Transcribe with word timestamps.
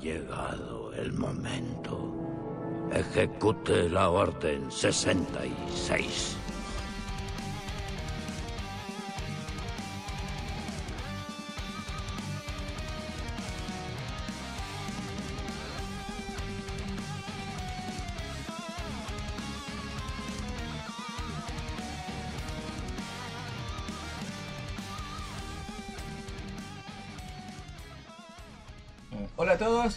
llegado 0.00 0.92
el 0.94 1.12
momento. 1.12 2.12
Ejecute 2.92 3.88
la 3.88 4.10
orden 4.10 4.70
66. 4.70 6.36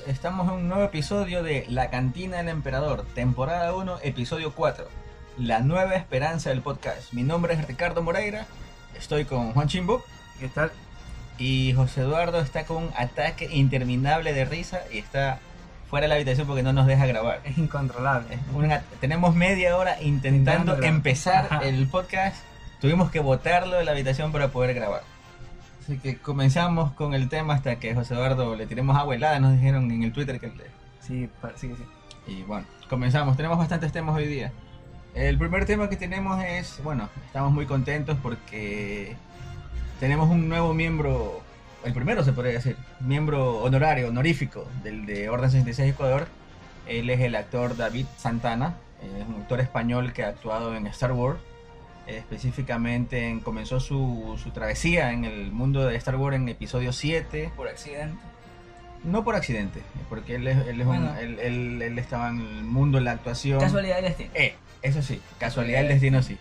Estamos 0.07 0.47
en 0.47 0.53
un 0.55 0.67
nuevo 0.69 0.83
episodio 0.83 1.43
de 1.43 1.65
La 1.69 1.89
Cantina 1.89 2.37
del 2.37 2.49
Emperador, 2.49 3.05
temporada 3.15 3.73
1, 3.75 3.99
episodio 4.03 4.53
4, 4.53 4.87
La 5.37 5.59
Nueva 5.59 5.95
Esperanza 5.95 6.49
del 6.49 6.61
Podcast. 6.61 7.13
Mi 7.13 7.23
nombre 7.23 7.53
es 7.53 7.65
Ricardo 7.67 8.01
Moreira, 8.03 8.45
estoy 8.97 9.25
con 9.25 9.53
Juan 9.53 9.67
Chimbo 9.67 10.03
¿Qué 10.39 10.47
tal? 10.49 10.71
y 11.37 11.73
José 11.73 12.01
Eduardo 12.01 12.39
está 12.39 12.65
con 12.65 12.83
un 12.83 12.89
ataque 12.97 13.49
interminable 13.51 14.33
de 14.33 14.45
risa 14.45 14.81
y 14.91 14.99
está 14.99 15.39
fuera 15.89 16.05
de 16.05 16.09
la 16.09 16.15
habitación 16.15 16.47
porque 16.47 16.63
no 16.63 16.73
nos 16.73 16.87
deja 16.87 17.05
grabar. 17.05 17.41
Es 17.43 17.57
incontrolable. 17.57 18.33
Es 18.35 18.39
una- 18.53 18.81
tenemos 19.01 19.35
media 19.35 19.75
hora 19.77 20.01
intentando 20.01 20.81
empezar 20.81 21.45
Ajá. 21.49 21.59
el 21.63 21.87
podcast, 21.87 22.37
tuvimos 22.81 23.11
que 23.11 23.19
botarlo 23.19 23.77
de 23.77 23.85
la 23.85 23.91
habitación 23.91 24.31
para 24.31 24.49
poder 24.49 24.73
grabar. 24.73 25.01
Así 25.85 25.99
que 25.99 26.17
comenzamos 26.17 26.93
con 26.93 27.13
el 27.13 27.29
tema 27.29 27.53
hasta 27.53 27.75
que 27.77 27.93
José 27.93 28.15
Eduardo 28.15 28.55
le 28.55 28.65
tiremos 28.65 28.97
agua 28.97 29.13
helada, 29.13 29.39
nos 29.39 29.53
dijeron 29.53 29.91
en 29.91 30.01
el 30.01 30.11
Twitter 30.11 30.39
que 30.39 30.47
le... 30.47 30.63
Sí, 30.99 31.29
parece 31.39 31.67
que 31.67 31.75
sí. 31.75 31.83
Y 32.25 32.41
bueno, 32.41 32.65
comenzamos. 32.89 33.37
Tenemos 33.37 33.59
bastantes 33.59 33.91
temas 33.91 34.15
hoy 34.15 34.25
día. 34.25 34.51
El 35.13 35.37
primer 35.37 35.67
tema 35.67 35.87
que 35.87 35.95
tenemos 35.95 36.43
es, 36.43 36.81
bueno, 36.83 37.07
estamos 37.27 37.53
muy 37.53 37.67
contentos 37.67 38.17
porque 38.23 39.15
tenemos 39.99 40.27
un 40.27 40.49
nuevo 40.49 40.73
miembro, 40.73 41.43
el 41.83 41.93
primero 41.93 42.23
se 42.23 42.33
podría 42.33 42.53
decir, 42.53 42.77
miembro 42.99 43.59
honorario, 43.59 44.07
honorífico 44.07 44.67
del 44.83 45.05
de 45.05 45.29
Orden 45.29 45.51
66 45.51 45.93
Ecuador. 45.93 46.27
Él 46.87 47.11
es 47.11 47.19
el 47.19 47.35
actor 47.35 47.77
David 47.77 48.07
Santana, 48.17 48.73
eh, 49.03 49.21
es 49.21 49.27
un 49.27 49.35
actor 49.35 49.59
español 49.59 50.13
que 50.13 50.23
ha 50.23 50.29
actuado 50.29 50.75
en 50.75 50.87
Star 50.87 51.11
Wars. 51.11 51.37
Específicamente 52.07 53.27
en- 53.29 53.39
comenzó 53.39 53.79
su, 53.79 54.39
su 54.41 54.51
travesía 54.51 55.11
en 55.11 55.25
el 55.25 55.51
mundo 55.51 55.85
de 55.85 55.95
Star 55.95 56.15
Wars 56.15 56.35
en 56.35 56.49
episodio 56.49 56.91
7. 56.93 57.51
por 57.55 57.67
accidente. 57.67 58.17
No 59.03 59.23
por 59.23 59.35
accidente, 59.35 59.81
porque 60.09 60.35
él, 60.35 60.47
él, 60.47 60.81
es 60.81 60.87
un- 60.87 61.05
él, 61.19 61.39
él- 61.39 61.81
él 61.81 61.99
estaba 61.99 62.29
en 62.29 62.39
el 62.41 62.63
mundo 62.63 62.97
de 62.97 63.03
la 63.03 63.11
actuación. 63.11 63.59
Casualidad 63.59 63.95
del 63.97 64.05
destino. 64.05 64.29
Eh, 64.33 64.55
eso 64.81 65.01
sí, 65.01 65.21
casualidad 65.39 65.79
del 65.79 65.89
destino 65.89 66.21
sí. 66.23 66.37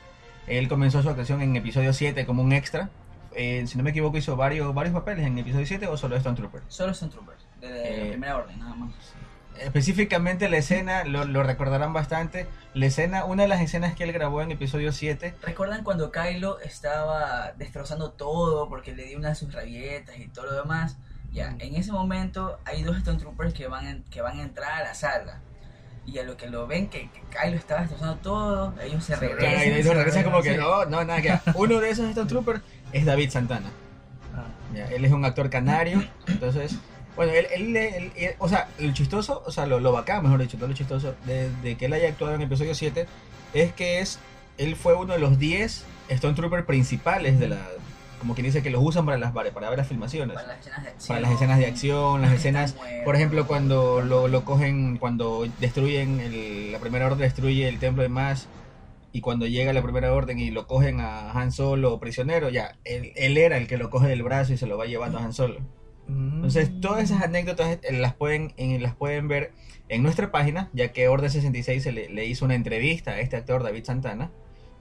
Él 0.46 0.68
comenzó 0.68 1.02
su 1.02 1.08
actuación 1.08 1.42
en 1.42 1.56
episodio 1.56 1.92
7 1.92 2.24
como 2.26 2.42
un 2.42 2.52
extra. 2.52 2.88
Eh, 3.36 3.64
si 3.66 3.76
no 3.76 3.84
me 3.84 3.90
equivoco, 3.90 4.16
hizo 4.16 4.36
varios, 4.36 4.72
varios 4.74 4.94
papeles 4.94 5.26
en 5.26 5.36
episodio 5.38 5.66
7 5.66 5.86
o 5.88 5.96
solo 5.96 6.16
Stone 6.16 6.36
Trooper. 6.36 6.62
Solo 6.68 6.92
troopers. 6.94 7.44
De, 7.60 7.68
de 7.68 7.88
Eh, 7.94 8.04
la 8.04 8.10
primera 8.10 8.36
orden, 8.36 8.58
nada 8.58 8.74
más. 8.74 8.90
Específicamente 9.60 10.48
la 10.48 10.56
escena, 10.58 11.04
lo, 11.04 11.24
lo 11.24 11.42
recordarán 11.42 11.92
bastante. 11.92 12.46
La 12.74 12.86
escena, 12.86 13.24
una 13.24 13.42
de 13.44 13.48
las 13.48 13.60
escenas 13.60 13.94
que 13.94 14.04
él 14.04 14.12
grabó 14.12 14.42
en 14.42 14.50
episodio 14.50 14.92
7. 14.92 15.34
¿Recuerdan 15.42 15.84
cuando 15.84 16.10
Kylo 16.10 16.60
estaba 16.60 17.52
destrozando 17.56 18.10
todo 18.12 18.68
porque 18.68 18.94
le 18.94 19.04
dio 19.04 19.18
una 19.18 19.30
de 19.30 19.34
sus 19.34 19.52
rabietas 19.52 20.16
y 20.18 20.28
todo 20.28 20.46
lo 20.46 20.54
demás? 20.62 20.96
Ya, 21.32 21.54
en 21.58 21.74
ese 21.76 21.90
momento 21.92 22.58
hay 22.64 22.82
dos 22.82 22.96
Stone 22.98 23.18
Troopers 23.18 23.54
que 23.54 23.66
van, 23.66 23.86
en- 23.86 24.02
que 24.04 24.20
van 24.22 24.38
a 24.38 24.42
entrar 24.42 24.72
a 24.72 24.84
la 24.84 24.94
sala. 24.94 25.40
Y 26.06 26.18
a 26.18 26.22
lo 26.22 26.36
que 26.36 26.48
lo 26.48 26.66
ven 26.66 26.88
que, 26.88 27.08
que 27.10 27.22
Kylo 27.30 27.56
estaba 27.56 27.80
destrozando 27.80 28.16
todo, 28.16 28.74
ellos 28.82 29.02
se 29.04 29.16
regresan. 29.16 29.68
Y 29.68 29.72
ahí 29.72 29.82
se 29.82 29.94
regresan 29.94 30.22
como 30.24 30.42
que 30.42 30.52
sí. 30.52 30.56
no, 30.60 30.84
no, 30.84 31.02
nada 31.04 31.22
que. 31.22 31.38
Uno 31.54 31.80
de 31.80 31.90
esos 31.90 32.08
Stone 32.10 32.28
Troopers 32.28 32.60
es 32.92 33.04
David 33.06 33.30
Santana. 33.30 33.70
Ah, 34.34 34.44
Ya, 34.74 34.86
él 34.88 35.04
es 35.04 35.12
un 35.12 35.24
actor 35.24 35.48
canario, 35.48 36.04
entonces, 36.26 36.76
bueno, 37.16 37.32
él, 37.32 37.46
él- 37.54 37.76
él- 37.76 38.12
él- 38.16 38.34
o 38.38 38.48
sea, 38.48 38.68
lo 38.78 38.92
chistoso, 38.92 39.42
o 39.46 39.50
sea, 39.52 39.66
lo, 39.66 39.80
lo 39.80 39.92
bacán, 39.92 40.22
mejor 40.22 40.40
dicho, 40.40 40.56
todo 40.56 40.68
lo 40.68 40.74
chistoso 40.74 41.14
de, 41.26 41.50
de 41.62 41.76
que 41.76 41.86
él 41.86 41.92
haya 41.92 42.08
actuado 42.08 42.34
en 42.34 42.42
episodio 42.42 42.74
7 42.74 43.06
es 43.52 43.72
que 43.72 44.00
es, 44.00 44.18
él 44.58 44.76
fue 44.76 44.94
uno 44.94 45.12
de 45.14 45.18
los 45.20 45.38
10 45.38 45.84
Stone 46.08 46.34
Troopers 46.34 46.64
principales 46.66 47.38
de 47.38 47.48
la, 47.48 47.58
como 48.18 48.34
quien 48.34 48.46
dice, 48.46 48.62
que 48.62 48.70
los 48.70 48.82
usan 48.82 49.04
para 49.06 49.18
las 49.18 49.32
para 49.32 49.68
ver 49.68 49.78
las 49.78 49.86
filmaciones, 49.88 50.34
Para 50.34 50.46
las 50.48 50.58
escenas 50.60 50.82
de 50.82 50.88
acción. 50.90 51.08
para 51.08 51.20
las 51.20 51.32
escenas 51.32 51.58
de 51.58 51.66
acción, 51.66 52.22
las 52.22 52.32
escenas, 52.32 52.74
por 53.04 53.14
ejemplo, 53.16 53.46
cuando 53.46 54.00
lo, 54.00 54.28
lo 54.28 54.44
cogen, 54.44 54.96
cuando 54.98 55.46
destruyen, 55.60 56.20
el- 56.20 56.72
la 56.72 56.78
primera 56.78 57.06
orden 57.06 57.18
destruye 57.20 57.68
el 57.68 57.78
templo 57.78 58.02
de 58.02 58.08
Maz 58.08 58.46
y 59.12 59.20
cuando 59.20 59.46
llega 59.46 59.72
la 59.72 59.82
primera 59.82 60.12
orden 60.12 60.38
y 60.40 60.50
lo 60.50 60.66
cogen 60.66 61.00
a 61.00 61.30
Han 61.32 61.52
Solo 61.52 62.00
prisionero, 62.00 62.48
ya, 62.48 62.76
él, 62.84 63.12
él 63.14 63.36
era 63.38 63.56
el 63.58 63.66
que 63.68 63.76
lo 63.76 63.88
coge 63.88 64.08
del 64.08 64.22
brazo 64.24 64.52
y 64.52 64.56
se 64.56 64.66
lo 64.66 64.76
va 64.76 64.86
llevando 64.86 65.18
a 65.18 65.22
Han 65.24 65.32
Solo. 65.32 65.60
Entonces, 66.06 66.70
mm, 66.70 66.80
todas 66.80 67.02
esas 67.04 67.22
anécdotas 67.22 67.78
eh, 67.82 67.92
las 67.92 68.14
pueden, 68.14 68.52
en- 68.56 68.82
las 68.82 68.94
pueden 68.94 69.28
ver 69.28 69.52
en 69.88 70.02
nuestra 70.02 70.30
página, 70.30 70.70
ya 70.72 70.92
que 70.92 71.08
Orden 71.08 71.30
66 71.30 71.82
se 71.82 71.92
le, 71.92 72.08
le 72.08 72.26
hizo 72.26 72.44
una 72.44 72.54
entrevista 72.54 73.12
a 73.12 73.20
este 73.20 73.36
actor, 73.36 73.62
David 73.62 73.84
Santana. 73.84 74.30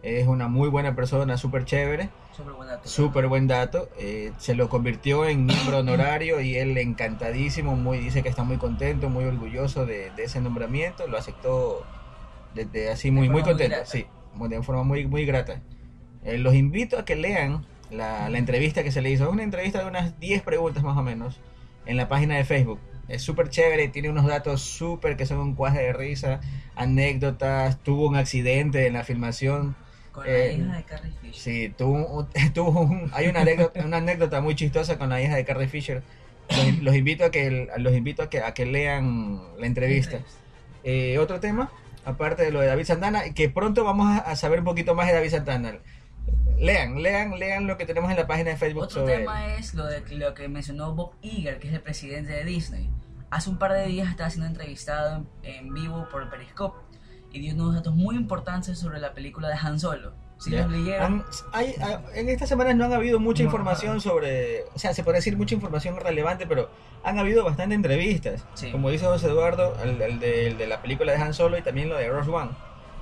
Es 0.02 0.28
una 0.28 0.50
muy 0.50 0.68
buena 0.70 0.96
persona, 0.96 1.38
súper 1.38 1.64
chévere, 1.64 2.10
Súper 2.32 2.54
buen 2.54 2.68
dato. 2.68 2.90
súper 2.90 3.28
buen 3.28 3.48
dato. 3.48 3.90
eh, 3.98 4.34
se 4.38 4.54
lo 4.56 4.68
convirtió 4.68 5.26
en 5.28 5.46
miembro 5.46 5.78
honorario 5.80 6.42
y 6.42 6.56
él 6.58 6.78
encantadísimo, 6.78 7.76
muy, 7.78 8.00
dice 8.00 8.22
que 8.24 8.30
está 8.30 8.44
muy 8.44 8.58
contento, 8.58 9.10
muy 9.10 9.24
orgulloso 9.26 9.86
de, 9.86 10.12
de 10.12 10.24
ese 10.26 10.42
nombramiento. 10.42 11.08
Lo 11.08 11.18
aceptó 11.18 11.88
desde 12.54 12.90
así 12.90 13.12
muy, 13.12 13.30
muy 13.30 13.30
muy 13.30 13.44
contento, 13.44 13.76
grata. 13.76 13.86
sí, 13.90 14.08
muy- 14.34 14.50
de 14.50 14.62
forma 14.62 14.84
muy, 14.84 15.08
muy 15.08 15.26
grata. 15.26 15.62
Eh, 16.24 16.38
los 16.38 16.54
invito 16.56 16.98
a 16.98 17.06
que 17.06 17.16
lean 17.16 17.66
la, 17.94 18.30
la 18.30 18.38
entrevista 18.38 18.84
que 18.84 18.92
se 18.92 19.02
le 19.02 19.10
hizo. 19.12 19.30
Una 19.30 19.44
entrevista 19.44 19.80
de 19.80 19.86
unas 19.88 20.20
10 20.20 20.42
preguntas 20.44 20.84
más 20.84 20.98
o 20.98 21.04
menos 21.04 21.40
en 21.86 21.98
la 21.98 22.08
página 22.08 22.36
de 22.38 22.46
Facebook. 22.46 22.80
Es 23.10 23.22
súper 23.22 23.50
chévere, 23.50 23.90
tiene 23.90 24.10
unos 24.10 24.26
datos 24.26 24.62
súper 24.62 25.18
que 25.18 25.26
son 25.26 25.40
un 25.40 25.56
cuaje 25.56 25.80
de 25.82 25.94
risa, 25.94 26.40
anécdotas, 26.76 27.80
tuvo 27.84 28.08
un 28.08 28.16
accidente 28.16 28.88
en 28.88 28.94
la 28.94 29.04
filmación. 29.04 29.76
Con 30.12 30.26
eh, 30.28 30.56
la 30.58 30.64
hija 30.66 30.78
de 30.78 30.84
Carrie 30.84 31.12
Fisher. 31.22 31.36
Sí, 31.36 31.74
tuvo, 31.78 32.28
tuvo 32.54 32.82
un- 32.82 33.10
hay 33.14 33.28
una 33.28 33.42
anécdota, 33.42 33.84
una 33.86 33.98
anécdota 33.98 34.42
muy 34.42 34.56
chistosa 34.56 34.98
con 34.98 35.10
la 35.10 35.22
hija 35.22 35.36
de 35.36 35.44
Carrie 35.46 35.68
Fisher. 35.68 36.04
Los, 36.50 36.80
los 36.84 36.96
invito 36.96 37.26
a 37.26 37.32
que 37.32 37.68
los 37.78 37.94
invito 37.96 38.24
a 38.24 38.30
que, 38.30 38.42
a 38.42 38.54
que 38.54 38.66
lean 38.66 39.42
la 39.60 39.66
entrevista. 39.66 40.20
Eh, 40.84 41.18
otro 41.20 41.40
tema, 41.40 41.72
aparte 42.06 42.44
de 42.44 42.52
lo 42.52 42.60
de 42.60 42.68
David 42.68 42.84
Santana, 42.86 43.34
que 43.34 43.50
pronto 43.50 43.84
vamos 43.84 44.08
a, 44.08 44.18
a 44.20 44.36
saber 44.36 44.60
un 44.60 44.66
poquito 44.66 44.94
más 44.96 45.08
de 45.08 45.14
David 45.14 45.30
Santana. 45.32 45.80
Lean, 46.58 47.02
lean, 47.02 47.38
lean 47.40 47.68
lo 47.68 47.78
que 47.78 47.86
tenemos 47.86 48.10
en 48.12 48.18
la 48.18 48.28
página 48.28 48.52
de 48.52 48.58
Facebook 48.58 48.84
Otro 48.84 49.02
sobre 49.02 49.18
tema 49.18 49.56
es 49.56 49.74
lo, 49.74 49.86
de, 49.86 50.02
lo 50.16 50.34
que 50.34 50.48
mencionó 50.48 50.94
Bob 50.94 51.14
Iger, 51.22 51.60
que 51.60 51.68
es 51.68 51.74
el 51.74 51.82
presidente 51.82 52.32
de 52.32 52.44
Disney. 52.46 52.90
Hace 53.32 53.50
un 53.50 53.58
par 53.58 53.74
de 53.74 53.86
días 53.88 54.10
estaba 54.10 54.30
siendo 54.30 54.48
entrevistado 54.48 55.26
en, 55.42 55.74
vivo 55.74 56.08
por 56.12 56.30
Periscope 56.30 56.78
y 57.32 57.40
dio 57.40 57.54
unos 57.56 57.74
datos 57.76 57.94
muy 57.96 58.16
importantes 58.16 58.78
sobre 58.80 59.00
la 59.00 59.14
película 59.14 59.50
de 59.50 59.56
Han 59.56 59.80
Solo. 59.80 60.14
Si 60.38 60.52
Ya. 60.52 60.62
los 60.64 60.72
leyeron, 60.72 61.26
hay- 61.52 61.74
hay- 61.82 61.98
en 62.16 62.30
estas 62.30 62.50
semanas 62.50 62.76
no 62.76 62.86
han 62.86 62.94
habido 62.94 63.20
mucha 63.20 63.44
No. 63.44 63.48
información 63.48 64.00
sobre, 64.02 64.64
o 64.74 64.80
sea, 64.80 64.94
se 64.94 65.04
puede 65.04 65.18
decir 65.18 65.36
mucha 65.38 65.56
información 65.56 65.98
relevante, 66.00 66.46
pero 66.48 66.70
han 67.04 67.18
habido 67.18 67.44
bastante 67.44 67.76
entrevistas. 67.76 68.46
Sí. 68.54 68.72
Como 68.72 68.90
dice 68.90 69.06
José 69.06 69.28
Eduardo, 69.28 69.76
el, 69.84 70.02
el 70.02 70.20
de, 70.20 70.48
el 70.48 70.58
de 70.58 70.68
la 70.68 70.82
película 70.82 71.12
de 71.14 71.18
Han 71.22 71.34
Solo 71.34 71.58
y 71.58 71.62
también 71.62 71.90
lo 71.90 71.98
de 71.98 72.08
Rogue 72.10 72.32
One. 72.32 72.52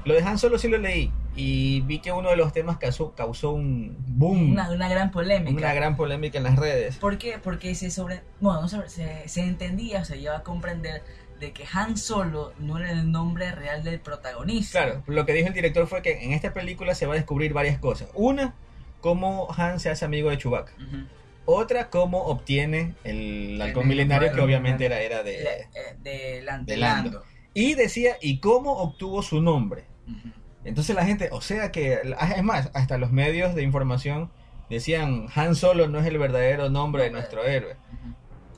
Lo 0.06 0.14
de 0.14 0.24
Han 0.24 0.38
Solo 0.38 0.58
sí 0.58 0.68
lo 0.68 0.78
leí 0.78 1.12
y 1.36 1.82
vi 1.82 2.00
que 2.00 2.12
uno 2.12 2.30
de 2.30 2.36
los 2.36 2.52
temas 2.52 2.78
causó, 2.78 3.14
causó 3.14 3.52
un 3.52 3.96
boom, 4.08 4.52
una, 4.52 4.70
una 4.70 4.90
gran 4.90 5.12
polémica. 5.12 5.58
una 5.58 5.74
gran 5.74 5.96
polémica 5.96 6.38
en 6.38 6.44
las 6.44 6.58
redes. 6.58 6.98
¿Por 6.98 7.18
qué? 7.18 7.40
Porque 7.42 7.74
se 7.76 7.90
sobre, 7.90 8.22
bueno, 8.40 8.62
no 8.62 8.68
se, 8.68 9.28
se, 9.28 9.42
entendía, 9.42 10.04
se 10.04 10.20
lleva 10.20 10.38
a 10.38 10.44
comprender 10.44 11.04
de 11.40 11.54
que 11.54 11.64
Han 11.74 11.98
Solo 11.98 12.54
no 12.60 12.78
era 12.78 12.92
el 12.92 13.12
nombre 13.12 13.52
real 13.52 13.84
del 13.84 14.00
protagonista. 14.00 14.84
Claro, 14.84 15.04
lo 15.08 15.26
que 15.26 15.34
dijo 15.34 15.48
el 15.48 15.54
director 15.54 15.88
fue 15.88 16.02
que 16.02 16.24
en 16.24 16.34
esta 16.34 16.54
película 16.54 16.94
se 16.96 17.08
va 17.08 17.14
a 17.14 17.16
descubrir 17.16 17.54
varias 17.54 17.80
cosas. 17.80 18.10
Una, 18.14 18.54
cómo 19.00 19.48
Han 19.58 19.80
se 19.80 19.90
hace 19.90 20.06
amigo 20.06 20.30
de 20.30 20.38
Chewbacca. 20.38 20.74
Otra, 21.46 21.90
cómo 21.90 22.26
obtiene 22.26 22.94
el 23.04 23.60
halcón 23.60 23.84
El 23.84 23.90
milenario, 23.90 24.32
que 24.32 24.42
obviamente 24.42 24.86
era, 24.86 25.24
de... 25.24 25.42
Eh, 25.42 25.68
de, 26.04 26.12
de 26.12 26.36
de 26.36 26.42
Lando. 26.44 26.76
Lando. 26.76 27.24
Y 27.54 27.74
decía, 27.74 28.18
¿y 28.22 28.40
cómo 28.40 28.74
obtuvo 28.74 29.24
su 29.24 29.42
nombre? 29.42 29.86
Ujú. 30.08 30.41
Entonces 30.64 30.96
la 30.96 31.06
gente, 31.06 31.30
o 31.32 31.42
sea 31.42 31.72
que, 31.72 32.02
es 32.36 32.44
más, 32.44 32.70
hasta 32.74 32.98
los 32.98 33.12
medios 33.12 33.56
de 33.56 33.64
información 33.64 34.32
decían, 34.70 35.28
Han 35.36 35.56
Solo 35.56 35.88
no 35.88 36.00
es 36.00 36.06
el 36.06 36.18
verdadero 36.18 36.70
nombre 36.70 37.04
de 37.04 37.12
nuestro 37.12 37.44
héroe. 37.44 37.76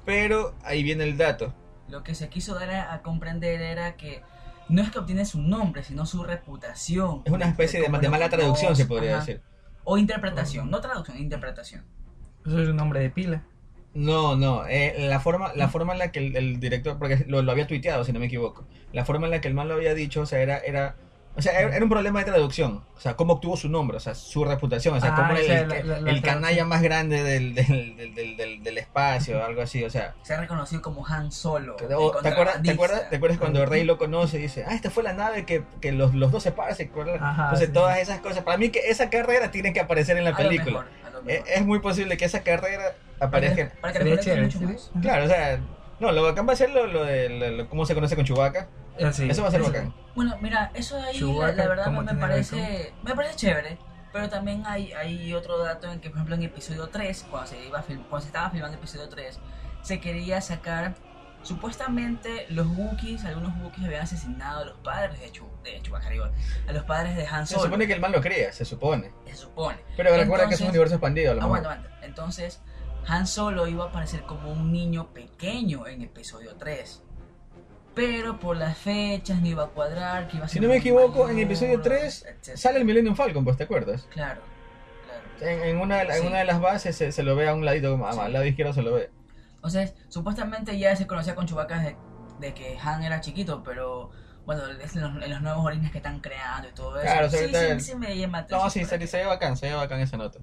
Pero 0.05 0.53
ahí 0.63 0.83
viene 0.83 1.05
el 1.05 1.17
dato. 1.17 1.53
Lo 1.87 2.03
que 2.03 2.15
se 2.15 2.29
quiso 2.29 2.55
dar 2.55 2.71
a, 2.71 3.01
comprender 3.01 3.61
era 3.61 3.95
que 3.95 4.21
no 4.69 4.81
es 4.81 4.91
que 4.91 4.99
obtiene 4.99 5.25
su 5.25 5.41
nombre, 5.41 5.83
sino 5.83 6.05
su 6.05 6.23
reputación. 6.23 7.21
Es 7.25 7.31
una 7.31 7.47
especie 7.47 7.81
de, 7.81 7.89
mala 7.89 8.29
traducción, 8.29 8.75
se 8.75 8.85
podría 8.85 9.17
ajá. 9.17 9.25
decir. 9.25 9.41
O 9.85 9.97
interpretación, 9.97 10.69
no 10.69 10.81
traducción, 10.81 11.17
interpretación. 11.17 11.85
Eso 12.45 12.61
es 12.61 12.69
un 12.69 12.75
nombre 12.75 12.99
de 12.99 13.09
pila. 13.09 13.43
No, 13.93 14.35
no, 14.35 14.65
eh, 14.65 14.95
la 15.07 15.19
forma, 15.19 15.53
la 15.53 15.69
forma 15.69 15.93
en 15.93 15.99
la 15.99 16.11
que 16.11 16.19
el, 16.19 16.35
el 16.35 16.59
director, 16.59 16.97
porque 16.97 17.25
lo, 17.27 17.43
lo 17.43 17.51
había 17.51 17.67
tuiteado, 17.67 18.03
si 18.03 18.11
no 18.11 18.19
me 18.19 18.25
equivoco, 18.25 18.65
la 18.91 19.05
forma 19.05 19.27
en 19.27 19.31
la 19.31 19.41
que 19.41 19.47
el 19.47 19.53
man 19.53 19.67
lo 19.67 19.75
había 19.75 19.93
dicho, 19.93 20.21
o 20.21 20.25
sea, 20.25 20.39
era, 20.39 20.57
era, 20.57 20.95
o 21.35 21.41
sea, 21.41 21.59
era 21.59 21.83
un 21.83 21.89
problema 21.89 22.19
de 22.19 22.25
traducción, 22.25 22.83
o 22.95 22.99
sea, 22.99 23.15
cómo 23.15 23.33
obtuvo 23.33 23.57
su 23.57 23.67
nombre, 23.69 23.97
o 23.97 23.99
sea, 23.99 24.13
su 24.13 24.45
reputación, 24.45 24.95
o 24.95 25.01
sea, 25.01 25.13
Ah, 25.13 25.15
cómo 25.15 25.39
el, 25.39 25.47
la- 25.47 25.59
el- 25.77 25.87
la- 25.89 25.99
la 25.99 26.11
el 26.11 26.21
canalla 26.21 26.63
más 26.65 26.81
grande 26.81 27.23
del, 27.23 27.55
del, 27.55 27.97
del, 27.97 28.13
del, 28.15 28.37
del- 28.37 28.63
del 28.63 28.77
espacio, 28.77 29.43
algo 29.43 29.61
así, 29.63 29.83
o 29.83 29.89
sea, 29.89 30.13
Se 30.21 30.33
ha 30.35 30.39
reconocido 30.39 30.81
como 30.81 31.05
Han 31.07 31.31
Solo. 31.31 31.75
¿te 31.75 31.85
acuerdas, 31.85 32.61
¿te 32.61 32.71
acuerdas, 32.71 33.09
¿te 33.09 33.15
acuerdas 33.15 33.39
cuando 33.39 33.65
Rey 33.65 33.83
lo 33.83 33.97
conoce 33.97 34.37
y 34.37 34.43
dice, 34.43 34.63
ah, 34.67 34.75
esta 34.75 34.89
fue 34.91 35.01
la 35.03 35.13
nave 35.13 35.45
que, 35.45 35.63
que 35.81 35.91
los, 35.91 36.13
los 36.13 36.31
dos 36.31 36.43
se 36.43 36.51
parecen? 36.51 36.91
Ajá, 37.19 37.43
Entonces, 37.45 37.67
sí, 37.67 37.73
todas 37.73 37.95
sí. 37.95 38.01
esas 38.03 38.19
cosas, 38.19 38.43
para 38.43 38.57
mí 38.57 38.69
que 38.69 38.89
esa 38.89 39.09
carrera 39.09 39.49
tiene 39.51 39.73
que 39.73 39.79
aparecer 39.79 40.17
en 40.17 40.23
la 40.25 40.29
A 40.29 40.33
lo 40.33 40.37
película. 40.49 40.81
mejor, 40.81 40.87
a 41.07 41.09
lo 41.09 41.21
mejor. 41.23 41.47
Es 41.49 41.65
muy 41.65 41.79
posible 41.79 42.15
que 42.17 42.25
esa 42.25 42.43
carrera 42.43 42.93
aparezca. 43.19 43.71
Para 43.81 43.93
que 43.93 43.99
Sería 43.99 44.15
lo 44.15 44.21
chévere, 44.21 44.41
mucho 44.43 44.59
¿sí? 44.59 44.65
más. 44.65 44.91
Claro, 45.01 45.25
o 45.25 45.27
sea, 45.27 45.59
no, 45.99 46.11
lo 46.11 46.23
bacán 46.23 46.47
va 46.47 46.53
a 46.53 46.55
ser 46.55 46.69
lo, 46.71 46.87
lo 46.87 47.03
de 47.03 47.29
lo- 47.29 47.49
lo- 47.51 47.69
cómo 47.69 47.85
se 47.85 47.93
conoce 47.95 48.15
con 48.15 48.25
Chewbacca. 48.25 48.67
Eh, 48.97 49.11
sí, 49.13 49.27
Eso 49.29 49.41
va 49.41 49.47
a 49.47 49.51
ser 49.51 49.61
eso. 49.61 49.71
bacán. 49.71 49.93
Bueno, 50.15 50.37
mira, 50.41 50.71
eso 50.73 50.95
de 50.97 51.03
ahí, 51.03 51.13
la, 51.13 51.19
Chewbacca, 51.19 51.55
la 51.63 51.67
verdad 51.67 51.85
¿cómo 51.85 52.01
me, 52.03 52.13
parece, 52.15 52.93
me 53.03 53.15
parece 53.15 53.35
chévere. 53.35 53.77
Pero 54.11 54.29
también 54.29 54.63
hay, 54.67 54.91
hay 54.93 55.33
otro 55.33 55.57
dato 55.57 55.91
en 55.91 55.99
que, 55.99 56.09
por 56.09 56.17
ejemplo, 56.19 56.35
en 56.35 56.43
episodio 56.43 56.87
3, 56.89 57.25
cuando 57.31 57.47
se, 57.49 57.65
iba 57.65 57.79
a 57.79 57.83
film- 57.83 58.03
cuando 58.09 58.21
se 58.21 58.27
estaba 58.27 58.51
filmando 58.51 58.77
episodio 58.77 59.09
3, 59.09 59.39
se 59.81 59.99
quería 59.99 60.39
sacar. 60.41 60.93
Supuestamente 61.41 62.45
los 62.49 62.65
Wookiees, 62.67 63.25
algunos 63.25 63.53
Wookiees 63.61 63.85
habían 63.85 64.03
asesinado 64.03 64.61
a 64.61 64.65
los 64.65 64.77
padres 64.77 65.19
de, 65.19 65.29
Chu, 65.31 65.45
de 65.63 65.81
Chewbacca, 65.81 66.09
digo, 66.09 66.25
a 66.67 66.71
los 66.71 66.83
padres 66.85 67.15
de 67.17 67.27
Han 67.27 67.45
Se 67.45 67.55
Solo. 67.55 67.65
supone 67.65 67.85
que 67.85 67.93
el 67.93 67.99
man 67.99 68.11
lo 68.13 68.21
cría, 68.21 68.51
se 68.53 68.63
supone. 68.63 69.11
Se 69.25 69.35
supone. 69.35 69.77
Pero 69.97 70.15
recuerda 70.15 70.47
que 70.47 70.55
es 70.55 70.61
un 70.61 70.67
Entonces- 70.67 70.69
universo 70.69 70.95
expandido, 70.95 71.31
a 71.31 71.35
lo 71.35 71.41
mejor. 71.41 71.57
Aguanta, 71.59 71.85
aguanta. 71.87 72.05
Entonces, 72.05 72.61
Han 73.07 73.27
Solo 73.27 73.67
iba 73.67 73.85
a 73.85 73.87
aparecer 73.89 74.23
como 74.23 74.51
un 74.51 74.71
niño 74.71 75.07
pequeño 75.13 75.87
en 75.87 76.01
episodio 76.01 76.55
3. 76.57 77.01
Pero 77.95 78.39
por 78.39 78.57
las 78.57 78.77
fechas 78.77 79.39
no 79.41 79.47
iba 79.47 79.65
a 79.65 79.67
cuadrar, 79.67 80.27
que 80.27 80.37
iba 80.37 80.45
a 80.45 80.49
Si 80.49 80.59
no 80.59 80.67
me 80.67 80.77
equivoco, 80.77 81.27
en 81.29 81.35
mayor, 81.35 81.51
episodio 81.51 81.81
3 81.81 82.25
etcétera. 82.27 82.57
sale 82.57 82.79
el 82.79 82.85
Millennium 82.85 83.15
Falcon, 83.15 83.43
pues, 83.43 83.55
¿te 83.57 83.65
acuerdas? 83.65 84.07
Claro, 84.09 84.41
claro. 85.05 85.51
En, 85.53 85.63
en 85.69 85.77
una, 85.79 85.97
de 85.99 86.05
la- 86.05 86.15
en 86.15 86.21
Sí. 86.21 86.27
una 86.27 86.39
de 86.39 86.45
las 86.45 86.59
bases 86.59 86.95
se, 86.95 87.11
se 87.11 87.21
lo 87.21 87.35
ve 87.35 87.47
a 87.47 87.53
un 87.53 87.65
ladito, 87.65 87.95
Sí. 87.97 88.19
al 88.19 88.33
lado 88.33 88.45
izquierdo 88.45 88.73
se 88.73 88.81
lo 88.81 88.93
ve. 88.93 89.11
O 89.61 89.69
sea, 89.69 89.87
supuestamente 90.09 90.77
ya 90.79 90.95
se 90.95 91.05
conocía 91.05 91.35
con 91.35 91.45
Chewbacca 91.45 91.79
de, 91.79 91.95
de 92.39 92.53
que 92.55 92.77
Han 92.83 93.03
era 93.03 93.21
chiquito, 93.21 93.61
pero 93.63 94.09
bueno, 94.45 94.63
es 94.83 94.95
en 94.95 95.01
los, 95.01 95.23
en 95.23 95.29
los 95.31 95.41
nuevos 95.41 95.63
orígenes 95.63 95.91
que 95.91 95.99
están 95.99 96.19
creando 96.19 96.69
y 96.69 96.71
todo 96.73 96.97
eso. 96.99 97.05
Claro, 97.05 97.29
sí, 97.29 97.37
ahorita 97.37 97.59
sí, 97.59 97.65
el- 97.67 97.81
sí 97.81 97.95
me 97.95 98.17
llama 98.17 98.45
No, 98.49 98.69
sí, 98.71 98.83
se, 98.85 99.05
se 99.07 99.17
ve 99.17 99.25
bacán, 99.25 99.55
se 99.55 99.67
ve 99.67 99.75
bacán 99.75 99.99
esa 100.01 100.17
nota. 100.17 100.39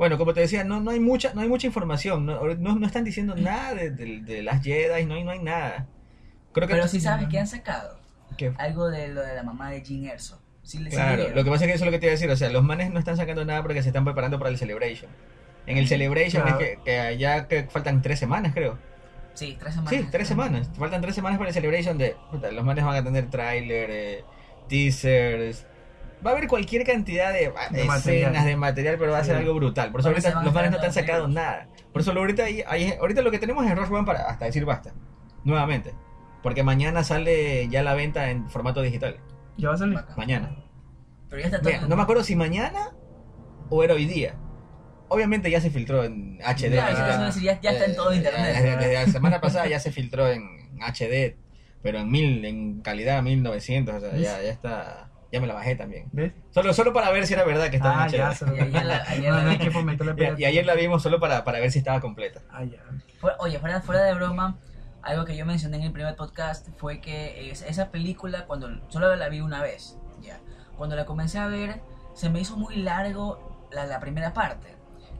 Bueno, 0.00 0.16
como 0.16 0.32
te 0.32 0.40
decía, 0.40 0.64
no, 0.64 0.80
no 0.80 0.92
hay 0.92 0.98
mucha, 0.98 1.34
no 1.34 1.42
hay 1.42 1.48
mucha 1.50 1.66
información, 1.66 2.24
no, 2.24 2.42
no, 2.54 2.74
no 2.74 2.86
están 2.86 3.04
diciendo 3.04 3.34
nada 3.36 3.74
de, 3.74 3.90
de- 3.90 4.22
de 4.22 4.42
las 4.42 4.62
Jedi, 4.64 5.04
no 5.04 5.12
hay, 5.12 5.24
no 5.24 5.30
hay 5.30 5.40
nada. 5.40 5.88
Creo 6.54 6.66
que 6.66 6.72
Pero 6.72 6.88
sí 6.88 7.02
sabes 7.02 7.28
que 7.28 7.38
han 7.38 7.46
sacado 7.46 8.00
algo 8.56 8.88
de 8.88 9.08
lo 9.08 9.20
de 9.20 9.34
la 9.34 9.42
mamá 9.42 9.70
de 9.70 9.82
Jin 9.82 10.06
Erso. 10.06 10.40
Sí, 10.62 10.78
le- 10.78 10.88
sí 10.88 10.96
Claro, 10.96 11.28
lo 11.34 11.44
que 11.44 11.50
pasa 11.50 11.64
es 11.66 11.68
que 11.70 11.74
eso 11.74 11.84
es 11.84 11.90
lo 11.90 11.92
que 11.92 11.98
te 11.98 12.06
iba 12.06 12.12
a 12.12 12.16
decir, 12.16 12.30
o 12.30 12.36
sea, 12.36 12.48
los 12.48 12.64
manes 12.64 12.90
no 12.90 12.98
están 12.98 13.18
sacando 13.18 13.44
nada 13.44 13.60
porque 13.62 13.82
se 13.82 13.90
están 13.90 14.06
preparando 14.06 14.38
para 14.38 14.48
el 14.48 14.56
Celebration. 14.56 15.10
En 15.66 15.76
el 15.76 15.86
Celebration 15.86 16.44
Claro. 16.44 16.58
es 16.60 16.78
que, 16.78 16.82
que 16.82 17.18
ya 17.18 17.46
que 17.46 17.64
faltan 17.64 18.00
tres 18.00 18.18
semanas, 18.18 18.54
creo. 18.54 18.78
Sí, 19.34 19.58
tres 19.60 19.74
semanas. 19.74 20.00
Sí, 20.00 20.08
tres 20.10 20.28
semanas. 20.28 20.70
Faltan 20.78 21.02
tres 21.02 21.14
semanas 21.14 21.36
para 21.38 21.50
el 21.50 21.54
Celebration 21.54 21.98
de... 21.98 22.16
puta, 22.30 22.50
los 22.50 22.64
manes 22.64 22.86
van 22.86 22.96
a 22.96 23.04
tener 23.04 23.28
tráiler, 23.28 23.90
eh, 23.90 24.24
teasers... 24.66 25.66
Va 26.24 26.30
a 26.30 26.34
haber 26.34 26.48
cualquier 26.48 26.84
cantidad 26.84 27.32
de, 27.32 27.38
De 27.70 27.80
escenas, 27.82 27.86
material. 27.86 28.44
de 28.44 28.56
material, 28.56 28.96
pero 28.98 29.12
va 29.12 29.18
a 29.18 29.24
ser 29.24 29.36
Sí. 29.36 29.40
algo 29.42 29.54
brutal. 29.54 29.90
Por 29.90 30.00
eso 30.00 30.10
ahorita 30.10 30.42
los 30.42 30.52
manes 30.54 30.70
no 30.70 30.76
están 30.76 30.92
sacando 30.92 31.22
los 31.22 31.30
nada. 31.34 31.68
Por 31.92 32.02
eso 32.02 32.12
ahorita, 32.12 32.44
ahí, 32.44 32.62
ahí- 32.66 32.94
ahorita 33.00 33.22
lo 33.22 33.30
que 33.30 33.38
tenemos 33.38 33.64
es 33.66 33.74
Rush 33.76 33.90
One 33.90 34.04
para 34.04 34.28
hasta 34.28 34.44
decir 34.44 34.64
basta. 34.64 34.92
Nuevamente. 35.44 35.94
Porque 36.42 36.62
mañana 36.62 37.04
sale 37.04 37.68
ya 37.68 37.82
la 37.82 37.94
venta 37.94 38.30
en 38.30 38.48
formato 38.50 38.82
digital. 38.82 39.16
Ya 39.56 39.68
va 39.68 39.74
a 39.74 39.78
salir. 39.78 39.98
Mañana. 40.16 40.56
Pero 41.28 41.40
ya 41.40 41.46
está 41.46 41.60
todo. 41.60 41.70
Mira, 41.72 41.86
no 41.86 41.96
me 41.96 42.02
acuerdo 42.02 42.22
si 42.24 42.36
mañana 42.36 42.90
o 43.68 43.82
era 43.84 43.94
hoy 43.94 44.04
día. 44.06 44.34
Obviamente 45.08 45.50
ya 45.50 45.60
se 45.60 45.70
filtró 45.70 46.04
en 46.04 46.38
HD. 46.42 46.70
Claro, 46.72 46.92
ya, 46.92 46.92
eso 46.92 47.02
te 47.04 47.10
iba 47.14 47.22
a 47.22 47.26
decir, 47.26 47.42
ya, 47.42 47.60
ya 47.60 47.70
está 47.72 47.84
en 47.86 47.96
todo 47.96 48.12
eh, 48.12 48.16
internet. 48.16 48.54
Desde, 48.54 48.76
desde 48.76 48.92
la 48.94 49.06
semana 49.06 49.40
pasada 49.40 49.66
ya 49.66 49.80
se 49.80 49.90
filtró 49.90 50.28
en 50.28 50.42
HD, 50.80 51.36
pero 51.82 51.98
en 51.98 52.10
mil, 52.10 52.44
en 52.44 52.80
calidad 52.80 53.22
1900, 53.22 53.94
o 53.96 54.00
sea, 54.00 54.10
ya, 54.16 54.40
ya 54.42 54.50
está. 54.50 55.09
Ya 55.32 55.40
me 55.40 55.46
la 55.46 55.54
bajé 55.54 55.76
también. 55.76 56.08
¿Ves? 56.12 56.32
Solo, 56.50 56.72
solo 56.72 56.92
para 56.92 57.10
ver 57.10 57.26
si 57.26 57.34
era 57.34 57.44
verdad 57.44 57.70
que 57.70 57.76
estaba 57.76 58.02
Ah, 58.02 58.06
en 58.06 58.12
ya. 58.12 58.28
HD. 58.30 58.34
se 58.34 58.46
lo- 58.46 58.56
Y 58.56 58.60
ayer 58.60 58.84
la- 58.84 59.04
ayer 59.08 59.32
la- 59.32 60.34
Y, 60.36 60.42
y 60.42 60.44
ayer 60.44 60.66
la 60.66 60.74
vimos 60.74 61.02
solo 61.02 61.20
para, 61.20 61.44
para 61.44 61.60
ver 61.60 61.70
si 61.70 61.78
estaba 61.78 62.00
completa. 62.00 62.40
Ah, 62.50 62.64
ya. 62.64 62.78
Oye, 63.38 63.58
fuera, 63.60 63.80
fuera 63.80 64.02
de 64.02 64.14
broma, 64.14 64.58
algo 65.02 65.24
que 65.24 65.36
yo 65.36 65.46
mencioné 65.46 65.76
en 65.76 65.84
el 65.84 65.92
primer 65.92 66.16
podcast 66.16 66.68
fue 66.78 67.00
que 67.00 67.50
es- 67.50 67.62
esa 67.62 67.90
película, 67.90 68.46
cuando 68.46 68.68
solo 68.88 69.14
la 69.14 69.28
vi 69.28 69.40
una 69.40 69.62
vez, 69.62 69.96
ya. 70.20 70.40
Cuando 70.76 70.96
la 70.96 71.04
comencé 71.06 71.38
a 71.38 71.46
ver, 71.46 71.80
se 72.14 72.28
me 72.28 72.40
hizo 72.40 72.56
muy 72.56 72.76
largo 72.76 73.68
la, 73.70 73.86
la 73.86 74.00
primera 74.00 74.32
parte. 74.34 74.74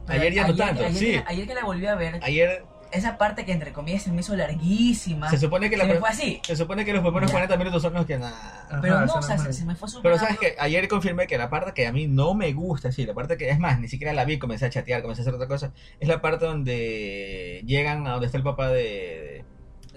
Pero 0.07 0.19
Ayer 0.19 0.33
ya 0.33 0.47
no 0.47 0.55
tanto, 0.55 0.83
ayer, 0.83 0.93
sí. 0.97 1.05
que- 1.11 1.23
ayer 1.25 1.47
que 1.47 1.53
la 1.53 1.63
volví 1.63 1.85
a 1.87 1.95
ver, 1.95 2.19
Ayer 2.23 2.65
esa 2.91 3.17
parte 3.17 3.45
que 3.45 3.51
entre 3.51 3.71
comillas 3.73 4.03
se 4.03 4.11
me 4.11 4.21
hizo 4.21 4.35
larguísima. 4.35 5.29
se 5.29 5.37
supone 5.37 5.69
que 5.69 5.75
se 5.75 5.81
la 5.81 5.85
me 5.85 5.91
pre- 5.91 5.99
fue 5.99 6.09
así. 6.09 6.41
se 6.43 6.55
supone 6.55 6.83
que 6.85 6.93
los 6.93 7.01
primeros 7.01 7.29
Ya. 7.29 7.33
40 7.33 7.57
minutos 7.57 7.81
son 7.81 7.93
los 7.93 8.05
que 8.05 8.17
nada. 8.17 8.65
Ajá, 8.69 8.79
Pero 8.81 9.01
no, 9.05 9.13
o 9.13 9.21
sea, 9.21 9.37
se, 9.37 9.65
me 9.65 9.75
fue 9.75 9.87
súper 9.89 10.03
Pero 10.11 10.17
sabes 10.19 10.37
que 10.39 10.55
ayer 10.59 10.87
confirmé 10.87 11.27
que 11.27 11.37
la 11.37 11.49
parte 11.49 11.73
que 11.73 11.87
a 11.87 11.91
mí 11.91 12.07
no 12.07 12.33
me 12.33 12.51
gusta, 12.53 12.91
sí, 12.91 13.05
la 13.05 13.13
parte 13.13 13.37
que 13.37 13.49
es 13.49 13.59
más, 13.59 13.79
ni 13.79 13.87
siquiera 13.87 14.13
la 14.13 14.25
vi, 14.25 14.39
comencé 14.39 14.65
a 14.65 14.69
chatear, 14.69 15.01
comencé 15.01 15.21
a 15.21 15.23
hacer 15.23 15.33
otra 15.33 15.47
cosa, 15.47 15.73
es 15.99 16.07
la 16.07 16.21
parte 16.21 16.45
donde 16.45 17.61
llegan 17.65 18.07
a 18.07 18.11
donde 18.11 18.25
está 18.27 18.37
el 18.37 18.43
papá 18.43 18.69
de, 18.69 19.43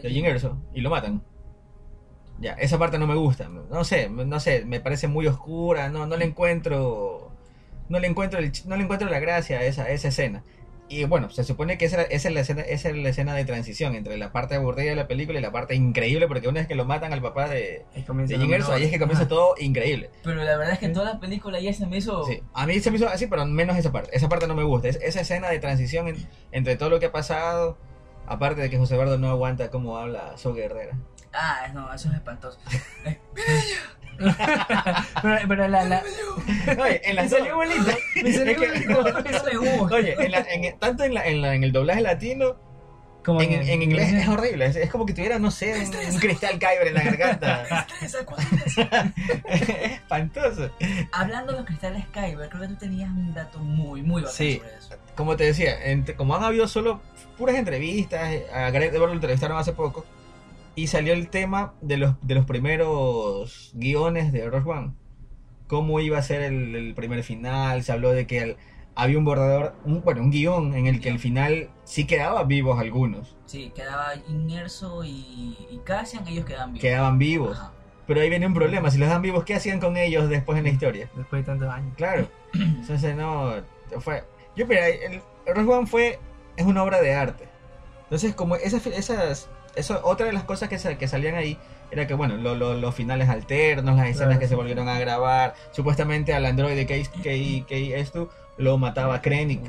de, 0.03 0.09
de 0.09 0.29
Erso 0.29 0.59
y 0.75 0.81
lo 0.81 0.91
matan. 0.91 1.23
Ya, 2.41 2.53
esa 2.55 2.79
parte 2.79 2.99
no 2.99 3.07
me 3.07 3.15
gusta, 3.15 3.49
no 3.49 3.85
sé, 3.85 4.09
no 4.09 4.41
sé, 4.41 4.65
me 4.65 4.81
parece 4.81 5.07
muy 5.07 5.27
oscura, 5.29 5.89
no, 5.89 6.07
no 6.07 6.17
le 6.17 6.25
encuentro, 6.25 7.31
no 7.89 7.99
le 8.01 8.09
encuentro, 8.09 8.41
el 8.41 8.51
no 8.67 8.77
le 8.77 8.83
encuentro 8.83 9.09
la 9.09 9.21
gracia 9.21 9.59
a 9.59 9.63
esa, 9.63 9.85
a 9.85 9.91
esa 9.91 10.09
escena. 10.09 10.43
Y 10.97 11.05
bueno, 11.05 11.29
se 11.31 11.43
supone 11.43 11.77
que 11.77 11.87
esa, 11.87 12.03
esa 12.03 12.29
es 12.29 12.35
la 12.35 12.41
escena, 12.41 12.63
esa 12.63 12.89
es 12.91 12.97
la 12.97 13.09
escena 13.09 13.35
de 13.35 13.45
transición 13.45 13.95
entre 13.97 14.17
la 14.17 14.31
parte 14.31 14.55
aburrida 14.55 14.91
de 14.91 14.97
la 14.97 15.09
película 15.09 15.39
y 15.39 15.43
la 15.43 15.51
parte 15.51 15.75
increíble, 15.75 16.29
porque 16.29 16.47
una 16.49 16.61
vez 16.61 16.69
que 16.69 16.75
lo 16.77 16.85
matan 16.85 17.13
al 17.13 17.21
papá 17.21 17.49
de, 17.49 17.85
de 17.95 18.35
ahí 18.75 18.83
es 18.85 18.91
que 18.91 18.99
comienza 19.01 19.27
todo 19.29 19.55
increíble. 19.59 20.11
Pero 20.23 20.37
la 20.45 20.57
verdad 20.57 20.75
es 20.75 20.79
que 20.79 20.87
Sí. 20.87 20.93
toda 20.93 21.15
la 21.15 21.21
película 21.21 21.59
ya 21.59 21.73
se 21.73 21.87
me 21.87 21.97
hizo... 21.97 22.25
Sí, 22.27 22.41
a 22.53 22.67
mí 22.67 22.79
se 22.79 22.91
me 22.91 22.97
hizo 22.99 23.09
así, 23.09 23.27
pero 23.27 23.45
menos 23.47 23.77
esa 23.77 23.91
parte. 23.91 24.11
Esa 24.17 24.29
parte 24.29 24.47
no 24.47 24.55
me 24.55 24.63
gusta. 24.63 24.89
Es, 24.89 25.01
esa 25.03 25.21
escena 25.23 25.49
de 25.51 25.59
transición 25.59 26.07
en- 26.09 26.17
entre 26.53 26.77
todo 26.77 26.91
lo 26.91 27.01
que 27.01 27.07
ha 27.07 27.13
pasado, 27.13 27.77
aparte 28.27 28.61
de 28.61 28.71
que 28.71 28.79
José 28.79 28.95
Eduardo 28.95 29.19
no 29.19 29.29
aguanta 29.31 29.71
cómo 29.71 29.99
habla 29.99 30.37
So 30.37 30.55
Guerrera. 30.55 30.97
Ah, 31.35 31.69
no, 31.75 31.93
eso 31.93 32.09
es 32.09 32.15
espantoso. 32.15 32.59
Pero, 35.23 35.39
pero 35.49 35.69
la, 35.69 35.85
la, 35.85 36.03
Oye, 36.81 37.01
en 37.05 37.17
la 37.17 37.29
salió. 37.29 37.57
Me. 37.59 37.65
Eso 38.31 38.45
me 38.45 38.55
gusta. 38.55 39.97
Oye, 39.97 40.15
en 40.19 40.31
la- 40.31 40.39
en- 40.49 40.79
tanto 40.79 41.03
en, 41.05 41.15
la- 41.15 41.27
en, 41.27 41.43
la- 41.43 41.55
en 41.55 41.65
el 41.65 41.73
doblaje 41.73 42.01
latino, 42.01 42.55
Como 43.25 43.43
en, 43.43 43.53
en 43.53 43.83
inglés 43.83 44.13
es 44.13 44.29
horrible. 44.29 44.67
Es, 44.67 44.77
es 44.77 44.89
como 44.91 45.05
que 45.07 45.15
tuviera, 45.15 45.39
no 45.41 45.51
sé, 45.51 45.73
un, 45.89 46.15
un 46.15 46.21
cristal 46.21 46.59
Kyber 46.61 46.89
en 46.89 46.95
la 46.95 47.03
garganta. 47.03 47.63
Estresa, 48.03 48.19
es 49.49 49.69
espantoso. 49.69 50.71
Hablando 51.13 51.53
de 51.53 51.59
los 51.59 51.67
cristales 51.67 52.05
Kyber, 52.13 52.49
creo 52.49 52.61
que 52.63 52.69
tú 52.69 52.77
tenías 52.77 53.11
un 53.11 53.35
dato 53.35 53.59
muy, 53.59 54.03
muy 54.03 54.23
bacán 54.23 54.37
Sí. 54.37 54.59
sobre 54.59 54.77
eso. 54.79 54.95
Como 55.17 55.37
te 55.37 55.45
decía, 55.45 55.87
entre- 55.87 56.15
como 56.15 56.37
han 56.37 56.45
habido 56.45 56.69
solo 56.69 57.01
puras 57.37 57.57
entrevistas, 57.57 58.31
a 58.53 58.71
Gareth 58.71 58.95
Edwards 58.95 59.09
lo 59.11 59.15
entrevistaron 59.15 59.59
hace 59.59 59.73
poco, 59.73 60.05
y 60.77 60.87
salió 60.89 61.13
el 61.13 61.29
tema 61.29 61.75
de 61.81 61.97
los, 61.99 62.15
de 62.23 62.35
los 62.35 62.45
primeros 62.47 63.71
guiones 63.75 64.33
de 64.33 64.49
Rogue 64.49 64.71
One. 64.71 64.93
Cómo 65.67 66.01
iba 66.01 66.19
a 66.19 66.23
ser 66.23 66.43
el, 66.43 66.75
el 66.77 66.95
primer 66.95 67.23
final, 67.23 67.83
se 67.83 67.93
habló 67.93 68.11
de 68.13 68.27
que 68.27 68.39
el- 68.39 68.57
había 68.97 69.19
un 69.19 69.25
borrador, 69.25 69.75
un, 69.85 70.03
bueno, 70.03 70.21
un 70.23 70.31
guion 70.31 70.75
en 70.75 70.87
el 70.87 71.01
que 71.01 71.11
al 71.11 71.19
final 71.19 71.71
sí 71.85 72.05
quedaban 72.07 72.47
vivos 72.47 72.79
algunos, 72.79 73.37
Sí, 73.47 73.73
quedaba 73.75 74.15
Inmerso 74.29 75.03
y, 75.05 75.57
y 75.71 75.81
Cassian, 75.85 76.27
ellos 76.29 76.45
quedaban 76.45 76.73
vivos. 76.73 76.81
quedaban 76.83 77.19
vivos. 77.19 77.59
Ajá. 77.59 77.73
Pero 78.07 78.21
ahí 78.21 78.29
viene 78.31 78.47
un 78.47 78.55
problema, 78.55 78.91
si 78.91 78.99
los 78.99 79.09
dan 79.09 79.23
vivos, 79.23 79.45
¿qué 79.45 79.55
hacían 79.55 79.81
con 79.81 79.97
ellos 79.97 80.29
después 80.29 80.59
en 80.59 80.65
la 80.65 80.71
historia? 80.71 81.11
Después 81.17 81.43
de 81.43 81.47
tantos 81.47 81.69
años. 81.73 81.93
Claro. 81.97 82.29
Entonces 82.55 83.17
no 83.17 83.55
fue. 84.01 84.23
Yo 84.55 84.67
mira, 84.67 84.87
el 84.89 85.21
Rogue 85.47 85.73
One 85.73 85.87
fue 85.87 86.19
es 86.57 86.67
una 86.67 86.83
obra 86.85 87.01
de 87.01 87.15
arte. 87.15 87.49
Entonces 88.05 88.35
como 88.35 88.57
esas 88.57 88.87
esas 88.87 89.49
eso 89.77 90.01
otra 90.05 90.27
de 90.27 90.33
las 90.33 90.45
cosas 90.45 90.69
que, 90.69 90.79
sa- 90.79 90.97
que 90.97 91.09
salían 91.09 91.35
ahí 91.35 91.59
era 91.91 92.07
que 92.07 92.15
bueno 92.15 92.37
lo- 92.37 92.55
lo- 92.55 92.75
los 92.75 92.95
finales 92.95 93.29
alternos, 93.29 93.97
las 93.97 94.07
escenas 94.09 94.27
Claro, 94.29 94.41
que 94.41 94.49
se 94.49 94.55
volvieron 94.55 94.89
a 94.89 94.99
grabar, 94.99 95.55
supuestamente 95.73 96.35
al 96.35 96.45
androide 96.47 96.87
que 96.87 97.03
que 97.23 97.65
que 97.67 98.01
esto 98.01 98.31
lo 98.57 98.79
mataba 98.79 99.21
Krennic. 99.23 99.61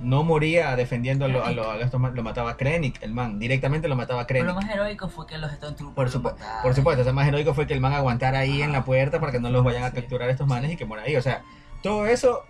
No 0.00 0.24
moría 0.24 0.74
defendiendo 0.76 1.24
a, 1.24 1.28
lo- 1.28 1.44
a 1.44 1.52
lo- 1.52 1.70
a 1.70 1.78
estos 1.78 2.00
lo 2.00 2.22
mataba 2.22 2.56
Krennic, 2.56 3.00
el 3.02 3.12
man, 3.12 3.38
directamente 3.38 3.86
lo 3.88 3.94
mataba 3.96 4.26
Pero 4.26 4.40
Krennic. 4.40 4.54
lo 4.54 4.60
más 4.60 4.70
heroico 4.74 5.08
fue 5.08 5.26
que 5.26 5.38
los 5.38 5.52
Stone 5.52 5.76
Troopers 5.76 6.12
Por, 6.16 6.22
lo 6.22 6.30
supu- 6.36 6.62
por 6.62 6.74
supuesto, 6.74 7.00
o 7.02 7.04
sea, 7.04 7.12
más 7.12 7.28
heroico 7.28 7.54
fue 7.54 7.66
que 7.66 7.74
el 7.74 7.80
man 7.80 7.92
aguantara 7.94 8.40
ahí 8.40 8.60
en 8.62 8.72
la 8.72 8.84
puerta 8.84 9.20
para 9.20 9.30
que 9.32 9.40
no 9.40 9.50
los 9.50 9.62
vayan 9.64 9.84
a 9.84 9.90
Sí. 9.90 9.96
capturar 9.96 10.28
estos 10.30 10.46
manes 10.48 10.72
y 10.72 10.76
que 10.76 10.84
muera 10.84 11.04
ahí. 11.04 11.14
O 11.16 11.22
sea, 11.22 11.42
todo 11.82 12.06
eso, 12.06 12.42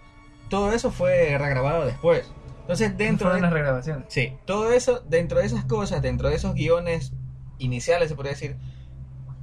todo 0.49 0.73
eso 0.73 0.90
fue 0.90 1.37
regrabado 1.38 1.85
después. 1.85 2.31
Entonces, 2.64 2.97
dentro 2.97 3.33
de, 3.35 3.42
las 3.42 3.52
regrabaciones. 3.52 4.06
Sí, 4.09 4.33
todo 4.47 4.73
eso, 4.73 5.00
dentro 5.06 5.38
de 5.38 5.44
esas 5.44 5.66
cosas, 5.66 6.00
dentro 6.00 6.30
de 6.30 6.37
esos 6.37 6.54
guiones 6.54 7.12
iniciales, 7.59 8.09
se 8.09 8.14
podría 8.14 8.33
decir, 8.33 8.56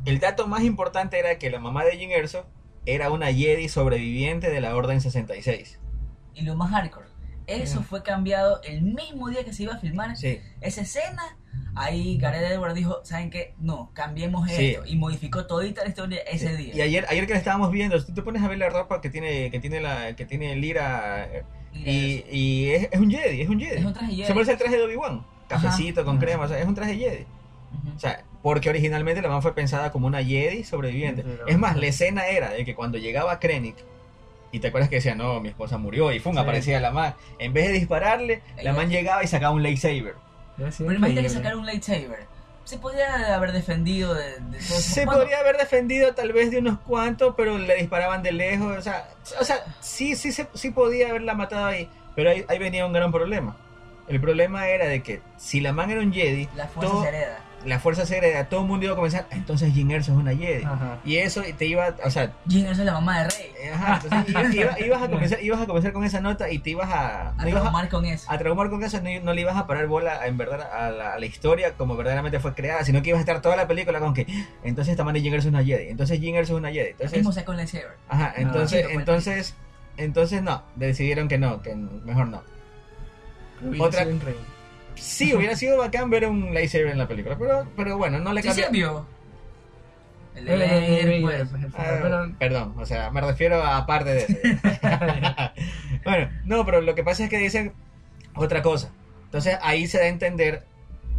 el 0.06 0.20
dato 0.20 0.48
más 0.48 0.64
importante 0.64 1.20
era 1.20 1.38
que 1.38 1.52
la 1.52 1.60
mamá 1.60 1.86
de 1.86 1.98
Jin 1.98 2.12
Erso 2.12 2.48
era 2.88 3.12
una 3.12 3.28
Jedi 3.32 3.70
sobreviviente 3.70 4.50
de 4.50 4.60
la 4.60 4.76
Orden 4.76 5.02
66. 5.02 5.80
Y 6.34 6.42
lo 6.42 6.56
más 6.56 6.72
hardcore, 6.72 7.06
eso 7.46 7.84
fue 7.84 8.02
cambiado 8.02 8.60
el 8.64 8.82
mismo 8.82 9.30
día 9.30 9.44
que 9.44 9.54
se 9.54 9.64
iba 9.64 9.76
a 9.76 9.78
filmar 9.78 10.18
Sí, 10.18 10.40
esa 10.62 10.82
escena. 10.82 11.38
Ahí 11.76 12.18
Gareth 12.18 12.50
Edwards 12.52 12.76
dijo, 12.76 13.02
¿saben 13.04 13.30
qué? 13.30 13.54
No, 13.60 13.92
cambiemos 13.94 14.50
Sí. 14.50 14.72
esto. 14.72 14.86
Y 14.86 14.96
modificó 14.96 15.46
todita 15.46 15.84
la 15.84 15.90
historia 15.90 16.22
ese 16.22 16.56
día. 16.56 16.74
Y 16.76 16.82
ayer, 16.82 17.06
ayer 17.10 17.28
que 17.28 17.34
la 17.34 17.40
estábamos 17.40 17.72
viendo, 17.72 18.00
si 18.00 18.08
tú 18.08 18.14
te 18.14 18.22
pones 18.24 18.42
a 18.42 18.48
ver 18.48 18.58
la 18.58 18.70
ropa 18.70 19.00
que 19.00 19.10
tiene, 19.10 19.52
que 19.52 19.60
tiene 19.60 19.80
la, 19.82 20.16
que 20.16 20.26
tiene 20.26 20.56
Lira 20.56 21.26
eh, 21.26 21.44
y, 21.74 22.24
y 22.32 22.70
es, 22.72 22.90
es 22.92 23.00
un 23.00 23.10
Jedi, 23.10 23.42
es 23.42 23.50
un 23.50 23.60
Jedi. 23.60 23.78
Es 23.80 23.86
un 23.86 23.94
traje 23.94 24.12
Jedi. 24.14 24.26
Se 24.28 24.34
parece 24.34 24.52
al 24.52 24.58
traje 24.58 24.78
de 24.78 24.84
Obi-Wan. 24.84 25.26
Cafecito 25.48 26.06
con 26.06 26.18
Ajá. 26.18 26.26
crema, 26.26 26.44
o 26.46 26.48
sea, 26.48 26.60
es 26.60 26.66
un 26.68 26.76
traje 26.76 26.96
Jedi. 26.96 27.26
O 27.96 28.00
sea, 28.00 28.24
porque 28.42 28.70
originalmente 28.70 29.22
la 29.22 29.30
man 29.30 29.42
fue 29.42 29.54
pensada 29.56 29.92
como 29.92 30.08
una 30.08 30.24
Jedi 30.24 30.64
sobreviviente. 30.64 31.24
Pero- 31.24 31.48
Es 31.48 31.58
más, 31.58 31.76
la 31.78 31.88
escena 31.88 32.28
era 32.28 32.50
de 32.52 32.64
que 32.66 32.76
cuando 32.76 32.98
llegaba 32.98 33.40
Krennic, 33.40 33.76
y 34.54 34.60
te 34.60 34.68
acuerdas 34.68 34.90
que 34.90 34.96
decía, 34.98 35.16
no, 35.16 35.40
mi 35.40 35.50
esposa 35.50 35.78
murió, 35.78 36.12
y 36.12 36.20
Sí. 36.20 36.30
aparecía 36.38 36.80
la 36.82 36.92
man. 36.92 37.14
En 37.40 37.54
vez 37.54 37.68
de 37.68 37.74
dispararle, 37.74 38.42
la 38.62 38.74
man 38.74 38.90
llegaba 38.90 39.24
y 39.24 39.28
sacaba 39.28 39.54
un 39.56 39.64
lightsaber. 39.64 40.16
Pero 40.58 40.94
imagínate 40.94 41.24
que 41.28 41.30
sacar 41.30 41.56
un 41.56 41.66
lightsaber. 41.66 42.28
Se 42.72 42.78
podría 42.78 43.36
haber 43.36 43.52
defendido 43.52 44.14
de, 44.14 44.40
de. 44.40 44.62
Se 44.62 45.06
Bueno, 45.06 45.20
podría 45.22 45.40
haber 45.40 45.58
defendido 45.58 46.14
tal 46.16 46.32
vez 46.32 46.52
de 46.52 46.60
unos 46.60 46.80
cuantos, 46.80 47.34
pero 47.36 47.58
le 47.58 47.76
disparaban 47.76 48.24
de 48.24 48.32
lejos. 48.32 48.78
O 48.78 48.82
sea, 48.82 49.10
o 49.40 49.44
sea 49.44 49.64
sí, 49.82 50.16
sí, 50.16 50.32
se- 50.32 50.48
sí 50.54 50.72
podía 50.72 51.10
haberla 51.10 51.34
matado 51.34 51.66
ahí, 51.66 51.90
pero 52.16 52.30
ahí, 52.30 52.46
ahí 52.48 52.58
venía 52.60 52.86
un 52.86 52.94
gran 52.94 53.12
problema. 53.12 53.58
El 54.08 54.20
problema 54.22 54.68
era 54.68 54.86
de 54.88 55.04
que 55.04 55.22
si 55.38 55.60
la 55.60 55.74
man 55.74 55.92
era 55.92 56.00
un 56.02 56.14
Jedi, 56.14 56.48
La 56.56 56.68
fuerza 56.68 56.92
todo- 56.92 57.04
se 57.04 57.10
hereda. 57.10 57.40
La 57.66 57.80
fuerza 57.80 58.06
se 58.06 58.18
hereda, 58.18 58.46
todo 58.50 58.62
el 58.62 58.68
mundo 58.68 58.86
iba 58.86 58.94
a 58.94 58.96
comenzar, 58.96 59.26
"Ah, 59.32 59.36
entonces 59.36 59.74
Jin 59.74 59.92
Erso 59.92 60.12
es 60.14 60.18
una 60.18 60.36
Jedi. 60.36 60.64
Ajá. 60.64 61.00
Y 61.06 61.18
eso 61.18 61.42
te 61.58 61.66
iba, 61.66 61.96
o 62.04 62.10
sea, 62.10 62.32
Jin 62.48 62.66
Erso 62.66 62.82
es 62.82 62.86
la 62.86 62.94
mamá 62.94 63.20
de 63.24 63.30
Rey. 63.30 63.52
Eh, 63.60 63.72
Ajá, 63.74 64.02
entonces 64.04 64.56
ibas, 64.86 65.02
a 65.02 65.10
comenzar, 65.10 65.44
ibas 65.44 65.62
a 65.62 65.66
comenzar 65.68 65.94
con 65.94 66.04
esa 66.04 66.22
nota 66.22 66.50
y 66.50 66.60
te 66.60 66.72
ibas 66.72 66.90
a, 66.90 67.30
A 67.30 67.46
no 67.46 67.50
traumar 67.52 67.90
con 67.90 68.06
eso. 68.06 68.32
a 68.32 68.38
traumar 68.38 68.70
con 68.70 68.84
eso, 68.84 69.00
no, 69.02 69.10
no 69.24 69.34
le 69.34 69.42
ibas 69.42 69.56
a 69.56 69.68
parar 69.68 69.88
bola 69.88 70.26
en 70.26 70.38
verdad 70.38 70.62
a 70.74 70.90
la, 70.90 71.14
a 71.14 71.20
la 71.20 71.26
historia 71.26 71.74
como 71.76 71.96
verdaderamente 71.96 72.40
fue 72.40 72.54
creada, 72.56 72.84
sino 72.84 73.02
que 73.02 73.10
ibas 73.10 73.20
a 73.20 73.22
estar 73.22 73.42
toda 73.42 73.56
la 73.56 73.68
película 73.68 74.00
con 74.00 74.14
que 74.14 74.26
entonces 74.64 74.92
esta 74.92 75.04
man 75.04 75.14
de 75.14 75.22
Jin 75.22 75.34
Erso 75.34 75.48
es 75.50 75.54
una 75.54 75.64
Jedi, 75.64 75.90
entonces 75.90 76.20
Jin 76.20 76.36
Erso 76.36 76.54
es 76.54 76.60
una 76.60 76.70
Jedi, 76.72 76.80
El 76.80 76.92
entonces, 76.92 77.18
mismo 77.20 77.32
sacó 77.32 77.54
lightsaber. 77.54 77.98
ajá, 78.10 78.34
No, 78.38 78.42
entonces, 78.44 78.84
pues. 78.84 78.96
entonces, 78.98 79.56
entonces 79.98 80.42
no, 80.42 80.64
decidieron 80.76 81.28
que 81.28 81.38
no, 81.38 81.62
que 81.62 81.76
mejor 81.76 82.28
no. 82.28 82.42
Otra-. 83.80 84.06
Sí, 84.96 85.34
hubiera 85.34 85.56
sido 85.56 85.78
bacán 85.78 86.10
ver 86.10 86.28
un 86.28 86.54
lightsaber 86.54 86.88
en 86.88 86.98
la 86.98 87.08
película, 87.08 87.38
pero, 87.38 87.68
pero 87.76 87.98
bueno, 87.98 88.20
no 88.20 88.34
le 88.34 88.42
¿Sí 88.42 88.48
cambia. 88.50 88.66
se 88.66 88.72
vio? 88.72 89.06
El 90.36 90.46
de 90.46 90.52
Vader, 90.58 91.04
pero- 91.06 91.22
pues. 91.22 91.50
pues, 91.50 91.64
el 91.64 91.72
Ah, 91.78 92.00
pero- 92.02 92.36
perdón, 92.40 92.74
o 92.78 92.86
sea, 92.86 93.12
me 93.12 93.22
refiero 93.22 93.62
a 93.62 93.78
aparte 93.78 94.10
de 94.14 94.18
eso. 94.20 94.34
bueno, 96.06 96.30
no, 96.46 96.66
pero 96.66 96.82
lo 96.82 96.96
que 96.96 97.04
pasa 97.04 97.24
es 97.24 97.30
que 97.30 97.38
dicen 97.38 97.74
otra 98.36 98.62
cosa. 98.62 98.92
Entonces 99.26 99.58
ahí 99.62 99.88
se 99.88 99.98
da 100.00 100.06
a 100.06 100.08
entender, 100.08 100.64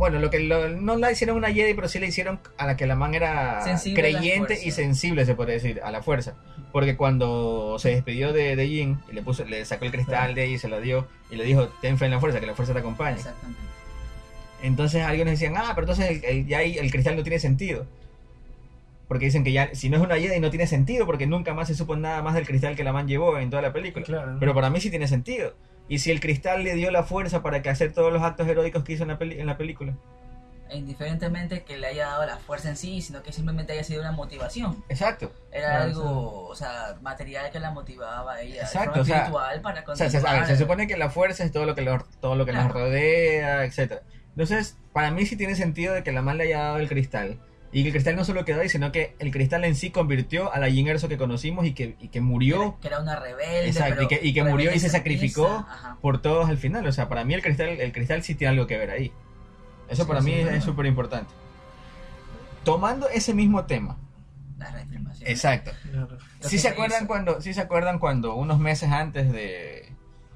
bueno, 0.03 0.19
lo 0.19 0.31
que 0.31 0.41
lo- 0.41 0.69
no 0.69 0.97
la 0.97 1.13
hicieron 1.13 1.37
una 1.37 1.53
Jedi, 1.53 1.75
pero 1.75 1.87
sí 1.87 2.01
le 2.01 2.09
hicieron 2.09 2.41
a 2.59 2.67
la 2.67 2.77
que 2.77 2.89
la 2.89 2.97
man 2.97 3.15
era 3.15 3.61
Sensible 3.63 4.11
la 4.11 4.19
creyente 4.19 4.55
y 4.65 4.73
sensible, 4.73 5.25
se 5.25 5.37
puede 5.37 5.53
decir, 5.53 5.81
a 5.85 5.93
la 5.93 6.03
fuerza. 6.03 6.35
Porque 6.73 6.97
cuando 6.97 7.77
se 7.79 7.91
despidió 7.91 8.33
de, 8.33 8.57
de 8.57 8.67
Jin 8.67 8.99
y 9.09 9.15
le 9.15 9.23
puso, 9.23 9.45
le 9.45 9.65
sacó 9.65 9.85
el 9.85 9.93
cristal 9.93 10.35
de 10.35 10.43
ahí 10.43 10.55
y 10.55 10.59
se 10.59 10.67
lo 10.67 10.81
dio 10.81 11.07
y 11.31 11.37
le 11.37 11.45
dijo, 11.45 11.69
ten 11.81 11.99
fe 11.99 12.07
en 12.07 12.11
la 12.11 12.19
fuerza, 12.19 12.41
que 12.41 12.47
la 12.47 12.55
fuerza 12.57 12.73
te 12.73 12.81
acompañe. 12.81 13.17
Exactamente. 13.19 13.61
Entonces 14.61 15.03
algunos 15.05 15.31
decían, 15.35 15.55
ah, 15.57 15.71
pero 15.77 15.83
entonces 15.83 16.11
el, 16.11 16.25
el- 16.25 16.47
ya 16.49 16.59
ahí 16.59 16.79
el 16.79 16.91
cristal 16.91 17.15
no 17.15 17.23
tiene 17.23 17.39
sentido. 17.39 17.87
Porque 19.07 19.27
dicen 19.27 19.45
que 19.45 19.53
ya, 19.53 19.73
si 19.73 19.89
no 19.89 19.99
es 19.99 20.03
una 20.03 20.17
Jedi 20.17 20.41
no 20.41 20.51
tiene 20.51 20.67
sentido, 20.67 21.07
porque 21.07 21.29
nunca 21.29 21.55
más 21.55 21.69
se 21.69 21.77
supo 21.77 21.95
nada 21.95 22.23
más 22.23 22.35
del 22.35 22.45
cristal 22.45 22.75
que 22.75 22.83
la 22.83 22.93
man 22.93 23.07
llevó 23.07 23.39
en 23.39 23.51
toda 23.51 23.63
la 23.63 23.73
película. 23.73 24.05
Claro, 24.05 24.33
¿no? 24.33 24.41
Pero 24.41 24.53
para 24.53 24.69
mí 24.69 24.81
sí 24.81 24.91
tiene 24.91 25.07
sentido. 25.07 25.55
Y 25.89 25.99
si 25.99 26.11
el 26.11 26.21
cristal 26.21 26.65
le 26.65 26.75
dio 26.75 26.91
la 26.91 27.03
fuerza 27.03 27.43
para 27.43 27.61
que 27.63 27.69
hacer 27.71 27.93
todos 27.93 28.13
los 28.13 28.23
actos 28.23 28.49
heroicos 28.49 28.85
que 28.85 28.93
hizo 28.95 29.03
en 29.03 29.09
la, 29.11 29.19
peli- 29.19 29.39
en 29.41 29.47
la 29.47 29.57
película. 29.57 29.95
E 30.71 30.79
indiferentemente 30.79 31.65
que 31.65 31.77
le 31.77 31.87
haya 31.89 32.07
dado 32.07 32.25
la 32.25 32.39
fuerza 32.39 32.71
en 32.71 32.77
sí, 32.77 33.03
sino 33.03 33.23
que 33.23 33.31
simplemente 33.31 33.75
haya 33.75 33.85
sido 33.85 34.01
una 34.01 34.13
motivación. 34.13 34.83
Exacto. 34.89 35.31
Era 35.51 35.69
Claro, 35.69 35.83
algo, 35.85 36.47
o 36.49 36.55
sea, 36.55 36.97
material 37.03 37.51
que 37.51 37.61
la 37.61 37.73
motivaba 37.73 38.35
a 38.35 38.41
ella. 38.41 38.63
Exacto, 38.63 39.01
o 39.03 39.05
sea, 39.05 39.17
espiritual 39.19 39.61
para 39.61 39.85
O 39.87 39.97
sea, 39.97 40.09
se, 40.09 40.57
supone 40.57 40.87
que 40.87 40.97
la 40.97 41.11
fuerza 41.11 41.45
es 41.45 41.53
todo 41.53 41.67
lo 41.67 41.75
que, 41.75 41.83
lo- 41.83 42.03
todo 42.21 42.37
lo 42.37 42.47
que 42.47 42.53
nos 42.53 42.73
rodea, 42.73 43.65
etcétera 43.65 44.01
Entonces, 44.31 44.79
para 44.95 45.11
mí 45.11 45.27
sí 45.27 45.37
tiene 45.37 45.57
sentido 45.57 45.93
de 45.93 46.03
que 46.03 46.13
la 46.13 46.23
man 46.23 46.39
le 46.39 46.45
haya 46.45 46.61
dado 46.63 46.79
el 46.79 46.89
cristal. 46.89 47.39
Y 47.75 47.81
que 47.83 47.89
el 47.89 47.93
cristal 47.95 48.17
no 48.17 48.25
solo 48.25 48.45
quedó 48.45 48.61
ahí, 48.61 48.69
sino 48.69 48.93
que 48.93 49.17
el 49.19 49.31
cristal 49.31 49.65
en 49.65 49.75
sí 49.75 49.91
convirtió 49.91 50.53
a 50.53 50.59
la 50.59 50.71
Jin 50.71 50.89
Erso 50.89 51.09
que 51.09 51.17
conocimos 51.17 51.65
y 51.65 51.73
que, 51.73 51.97
y 52.01 52.09
que 52.09 52.21
murió 52.21 52.77
Que 52.83 52.89
era 52.89 53.01
una 53.01 53.19
rebelde. 53.19 53.67
Exacto, 53.69 53.95
pero 53.97 54.03
y 54.03 54.09
que- 54.09 54.27
y 54.29 54.33
que 54.35 54.45
murió 54.45 54.75
y 54.75 54.79
se 54.79 54.91
sacrificó. 54.91 55.47
ajá. 55.49 55.97
por 56.03 56.21
todos 56.21 56.49
al 56.51 56.59
final. 56.59 56.87
O 56.87 56.93
sea, 56.93 57.09
para 57.09 57.25
mí 57.25 57.33
el 57.33 57.41
cristal, 57.43 57.69
el 57.71 57.93
cristal 57.93 58.23
sí 58.23 58.35
tiene 58.35 58.51
algo 58.53 58.67
que 58.67 58.77
ver 58.77 58.91
ahí. 58.91 59.11
Eso 59.89 60.03
Sí, 60.03 60.09
para 60.09 60.21
sí, 60.21 60.27
mí 60.27 60.33
es- 60.35 60.63
súper 60.65 60.85
importante. 60.87 61.33
Tomando 62.65 63.09
ese 63.09 63.35
mismo 63.35 63.65
tema. 63.65 63.97
La 64.59 64.71
reafirmación. 64.71 65.29
Exacto. 65.29 65.73
Claro. 65.91 66.19
¿Sí 66.41 66.59
se, 66.59 66.69
acuerdan 66.69 66.99
hizo. 67.01 67.07
cuando, 67.09 67.41
¿Sí 67.41 67.53
se 67.55 67.61
acuerdan 67.61 67.99
cuando 67.99 68.35
unos 68.37 68.59
meses 68.59 68.91
antes 68.91 69.33
de, 69.33 69.92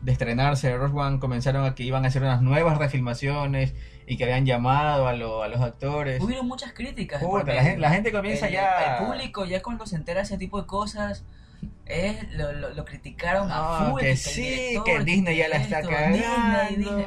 de 0.06 0.12
estrenarse 0.12 0.76
Rogue 0.76 0.98
One 1.00 1.18
comenzaron 1.18 1.64
a 1.64 1.74
que 1.74 1.82
iban 1.82 2.04
a 2.04 2.08
hacer 2.08 2.22
unas 2.22 2.40
nuevas 2.40 2.78
refilmaciones 2.78 3.74
y 4.06 4.16
que 4.16 4.22
habían 4.22 4.46
llamado 4.46 5.08
a, 5.08 5.12
lo- 5.14 5.42
a 5.42 5.48
los 5.48 5.60
actores? 5.60 6.22
Hubieron 6.22 6.46
muchas 6.46 6.72
críticas. 6.72 7.20
Puta, 7.20 7.52
la, 7.52 7.62
gente, 7.62 7.78
la 7.80 7.90
gente 7.90 8.12
comienza 8.12 8.46
el, 8.46 8.52
ya... 8.54 8.98
El 9.00 9.04
público 9.06 9.44
ya 9.44 9.60
cuando 9.62 9.84
se 9.84 9.96
entera 9.96 10.20
de 10.20 10.24
ese 10.26 10.38
tipo 10.38 10.60
de 10.60 10.66
cosas, 10.68 11.24
es, 11.86 12.30
lo, 12.34 12.52
lo, 12.52 12.70
lo 12.70 12.84
criticaron 12.84 13.50
a 13.50 13.56
No, 13.56 13.90
full. 13.90 14.00
que 14.00 14.10
el 14.12 14.16
sí, 14.16 14.42
director, 14.42 14.84
que 14.84 15.04
Disney 15.04 15.36
ya 15.38 15.48
la 15.48 15.56
está 15.56 15.82
cagando. 15.82 16.18
Disney, 16.18 16.76
Disney. 16.76 17.06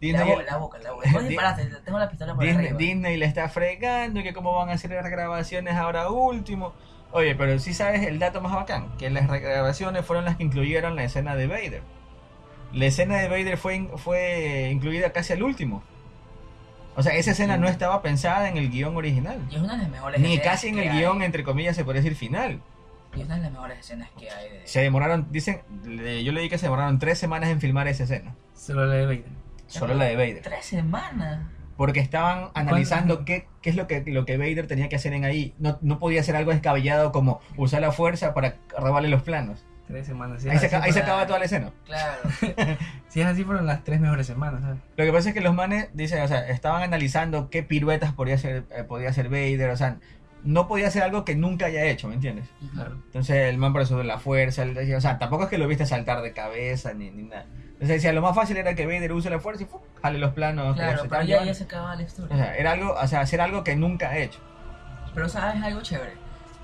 Disney 0.00 0.26
la, 0.28 0.34
boca, 0.34 0.44
la 0.44 0.56
boca, 0.58 0.78
la 0.78 0.92
boca. 0.92 1.10
Vos 1.12 1.22
Di- 1.22 1.28
disparaste, 1.28 1.64
tengo 1.86 1.98
la 1.98 2.08
pistola 2.10 2.34
por 2.34 2.44
Disney, 2.44 2.66
arriba. 2.66 2.78
Disney 2.78 3.16
le 3.16 3.24
está 3.26 3.48
fregando, 3.48 4.22
que 4.22 4.34
cómo 4.34 4.54
van 4.56 4.68
a 4.68 4.72
hacer 4.72 4.90
las 4.90 5.10
grabaciones 5.10 5.74
ahora 5.74 6.10
último. 6.10 6.74
Oye, 7.12 7.34
pero 7.34 7.58
sí 7.58 7.72
sabes 7.72 8.06
el 8.06 8.18
dato 8.18 8.42
más 8.42 8.52
bacán, 8.52 8.94
que 8.98 9.08
las 9.10 9.26
grabaciones 9.26 10.04
fueron 10.04 10.26
las 10.26 10.36
que 10.36 10.42
incluyeron 10.44 10.96
la 10.96 11.04
escena 11.04 11.34
de 11.34 11.46
Vader. 11.46 11.82
La 12.72 12.86
escena 12.86 13.16
de 13.18 13.28
Vader 13.28 13.56
fue, 13.56 13.88
fue 13.96 14.70
incluida 14.72 15.12
casi 15.12 15.32
al 15.32 15.42
último. 15.42 15.82
O 16.96 17.02
sea, 17.02 17.14
esa 17.14 17.30
escena 17.30 17.56
no 17.56 17.68
estaba 17.68 18.02
pensada 18.02 18.48
en 18.48 18.56
el 18.56 18.70
guion 18.70 18.96
original. 18.96 19.38
Y 19.50 19.56
es 19.56 19.60
una 19.62 19.72
de 19.76 19.82
las 19.82 19.90
mejores 19.90 20.20
Ni 20.20 20.38
casi 20.38 20.68
en 20.68 20.78
el 20.78 20.88
hay. 20.90 20.98
guion, 20.98 21.22
entre 21.22 21.44
comillas, 21.44 21.74
se 21.76 21.84
puede 21.84 22.00
decir 22.00 22.16
final. 22.16 22.60
Y 23.16 23.20
es 23.20 23.26
una 23.26 23.36
de 23.36 23.42
las 23.42 23.52
mejores 23.52 23.78
escenas 23.80 24.08
que 24.18 24.30
hay. 24.30 24.50
De... 24.50 24.66
Se 24.66 24.80
demoraron, 24.80 25.28
dicen, 25.30 25.62
le- 25.84 26.22
yo 26.22 26.32
leí 26.32 26.48
que 26.48 26.58
se 26.58 26.66
demoraron 26.66 26.98
tres 26.98 27.18
semanas 27.18 27.48
en 27.50 27.60
filmar 27.60 27.88
esa 27.88 28.04
escena. 28.04 28.34
Solo 28.54 28.86
la 28.86 28.94
de 28.94 29.06
Vader. 29.06 29.24
Solo 29.66 29.94
la 29.94 30.04
de 30.04 30.16
Vader. 30.16 30.42
Tres 30.42 30.64
semanas. 30.66 31.46
porque 31.76 32.00
estaban 32.00 32.50
analizando 32.54 33.24
qué, 33.24 33.46
qué 33.62 33.70
es 33.70 33.76
lo 33.76 33.86
que, 33.86 34.02
lo 34.06 34.26
que 34.26 34.36
Vader 34.36 34.66
tenía 34.66 34.88
que 34.90 34.96
hacer 34.96 35.12
en 35.14 35.24
ahí. 35.24 35.54
No, 35.58 35.78
no 35.80 35.98
podía 35.98 36.22
ser 36.22 36.36
algo 36.36 36.50
descabellado 36.50 37.10
como 37.10 37.40
usar 37.56 37.80
la 37.80 37.90
fuerza 37.92 38.34
para 38.34 38.56
robarle 38.78 39.08
los 39.08 39.22
planos. 39.22 39.64
Tres 39.90 40.06
semanas. 40.06 40.42
Si 40.42 40.48
Ahí 40.48 40.58
se, 40.58 40.66
así, 40.66 40.74
aca- 40.76 40.84
ahí 40.84 40.92
se 40.92 41.00
acaba 41.00 41.26
toda 41.26 41.38
la 41.38 41.44
escena. 41.46 41.70
Claro. 41.86 42.18
si 43.08 43.20
es 43.20 43.26
así, 43.26 43.44
fueron 43.44 43.66
las 43.66 43.82
tres 43.84 44.00
mejores 44.00 44.26
semanas. 44.26 44.60
¿sabes? 44.62 44.78
Lo 44.96 45.04
que 45.04 45.12
pasa 45.12 45.28
es 45.30 45.34
que 45.34 45.40
los 45.40 45.54
manes 45.54 45.88
dicen, 45.94 46.22
o 46.22 46.28
sea, 46.28 46.48
estaban 46.48 46.82
analizando 46.82 47.50
qué 47.50 47.62
piruetas 47.62 48.12
podía 48.12 48.36
hacer, 48.36 48.64
eh, 48.70 48.84
podía 48.84 49.10
hacer 49.10 49.28
Vader, 49.28 49.70
o 49.70 49.76
sea, 49.76 49.96
no 50.42 50.68
podía 50.68 50.88
hacer 50.88 51.02
algo 51.02 51.24
que 51.24 51.34
nunca 51.34 51.66
haya 51.66 51.84
hecho, 51.84 52.08
¿me 52.08 52.14
entiendes? 52.14 52.46
Claro. 52.72 52.92
Entonces 53.06 53.36
el 53.48 53.58
man 53.58 53.72
por 53.72 53.82
eso 53.82 53.98
de 53.98 54.04
la 54.04 54.18
fuerza, 54.18 54.62
él 54.62 54.72
decía, 54.74 54.96
o 54.96 55.00
sea, 55.00 55.18
tampoco 55.18 55.44
es 55.44 55.50
que 55.50 55.58
lo 55.58 55.66
viste 55.68 55.84
saltar 55.86 56.22
de 56.22 56.32
cabeza 56.32 56.94
ni, 56.94 57.10
ni 57.10 57.24
nada. 57.24 57.44
Entonces 57.72 57.88
decía, 57.96 58.12
lo 58.12 58.22
más 58.22 58.34
fácil 58.34 58.56
era 58.58 58.74
que 58.74 58.86
Vader 58.86 59.12
use 59.12 59.28
la 59.28 59.38
fuerza 59.40 59.64
y 59.64 59.66
¡fum! 59.66 59.80
jale 60.02 60.18
los 60.18 60.32
planos. 60.32 60.76
Claro, 60.76 61.02
pero 61.08 61.22
ya, 61.24 61.52
se 61.54 61.64
acaba 61.64 61.94
la 61.96 62.02
O 62.02 62.06
historia. 62.06 62.36
sea, 62.36 62.56
era 62.56 62.72
algo, 62.72 62.94
o 62.94 63.06
sea, 63.06 63.20
hacer 63.20 63.40
algo 63.40 63.64
que 63.64 63.74
nunca 63.76 64.10
ha 64.10 64.18
hecho. 64.18 64.38
Pero 65.14 65.28
sabes 65.28 65.62
algo 65.62 65.80
chévere, 65.82 66.12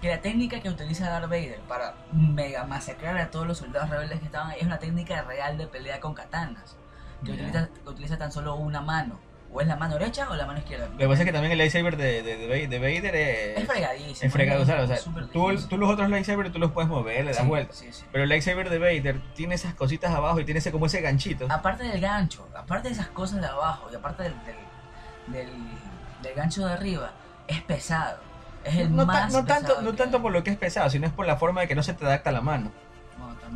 que 0.00 0.08
la 0.08 0.20
técnica 0.20 0.60
que 0.60 0.68
utiliza 0.68 1.08
Darth 1.08 1.24
Vader 1.30 1.60
para 1.68 1.94
mega 2.12 2.64
masacrar 2.64 3.16
a 3.18 3.30
todos 3.30 3.46
los 3.46 3.58
soldados 3.58 3.88
rebeldes 3.90 4.20
que 4.20 4.26
estaban 4.26 4.50
ahí 4.50 4.58
es 4.60 4.66
una 4.66 4.78
técnica 4.78 5.22
real 5.22 5.56
de 5.58 5.66
pelea 5.66 6.00
con 6.00 6.12
katanas, 6.14 6.76
que, 7.24 7.32
utiliza, 7.32 7.68
que 7.82 7.88
utiliza 7.88 8.18
tan 8.18 8.30
solo 8.30 8.56
una 8.56 8.82
mano, 8.82 9.18
o 9.50 9.60
es 9.62 9.66
la 9.66 9.76
mano 9.76 9.94
derecha 9.96 10.28
o 10.28 10.34
la 10.34 10.44
mano 10.44 10.58
izquierda. 10.58 10.88
Lo 10.88 10.98
que 10.98 11.06
pasa 11.08 11.22
es 11.22 11.26
que 11.26 11.32
también 11.32 11.52
el 11.52 11.56
lightsaber 11.58 11.96
de, 11.96 12.22
de, 12.22 12.36
de 12.36 12.46
Va- 12.46 12.68
de 12.68 12.78
Vader 12.78 13.14
es, 13.16 13.58
es 13.58 13.66
fregadísimo. 13.66 14.26
es 14.26 14.32
fregado. 14.32 14.62
O 14.62 14.66
sea, 14.66 14.86
tú, 15.32 15.56
tú 15.68 15.78
los 15.78 15.88
otros 15.90 16.10
lightsabers 16.10 16.52
tú 16.52 16.58
los 16.58 16.72
puedes 16.72 16.90
mover, 16.90 17.24
le 17.24 17.30
das 17.30 17.40
Sí, 17.40 17.46
vueltas. 17.46 17.76
sí, 17.76 17.88
sí. 17.90 18.04
Pero 18.12 18.24
el 18.24 18.28
lightsaber 18.28 18.68
de 18.68 18.78
Vader 18.78 19.20
tiene 19.34 19.54
esas 19.54 19.72
cositas 19.74 20.12
abajo 20.14 20.40
y 20.40 20.44
tiene 20.44 20.58
ese 20.58 20.72
como 20.72 20.86
ese 20.86 21.00
ganchito. 21.00 21.46
Aparte 21.48 21.84
del 21.84 22.00
gancho, 22.02 22.46
aparte 22.54 22.88
de 22.88 22.94
esas 22.94 23.08
cosas 23.08 23.40
de 23.40 23.46
abajo 23.46 23.88
y 23.90 23.94
aparte 23.94 24.24
del, 24.24 24.34
del, 24.44 24.56
del, 25.46 25.50
del 26.22 26.34
gancho 26.34 26.66
de 26.66 26.72
arriba, 26.74 27.12
es 27.48 27.62
pesado. 27.62 28.18
Es 28.66 28.76
el 28.76 28.94
no, 28.94 29.06
ta- 29.06 29.12
más 29.12 29.32
no 29.32 29.44
tanto, 29.44 29.80
no 29.82 29.94
tanto 29.94 30.20
por 30.22 30.32
lo 30.32 30.42
que 30.42 30.50
es 30.50 30.56
pesado, 30.56 30.90
sino 30.90 31.06
es 31.06 31.12
por 31.12 31.26
la 31.26 31.36
forma 31.36 31.60
de 31.62 31.68
que 31.68 31.74
no 31.74 31.82
se 31.82 31.94
te 31.94 32.04
adapta 32.04 32.32
la 32.32 32.40
mano. 32.40 32.70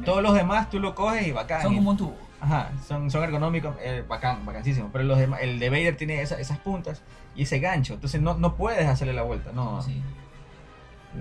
Todos 0.04 0.22
los 0.22 0.34
demás 0.34 0.70
tú 0.70 0.78
lo 0.80 0.94
coges 0.94 1.26
y 1.26 1.32
bacán. 1.32 1.62
Son 1.62 1.74
como 1.74 1.90
un 1.90 1.96
tubo. 1.96 2.16
Ajá, 2.40 2.70
son, 2.88 3.10
son 3.10 3.22
ergonómicos, 3.22 3.74
eh, 3.82 4.02
bacán, 4.08 4.46
bacanísimo. 4.46 4.88
Pero 4.92 5.04
los 5.04 5.18
demás- 5.18 5.40
el 5.42 5.58
de 5.58 5.68
Vader 5.68 5.96
tiene 5.96 6.22
esa- 6.22 6.38
esas 6.40 6.58
puntas 6.58 7.02
y 7.34 7.42
ese 7.42 7.58
gancho. 7.58 7.94
Entonces 7.94 8.20
no, 8.22 8.34
no 8.34 8.54
puedes 8.56 8.86
hacerle 8.86 9.12
la 9.12 9.22
vuelta, 9.22 9.50
no. 9.52 9.82
Sí. 9.82 10.00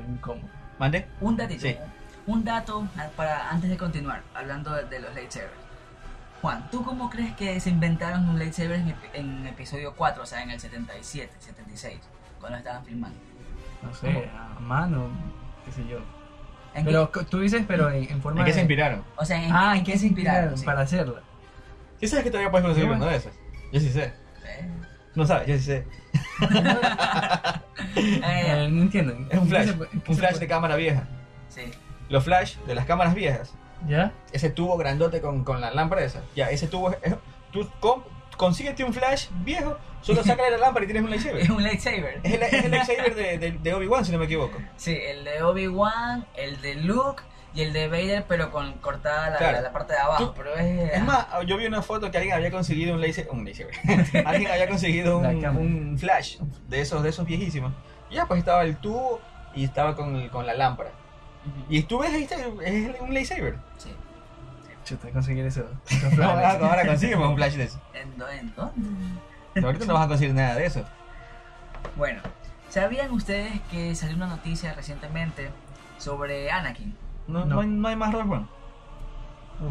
Incómodo. 0.08 0.48
¿Mande? 0.78 1.08
Un 1.20 1.36
datito. 1.36 1.62
Sí. 1.62 1.76
Un 2.28 2.44
dato 2.44 2.88
para 3.18 3.50
antes 3.50 3.70
de 3.70 3.78
continuar, 3.78 4.22
hablando 4.34 4.72
de, 4.74 4.84
de 4.86 5.00
los 5.00 5.14
lightsabers. 5.16 5.52
Juan, 6.42 6.70
¿tú 6.72 6.84
cómo 6.84 7.10
crees 7.10 7.36
que 7.36 7.60
se 7.60 7.70
inventaron 7.70 8.26
los 8.28 8.36
lightsabers 8.36 8.82
en, 8.82 8.96
en 9.14 9.48
episodio 9.48 9.94
4, 9.96 10.24
o 10.24 10.26
sea, 10.26 10.42
en 10.44 10.52
el 10.52 10.60
77, 10.60 11.34
76, 11.40 12.00
cuando 12.40 12.60
estaban 12.60 12.86
filmando? 12.86 13.18
No 13.82 13.94
sé, 13.94 14.30
a 14.36 14.60
mano, 14.60 15.08
qué 15.66 15.72
sé 15.72 15.88
yo. 15.88 16.00
¿En 16.74 16.86
Pero 16.86 17.10
tú 17.10 17.40
dices, 17.40 17.64
pero 17.68 17.90
en, 17.90 18.10
en 18.10 18.22
forma 18.22 18.42
¿En 18.42 18.46
qué 18.46 18.54
se 18.54 18.60
inspiraron? 18.60 19.04
o 19.16 19.26
sea, 19.26 19.44
¿en, 19.44 19.52
Ah, 19.54 19.76
en 19.78 19.84
qué 19.84 19.98
se 19.98 20.06
inspiraron? 20.08 20.58
Sí. 20.58 20.66
Para 20.66 20.82
hacerla. 20.82 21.22
¿Sí 22.00 22.08
sabes 22.08 22.24
que 22.26 22.30
todavía 22.32 22.52
puedes 22.52 22.66
conseguir 22.66 22.92
uno 22.92 23.06
de 23.06 23.16
esos? 23.16 23.34
Yo 23.72 23.80
sí 23.80 23.90
sé. 23.90 24.14
No 25.16 25.26
sabes, 25.26 25.48
yo 25.48 25.56
sí 25.58 25.64
sé. 25.64 25.88
eh, 27.96 28.22
Eh, 28.26 28.68
no 28.72 28.82
entiendo. 28.84 29.14
Es 29.30 29.40
un 29.40 29.44
¿En 29.54 29.66
qué 29.66 29.74
flash, 29.74 29.90
un 30.08 30.16
flash 30.16 30.36
de 30.38 30.48
cámara 30.48 30.76
vieja. 30.76 31.04
sí. 31.50 31.62
Los 32.10 32.24
flash 32.24 32.58
de 32.66 32.74
las 32.74 32.86
cámaras 32.88 33.14
viejas, 33.14 33.54
¿Ya? 33.88 34.12
ese 34.32 34.50
tubo 34.50 34.78
grandote 34.78 35.22
con, 35.22 35.44
con 35.44 35.62
la 35.62 35.70
lámpara 35.72 36.04
esa. 36.04 36.22
Ya, 36.36 36.50
ese 36.50 36.68
tubo 36.68 36.90
es. 36.92 36.98
es- 37.04 37.16
tú 37.52 37.70
consíguete 38.40 38.86
un 38.86 38.94
flash 38.94 39.28
viejo, 39.44 39.78
solo 40.02 40.24
sácale 40.24 40.52
la 40.52 40.58
lámpara 40.58 40.86
y 40.86 40.88
tienes 40.88 41.04
un 41.04 41.10
lightsaber. 41.10 41.42
Es 41.44 41.50
un 41.50 41.62
lightsaber. 41.62 42.20
Es 42.24 42.34
el, 42.34 42.42
es 42.44 42.54
el 42.66 42.72
lightsaber 42.72 43.16
de, 43.16 43.38
de, 43.38 43.52
de 43.52 43.74
Obi-Wan, 43.74 44.06
si 44.06 44.14
no 44.14 44.18
me 44.18 44.26
equivoco. 44.26 44.58
Sí, 44.78 44.96
el 44.98 45.26
de 45.26 45.44
Obi-Wan, 45.44 46.26
el 46.36 46.62
de 46.62 46.76
Luke 46.76 47.22
y 47.54 47.64
el 47.64 47.74
de 47.74 47.88
Vader, 47.90 48.24
pero 48.30 48.50
con 48.50 48.74
cortada 48.76 49.32
la, 49.32 49.38
Claro. 49.38 49.54
la- 49.58 49.62
la 49.64 49.72
parte 49.74 49.92
de 49.94 50.00
abajo. 50.00 50.28
Tú- 50.28 50.34
pero 50.38 50.56
es, 50.56 50.94
Es 50.94 51.04
más, 51.04 51.28
yo 51.46 51.58
vi 51.58 51.66
una 51.66 51.82
foto 51.82 52.10
que 52.12 52.18
alguien 52.18 52.34
había 52.36 52.50
conseguido 52.50 52.94
un 52.94 53.02
lightsaber. 53.02 53.32
Un 53.32 53.44
lightsaber. 53.44 53.74
alguien 54.26 54.52
había 54.52 54.70
conseguido 54.70 55.18
un, 55.18 55.98
flash 56.00 56.38
de 56.70 56.80
esos, 56.82 57.04
de 57.04 57.10
esos 57.10 57.26
viejísimos. 57.26 57.74
Y 58.10 58.16
ya, 58.16 58.26
pues 58.26 58.40
estaba 58.40 58.64
el 58.64 58.78
tubo 58.78 59.20
y 59.54 59.66
estaba 59.66 59.96
con, 59.96 60.30
con 60.30 60.46
la 60.48 60.54
lámpara. 60.54 60.92
Y 61.70 61.84
tú 61.84 62.00
ves 62.00 62.14
ahí, 62.14 62.24
está, 62.24 62.36
es 62.38 63.00
un 63.02 63.14
lightsaber. 63.14 63.56
Sí. 63.78 63.90
Chuta, 64.90 65.10
conseguir 65.12 65.46
eso. 65.46 65.64
No, 66.18 66.24
ahora, 66.30 66.52
ahora 66.54 66.86
conseguimos 66.88 67.30
un 67.30 67.36
flash 67.36 67.54
de 67.54 67.64
eso. 67.66 67.80
¿En, 67.94 68.10
en 68.40 68.54
dónde? 68.56 69.66
Ahorita 69.66 69.86
no 69.86 69.94
vas 69.94 70.06
a 70.06 70.08
conseguir 70.08 70.34
nada 70.34 70.56
de 70.56 70.66
eso. 70.66 70.84
Bueno, 71.96 72.22
¿sabían 72.70 73.12
ustedes 73.12 73.60
que 73.72 73.94
salió 73.96 74.16
una 74.16 74.28
noticia 74.28 74.74
recientemente 74.74 75.50
sobre 76.00 76.50
Anakin? 76.52 76.96
No, 77.28 77.40
No. 77.46 77.46
no. 77.56 77.62
hay, 77.62 77.68
no 77.68 77.88
hay 77.88 77.96
más 77.96 78.12
Rogue 78.14 78.34
One. 78.34 78.46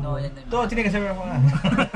No, 0.03 0.19
ya. 0.21 0.31
Todo 0.51 0.69
tiene 0.69 0.85
que 0.85 0.91
ser 0.91 1.03
Rogue 1.03 1.19
One. 1.21 1.53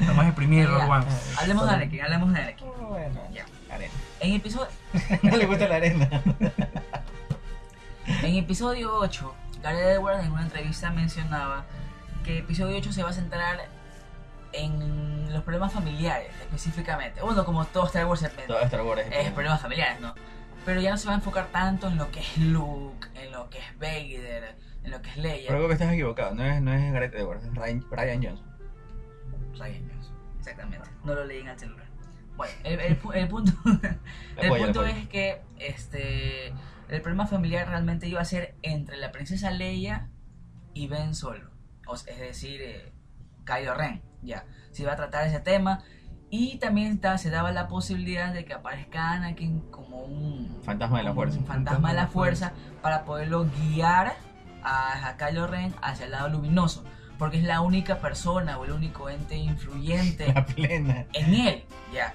Nada 0.00 0.12
más 0.14 0.26
exprimir. 0.26 0.68
Rogue 0.68 0.84
One. 0.84 1.04
Hablemos 1.40 1.66
de 1.68 1.74
Anakin, 1.74 2.00
hablemos 2.02 2.32
de 2.32 2.40
Anakin. 2.42 2.66
bueno, 2.88 3.20
Ya. 3.32 3.46
arena. 3.74 3.92
En 4.20 4.34
episodio, 4.34 4.68
No 5.22 5.36
le 5.36 5.46
gusta 5.46 5.66
la 5.68 5.76
arena. 5.76 6.08
en 8.22 8.36
episodio 8.36 8.94
8, 8.98 9.34
Gareth 9.64 9.96
Edwards 9.96 10.24
en 10.24 10.32
una 10.32 10.42
entrevista 10.42 10.90
mencionaba 10.90 11.64
que 12.22 12.38
episodio 12.38 12.76
8 12.76 12.92
se 12.92 13.02
va 13.02 13.10
a 13.10 13.12
centrar 13.14 13.58
en 14.52 15.32
los 15.32 15.42
problemas 15.42 15.72
familiares 15.72 16.30
específicamente. 16.42 17.22
Bueno, 17.22 17.44
como 17.46 17.64
todo 17.64 17.86
Star 17.86 18.04
Wars 18.04 18.24
Todo 18.46 18.60
Star 18.60 18.82
Wars 18.82 19.02
es 19.10 19.26
es 19.26 19.32
problemas 19.32 19.62
familiares, 19.62 20.00
¿no? 20.00 20.14
Pero 20.66 20.80
ya 20.80 20.90
no 20.90 20.98
se 20.98 21.06
va 21.06 21.14
a 21.14 21.16
enfocar 21.16 21.46
tanto 21.46 21.88
en 21.88 21.96
lo 21.96 22.10
que 22.10 22.20
es 22.20 22.38
Luke, 22.38 23.08
en 23.14 23.32
lo 23.32 23.48
que 23.48 23.58
es 23.58 23.78
Vader, 23.78 24.56
en 24.84 24.90
lo 24.90 25.00
que 25.00 25.10
es 25.10 25.16
Leia. 25.16 25.46
Pero 25.48 25.58
creo 25.58 25.68
que 25.68 25.74
estás 25.74 25.92
equivocado. 25.92 26.34
No 26.34 26.44
es, 26.44 26.60
no 26.60 26.72
es 26.72 26.92
Gareth 26.92 27.14
Edwards, 27.14 27.44
es 27.44 27.54
Ryan, 27.54 27.84
Ryan 27.90 28.22
Johnson. 28.22 28.56
Ryan 29.58 29.90
Johnson, 29.90 30.14
exactamente. 30.38 30.90
No 31.04 31.14
lo 31.14 31.24
leí 31.24 31.40
en 31.40 31.48
el 31.48 31.58
celular. 31.58 31.86
Bueno, 32.36 32.54
el, 32.64 32.80
el 32.80 32.98
el 33.14 33.28
punto, 33.28 33.52
el 34.36 34.46
apoyo, 34.46 34.64
punto 34.64 34.84
es 34.84 35.08
que 35.08 35.40
este 35.58 36.52
el 36.88 37.00
problema 37.02 37.26
familiar 37.26 37.68
realmente 37.68 38.06
iba 38.08 38.20
a 38.20 38.24
ser 38.24 38.56
entre 38.62 38.96
la 38.96 39.10
princesa 39.12 39.50
Leia 39.50 40.08
y 40.74 40.86
Ben 40.88 41.14
Solo. 41.14 41.50
O 41.86 41.96
sea, 41.96 42.14
es 42.14 42.20
decir, 42.20 42.60
eh, 42.62 42.92
Kylo 43.44 43.74
Ren. 43.74 44.02
Ya, 44.22 44.46
se 44.72 44.82
iba 44.82 44.92
a 44.92 44.96
tratar 44.96 45.26
ese 45.26 45.40
tema. 45.40 45.82
Y 46.30 46.56
también 46.58 46.98
ta- 46.98 47.18
se 47.18 47.30
daba 47.30 47.52
la 47.52 47.68
posibilidad 47.68 48.32
de 48.32 48.44
que 48.44 48.54
aparezca 48.54 49.12
Anakin 49.12 49.60
como 49.70 49.98
un 50.02 50.60
Fantasma 50.64 50.98
de 50.98 51.04
la 51.04 51.10
como 51.10 51.20
fuerza. 51.22 51.38
un 51.38 51.46
fantasma 51.46 51.88
de 51.90 51.94
la 51.94 52.06
fuerza 52.08 52.52
para 52.82 53.04
poderlo 53.04 53.44
guiar 53.44 54.14
a, 54.62 55.08
a 55.08 55.16
Kylo 55.16 55.46
Ren 55.46 55.74
hacia 55.82 56.06
el 56.06 56.12
lado 56.12 56.28
luminoso. 56.30 56.84
Porque 57.18 57.36
es 57.38 57.44
la 57.44 57.60
única 57.60 58.00
persona 58.00 58.58
o 58.58 58.64
el 58.64 58.72
único 58.72 59.08
ente 59.08 59.36
influyente 59.36 60.32
La 60.34 60.44
plena. 60.46 61.06
en 61.12 61.34
él. 61.34 61.64
Ya, 61.92 62.14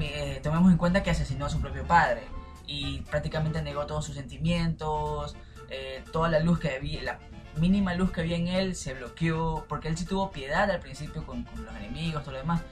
eh, 0.00 0.40
tomemos 0.42 0.72
en 0.72 0.78
cuenta 0.78 1.02
que 1.04 1.10
asesinó 1.10 1.46
a 1.46 1.50
su 1.50 1.60
propio 1.60 1.84
padre 1.86 2.22
y 2.70 3.00
prácticamente 3.10 3.60
negó 3.62 3.84
todos 3.84 4.04
sus 4.04 4.14
sentimientos, 4.14 5.34
eh, 5.70 6.04
toda 6.12 6.28
la 6.28 6.38
luz 6.38 6.60
que 6.60 6.76
había, 6.76 7.02
la 7.02 7.18
mínima 7.56 7.94
luz 7.94 8.12
que 8.12 8.20
había 8.20 8.36
en 8.36 8.46
él 8.46 8.76
se 8.76 8.94
bloqueó, 8.94 9.66
porque 9.68 9.88
él 9.88 9.98
sí 9.98 10.04
tuvo 10.04 10.30
piedad 10.30 10.70
al 10.70 10.78
principio 10.78 11.26
con, 11.26 11.44
los 11.56 11.74
enemigos, 11.74 12.22
todo 12.22 12.32
lo 12.34 12.38
demás. 12.38 12.62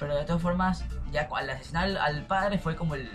Pero 0.00 0.16
de 0.16 0.24
todas 0.24 0.42
formas, 0.42 0.84
ya 1.12 1.28
al 1.32 1.48
asesinar 1.50 1.96
al, 1.98 2.26
padre 2.26 2.58
fue 2.58 2.74
como 2.74 2.96
el, 2.96 3.08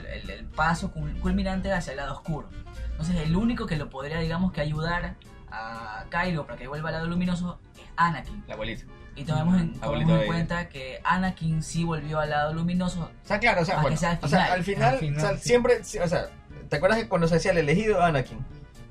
paso 0.56 0.93
cul- 0.93 1.19
culminante 1.19 1.73
hacia 1.73 1.91
el 1.91 1.97
lado 1.97 2.13
oscuro. 2.13 2.47
Entonces 2.91 3.17
el 3.17 3.36
único 3.36 3.65
que 3.65 3.75
lo 3.75 3.89
podría, 3.89 4.19
digamos, 4.19 4.54
que 4.54 4.62
ayudar 4.62 5.15
a 5.52 6.06
Kylo 6.10 6.45
para 6.45 6.58
que 6.58 6.69
vuelva 6.69 6.88
al 6.88 6.95
lado 6.95 7.08
luminoso 7.08 7.60
es 7.75 7.84
Anakin. 7.97 8.45
La 8.47 8.54
abuelita. 8.54 8.86
Y 9.19 9.25
tomemos 9.25 9.60
en, 9.60 9.73
tomemos 9.73 10.23
cuenta 10.23 10.69
que 10.69 11.01
Anakin 11.03 11.62
sí 11.62 11.84
volvió 11.84 12.19
al 12.21 12.29
lado 12.29 12.53
luminoso. 12.53 13.01
O 13.01 13.27
sea, 13.27 13.38
claro, 13.39 13.63
o 13.63 13.65
sea, 13.65 13.82
bueno, 13.82 13.97
al 14.01 14.19
o 14.21 14.27
sea, 14.27 14.45
final. 14.45 14.51
al 14.51 14.63
final, 14.63 14.93
Al 14.93 14.99
final, 14.99 15.17
o 15.17 15.19
sea, 15.19 15.38
sí. 15.38 15.49
siempre, 15.49 15.82
o 15.82 16.08
sea, 16.08 16.27
¿te 16.69 16.77
acuerdas 16.77 16.99
que 16.99 17.10
cuando 17.10 17.27
se 17.27 17.36
decía 17.36 17.51
el 17.51 17.58
elegido 17.58 18.01
Anakin? 18.01 18.39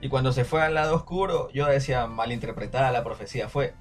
Y 0.03 0.11
cuando 0.11 0.33
se 0.33 0.45
fue 0.45 0.63
al 0.63 0.75
lado 0.75 0.95
oscuro, 0.95 1.51
yo 1.53 1.67
decía 1.67 2.07
malinterpretada 2.07 2.91
la 2.91 3.03
profecía 3.03 3.49
fue. 3.49 3.73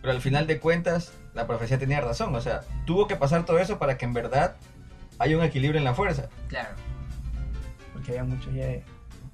Pero 0.00 0.12
al 0.12 0.20
final 0.20 0.46
de 0.46 0.60
cuentas, 0.60 1.12
la 1.34 1.48
profecía 1.48 1.76
tenía 1.78 2.00
razón, 2.00 2.34
o 2.36 2.40
sea, 2.40 2.60
tuvo 2.84 3.08
que 3.08 3.16
pasar 3.16 3.44
todo 3.44 3.58
eso 3.58 3.78
para 3.80 3.98
que 3.98 4.04
en 4.04 4.12
verdad 4.14 4.54
haya 5.18 5.36
un 5.36 5.42
equilibrio 5.42 5.78
en 5.78 5.84
la 5.84 5.94
fuerza. 5.94 6.28
Claro. 6.48 6.70
Porque 7.92 8.12
había 8.12 8.24
muchos 8.24 8.52
Jedi. 8.52 8.82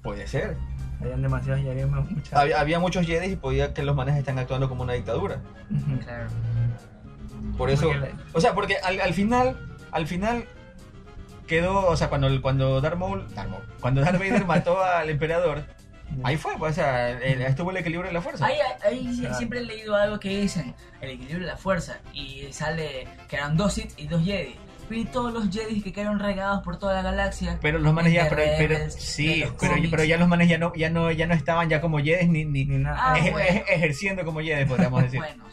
Puede 0.01 0.27
ser. 0.27 0.57
Habían 0.99 1.21
demasiados 1.21 1.61
Jedi, 1.61 1.71
había 1.71 1.87
muchas. 1.87 2.33
Había, 2.33 2.59
había 2.59 2.79
muchos 2.79 3.05
Jedi 3.05 3.33
y 3.33 3.35
podía 3.35 3.73
que 3.73 3.83
los 3.83 3.95
manes 3.95 4.17
están 4.17 4.39
actuando 4.39 4.67
como 4.69 4.83
una 4.83 4.93
dictadura. 4.93 5.39
Claro. 6.03 6.27
Por 7.57 7.69
eso, 7.69 7.91
o 8.33 8.41
sea, 8.41 8.53
porque 8.53 8.77
al, 8.77 8.99
al 9.01 9.13
final, 9.13 9.57
al 9.91 10.07
final 10.07 10.45
quedó, 11.47 11.87
o 11.87 11.95
sea, 11.97 12.09
cuando 12.09 12.41
cuando 12.41 12.81
Darth 12.81 12.97
Maul, 12.97 13.25
Darth 13.35 13.49
Maul, 13.49 13.63
cuando 13.79 14.01
Darth 14.01 14.17
Vader 14.19 14.45
mató 14.45 14.81
al 14.83 15.09
emperador, 15.09 15.63
ahí 16.23 16.37
fue, 16.37 16.57
pues, 16.57 16.71
o 16.71 16.75
sea, 16.75 17.09
el- 17.11 17.41
estuvo 17.41 17.71
el 17.71 17.77
equilibrio 17.77 18.07
de 18.07 18.13
la 18.13 18.21
fuerza. 18.21 18.45
Ahí, 18.45 18.55
ahí 18.85 19.13
sí- 19.13 19.21
Claro. 19.21 19.35
siempre 19.35 19.59
he 19.59 19.63
leído 19.63 19.95
algo 19.95 20.19
que 20.19 20.29
dicen 20.41 20.73
el 21.01 21.09
equilibrio 21.11 21.47
de 21.47 21.53
la 21.53 21.57
fuerza 21.57 21.99
y 22.13 22.47
sale 22.51 23.07
que 23.27 23.35
eran 23.35 23.57
dos 23.57 23.73
Sith 23.73 23.91
y 23.97 24.07
dos 24.07 24.23
Jedi. 24.23 24.55
Y 24.89 25.05
todos 25.05 25.33
los 25.33 25.49
Jedi 25.49 25.81
que 25.81 25.91
quedaron 25.91 26.19
regados 26.19 26.61
por 26.61 26.77
toda 26.77 26.93
la 26.93 27.01
galaxia. 27.01 27.57
Pero 27.61 27.79
los 27.79 27.93
manes 27.93 28.13
ya, 28.13 28.27
pero, 28.29 28.43
pero- 28.57 28.91
sí, 28.91 29.43
pero, 29.59 29.73
pero 29.89 30.03
ya 30.03 30.17
los 30.17 30.27
manes 30.27 30.49
ya 30.49 30.57
no, 30.59 30.71
ya 30.75 30.89
no, 30.89 31.09
ya 31.11 31.25
no 31.25 31.33
estaban 31.33 31.67
ya 31.69 31.81
como 31.81 31.97
Jedi 31.99 32.27
ni, 32.27 32.45
ni 32.45 32.65
Ni 32.65 32.77
nada. 32.77 32.97
Ah, 32.99 33.17
ej- 33.17 33.31
bueno. 33.31 33.49
ej- 33.49 33.63
ejerciendo 33.69 34.23
como 34.23 34.41
Jedi, 34.41 34.65
podríamos 34.65 35.01
decir. 35.03 35.19
Bueno, 35.19 35.45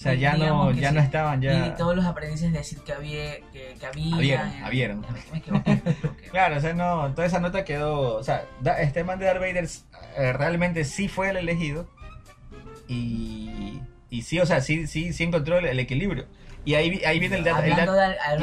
o 0.00 0.02
sea, 0.02 0.14
ya 0.14 0.34
no, 0.34 0.72
ya 0.72 0.88
sí. 0.88 0.94
no 0.94 1.00
estaban 1.02 1.42
ya. 1.42 1.66
Y 1.66 1.70
todos 1.76 1.94
los 1.94 2.06
aprendices 2.06 2.50
de 2.54 2.64
Sith 2.64 2.78
que 2.84 2.92
había. 2.94 3.36
Que, 3.52 3.76
que 3.78 3.86
habían, 3.86 4.14
Habieron, 4.14 4.64
habieron. 4.64 5.02
ya 5.02 5.10
me- 5.10 5.20
me 5.32 5.38
equivoqué, 5.38 5.80
me 5.84 5.90
equivoqué. 5.90 6.28
Claro, 6.30 6.56
o 6.56 6.60
sea, 6.60 6.72
no, 6.72 7.12
toda 7.14 7.26
esa 7.26 7.38
nota 7.40 7.64
quedó, 7.64 8.14
o 8.16 8.22
sea, 8.24 8.44
este 8.80 9.04
man 9.04 9.18
de 9.18 9.26
Darth 9.26 9.40
Vader 9.40 9.68
eh, 10.16 10.32
realmente 10.32 10.84
sí 10.84 11.08
fue 11.08 11.28
el 11.28 11.36
elegido 11.36 11.86
y, 12.88 13.80
y 14.08 14.22
sí, 14.22 14.40
o 14.40 14.46
sea, 14.46 14.60
sí, 14.62 14.86
sí, 14.86 15.12
sí 15.12 15.24
encontró 15.24 15.58
el, 15.58 15.66
el 15.66 15.78
equilibrio. 15.78 16.26
Y 16.64 16.74
ahí, 16.74 17.02
ahí 17.04 17.18
viene 17.18 17.36
el 17.36 17.44
dato, 17.44 17.66
y 17.66 18.42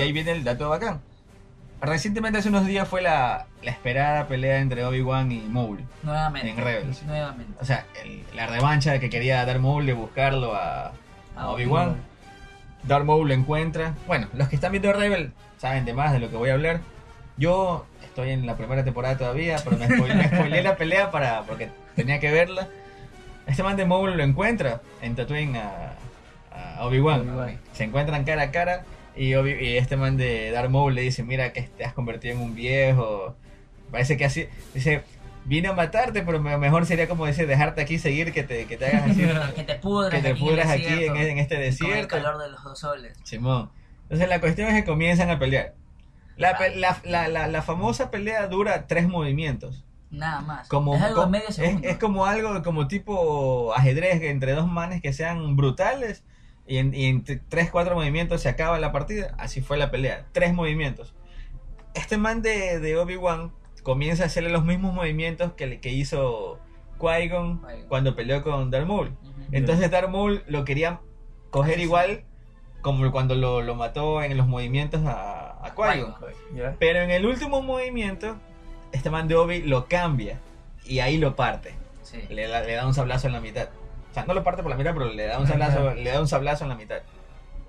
ahí 0.00 0.12
viene 0.12 0.32
el 0.32 0.44
dato 0.44 0.68
bacán. 0.68 1.00
Recientemente, 1.80 2.38
hace 2.38 2.48
unos 2.48 2.66
días, 2.66 2.88
fue 2.88 3.02
la, 3.02 3.46
la 3.62 3.70
esperada 3.70 4.26
pelea 4.26 4.58
entre 4.60 4.84
Obi-Wan 4.84 5.30
y 5.30 5.40
Maul. 5.40 5.80
Nuevamente. 6.02 6.50
en 6.50 6.56
Rebels. 6.56 7.02
Nuevamente. 7.02 7.52
O 7.60 7.64
sea, 7.64 7.84
el- 8.02 8.24
la 8.34 8.46
revancha 8.46 8.98
que 8.98 9.10
quería 9.10 9.44
dar 9.44 9.58
Maul 9.58 9.84
de 9.86 9.92
buscarlo 9.92 10.54
a, 10.54 10.92
Obi-Wan. 11.38 11.96
Darth 12.84 13.04
Maul 13.04 13.28
lo 13.28 13.34
encuentra. 13.34 13.94
Bueno, 14.06 14.28
los 14.32 14.48
que 14.48 14.54
están 14.54 14.72
viendo 14.72 14.92
Rebel 14.92 15.32
saben 15.58 15.84
de 15.84 15.92
más 15.92 16.12
de 16.12 16.20
lo 16.20 16.30
que 16.30 16.36
voy 16.36 16.48
a 16.50 16.54
hablar. 16.54 16.80
Yo 17.36 17.84
estoy 18.02 18.30
en 18.30 18.46
la 18.46 18.56
primera 18.56 18.82
temporada 18.84 19.18
todavía, 19.18 19.56
pero 19.62 19.76
me 19.76 19.86
spoileé, 19.86 20.30
me 20.50 20.62
la 20.62 20.76
pelea 20.76 21.10
para 21.10 21.42
porque 21.42 21.68
tenía 21.94 22.20
que 22.20 22.30
verla. 22.30 22.68
Este 23.46 23.62
man 23.62 23.76
de 23.76 23.84
Maul 23.84 24.16
lo 24.16 24.22
encuentra 24.22 24.80
en 25.02 25.14
Tatooine 25.14 25.56
a, 25.58 25.92
a 26.78 26.86
Obi-Wan. 26.86 27.28
Obi-Wan. 27.28 27.58
Se 27.72 27.84
encuentran 27.84 28.24
cara 28.24 28.42
a 28.44 28.50
cara 28.50 28.84
y, 29.16 29.32
Obi- 29.34 29.58
y 29.60 29.76
este 29.76 29.96
man 29.96 30.16
de 30.16 30.50
Darth 30.50 30.70
Maul 30.70 30.94
le 30.94 31.02
dice, 31.02 31.22
mira 31.22 31.52
que 31.52 31.62
te 31.62 31.84
has 31.84 31.92
convertido 31.94 32.34
en 32.34 32.40
un 32.40 32.54
viejo. 32.54 33.34
Parece 33.90 34.16
que 34.16 34.24
así... 34.24 34.46
Dice, 34.74 35.02
vine 35.44 35.68
a 35.68 35.72
matarte, 35.72 36.22
pero 36.22 36.40
me- 36.40 36.58
mejor 36.58 36.86
sería 36.86 37.08
como 37.08 37.24
decir, 37.26 37.46
dejarte 37.46 37.80
aquí 37.80 37.98
seguir 37.98 38.32
que 38.32 38.42
te, 38.42 38.66
que 38.66 38.76
te 38.76 38.86
hagas 38.86 39.10
así, 39.10 39.22
Que 39.54 39.62
te 39.62 39.76
pudras, 39.76 40.14
que 40.14 40.22
te 40.22 40.28
aquí 40.32 40.40
pudras 40.40 40.68
aquí 40.68 40.82
desierto, 40.82 41.14
en, 41.16 41.22
en 41.28 41.38
este 41.38 41.54
Con 41.54 41.64
el 41.64 41.70
desierto. 41.70 42.08
calor 42.08 42.38
de 42.42 42.50
los 42.50 42.62
dos 42.64 42.78
soles. 42.78 43.16
Simón. 43.22 43.70
Entonces 44.02 44.28
la 44.28 44.40
cuestión 44.40 44.68
es 44.68 44.74
que 44.74 44.84
comienzan 44.84 45.30
a 45.30 45.38
pelear. 45.38 45.74
La, 46.36 46.58
pe- 46.58 46.76
la, 46.76 46.98
la, 47.04 47.28
la, 47.28 47.46
la 47.48 47.62
famosa 47.62 48.10
pelea 48.10 48.46
dura 48.48 48.86
tres 48.86 49.08
movimientos. 49.08 49.84
Nada 50.10 50.40
más. 50.40 50.68
Como, 50.68 50.94
es 50.94 51.02
algo 51.02 51.26
medio 51.28 51.48
es, 51.48 51.56
segundo. 51.56 51.88
es 51.88 51.96
como 51.96 52.26
algo 52.26 52.62
como 52.62 52.86
tipo 52.88 53.72
ajedrez 53.74 54.22
entre 54.22 54.52
dos 54.52 54.66
manes 54.70 55.00
que 55.02 55.12
sean 55.12 55.56
brutales 55.56 56.22
y 56.66 56.78
en, 56.78 56.94
y 56.94 57.06
en 57.06 57.24
tres, 57.48 57.70
cuatro 57.70 57.94
movimientos 57.94 58.40
se 58.42 58.48
acaba 58.48 58.78
la 58.78 58.92
partida. 58.92 59.34
Así 59.38 59.60
fue 59.60 59.76
la 59.76 59.90
pelea. 59.90 60.26
Tres 60.32 60.52
movimientos. 60.54 61.14
Este 61.94 62.18
man 62.18 62.42
de, 62.42 62.78
de 62.80 62.96
Obi-Wan 62.98 63.52
comienza 63.82 64.24
a 64.24 64.26
hacerle 64.26 64.50
los 64.50 64.64
mismos 64.64 64.92
movimientos 64.94 65.52
que, 65.52 65.66
le- 65.66 65.80
que 65.80 65.90
hizo 65.90 66.58
Qui-Gon 66.98 67.60
cuando 67.88 68.16
peleó 68.16 68.42
con 68.42 68.70
Darth 68.70 68.86
Maul. 68.86 69.16
Entonces 69.52 69.90
Darth 69.90 70.10
Maul 70.10 70.42
lo 70.48 70.64
quería 70.64 71.00
coger 71.50 71.78
igual 71.80 72.24
como 72.82 73.10
cuando 73.12 73.34
lo, 73.34 73.62
lo 73.62 73.74
mató 73.74 74.22
en 74.22 74.36
los 74.36 74.46
movimientos 74.46 75.02
a, 75.06 75.64
a 75.64 75.74
Qui-Gon. 75.74 76.14
¿Ya? 76.54 76.76
Pero 76.78 77.00
en 77.00 77.10
el 77.10 77.26
último 77.26 77.62
movimiento, 77.62 78.36
este 78.92 79.08
man 79.10 79.28
de 79.28 79.36
Obi 79.36 79.62
lo 79.62 79.86
cambia 79.86 80.40
y 80.84 80.98
ahí 80.98 81.16
lo 81.16 81.36
parte. 81.36 81.74
Sí. 82.02 82.20
Le, 82.28 82.46
da- 82.48 82.60
le 82.62 82.74
da 82.74 82.86
un 82.86 82.94
sablazo 82.94 83.26
en 83.28 83.32
la 83.34 83.40
mitad. 83.40 83.68
Sea, 84.16 84.24
no 84.24 84.32
lo 84.32 84.42
parte 84.42 84.62
por 84.62 84.70
la 84.70 84.76
mitad, 84.78 84.94
pero 84.94 85.12
le 85.12 85.26
da 85.26 85.38
un 85.38 85.46
sablazo, 85.46 85.92
le 85.94 86.10
da 86.10 86.20
un 86.22 86.26
sablazo 86.28 86.64
en 86.64 86.70
la 86.70 86.74
mitad. 86.76 86.96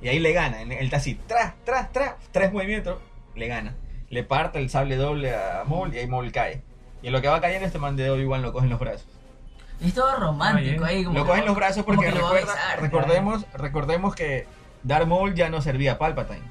Y 0.01 0.07
ahí 0.07 0.19
le 0.19 0.31
gana. 0.31 0.61
Él 0.61 0.71
está 0.71 0.95
así, 0.95 1.19
tras, 1.27 1.55
tras, 1.65 1.91
tras, 1.91 2.13
tres 2.31 2.53
movimientos, 2.53 2.99
le 3.35 3.47
gana. 3.47 3.75
Le 4.09 4.23
parte 4.23 4.57
el 4.59 4.69
sable 4.69 4.95
doble 4.95 5.35
a 5.35 5.63
Maul 5.67 5.93
y 5.93 5.97
ahí 5.97 6.07
Maul 6.07 6.31
cae. 6.31 6.61
Y 7.01 7.07
en 7.07 7.13
lo 7.13 7.21
que 7.21 7.27
va 7.27 7.41
cayendo, 7.41 7.65
este 7.67 7.79
man 7.79 7.97
de 7.97 8.09
Obi-Wan 8.09 8.41
lo 8.41 8.53
coge 8.53 8.63
en 8.63 8.69
los 8.69 8.79
brazos. 8.79 9.07
Es 9.81 9.93
todo 9.93 10.15
romántico 10.15 10.85
ahí. 10.85 11.03
Como 11.03 11.19
Lo 11.19 11.25
coge 11.25 11.39
en 11.39 11.45
los 11.45 11.55
brazos 11.57 11.83
porque 11.83 12.09
recuerda, 12.09 12.53
besar. 12.53 12.81
recordemos, 12.81 13.45
recordemos 13.53 14.15
que 14.15 14.47
Darth 14.83 15.05
Maul 15.07 15.35
ya 15.35 15.49
no 15.49 15.61
servía 15.61 15.91
a 15.93 15.97
Palpatine. 15.97 16.41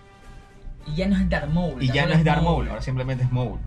Y 0.87 0.95
ya 0.95 1.09
no 1.09 1.17
es 1.17 1.29
Darth 1.31 1.49
Maul. 1.49 1.83
Y 1.83 1.91
ya 1.91 2.05
no 2.05 2.13
es 2.13 2.23
Darth 2.23 2.43
Maul, 2.43 2.69
ahora 2.69 2.83
simplemente 2.83 3.25
es 3.25 3.33
Maul. 3.33 3.59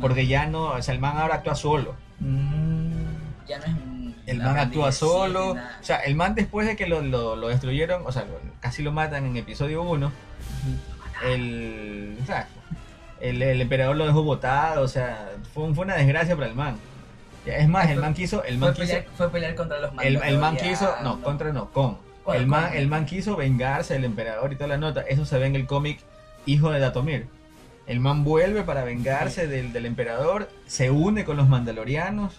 Porque 0.00 0.26
ya 0.26 0.46
no, 0.46 0.68
o 0.70 0.82
sea, 0.82 0.94
el 0.94 1.00
man 1.00 1.18
ahora 1.18 1.34
actúa 1.36 1.54
solo. 1.54 1.94
Mm, 2.20 3.46
Ya 3.46 3.58
no 3.58 3.64
es 3.66 3.72
El 4.30 4.38
man 4.38 4.58
actúa 4.58 4.92
solo. 4.92 5.54
Nada. 5.54 5.78
O 5.80 5.84
sea, 5.84 5.96
el 5.98 6.14
man 6.14 6.34
después 6.34 6.66
de 6.66 6.76
que 6.76 6.86
lo, 6.86 7.00
lo, 7.02 7.34
lo 7.36 7.48
destruyeron, 7.48 8.02
o 8.06 8.12
sea, 8.12 8.22
lo- 8.24 8.38
casi 8.60 8.82
lo 8.82 8.92
matan 8.92 9.24
en 9.26 9.36
episodio 9.36 9.82
1, 9.82 10.12
el, 11.24 12.18
o 12.22 12.26
sea, 12.26 12.48
el, 13.20 13.42
el 13.42 13.60
emperador 13.60 13.96
lo 13.96 14.06
dejó 14.06 14.22
botado, 14.22 14.82
o 14.82 14.88
sea, 14.88 15.30
fue, 15.54 15.72
fue 15.74 15.84
una 15.84 15.96
desgracia 15.96 16.34
para 16.36 16.48
el 16.48 16.54
man. 16.54 16.76
Es 17.46 17.68
más, 17.68 17.88
el 17.90 17.98
man 18.00 18.14
quiso, 18.14 18.44
el 18.44 18.58
man 18.58 18.74
fue, 18.74 18.84
quiso, 18.84 18.96
pelear, 18.98 19.14
fue 19.16 19.30
pelear 19.30 19.54
contra 19.54 19.78
los 19.80 19.90
el, 20.02 20.16
el 20.22 20.38
man 20.38 20.56
quiso, 20.56 20.94
no, 21.02 21.20
contra 21.22 21.52
no, 21.52 21.70
con. 21.70 21.96
El 22.34 22.46
man, 22.46 22.72
el 22.74 22.88
man 22.88 23.06
quiso 23.06 23.36
vengarse 23.36 23.94
del 23.94 24.04
emperador 24.04 24.52
y 24.52 24.56
toda 24.56 24.68
la 24.68 24.76
nota. 24.76 25.00
Eso 25.00 25.24
se 25.24 25.38
ve 25.38 25.46
en 25.46 25.56
el 25.56 25.66
cómic 25.66 26.00
Hijo 26.44 26.70
de 26.70 26.78
Datomir. 26.78 27.26
El 27.86 28.00
man 28.00 28.22
vuelve 28.22 28.64
para 28.64 28.84
vengarse 28.84 29.46
del, 29.48 29.72
del 29.72 29.86
emperador, 29.86 30.50
se 30.66 30.90
une 30.90 31.24
con 31.24 31.38
los 31.38 31.48
mandalorianos 31.48 32.34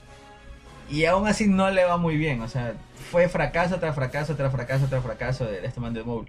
y 0.89 1.05
aún 1.05 1.27
así 1.27 1.47
no 1.47 1.69
le 1.69 1.85
va 1.85 1.97
muy 1.97 2.17
bien. 2.17 2.41
O 2.41 2.47
sea, 2.47 2.73
fue 3.11 3.29
fracaso 3.29 3.79
tras 3.79 3.95
fracaso 3.95 4.35
tras 4.35 4.51
fracaso 4.51 4.87
tras 4.87 5.03
fracaso 5.03 5.45
de 5.45 5.65
este 5.65 5.79
man 5.79 5.93
de 5.93 6.03
Maul. 6.03 6.27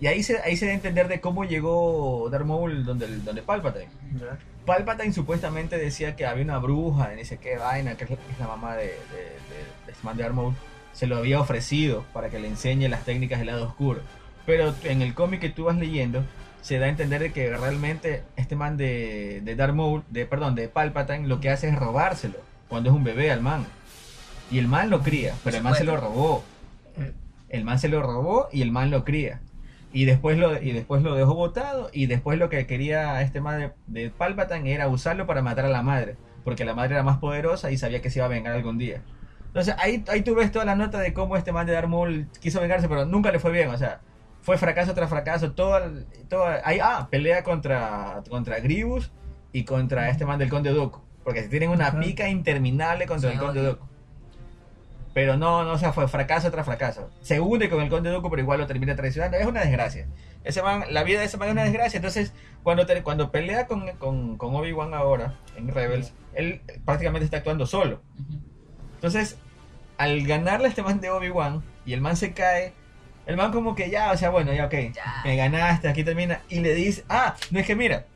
Y 0.00 0.06
ahí 0.06 0.22
se, 0.22 0.40
ahí 0.40 0.56
se 0.56 0.66
da 0.66 0.72
a 0.72 0.74
entender 0.74 1.08
de 1.08 1.20
cómo 1.20 1.44
llegó 1.44 2.28
Darth 2.30 2.44
Maul 2.44 2.84
donde, 2.84 3.06
donde 3.18 3.42
Palpatine. 3.42 3.88
Palpatine 4.66 5.12
supuestamente 5.12 5.78
decía 5.78 6.16
que 6.16 6.26
había 6.26 6.44
una 6.44 6.58
bruja, 6.58 7.12
ni 7.14 7.24
sé 7.24 7.38
qué 7.38 7.56
vaina, 7.56 7.96
que 7.96 8.04
es 8.04 8.10
la, 8.10 8.16
que 8.16 8.32
es 8.32 8.38
la 8.38 8.48
mamá 8.48 8.76
de, 8.76 8.84
de, 8.84 8.88
de, 8.88 9.64
de 9.86 9.92
este 9.92 10.04
man 10.04 10.16
de 10.16 10.24
Darth 10.24 10.34
Maul, 10.34 10.54
se 10.92 11.06
lo 11.06 11.16
había 11.16 11.40
ofrecido 11.40 12.04
para 12.12 12.28
que 12.28 12.38
le 12.38 12.48
enseñe 12.48 12.88
las 12.88 13.04
técnicas 13.04 13.38
del 13.38 13.48
lado 13.48 13.66
oscuro. 13.66 14.00
Pero 14.46 14.74
en 14.84 15.00
el 15.00 15.14
cómic 15.14 15.40
que 15.40 15.48
tú 15.48 15.64
vas 15.64 15.76
leyendo, 15.76 16.24
se 16.60 16.78
da 16.78 16.86
a 16.86 16.88
entender 16.88 17.20
de 17.20 17.32
que 17.32 17.54
realmente 17.56 18.24
este 18.36 18.56
man 18.56 18.76
de, 18.76 19.40
de 19.42 19.54
Darth 19.54 19.74
Maul, 19.74 20.02
de, 20.08 20.26
perdón, 20.26 20.54
de 20.54 20.68
Palpatine, 20.68 21.28
lo 21.28 21.40
que 21.40 21.50
hace 21.50 21.68
es 21.68 21.76
robárselo 21.76 22.38
cuando 22.68 22.90
es 22.90 22.96
un 22.96 23.04
bebé 23.04 23.30
al 23.30 23.40
man. 23.40 23.66
Y 24.50 24.58
el 24.58 24.68
man 24.68 24.90
lo 24.90 25.02
cría, 25.02 25.34
pero 25.42 25.56
el 25.56 25.62
man 25.62 25.74
se 25.74 25.84
lo 25.84 25.96
robó. 25.96 26.44
El 27.48 27.64
man 27.64 27.78
se 27.78 27.88
lo 27.88 28.02
robó 28.02 28.48
y 28.52 28.62
el 28.62 28.70
man 28.70 28.90
lo 28.90 29.04
cría. 29.04 29.40
Y 29.92 30.06
después 30.06 30.38
lo, 30.38 30.60
y 30.60 30.72
después 30.72 31.02
lo 31.02 31.14
dejó 31.14 31.34
botado 31.34 31.88
y 31.92 32.06
después 32.06 32.38
lo 32.38 32.48
que 32.48 32.66
quería 32.66 33.22
este 33.22 33.40
man 33.40 33.60
de, 33.60 33.72
de 33.86 34.10
Palpatine 34.10 34.72
era 34.72 34.88
usarlo 34.88 35.26
para 35.26 35.40
matar 35.40 35.66
a 35.66 35.68
la 35.68 35.82
madre. 35.82 36.16
Porque 36.42 36.64
la 36.64 36.74
madre 36.74 36.94
era 36.94 37.02
más 37.02 37.18
poderosa 37.18 37.70
y 37.70 37.78
sabía 37.78 38.02
que 38.02 38.10
se 38.10 38.18
iba 38.18 38.26
a 38.26 38.28
vengar 38.28 38.54
algún 38.54 38.76
día. 38.76 39.02
Entonces 39.46 39.76
ahí, 39.78 40.04
ahí 40.08 40.22
tú 40.22 40.34
ves 40.34 40.50
toda 40.50 40.64
la 40.64 40.74
nota 40.74 40.98
de 40.98 41.14
cómo 41.14 41.36
este 41.36 41.52
man 41.52 41.64
de 41.64 41.72
Darth 41.72 41.88
Maul 41.88 42.26
quiso 42.40 42.60
vengarse, 42.60 42.88
pero 42.88 43.06
nunca 43.06 43.30
le 43.30 43.38
fue 43.38 43.52
bien. 43.52 43.68
O 43.70 43.78
sea, 43.78 44.00
fue 44.42 44.58
fracaso 44.58 44.94
tras 44.94 45.08
fracaso. 45.08 45.52
Todo, 45.52 45.80
todo 46.28 46.44
ahí, 46.64 46.80
ah, 46.82 47.06
pelea 47.08 47.44
contra, 47.44 48.24
contra 48.28 48.58
Grievous 48.58 49.12
y 49.52 49.62
contra 49.62 50.10
este 50.10 50.26
man 50.26 50.40
del 50.40 50.50
Conde 50.50 50.70
Dooku. 50.70 51.00
Porque 51.22 51.42
tienen 51.42 51.70
una 51.70 52.00
pica 52.00 52.28
interminable 52.28 53.06
contra 53.06 53.30
el 53.30 53.38
Conde 53.38 53.60
oye. 53.60 53.78
Pero 55.14 55.36
no, 55.36 55.62
no, 55.64 55.72
o 55.72 55.78
sea, 55.78 55.92
fue 55.92 56.08
fracaso 56.08 56.50
tras 56.50 56.66
fracaso. 56.66 57.08
Se 57.22 57.38
une 57.40 57.70
con 57.70 57.80
el 57.80 57.88
Conde 57.88 58.10
Dooku, 58.10 58.28
pero 58.30 58.42
igual 58.42 58.58
lo 58.60 58.66
termina 58.66 58.96
traicionando. 58.96 59.36
Es 59.36 59.46
una 59.46 59.60
desgracia. 59.60 60.08
Ese 60.42 60.60
man, 60.62 60.84
la 60.90 61.04
vida 61.04 61.20
de 61.20 61.26
ese 61.26 61.36
man 61.36 61.48
es 61.48 61.52
una 61.52 61.62
desgracia. 61.64 61.98
Entonces, 61.98 62.32
cuando, 62.64 62.84
te- 62.84 63.02
cuando 63.04 63.30
pelea 63.30 63.66
con, 63.68 63.88
con, 63.98 64.36
con 64.36 64.54
Obi-Wan 64.56 64.92
ahora, 64.92 65.34
en 65.56 65.68
Rebels, 65.68 66.12
él 66.34 66.60
prácticamente 66.84 67.24
está 67.24 67.36
actuando 67.38 67.64
solo. 67.64 68.02
Entonces, 68.96 69.36
al 69.98 70.26
ganarle 70.26 70.66
a 70.66 70.68
este 70.70 70.82
man 70.82 71.00
de 71.00 71.10
Obi-Wan 71.10 71.62
y 71.86 71.92
el 71.92 72.00
man 72.00 72.16
se 72.16 72.32
cae, 72.32 72.72
el 73.26 73.36
man 73.36 73.52
como 73.52 73.74
que 73.74 73.90
ya, 73.90 74.10
o 74.12 74.16
sea, 74.16 74.30
bueno, 74.30 74.52
ya 74.52 74.66
ok, 74.66 74.74
Ya. 74.94 75.20
me 75.24 75.36
ganaste, 75.36 75.88
aquí 75.88 76.02
termina. 76.04 76.40
Y 76.48 76.60
le 76.60 76.74
dice, 76.74 77.04
ah, 77.08 77.36
no 77.52 77.60
es 77.60 77.66
que 77.66 77.76
mira, 77.76 78.06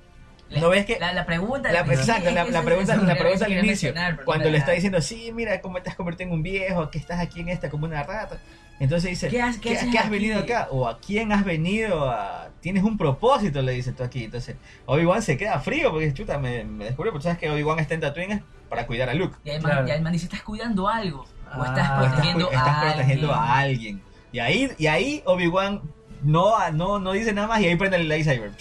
¿No 0.50 0.68
ves 0.70 0.86
que- 0.86 0.98
La, 0.98 1.12
la 1.12 1.26
pregunta... 1.26 1.70
la, 1.70 1.80
exacto, 1.80 2.30
la, 2.30 2.44
la 2.44 2.62
pregunta, 2.62 2.96
la 2.96 3.16
pregunta 3.16 3.44
al 3.44 3.52
inicio, 3.52 3.92
pero 3.94 4.24
cuando 4.24 4.46
no 4.46 4.50
le 4.52 4.58
está 4.58 4.72
diciendo, 4.72 5.00
sí, 5.02 5.30
mira 5.34 5.60
cómo 5.60 5.80
te 5.82 5.90
has 5.90 5.96
convertido 5.96 6.28
en 6.28 6.34
un 6.34 6.42
viejo, 6.42 6.90
que 6.90 6.98
estás 6.98 7.20
aquí 7.20 7.40
en 7.40 7.48
esta 7.50 7.68
como 7.68 7.84
una 7.86 8.02
rata. 8.02 8.38
Entonces 8.80 9.10
dice, 9.10 9.28
¿Qué 9.28 9.42
has- 9.42 9.58
qué 9.58 9.76
¿qué, 9.76 9.90
qué 9.90 9.98
has 9.98 10.08
venido 10.08 10.38
acá? 10.38 10.68
¿O 10.70 10.86
a 10.88 10.98
quién 11.00 11.32
has 11.32 11.44
venido 11.44 12.08
a...? 12.10 12.48
Tienes 12.60 12.82
un 12.84 12.96
propósito, 12.96 13.60
le 13.60 13.72
dices 13.72 13.94
tú 13.94 14.04
aquí. 14.04 14.24
Entonces, 14.24 14.56
Obi-Wan 14.86 15.20
se 15.22 15.36
queda 15.36 15.58
frío 15.60 15.90
porque, 15.90 16.12
chuta, 16.14 16.38
me, 16.38 16.64
me 16.64 16.84
descubrió, 16.86 17.12
porque 17.12 17.24
sabes 17.24 17.38
que 17.38 17.50
Obi-Wan 17.50 17.78
está 17.80 17.94
en 17.94 18.00
Tatooine 18.00 18.42
para 18.68 18.86
cuidar 18.86 19.08
a 19.10 19.14
Luke. 19.14 19.36
Y 19.44 19.50
man, 19.60 19.84
Claro. 19.84 20.08
y 20.08 20.12
dice, 20.12 20.24
estás 20.26 20.42
cuidando 20.42 20.88
algo. 20.88 21.20
O 21.22 21.26
Ah. 21.50 21.64
estás 21.66 21.78
estás, 21.84 22.06
protegiendo, 22.08 22.50
estás 22.50 22.68
a, 22.68 22.80
protegiendo 22.82 23.34
alguien. 23.34 23.50
a 23.50 23.58
alguien. 23.58 24.02
Y 24.32 24.38
ahí, 24.38 24.72
y 24.78 24.86
ahí 24.86 25.22
Obi-Wan 25.26 25.82
no, 26.22 26.70
no, 26.72 26.98
no 27.00 27.12
dice 27.12 27.32
nada 27.32 27.48
más 27.48 27.60
y 27.60 27.66
ahí 27.66 27.76
prende 27.76 27.96
el 27.96 28.08
lightsaber. 28.08 28.52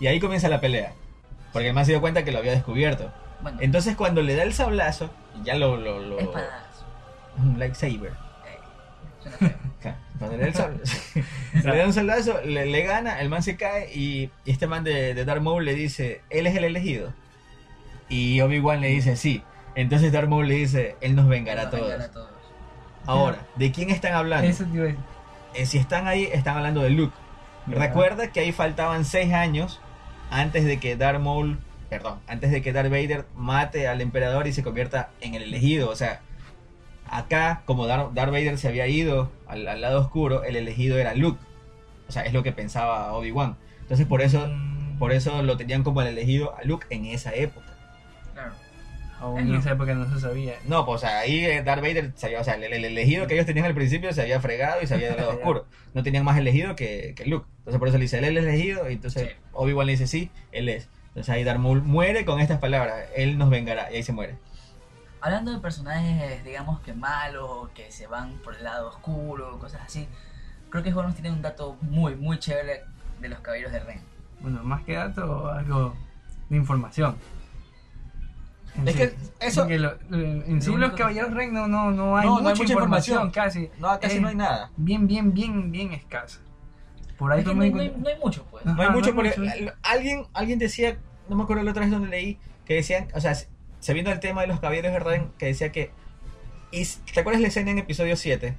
Y 0.00 0.06
ahí 0.06 0.20
comienza 0.20 0.48
la 0.48 0.60
pelea. 0.60 0.92
Porque 1.56 1.72
man 1.72 1.86
se 1.86 1.92
dio 1.92 2.02
cuenta 2.02 2.22
que 2.22 2.32
lo 2.32 2.38
había 2.38 2.52
descubierto. 2.52 3.10
Bueno, 3.40 3.56
Entonces 3.62 3.96
cuando 3.96 4.20
le 4.20 4.36
da 4.36 4.42
el 4.42 4.52
sablazo, 4.52 5.08
ya 5.42 5.54
lo... 5.54 5.78
lo, 5.78 6.00
lo 6.00 6.18
espadazo. 6.18 6.84
un 7.38 7.58
lightsaber. 7.58 8.12
Eh, 9.40 9.54
Cuando 10.18 10.36
le 10.36 10.42
da, 10.42 10.48
el 10.48 10.54
sablazo, 10.54 10.92
le 11.64 11.76
da 11.78 11.86
un 11.86 11.92
sablazo, 11.94 12.40
le, 12.42 12.66
le 12.66 12.82
gana, 12.82 13.22
el 13.22 13.30
man 13.30 13.42
se 13.42 13.56
cae 13.56 13.90
y, 13.90 14.30
y 14.44 14.50
este 14.50 14.66
man 14.66 14.84
de, 14.84 15.14
de 15.14 15.24
Darth 15.24 15.40
Maul 15.40 15.64
le 15.64 15.74
dice, 15.74 16.20
él 16.28 16.46
es 16.46 16.54
el 16.56 16.64
elegido. 16.64 17.14
Y 18.10 18.38
Obi-Wan 18.42 18.82
le 18.82 18.88
dice, 18.88 19.16
sí. 19.16 19.42
Entonces 19.76 20.12
Darth 20.12 20.28
Maul 20.28 20.48
le 20.48 20.56
dice, 20.56 20.96
él 21.00 21.16
nos 21.16 21.26
vengará 21.26 21.62
a 21.62 21.70
todos. 21.70 21.84
vengará 21.84 22.04
a 22.04 22.10
todos. 22.10 22.28
Ahora, 23.06 23.38
¿de 23.54 23.72
quién 23.72 23.88
están 23.88 24.12
hablando? 24.12 24.46
Eso. 24.46 24.66
Eh, 25.54 25.64
si 25.64 25.78
están 25.78 26.06
ahí, 26.06 26.28
están 26.30 26.58
hablando 26.58 26.82
de 26.82 26.90
Luke. 26.90 27.16
Recuerda 27.66 28.30
que 28.30 28.40
ahí 28.40 28.52
faltaban 28.52 29.06
seis 29.06 29.32
años 29.32 29.80
antes 30.30 30.64
de 30.64 30.78
que 30.78 30.96
Darth 30.96 31.20
Maul, 31.20 31.58
perdón, 31.88 32.18
antes 32.26 32.50
de 32.50 32.62
que 32.62 32.72
Darth 32.72 32.90
Vader 32.90 33.26
mate 33.34 33.88
al 33.88 34.00
emperador 34.00 34.46
y 34.46 34.52
se 34.52 34.62
convierta 34.62 35.10
en 35.20 35.34
el 35.34 35.42
elegido. 35.42 35.90
O 35.90 35.96
sea, 35.96 36.20
acá, 37.08 37.62
como 37.64 37.86
Darth, 37.86 38.12
Darth 38.12 38.32
Vader 38.32 38.58
se 38.58 38.68
había 38.68 38.86
ido 38.86 39.30
al, 39.46 39.66
al 39.68 39.80
lado 39.80 40.00
oscuro, 40.00 40.44
el 40.44 40.56
elegido 40.56 40.98
era 40.98 41.14
Luke. 41.14 41.40
O 42.08 42.12
sea, 42.12 42.22
es 42.22 42.32
lo 42.32 42.42
que 42.42 42.52
pensaba 42.52 43.12
Obi-Wan. 43.14 43.56
Entonces, 43.82 44.06
por 44.06 44.22
eso, 44.22 44.48
Mm, 44.96 44.98
por 44.98 45.12
eso 45.12 45.42
lo 45.42 45.56
tenían 45.56 45.82
como 45.82 46.02
el 46.02 46.08
elegido 46.08 46.56
a 46.56 46.64
Luke 46.64 46.86
en 46.90 47.06
esa 47.06 47.34
época. 47.34 47.75
Aún 49.20 49.38
en 49.40 49.54
esa 49.54 49.70
época 49.72 49.94
no 49.94 50.12
se 50.12 50.20
sabía. 50.20 50.54
No, 50.66 50.84
pues 50.84 50.96
o 51.02 51.06
sea, 51.06 51.20
ahí 51.20 51.44
eh, 51.44 51.62
Darth 51.62 51.80
Vader, 51.80 52.12
se 52.16 52.26
había- 52.26 52.40
o 52.40 52.44
sea, 52.44 52.54
el, 52.54 52.64
el 52.64 52.84
elegido 52.84 53.26
que 53.26 53.34
ellos 53.34 53.46
tenían 53.46 53.64
al 53.64 53.74
principio 53.74 54.12
se 54.12 54.20
había 54.22 54.40
fregado 54.40 54.82
y 54.82 54.86
se 54.86 54.94
había 54.94 55.06
ido 55.06 55.14
al 55.14 55.20
lado 55.20 55.32
oscuro. 55.38 55.66
No 55.94 56.02
tenían 56.02 56.24
más 56.24 56.36
elegido 56.36 56.76
que, 56.76 57.14
que 57.16 57.24
Luke. 57.24 57.46
Entonces 57.60 57.78
por 57.78 57.88
eso 57.88 57.96
le 57.96 58.02
dice, 58.02 58.18
él 58.18 58.24
es 58.24 58.30
el 58.30 58.38
elegido, 58.38 58.90
y 58.90 58.94
entonces 58.94 59.22
Sí. 59.30 59.34
Obi-Wan 59.52 59.86
le 59.86 59.92
dice, 59.92 60.06
sí, 60.06 60.30
él 60.52 60.68
es. 60.68 60.88
Entonces 61.08 61.30
ahí 61.30 61.44
Darth 61.44 61.58
Maul 61.60 61.82
muere 61.82 62.24
con 62.26 62.40
estas 62.40 62.58
palabras, 62.58 63.06
él 63.16 63.38
nos 63.38 63.48
vengará, 63.48 63.90
y 63.90 63.96
ahí 63.96 64.02
se 64.02 64.12
muere. 64.12 64.36
Hablando 65.22 65.50
de 65.50 65.58
personajes, 65.60 66.44
digamos 66.44 66.80
que 66.80 66.92
malos, 66.92 67.42
o 67.50 67.70
que 67.74 67.90
se 67.90 68.06
van 68.06 68.34
por 68.44 68.54
el 68.54 68.64
lado 68.64 68.88
oscuro, 68.90 69.58
cosas 69.58 69.80
así, 69.84 70.06
creo 70.68 70.84
que 70.84 70.90
nos 70.90 71.14
tiene 71.14 71.30
un 71.30 71.40
dato 71.40 71.76
muy, 71.80 72.14
muy 72.16 72.38
chévere 72.38 72.82
de 73.20 73.28
los 73.30 73.40
caballeros 73.40 73.72
de 73.72 73.80
Ren. 73.80 74.00
Bueno, 74.40 74.62
más 74.62 74.84
que 74.84 74.92
dato, 74.92 75.48
algo 75.50 75.94
de 76.50 76.56
información. 76.58 77.16
En 78.78 78.88
Es 78.88 78.94
sí. 78.94 78.98
que 79.00 79.14
eso- 79.40 79.66
en 79.68 80.62
sí 80.62 80.70
Lo 80.70 80.76
los 80.78 80.92
caballeros 80.92 81.32
Rey 81.32 81.50
no, 81.50 81.66
no, 81.66 81.90
no 81.90 82.16
hay 82.16 82.26
No, 82.26 82.32
mucha, 82.32 82.42
no 82.42 82.48
hay 82.50 82.54
mucha 82.56 82.72
información, 82.72 83.26
información. 83.26 83.30
casi. 83.30 83.80
No, 83.80 84.00
casi 84.00 84.16
Es 84.16 84.22
no 84.22 84.28
hay 84.28 84.34
nada. 84.34 84.70
Bien, 84.76 85.06
bien, 85.06 85.32
bien, 85.32 85.70
bien 85.72 85.92
escasa. 85.92 86.40
Por 87.18 87.32
ahí 87.32 87.40
Es 87.40 87.48
que 87.48 87.54
no, 87.54 87.62
hay, 87.62 87.70
no 87.70 87.80
hay- 87.80 87.86
encontrar- 87.88 88.02
no 88.02 88.08
hay 88.10 88.18
mucho, 88.22 88.44
pues. 88.50 88.66
Ajá, 88.66 88.74
No 88.76 88.82
hay 88.82 88.88
mucho, 88.90 89.12
no 89.14 89.22
hay 89.22 89.30
porque 89.30 89.40
mucho. 89.60 89.72
alguien, 89.82 90.26
alguien 90.34 90.58
decía, 90.58 90.98
no 91.28 91.36
me 91.36 91.42
acuerdo 91.44 91.62
la 91.62 91.70
otra 91.70 91.82
vez 91.82 91.90
donde 91.90 92.08
leí, 92.08 92.38
que 92.66 92.74
decían, 92.74 93.08
o 93.14 93.20
sea, 93.20 93.34
sabiendo 93.80 94.10
el 94.12 94.20
tema 94.20 94.42
de 94.42 94.48
los 94.48 94.60
caballeros 94.60 94.92
de 94.92 94.98
Ren, 94.98 95.30
que 95.38 95.46
decía 95.46 95.72
que, 95.72 95.90
y, 96.72 96.84
¿te 97.14 97.20
acuerdas 97.20 97.40
la 97.40 97.48
escena 97.48 97.70
en 97.70 97.78
episodio 97.78 98.16
7? 98.16 98.58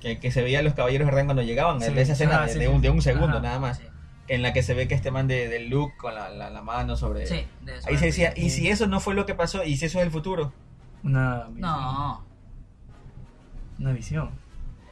Que, 0.00 0.20
que 0.20 0.30
se 0.30 0.42
veía 0.42 0.60
a 0.60 0.62
los 0.62 0.74
caballeros 0.74 1.06
de 1.06 1.12
Ren 1.12 1.26
cuando 1.26 1.42
llegaban, 1.42 1.80
Sí. 1.80 1.92
de 1.92 2.02
esa 2.02 2.12
escena 2.12 2.42
Ah, 2.42 2.46
de, 2.46 2.52
sí, 2.52 2.58
de 2.60 2.66
sí, 2.66 2.70
un, 2.72 2.80
de 2.82 2.90
un 2.90 3.02
segundo 3.02 3.38
Ajá. 3.38 3.40
nada 3.40 3.58
más, 3.58 3.78
Sí, 3.78 3.84
en 4.28 4.42
la 4.42 4.52
que 4.52 4.62
se 4.62 4.74
ve 4.74 4.88
que 4.88 4.94
este 4.94 5.10
man 5.10 5.28
de, 5.28 5.48
de 5.48 5.60
Luke 5.60 5.96
con 5.96 6.14
la, 6.14 6.30
la- 6.30 6.50
la 6.50 6.62
mano 6.62 6.96
sobre... 6.96 7.26
sí, 7.26 7.46
de 7.62 7.76
eso 7.78 7.88
Ahí 7.88 7.96
se 7.98 8.06
decía. 8.06 8.32
¿y 8.36 8.50
si 8.50 8.68
eso 8.68 8.86
no 8.86 9.00
fue 9.00 9.14
lo 9.14 9.24
que 9.26 9.34
pasó? 9.34 9.62
¿Y 9.64 9.76
si 9.76 9.86
eso 9.86 9.98
es 10.00 10.04
el 10.06 10.10
futuro? 10.10 10.52
Una 11.04 11.44
visión. 11.44 11.60
No. 11.60 12.24
Una 13.78 13.92
visión. 13.92 14.30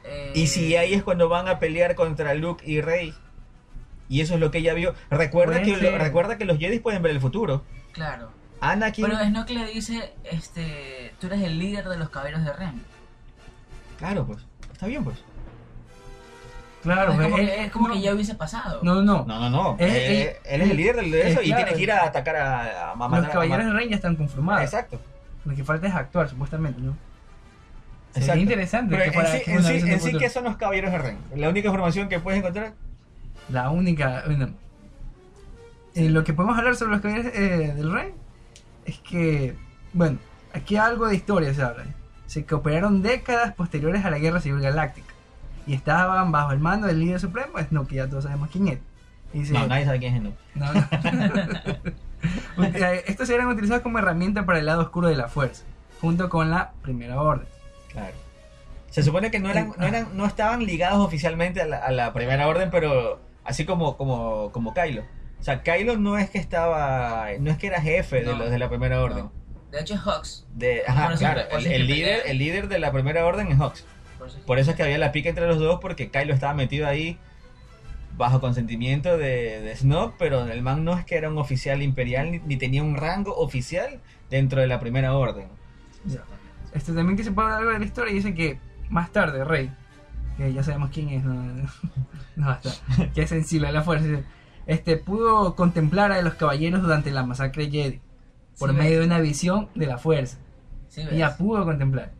eh, 0.03 0.31
Y 0.35 0.47
si 0.47 0.75
ahí 0.75 0.93
es 0.93 1.03
cuando 1.03 1.27
van 1.29 1.47
a 1.47 1.59
pelear 1.59 1.95
contra 1.95 2.33
Luke 2.33 2.63
y 2.69 2.81
Rey. 2.81 3.13
Y 4.07 4.21
eso 4.21 4.35
es 4.35 4.39
lo 4.39 4.51
que 4.51 4.59
ella 4.59 4.73
vio. 4.75 4.93
Recuerda 5.09 5.61
que, 5.63 5.75
lo- 5.77 5.97
recuerda 5.97 6.37
que 6.37 6.45
los 6.45 6.57
Jedi 6.59 6.79
pueden 6.79 7.01
ver 7.01 7.11
el 7.11 7.19
futuro. 7.19 7.63
Claro. 7.91 8.29
Anakin. 8.61 9.05
Pero 9.05 9.19
Snoke 9.19 9.49
le 9.51 9.65
dice, 9.67 10.13
este, 10.23 11.13
tú 11.19 11.27
eres 11.27 11.41
el 11.41 11.57
líder 11.59 11.89
de 11.89 11.97
los 11.97 12.09
caballeros 12.09 12.45
de 12.45 12.53
Ren. 12.53 12.81
Claro, 13.97 14.25
pues. 14.25 14.45
Está 14.71 14.85
bien, 14.87 15.03
pues. 15.03 15.17
Claro, 16.85 17.11
es 17.13 17.17
como, 17.19 17.37
él- 17.39 17.45
que, 17.47 17.63
es 17.65 17.71
como 17.71 17.87
no, 17.87 17.93
que 17.95 18.01
ya 18.01 18.13
hubiese 18.13 18.35
pasado. 18.35 18.79
No, 18.83 18.93
no, 18.95 19.01
no. 19.01 19.25
No, 19.25 19.39
no, 19.39 19.49
no. 19.49 19.75
Es- 19.79 19.91
Eh, 19.91 20.21
es- 20.43 20.53
él 20.53 20.61
es 20.61 20.69
el 20.69 20.77
líder 20.77 20.95
de 20.97 21.31
eso 21.31 21.39
es 21.41 21.47
y 21.47 21.49
claro. 21.49 21.63
tiene 21.65 21.77
que 21.77 21.83
ir 21.83 21.91
a 21.91 22.05
atacar 22.05 22.35
a, 22.35 22.91
a 22.91 22.95
matar 22.95 23.21
Los 23.23 23.29
caballeros 23.29 23.65
de 23.65 23.73
Rey 23.73 23.89
ya 23.89 23.95
están 23.95 24.15
conformados. 24.15 24.63
Exacto. 24.63 25.01
Lo 25.45 25.55
que 25.55 25.63
falta 25.63 25.87
es 25.87 25.95
actuar, 25.95 26.29
supuestamente, 26.29 26.79
¿no? 26.81 26.95
Sería 28.13 28.27
Exacto. 28.27 28.41
interesante 28.41 28.95
Pero 28.95 29.03
que 29.05 29.11
fuera 29.11 29.29
en 29.33 29.37
sí, 29.39 29.43
que 29.45 29.51
en 29.53 29.63
sí, 29.63 29.73
en 29.73 29.85
del 29.85 29.99
sí. 29.99 30.17
¿qué 30.19 30.29
son 30.29 30.43
los 30.45 30.57
caballeros 30.57 30.91
de 30.91 30.97
Ren? 30.99 31.17
La 31.35 31.49
única 31.49 31.67
información 31.67 32.07
que 32.07 32.19
puedes 32.19 32.39
encontrar. 32.39 32.73
La 33.49 33.69
única. 33.71 34.23
Bueno, 34.27 34.49
eh, 35.95 36.09
lo 36.09 36.23
que 36.23 36.33
podemos 36.33 36.57
hablar 36.57 36.75
sobre 36.75 36.91
los 36.91 37.01
caballeros 37.01 37.31
eh, 37.35 37.73
del 37.75 37.91
rey 37.91 38.13
es 38.85 38.99
que, 38.99 39.55
bueno, 39.93 40.17
aquí 40.53 40.77
algo 40.77 41.07
de 41.07 41.15
historia 41.15 41.53
se 41.53 41.61
habla. 41.63 41.83
Se 42.27 42.45
que 42.45 42.55
operaron 42.55 43.01
décadas 43.01 43.53
posteriores 43.53 44.05
a 44.05 44.09
la 44.11 44.19
Guerra 44.19 44.39
Civil 44.39 44.61
Galáctica 44.61 45.13
y 45.67 45.73
estaban 45.73 46.31
bajo 46.31 46.51
el 46.51 46.59
mando 46.59 46.87
del 46.87 46.99
líder 46.99 47.19
supremo, 47.19 47.59
Snoke, 47.59 47.89
que 47.89 47.95
ya 47.95 48.07
todos 48.07 48.23
sabemos 48.25 48.49
quién 48.51 48.67
es. 48.67 48.79
Y 49.33 49.39
dice, 49.39 49.53
No, 49.53 49.67
nadie 49.67 49.85
sabe 49.85 49.99
quién 49.99 50.15
es 50.15 50.21
no, 50.21 50.73
no. 50.73 50.87
Estos 53.07 53.29
eran 53.29 53.47
utilizados 53.47 53.83
como 53.83 53.99
herramienta 53.99 54.45
para 54.45 54.59
el 54.59 54.65
lado 54.65 54.81
oscuro 54.81 55.07
de 55.07 55.15
la 55.15 55.27
fuerza, 55.27 55.63
junto 56.01 56.29
con 56.29 56.49
la 56.49 56.71
Primera 56.81 57.21
Orden. 57.21 57.47
Claro. 57.91 58.15
Se 58.89 59.03
supone 59.03 59.29
que 59.29 59.39
no 59.39 59.49
eran, 59.49 59.73
no 59.77 59.85
eran, 59.85 60.15
no 60.15 60.25
estaban 60.25 60.65
ligados 60.65 61.05
oficialmente 61.05 61.61
a 61.61 61.65
la, 61.65 61.77
a 61.77 61.91
la 61.91 62.13
primera 62.13 62.47
orden, 62.47 62.69
pero 62.71 63.19
así 63.43 63.65
como, 63.65 63.97
como, 63.97 64.51
como 64.53 64.73
Kylo. 64.73 65.03
O 65.39 65.43
sea, 65.43 65.63
Kylo 65.63 65.97
no 65.97 66.17
es 66.17 66.29
que 66.29 66.37
estaba, 66.37 67.27
no 67.39 67.51
es 67.51 67.57
que 67.57 67.67
era 67.67 67.81
jefe 67.81 68.23
de 68.23 68.35
los 68.35 68.49
de 68.49 68.57
la 68.57 68.69
primera 68.69 69.03
orden. 69.03 69.25
No. 69.25 69.31
De 69.69 69.81
hecho 69.81 69.95
es 69.95 70.05
Hux. 70.05 70.47
De, 70.53 70.83
ajá, 70.87 71.13
claro, 71.17 71.41
el, 71.41 71.47
eso 71.47 71.57
es 71.57 71.65
el 71.65 71.87
que 71.87 71.93
líder, 71.93 72.21
el 72.25 72.37
líder 72.37 72.67
de 72.69 72.79
la 72.79 72.93
primera 72.93 73.25
orden 73.25 73.51
es 73.51 73.59
Hux. 73.59 73.85
Por 74.25 74.29
eso 74.29 74.37
es- 74.39 74.45
Por 74.45 74.59
eso 74.59 74.71
es 74.71 74.77
que 74.77 74.83
había 74.83 74.97
la 74.97 75.11
pica 75.11 75.29
entre 75.29 75.47
los 75.47 75.59
dos, 75.59 75.79
porque 75.81 76.09
Kylo 76.09 76.33
estaba 76.33 76.53
metido 76.53 76.87
ahí 76.87 77.17
bajo 78.17 78.39
consentimiento 78.39 79.17
de, 79.17 79.61
de 79.61 79.75
Snoke, 79.75 80.15
pero 80.17 80.45
el 80.47 80.61
man 80.61 80.83
no 80.85 80.97
es 80.97 81.03
que 81.05 81.15
era 81.15 81.29
un 81.29 81.37
oficial 81.37 81.81
imperial 81.81 82.31
ni, 82.31 82.39
ni 82.39 82.55
tenía 82.57 82.81
un 82.81 82.95
rango 82.95 83.35
oficial 83.35 83.99
dentro 84.29 84.61
de 84.61 84.67
la 84.67 84.79
primera 84.79 85.13
orden. 85.15 85.47
Este, 86.73 86.93
también 86.93 87.17
que 87.17 87.23
se 87.23 87.31
puede 87.31 87.47
hablar 87.47 87.59
algo 87.59 87.71
de 87.73 87.79
la 87.79 87.85
historia 87.85 88.11
y 88.11 88.15
dicen 88.15 88.35
que 88.35 88.59
más 88.89 89.11
tarde 89.11 89.43
Rey, 89.43 89.71
que 90.37 90.51
ya 90.53 90.63
sabemos 90.63 90.89
quién 90.93 91.09
es, 91.09 91.23
no, 91.23 91.33
no, 91.33 91.63
no 92.35 92.45
basta, 92.47 92.69
que 93.13 93.21
es 93.23 93.29
sensible 93.29 93.67
a 93.67 93.71
la 93.71 93.81
fuerza, 93.81 94.05
dice, 94.07 94.23
este, 94.67 94.97
pudo 94.97 95.55
contemplar 95.55 96.11
a 96.11 96.21
los 96.21 96.33
caballeros 96.35 96.81
durante 96.81 97.11
la 97.11 97.23
masacre 97.23 97.69
Jedi 97.69 98.01
por 98.57 98.71
Sí, 98.71 98.75
medio 98.75 98.91
ves. 98.91 98.99
de 99.01 99.05
una 99.05 99.19
visión 99.19 99.69
de 99.75 99.85
la 99.87 99.97
fuerza. 99.97 100.37
Sí. 100.87 101.01
Ella 101.11 101.35
pudo 101.37 101.65
contemplar. 101.65 102.11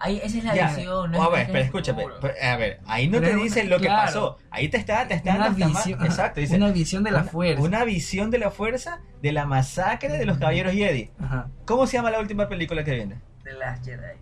Ahí, 0.00 0.20
esa 0.22 0.38
es 0.38 0.44
la 0.44 0.54
Ya. 0.54 0.68
visión. 0.76 1.10
no 1.10 1.22
a 1.22 1.26
es- 1.26 1.30
ver, 1.32 1.40
es 1.40 1.46
pero 1.46 1.58
el 1.58 1.64
escúchame, 1.64 2.04
a 2.42 2.56
ver, 2.56 2.80
ahí 2.86 3.08
no 3.08 3.18
Pero 3.18 3.26
te 3.30 3.34
una- 3.34 3.42
dice 3.42 3.64
lo 3.64 3.78
que 3.78 3.86
claro. 3.86 4.06
pasó, 4.06 4.38
ahí 4.50 4.68
te 4.68 4.76
está, 4.76 5.08
te 5.08 5.14
está 5.14 5.30
Una 5.34 5.44
dando 5.46 5.64
hasta 5.64 5.74
más- 5.74 5.84
visión, 5.86 6.06
exacto, 6.06 6.40
dice, 6.40 6.56
una 6.56 6.70
visión 6.70 7.02
de 7.02 7.10
la 7.10 7.22
una- 7.22 7.30
fuerza. 7.30 7.62
Una 7.62 7.84
visión 7.84 8.30
de 8.30 8.38
la 8.38 8.50
fuerza 8.52 9.00
de 9.22 9.32
la 9.32 9.44
masacre 9.44 10.10
de 10.16 10.24
los 10.24 10.38
caballeros 10.38 10.72
Jedi. 10.72 11.10
Ajá, 11.20 11.48
¿Cómo 11.66 11.86
se 11.88 11.96
llama 11.96 12.10
la 12.12 12.20
última 12.20 12.48
película 12.48 12.84
que 12.84 12.94
viene? 12.94 13.16
De 13.42 13.52
las 13.54 13.84
Jedi. 13.84 14.18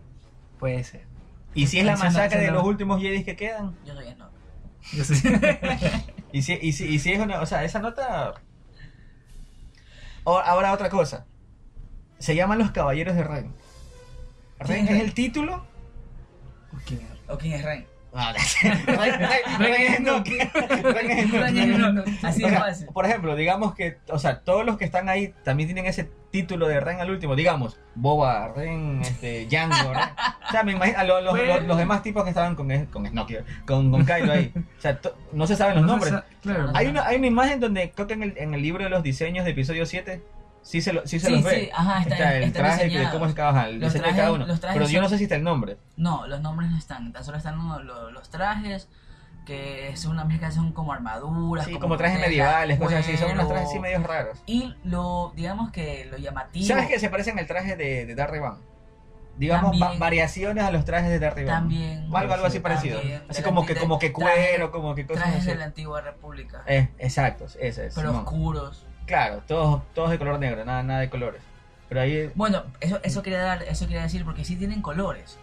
puede 0.58 0.82
ser. 0.82 1.02
Y 1.54 1.66
si 1.66 1.78
es 1.78 1.84
la 1.84 1.96
masacre 1.96 2.40
de 2.40 2.50
los 2.50 2.64
últimos 2.64 3.00
Jedi 3.02 3.22
que 3.24 3.36
quedan. 3.36 3.76
Yo 3.84 3.94
soy 3.94 4.06
Snoke. 4.12 4.32
Yo 4.94 5.04
sé. 5.04 5.60
Y 6.32 6.42
si, 6.42 6.58
y 6.60 6.72
si, 6.72 6.84
y 6.86 6.98
si 6.98 7.12
es 7.12 7.20
una, 7.20 7.40
o 7.40 7.46
sea, 7.46 7.64
esa 7.64 7.78
nota... 7.78 8.34
O- 10.24 10.38
Ahora 10.38 10.72
otra 10.72 10.88
cosa. 10.90 11.24
Se 12.18 12.34
llaman 12.34 12.58
los 12.58 12.72
Caballeros 12.72 13.14
de 13.14 13.22
Ren. 13.24 13.54
¿Ren 14.60 14.88
es 14.88 15.02
el 15.02 15.12
título? 15.14 15.64
¿Quién? 16.86 17.06
¿O 17.28 17.36
quién 17.38 17.54
es? 17.54 17.64
Ah, 18.18 18.32
Ren- 18.32 18.86
Ren 18.86 19.22
es. 19.22 19.58
Ren 19.58 21.50
es 21.50 22.06
es. 22.06 22.24
Así 22.24 22.44
O 22.44 22.48
sea, 22.48 22.60
fácil. 22.60 22.86
por 22.94 23.04
ejemplo, 23.04 23.36
digamos 23.36 23.74
que, 23.74 23.98
o 24.08 24.18
sea, 24.18 24.40
todos 24.40 24.64
los 24.64 24.78
que 24.78 24.86
están 24.86 25.10
ahí 25.10 25.34
también 25.44 25.68
tienen 25.68 25.84
ese 25.84 26.08
título 26.30 26.66
de 26.66 26.80
Ren 26.80 27.00
al 27.00 27.10
último. 27.10 27.36
Digamos, 27.36 27.78
Boba, 27.94 28.52
Ren, 28.54 29.02
este, 29.02 29.46
Django, 29.46 29.92
Ren. 29.92 30.08
O 30.48 30.50
sea, 30.50 30.62
me 30.62 30.72
imagino, 30.72 30.98
a 30.98 31.04
lo- 31.04 31.20
los, 31.20 31.36
Bueno. 31.36 31.56
los- 31.56 31.64
los 31.64 31.76
demás 31.76 32.02
tipos 32.02 32.24
que 32.24 32.30
estaban 32.30 32.54
con, 32.54 32.68
con 32.86 33.06
Snoke, 33.06 33.44
con, 33.66 33.90
con 33.90 34.06
Kylo 34.06 34.32
ahí. 34.32 34.50
O 34.56 34.80
sea, 34.80 34.98
to- 34.98 35.14
no 35.32 35.46
se 35.46 35.54
saben 35.56 35.74
los 35.74 35.82
No 35.84 35.92
nombres. 35.92 36.12
sa- 36.12 36.24
Claro. 36.40 36.70
Hay 36.74 36.86
una, 36.86 37.04
hay 37.06 37.16
una 37.18 37.26
imagen 37.26 37.60
donde 37.60 37.90
creo 37.90 38.06
que 38.06 38.14
en 38.14 38.22
el, 38.22 38.38
en 38.38 38.54
el 38.54 38.62
libro 38.62 38.84
de 38.84 38.88
los 38.90 39.02
diseños 39.02 39.44
de 39.44 39.50
episodio 39.50 39.84
7 39.84 40.22
sí 40.66 40.80
se, 40.80 40.92
lo, 40.92 41.06
sí 41.06 41.18
se 41.20 41.26
Sí, 41.28 41.32
los 41.32 41.42
sí, 41.42 41.46
ve. 41.48 41.70
ajá, 41.74 42.02
está- 42.02 42.36
el 42.36 42.52
traje, 42.52 42.88
de 42.88 43.08
cómo 43.10 43.28
se 43.28 43.34
trabaja, 43.34 43.68
el 43.68 43.78
Los 43.78 43.92
diseño 43.92 44.10
de 44.12 44.16
cada 44.18 44.32
uno. 44.32 44.46
los 44.46 44.60
Pero 44.60 44.88
yo 44.88 45.00
no 45.00 45.08
sé 45.08 45.16
si 45.18 45.24
está 45.24 45.36
el 45.36 45.44
nombre. 45.44 45.76
No, 45.96 46.26
los 46.26 46.40
nombres 46.40 46.70
no 46.70 46.76
están. 46.76 47.12
Tan 47.12 47.24
solo 47.24 47.38
están 47.38 47.56
los, 47.84 48.12
los- 48.12 48.28
trajes, 48.30 48.88
que 49.46 49.96
son 49.96 50.12
una 50.12 50.24
mezcla, 50.24 50.50
son 50.50 50.72
como 50.72 50.92
armaduras. 50.92 51.64
Sí, 51.66 51.78
como 51.78 51.96
trajes 51.96 52.16
tela, 52.16 52.26
medievales, 52.28 52.78
cosas 52.80 53.00
así. 53.06 53.16
Son 53.16 53.30
unos 53.30 53.46
trajes 53.48 53.68
así 53.68 53.78
medios 53.78 54.02
raros. 54.02 54.42
Y 54.46 54.74
lo, 54.84 55.32
digamos 55.36 55.70
que 55.70 56.06
lo 56.10 56.16
llamativo. 56.18 56.66
¿Sabes 56.66 56.88
que 56.88 56.98
se 56.98 57.08
parecen 57.08 57.38
al 57.38 57.46
traje 57.46 57.76
de, 57.76 58.04
de 58.06 58.14
Van? 58.40 58.58
Digamos, 59.38 59.80
va- 59.80 59.94
variaciones 59.98 60.64
a 60.64 60.70
los 60.70 60.84
trajes 60.84 61.10
de 61.10 61.18
Van. 61.20 61.46
También. 61.46 62.12
O 62.12 62.16
algo, 62.16 62.32
algo 62.34 62.46
así 62.46 62.58
También. 62.58 62.62
parecido. 62.96 63.20
Así 63.28 63.42
como 63.42 63.64
que, 63.66 63.76
como 63.76 63.98
que 63.98 64.10
traje- 64.12 64.12
cuero, 64.50 64.72
como 64.72 64.94
que 64.94 65.06
cosas 65.06 65.22
Trajes 65.24 65.40
así. 65.42 65.50
de 65.50 65.56
la 65.56 65.64
antigua 65.66 66.00
república. 66.00 66.62
Eh, 66.66 66.88
exacto, 66.98 67.44
ese 67.60 67.86
es. 67.86 67.94
pero 67.94 68.12
oscuros. 68.18 68.85
Claro, 69.06 69.42
todos, 69.46 69.82
todos 69.94 70.10
de 70.10 70.18
color 70.18 70.38
negro, 70.38 70.64
nada, 70.64 70.82
nada 70.82 71.00
de 71.00 71.10
colores. 71.10 71.40
Pero 71.88 72.00
ahí. 72.00 72.30
Bueno, 72.34 72.64
eso, 72.80 73.00
eso 73.04 73.22
quería 73.22 73.40
dar, 73.42 73.62
eso 73.62 73.86
quería 73.86 74.02
decir 74.02 74.24
porque 74.24 74.44
sí 74.44 74.56
tienen 74.56 74.82
colores. 74.82 75.38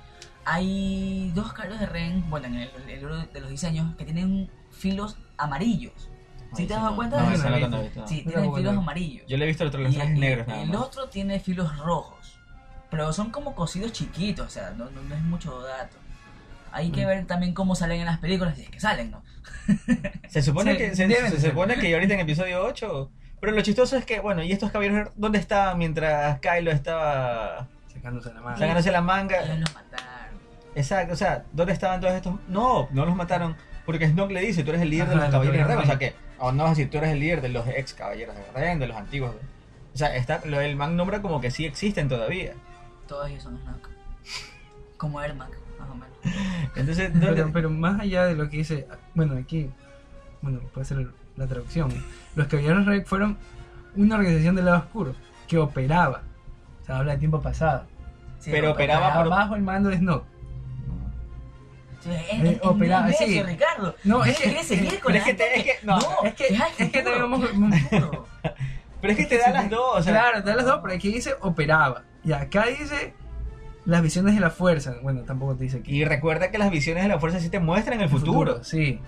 Hay 0.45 1.31
dos 1.33 1.53
carros 1.53 1.79
de 1.79 1.85
Ren, 1.85 2.29
bueno, 2.29 2.47
en 2.47 2.55
el, 2.55 2.69
el 2.75 2.85
libro 2.87 3.17
de 3.17 3.39
los 3.39 3.49
diseños, 3.49 3.95
que 3.95 4.03
tienen 4.03 4.49
filos 4.71 5.15
amarillos. 5.37 5.93
¿Sí 6.53 6.63
Ay, 6.63 6.67
te 6.67 6.73
has 6.73 6.79
no, 6.81 6.85
dado 6.85 6.95
cuenta 6.97 7.15
No, 7.17 7.23
no 7.23 7.55
he 7.55 7.59
visto, 7.83 8.01
no. 8.01 8.07
Sí, 8.07 8.23
filos 8.23 8.77
amarillos. 8.77 9.25
Yo 9.27 9.37
le 9.37 9.45
he 9.45 9.47
visto 9.47 9.63
otro, 9.65 9.79
los 9.81 9.93
trajes 9.95 10.17
negros 10.17 10.47
el 10.47 10.67
más. 10.69 10.77
otro 10.81 11.07
tiene 11.07 11.39
filos 11.39 11.77
rojos. 11.79 12.37
Pero 12.91 13.11
son 13.13 13.31
como 13.31 13.55
cosidos 13.55 13.91
chiquitos, 13.93 14.45
o 14.47 14.49
sea, 14.49 14.71
no, 14.71 14.89
no- 14.91 15.01
no 15.01 15.15
es 15.15 15.21
mucho 15.23 15.61
dato. 15.61 15.95
Hay 16.71 16.91
que 16.91 17.05
Mm. 17.05 17.07
ver 17.07 17.25
también 17.25 17.53
cómo 17.53 17.73
salen 17.75 18.01
en 18.01 18.05
las 18.05 18.19
películas, 18.19 18.55
si 18.57 18.63
es 18.63 18.69
que 18.69 18.79
salen, 18.79 19.11
¿no? 19.11 19.23
Se 20.27 20.41
supone 20.41 20.71
Sí, 20.73 20.77
que 20.77 20.95
se, 20.95 21.29
se 21.39 21.49
supone 21.49 21.77
que 21.79 21.93
ahorita 21.93 22.13
en 22.15 22.19
episodio 22.19 22.63
8. 22.65 23.09
Pero 23.43 23.57
lo 23.57 23.61
chistoso 23.61 23.97
es 23.97 24.05
que, 24.05 24.21
bueno, 24.21 24.41
¿y 24.41 24.53
estos 24.53 24.71
caballeros 24.71 25.09
dónde 25.17 25.37
estaban 25.37 25.77
mientras 25.77 26.39
Kylo 26.39 26.71
estaba 26.71 27.67
Sacándose 27.93 28.33
la 28.33 28.39
mano. 28.39 28.57
sacándose 28.57 28.89
la 28.89 29.01
manga? 29.01 29.43
Ellos 29.43 29.59
los 29.59 29.73
mataron. 29.73 30.07
Exacto, 30.75 31.11
o 31.13 31.15
sea, 31.17 31.43
¿dónde 31.51 31.73
estaban 31.73 31.99
todos 31.99 32.13
estos? 32.13 32.35
No, 32.47 32.87
no 32.91 33.05
los 33.05 33.13
mataron 33.17 33.57
porque 33.85 34.07
Snoke 34.07 34.31
le 34.31 34.39
dice, 34.39 34.63
tú 34.63 34.69
eres 34.69 34.81
el 34.81 34.89
líder 34.91 35.09
de 35.09 35.15
los 35.17 35.25
caballeros 35.25 35.57
de 35.57 35.63
Ren, 35.75 35.77
o 35.77 35.85
sea 35.85 35.99
que, 35.99 36.15
o 36.39 36.53
no 36.53 36.63
vas 36.63 36.67
a 36.67 36.75
decir, 36.75 36.89
tú 36.89 36.99
eres 36.99 37.09
el 37.11 37.19
líder 37.19 37.41
de 37.41 37.49
los 37.49 37.67
ex 37.67 37.93
caballeros 37.93 38.33
de 38.33 38.43
Ren, 38.53 38.79
de 38.79 38.87
los 38.87 38.95
antiguos. 38.95 39.35
O 39.93 39.97
sea, 39.97 40.15
está, 40.15 40.39
lo 40.45 40.59
del 40.59 40.77
man 40.77 40.95
nombra 40.95 41.21
como 41.21 41.41
que 41.41 41.51
sí 41.51 41.65
existen 41.65 42.07
todavía. 42.07 42.53
Todos 43.09 43.29
ellos 43.29 43.43
son 43.43 43.59
Snoke. 43.61 43.89
Como 44.95 45.21
Ermac, 45.21 45.49
más 45.77 45.89
o 45.89 45.95
menos. 45.95 46.17
Entonces, 46.77 47.11
¿dónde- 47.11 47.27
Pero, 47.35 47.51
pero 47.51 47.69
más 47.69 47.99
allá 47.99 48.23
de 48.23 48.35
lo 48.35 48.49
que 48.49 48.55
dice, 48.55 48.87
bueno, 49.15 49.35
aquí, 49.37 49.69
bueno, 50.41 50.61
puede 50.73 50.85
ser 50.85 51.07
la 51.37 51.47
traducción. 51.47 51.89
Los 52.35 52.47
Caballeros 52.47 52.85
Rey 52.85 53.01
fueron 53.01 53.37
una 53.95 54.15
organización 54.15 54.55
del 54.55 54.65
lado 54.65 54.77
oscuro 54.79 55.15
que 55.47 55.57
operaba, 55.57 56.21
o 56.81 56.85
sea, 56.85 56.97
habla 56.97 57.13
de 57.13 57.19
tiempo 57.19 57.41
pasado, 57.41 57.85
Sí, 58.39 58.51
Pero 58.51 58.71
operaba 58.71 59.07
operaba 59.07 59.23
por- 59.23 59.29
bajo 59.31 59.55
el 59.55 59.61
mando 59.61 59.89
de 59.89 59.97
Snoke. 59.99 60.25
Es, 62.05 62.43
Eh, 62.43 62.59
operaba, 62.63 63.09
sí. 63.13 63.41
Ricardo. 63.41 63.95
No, 64.03 64.25
es 64.25 64.37
que- 64.37 64.43
¿Quieres 64.43 64.67
seguir 64.67 64.99
con 64.99 65.13
pero 65.13 65.13
la 65.13 65.17
es 65.19 65.23
que 65.23 65.33
te- 65.33 65.57
es 65.59 65.63
que- 65.63 65.85
no, 65.85 65.97
es 66.25 66.33
que- 66.33 66.47
al 66.57 66.61
es 66.71 66.73
que 66.75 66.85
futuro, 66.99 67.13
tenemos- 67.15 67.43
al 67.73 67.79
futuro. 67.79 68.27
Pero 68.99 69.13
es 69.13 69.17
que 69.17 69.25
te 69.25 69.37
da 69.37 69.49
las 69.51 69.69
dos, 69.69 69.99
o 69.99 70.03
sea, 70.03 70.11
claro, 70.13 70.43
te 70.43 70.49
da 70.49 70.55
las 70.57 70.65
dos, 70.65 70.79
pero 70.81 70.93
aquí 70.93 71.13
dice 71.13 71.33
operaba. 71.39 72.03
Y 72.25 72.33
acá 72.33 72.65
dice 72.65 73.13
las 73.85 74.01
visiones 74.01 74.35
de 74.35 74.41
la 74.41 74.49
fuerza. 74.49 74.95
Bueno, 75.01 75.21
tampoco 75.21 75.55
te 75.55 75.63
dice 75.63 75.77
aquí. 75.77 75.95
Y 76.01 76.03
recuerda 76.05 76.51
que 76.51 76.57
las 76.57 76.69
visiones 76.71 77.03
de 77.03 77.09
la 77.09 77.19
fuerza 77.19 77.39
sí 77.39 77.49
te 77.49 77.59
muestran 77.59 78.01
el 78.01 78.09
futuro. 78.09 78.61
Sí. 78.65 78.99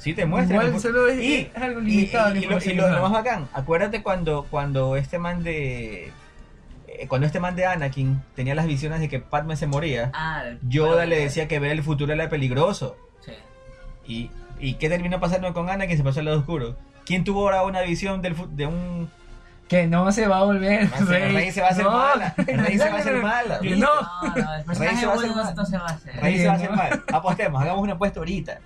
Sí 0.00 0.14
te 0.14 0.24
muestran. 0.26 0.66
Igual 0.66 0.80
solo 0.80 1.06
es, 1.08 1.20
y, 1.22 1.50
es 1.54 1.62
algo 1.62 1.80
limitado. 1.80 2.34
y- 2.34 2.74
lo, 2.74 2.88
lo- 2.88 3.02
más 3.02 3.12
bacán, 3.12 3.48
acuérdate 3.52 4.02
cuando, 4.02 4.46
cuando 4.50 4.96
este 4.96 5.18
man 5.18 5.42
de. 5.42 6.10
eh, 6.88 7.06
Cuando 7.06 7.26
este 7.26 7.38
man 7.38 7.54
de 7.54 7.66
Anakin 7.66 8.22
tenía 8.34 8.54
las 8.54 8.66
visiones 8.66 9.00
de 9.00 9.08
que 9.08 9.20
Padme 9.20 9.56
se 9.56 9.66
moría, 9.66 10.10
Ah, 10.14 10.44
Yoda 10.68 10.92
bueno, 10.94 11.06
le 11.10 11.20
decía 11.20 11.46
que 11.48 11.58
ver 11.58 11.72
el 11.72 11.82
futuro 11.82 12.12
era 12.12 12.28
peligroso. 12.30 12.96
Sí. 13.20 13.32
¿Y, 14.06 14.30
y 14.58 14.74
qué 14.74 14.88
terminó 14.88 15.20
pasando 15.20 15.52
con 15.52 15.68
Anakin? 15.68 15.96
Se 15.98 16.02
pasó 16.02 16.20
al 16.20 16.26
lado 16.26 16.38
oscuro. 16.38 16.76
¿Quién 17.04 17.22
tuvo 17.24 17.44
ahora 17.44 17.62
una 17.64 17.82
visión 17.82 18.22
del, 18.22 18.34
de 18.56 18.66
un. 18.66 19.10
Que 19.68 19.86
no 19.86 20.10
se 20.10 20.26
va 20.26 20.38
a 20.38 20.42
volver. 20.44 20.88
El 20.98 21.06
rey 21.32 21.52
se 21.52 21.60
va 21.60 21.68
a 21.68 21.70
hacer 21.70 21.84
No. 21.84 21.90
mala. 21.92 22.34
El 22.44 22.58
rey 22.58 22.76
se 22.78 22.88
va 22.90 22.96
a 22.96 22.98
hacer 23.00 23.16
mala. 23.22 23.60
No. 23.62 23.88
El 24.34 24.44
Rey 24.44 24.64
personaje 24.66 24.96
se 24.96 25.06
va 25.06 25.12
a 25.12 25.16
hacer 25.16 25.28
bueno 25.30 25.44
mal. 25.44 25.54
no 25.54 25.64
se 25.66 25.78
va 25.78 25.84
a 25.86 25.90
hacer. 25.90 26.14
El 26.16 26.20
rey 26.22 26.38
se 26.38 26.46
va 26.46 26.52
a 26.52 26.56
hacer 26.56 26.72
mal. 26.72 27.04
Apostemos, 27.12 27.62
hagamos 27.62 27.82
una 27.82 27.92
apuesta 27.92 28.18
ahorita. 28.18 28.58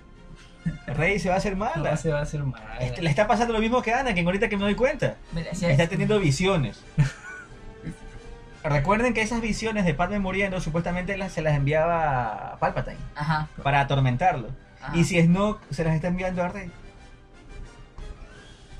Rey 0.87 1.19
se 1.19 1.29
va 1.29 1.35
a 1.35 1.37
hacer 1.37 1.57
No 1.57 1.65
mala. 1.65 1.97
se 1.97 2.11
va 2.11 2.19
a 2.19 2.21
hacer 2.23 2.43
mal. 2.43 2.61
Este, 2.79 3.01
le 3.01 3.09
está 3.09 3.27
pasando 3.27 3.53
lo 3.53 3.59
mismo 3.59 3.81
que 3.81 3.93
a 3.93 3.99
Anakin, 3.99 4.25
ahorita 4.25 4.49
que 4.49 4.57
me 4.57 4.63
doy 4.63 4.75
cuenta. 4.75 5.15
Está 5.35 5.83
es- 5.83 5.89
teniendo 5.89 6.19
visiones. 6.19 6.79
Recuerden 8.63 9.13
que 9.13 9.21
esas 9.21 9.41
visiones 9.41 9.85
de 9.85 9.93
Padme 9.93 10.17
muriendo 10.19 10.59
supuestamente 10.59 11.17
las, 11.17 11.31
se 11.33 11.43
las 11.43 11.55
enviaba 11.55 12.57
Palpatine 12.59 12.97
Ajá. 13.15 13.47
para 13.61 13.81
atormentarlo. 13.81 14.49
ajá. 14.81 14.97
Y 14.97 15.03
si 15.03 15.21
Snoke 15.21 15.61
se 15.69 15.83
las 15.83 15.93
está 15.93 16.07
enviando 16.07 16.41
a 16.43 16.47
Rey. 16.47 16.71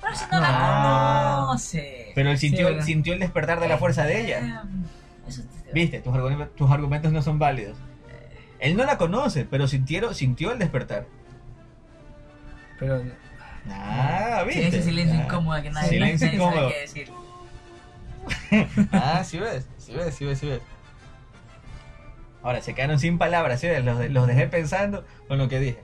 Pero 0.02 0.15
si 0.15 0.26
no 0.32 0.39
la 0.39 0.48
Ah. 0.50 1.41
conoce. 1.45 2.12
Pero 2.15 2.32
él 2.32 2.38
sintió, 2.39 3.13
el 3.13 3.19
despertar 3.19 3.60
de 3.60 3.67
la 3.67 3.78
fuerza 3.78 4.06
de 4.06 4.21
ella. 4.21 4.39
Eh, 4.39 5.28
Eso 5.28 5.41
te- 5.63 5.71
Viste, 5.74 6.00
tus 6.00 6.13
argumentos, 6.15 6.56
tus 6.56 6.71
argumentos 6.71 7.12
no 7.12 7.21
son 7.21 7.38
válidos. 7.38 7.78
Él 8.60 8.76
no 8.78 8.86
la 8.86 8.98
conoce, 8.98 9.45
pero 9.45 9.67
sintió, 9.67 10.13
sintió 10.15 10.52
el 10.52 10.58
despertar. 10.60 11.06
Pero 12.79 13.03
Ah, 13.69 14.41
Sí, 14.43 14.59
viste. 14.59 14.67
ese 14.67 14.83
silencio 14.83 15.19
Ah. 15.19 15.23
incómodo 15.23 15.61
que 15.63 15.71
nadie, 15.71 15.89
Silencio 15.89 16.27
nadie 16.27 16.39
sabe 16.39 16.49
incómodo. 16.51 16.69
qué 16.69 16.81
decir. 16.81 17.11
Ah, 18.91 19.23
sí 19.23 19.39
ves, 19.39 19.67
sí 19.77 19.93
ves, 19.93 20.13
sí 20.15 20.25
ves, 20.25 20.39
sí 20.39 20.47
ves. 20.47 20.61
Ahora 22.43 22.61
se 22.61 22.75
quedaron 22.75 22.99
sin 22.99 23.17
palabras, 23.17 23.59
¿sí 23.59 23.67
ves? 23.67 23.83
Los, 23.83 24.07
los 24.11 24.27
dejé 24.27 24.47
pensando 24.47 25.03
con 25.27 25.38
lo 25.39 25.47
que 25.49 25.59
dije. 25.59 25.79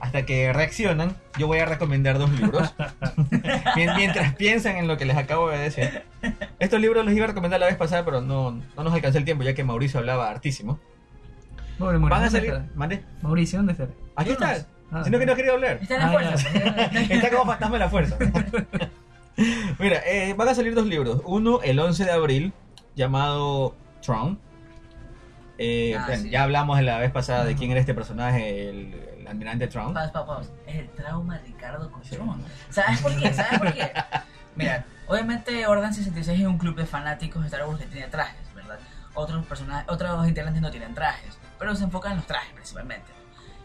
Hasta 0.00 0.26
que 0.26 0.52
reaccionan, 0.52 1.16
yo 1.38 1.46
voy 1.46 1.60
a 1.60 1.64
recomendar 1.64 2.18
dos 2.18 2.30
libros. 2.30 2.74
Mien- 3.76 3.96
Mientras 3.96 4.34
piensan 4.34 4.76
en 4.76 4.86
lo 4.86 4.98
que 4.98 5.06
les 5.06 5.16
acabo 5.16 5.48
de 5.48 5.56
decir. 5.58 6.02
Estos 6.58 6.78
libros 6.80 7.06
los 7.06 7.14
iba 7.14 7.24
a 7.24 7.28
recomendar 7.28 7.58
la 7.58 7.66
vez 7.66 7.76
pasada, 7.76 8.04
pero 8.04 8.20
no, 8.20 8.50
no 8.76 8.82
nos 8.84 8.92
alcanzó 8.92 9.16
el 9.16 9.24
tiempo, 9.24 9.44
ya 9.44 9.54
que 9.54 9.64
Mauricio 9.64 9.98
hablaba 10.00 10.28
hartísimo. 10.28 10.78
Pobre 11.78 11.96
Van 11.96 12.04
a 12.12 12.16
Mauricio, 12.16 12.30
salir. 12.38 12.68
¿dónde. 12.74 13.02
Mauricio, 13.22 13.58
¿dónde 13.60 13.72
está? 13.72 13.88
Aquí 14.16 14.30
está. 14.32 14.66
Ah, 14.94 15.02
Sino 15.04 15.18
que 15.18 15.26
no 15.26 15.34
quería 15.34 15.52
hablar. 15.52 15.78
Está 15.82 15.94
en 15.96 16.00
la 16.00 16.06
Ah, 16.06 16.12
fuerza. 16.12 16.48
Está 17.14 17.30
como 17.30 17.44
fantasma 17.46 17.74
de 17.74 17.78
la 17.84 17.90
fuerza. 17.90 18.16
Mira, 19.78 20.00
eh, 20.06 20.34
van 20.36 20.48
a 20.48 20.54
salir 20.54 20.74
dos 20.74 20.86
libros. 20.86 21.20
Uno 21.24 21.60
el 21.62 21.78
11 21.80 22.04
de 22.04 22.10
abril, 22.12 22.52
llamado 22.94 23.74
Tron. 24.02 24.38
Eh, 25.58 25.96
Ah, 25.98 26.08
sí. 26.16 26.30
Ya 26.30 26.42
hablamos 26.44 26.80
la 26.82 26.98
vez 26.98 27.10
pasada 27.10 27.44
de 27.44 27.54
quién 27.56 27.70
era 27.72 27.80
este 27.80 27.94
personaje, 27.94 28.68
el, 28.70 28.94
el 29.18 29.26
almirante 29.26 29.66
Tron. 29.66 29.92
Paz, 29.94 30.10
paz, 30.12 30.24
paz. 30.26 30.50
Es 30.66 30.76
el 30.76 30.88
trauma 30.90 31.38
de 31.38 31.44
Ricardo 31.46 31.90
Cochón. 31.90 32.44
¿Sabes 32.70 33.00
por 33.00 33.16
qué? 33.18 33.32
¿Sabes 33.34 33.58
por 33.58 33.72
qué? 33.72 33.90
Mira, 34.56 34.84
obviamente 35.08 35.66
Orden 35.66 35.92
66 35.92 36.40
es 36.40 36.46
un 36.46 36.58
club 36.58 36.76
de 36.76 36.86
fanáticos 36.86 37.42
de 37.42 37.48
Star 37.48 37.66
Wars 37.66 37.80
que 37.80 37.86
tiene 37.86 38.06
trajes, 38.08 38.54
¿verdad? 38.54 38.78
Otros 39.14 39.44
personajes, 39.46 39.88
otros 39.88 40.28
integrantes 40.28 40.62
no 40.62 40.70
tienen 40.70 40.94
trajes, 40.94 41.36
pero 41.58 41.74
se 41.74 41.84
enfocan 41.84 42.12
en 42.12 42.18
los 42.18 42.26
trajes 42.26 42.52
principalmente. 42.52 43.10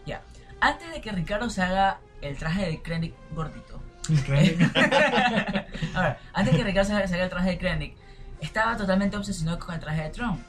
Ya. 0.06 0.20
Antes 0.60 0.90
de 0.92 1.00
que 1.00 1.12
Ricardo 1.12 1.48
se 1.50 1.62
haga 1.62 2.00
el 2.20 2.36
traje 2.36 2.66
de 2.66 2.82
Krennic 2.82 3.14
gordito. 3.32 3.80
Increíble. 4.08 4.70
A 5.94 6.02
ver, 6.02 6.16
antes 6.32 6.56
que 6.56 6.64
Ricardo 6.64 6.88
se 6.88 6.94
haga 7.14 7.24
el 7.24 7.30
traje 7.30 7.50
de 7.50 7.58
Krennic, 7.58 7.94
estaba 8.40 8.76
totalmente 8.76 9.16
obsesionado 9.16 9.58
con 9.58 9.74
el 9.74 9.80
traje 9.80 10.02
de 10.02 10.10
Tron. 10.10 10.44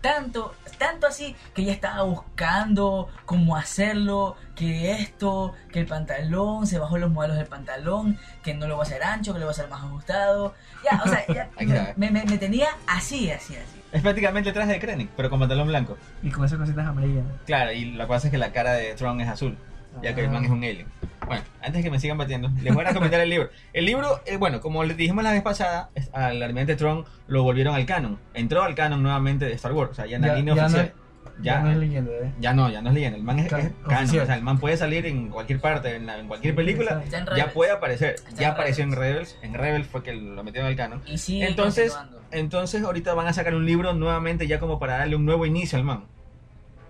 Tanto, 0.00 0.54
tanto 0.78 1.06
así 1.06 1.34
que 1.52 1.64
ya 1.64 1.72
estaba 1.72 2.02
buscando 2.02 3.08
cómo 3.24 3.56
hacerlo, 3.56 4.36
que 4.54 4.92
esto, 4.92 5.54
que 5.72 5.80
el 5.80 5.86
pantalón, 5.86 6.66
se 6.66 6.78
bajó 6.78 6.98
los 6.98 7.10
modelos 7.10 7.36
del 7.36 7.46
pantalón, 7.46 8.18
que 8.44 8.54
no 8.54 8.68
lo 8.68 8.76
va 8.76 8.84
a 8.84 8.86
hacer 8.86 9.02
ancho, 9.02 9.32
que 9.32 9.40
lo 9.40 9.46
va 9.46 9.50
a 9.50 9.54
hacer 9.54 9.68
más 9.68 9.82
ajustado. 9.82 10.54
Ya, 10.84 11.02
o 11.04 11.08
sea, 11.08 11.26
ya, 11.26 11.94
me 11.96 12.38
tenía 12.38 12.68
así, 12.86 13.30
así, 13.30 13.56
así. 13.56 13.82
Es 13.92 14.02
prácticamente 14.02 14.50
el 14.50 14.54
traje 14.54 14.72
de 14.72 14.78
Krennic, 14.80 15.10
pero 15.16 15.30
con 15.30 15.38
pantalón 15.40 15.68
blanco. 15.68 15.96
y 16.22 16.30
con 16.30 16.44
esas 16.44 16.58
cositas 16.58 16.86
amarillas. 16.86 17.24
Claro, 17.46 17.72
y 17.72 17.92
la 17.92 18.06
cosa 18.06 18.26
es 18.28 18.30
que 18.32 18.38
la 18.38 18.52
cara 18.52 18.72
de 18.74 18.94
Tron 18.94 19.20
es 19.20 19.28
azul, 19.28 19.56
ya 20.02 20.14
que 20.14 20.22
el 20.24 20.30
man 20.30 20.44
es 20.44 20.50
un 20.50 20.62
alien. 20.64 20.86
Bueno, 21.26 21.42
antes 21.62 21.82
que 21.82 21.90
me 21.90 21.98
sigan 21.98 22.18
batiendo, 22.18 22.50
les 22.62 22.72
voy 22.74 22.84
a 22.84 22.88
recomendar 22.88 23.20
el 23.20 23.28
libro. 23.30 23.48
El 23.72 23.84
libro, 23.86 24.20
eh, 24.26 24.36
bueno, 24.36 24.60
como 24.60 24.84
les 24.84 24.96
dijimos 24.96 25.24
la 25.24 25.32
vez 25.32 25.42
pasada, 25.42 25.90
al 26.12 26.42
almirante 26.42 26.76
Tron 26.76 27.04
lo 27.26 27.42
volvieron 27.42 27.74
al 27.74 27.84
canon. 27.86 28.18
Entró 28.34 28.62
al 28.62 28.74
canon 28.74 29.02
nuevamente 29.02 29.44
de 29.46 29.52
Star 29.54 29.72
Wars, 29.72 29.90
o 29.92 29.94
sea, 29.94 30.06
ya 30.06 30.16
en 30.16 30.22
la 30.22 30.28
Ya- 30.28 30.34
línea 30.34 30.54
ya 30.54 30.62
oficial. 30.66 30.92
Ya, 31.42 31.54
Ya 31.54 31.60
no 31.60 31.70
es 31.70 31.76
leyenda, 31.76 32.12
¿eh? 32.12 32.32
Ya 32.40 32.52
no, 32.54 32.70
ya 32.70 32.80
no 32.82 32.88
es 32.88 32.94
leyenda. 32.94 33.18
El 33.18 33.24
man 33.24 33.38
es, 33.38 33.46
es 33.46 33.50
canon. 33.52 33.72
oficial. 33.86 34.22
O 34.22 34.26
sea, 34.26 34.34
el 34.36 34.42
man 34.42 34.58
puede 34.58 34.76
salir 34.76 35.06
en 35.06 35.28
cualquier 35.28 35.60
parte, 35.60 35.94
en, 35.96 36.06
la- 36.06 36.18
en 36.18 36.28
cualquier 36.28 36.54
película. 36.54 37.02
Está 37.04 37.18
en 37.18 37.26
Ya 37.36 37.52
puede 37.52 37.70
aparecer. 37.72 38.14
Está 38.14 38.30
Ya 38.40 38.46
en 38.48 38.52
apareció 38.54 38.84
en 38.84 38.92
Rebels. 38.92 39.36
En 39.42 39.54
Rebels 39.54 39.86
fue 39.86 40.02
que 40.02 40.14
lo 40.14 40.42
metieron 40.44 40.68
al 40.68 40.76
canon. 40.76 41.02
Y 41.06 41.18
sigue 41.18 41.46
Entonces, 41.48 41.96
entonces 42.30 42.82
ahorita 42.82 43.14
van 43.14 43.26
a 43.26 43.32
sacar 43.32 43.54
un 43.54 43.66
libro 43.66 43.92
nuevamente 43.94 44.46
ya 44.46 44.58
como 44.58 44.78
para 44.78 44.98
darle 44.98 45.16
un 45.16 45.24
nuevo 45.26 45.46
inicio 45.46 45.78
al 45.78 45.84
man. 45.84 46.04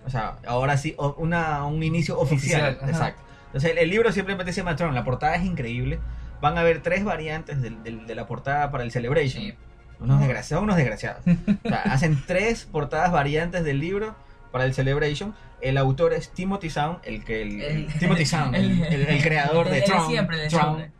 O 0.05 0.09
sea, 0.09 0.37
ahora 0.47 0.77
sí, 0.77 0.95
una, 1.17 1.65
un 1.65 1.83
inicio 1.83 2.17
oficial. 2.19 2.77
Exacto. 2.87 3.21
Entonces 3.47 3.71
el, 3.71 3.77
el 3.79 3.89
libro 3.89 4.11
simplemente 4.11 4.53
se 4.53 4.61
llama 4.61 4.75
Tron. 4.75 4.95
La 4.95 5.03
portada 5.03 5.35
es 5.35 5.43
increíble. 5.45 5.99
Van 6.41 6.57
a 6.57 6.61
haber 6.61 6.81
tres 6.81 7.03
variantes 7.03 7.61
del- 7.61 7.83
del- 7.83 8.05
de 8.07 8.15
la 8.15 8.25
portada 8.27 8.71
para 8.71 8.83
el 8.83 8.91
Celebration. 8.91 9.43
Sí. 9.43 9.53
Unos 9.99 10.19
desgraciados, 10.19 10.59
son 10.59 10.63
unos 10.65 10.77
desgraciados. 10.77 11.21
O 11.65 11.67
sea, 11.67 11.81
hacen 11.91 12.21
tres 12.27 12.65
portadas 12.71 13.11
variantes 13.11 13.63
del 13.63 13.79
libro 13.79 14.15
para 14.51 14.65
el 14.65 14.73
Celebration. 14.73 15.35
El 15.61 15.77
autor 15.77 16.13
es 16.13 16.29
Timothy 16.31 16.69
Sound, 16.69 16.99
el 17.03 17.23
que 17.25 17.41
el, 17.41 17.61
El- 17.61 17.87
Timothy 17.99 18.25
Sound, 18.25 18.55
el, 18.55 18.83
el- 18.89 19.07
el 19.07 19.21
creador 19.23 19.69
de 19.69 19.81
Tron. 19.81 20.07
siempre. 20.07 20.45
Es- 20.45 20.53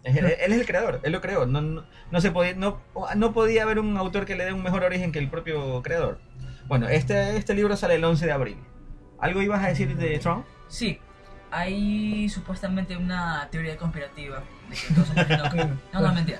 Él, 0.04 0.26
él 0.26 0.54
es 0.54 0.60
el 0.60 0.66
creador, 0.66 1.00
él 1.04 1.12
lo 1.12 1.22
creó. 1.22 1.46
No, 1.46 1.62
no, 1.62 1.86
no 2.12 2.22
se 2.22 2.32
podía, 2.32 2.54
no, 2.56 2.82
no 3.16 3.34
podía 3.34 3.64
haber 3.64 3.80
un 3.80 3.96
autor 3.98 4.26
que 4.26 4.36
le 4.36 4.46
dé 4.46 4.54
un 4.54 4.64
mejor 4.64 4.84
origen 4.84 5.12
que 5.12 5.20
el 5.20 5.30
propio 5.30 5.82
creador. 5.84 6.20
Bueno, 6.68 6.88
este, 6.90 7.38
este 7.38 7.54
libro 7.54 7.78
sale 7.78 7.96
el 7.96 8.04
11 8.04 8.26
de 8.26 8.32
abril. 8.32 8.58
¿Algo 9.20 9.42
ibas 9.42 9.64
a 9.64 9.68
decir 9.68 9.96
de 9.96 10.20
Tron? 10.20 10.44
Sí, 10.68 11.00
hay 11.52 12.28
supuestamente 12.30 12.98
una 12.98 13.48
teoría 13.52 13.78
conspirativa 13.78 14.44
de 14.70 14.76
que 14.76 14.94
todos 14.94 15.08
son 15.08 15.16
Snoke. 15.18 15.68
No, 15.94 16.02
no, 16.02 16.14
mentira. 16.14 16.40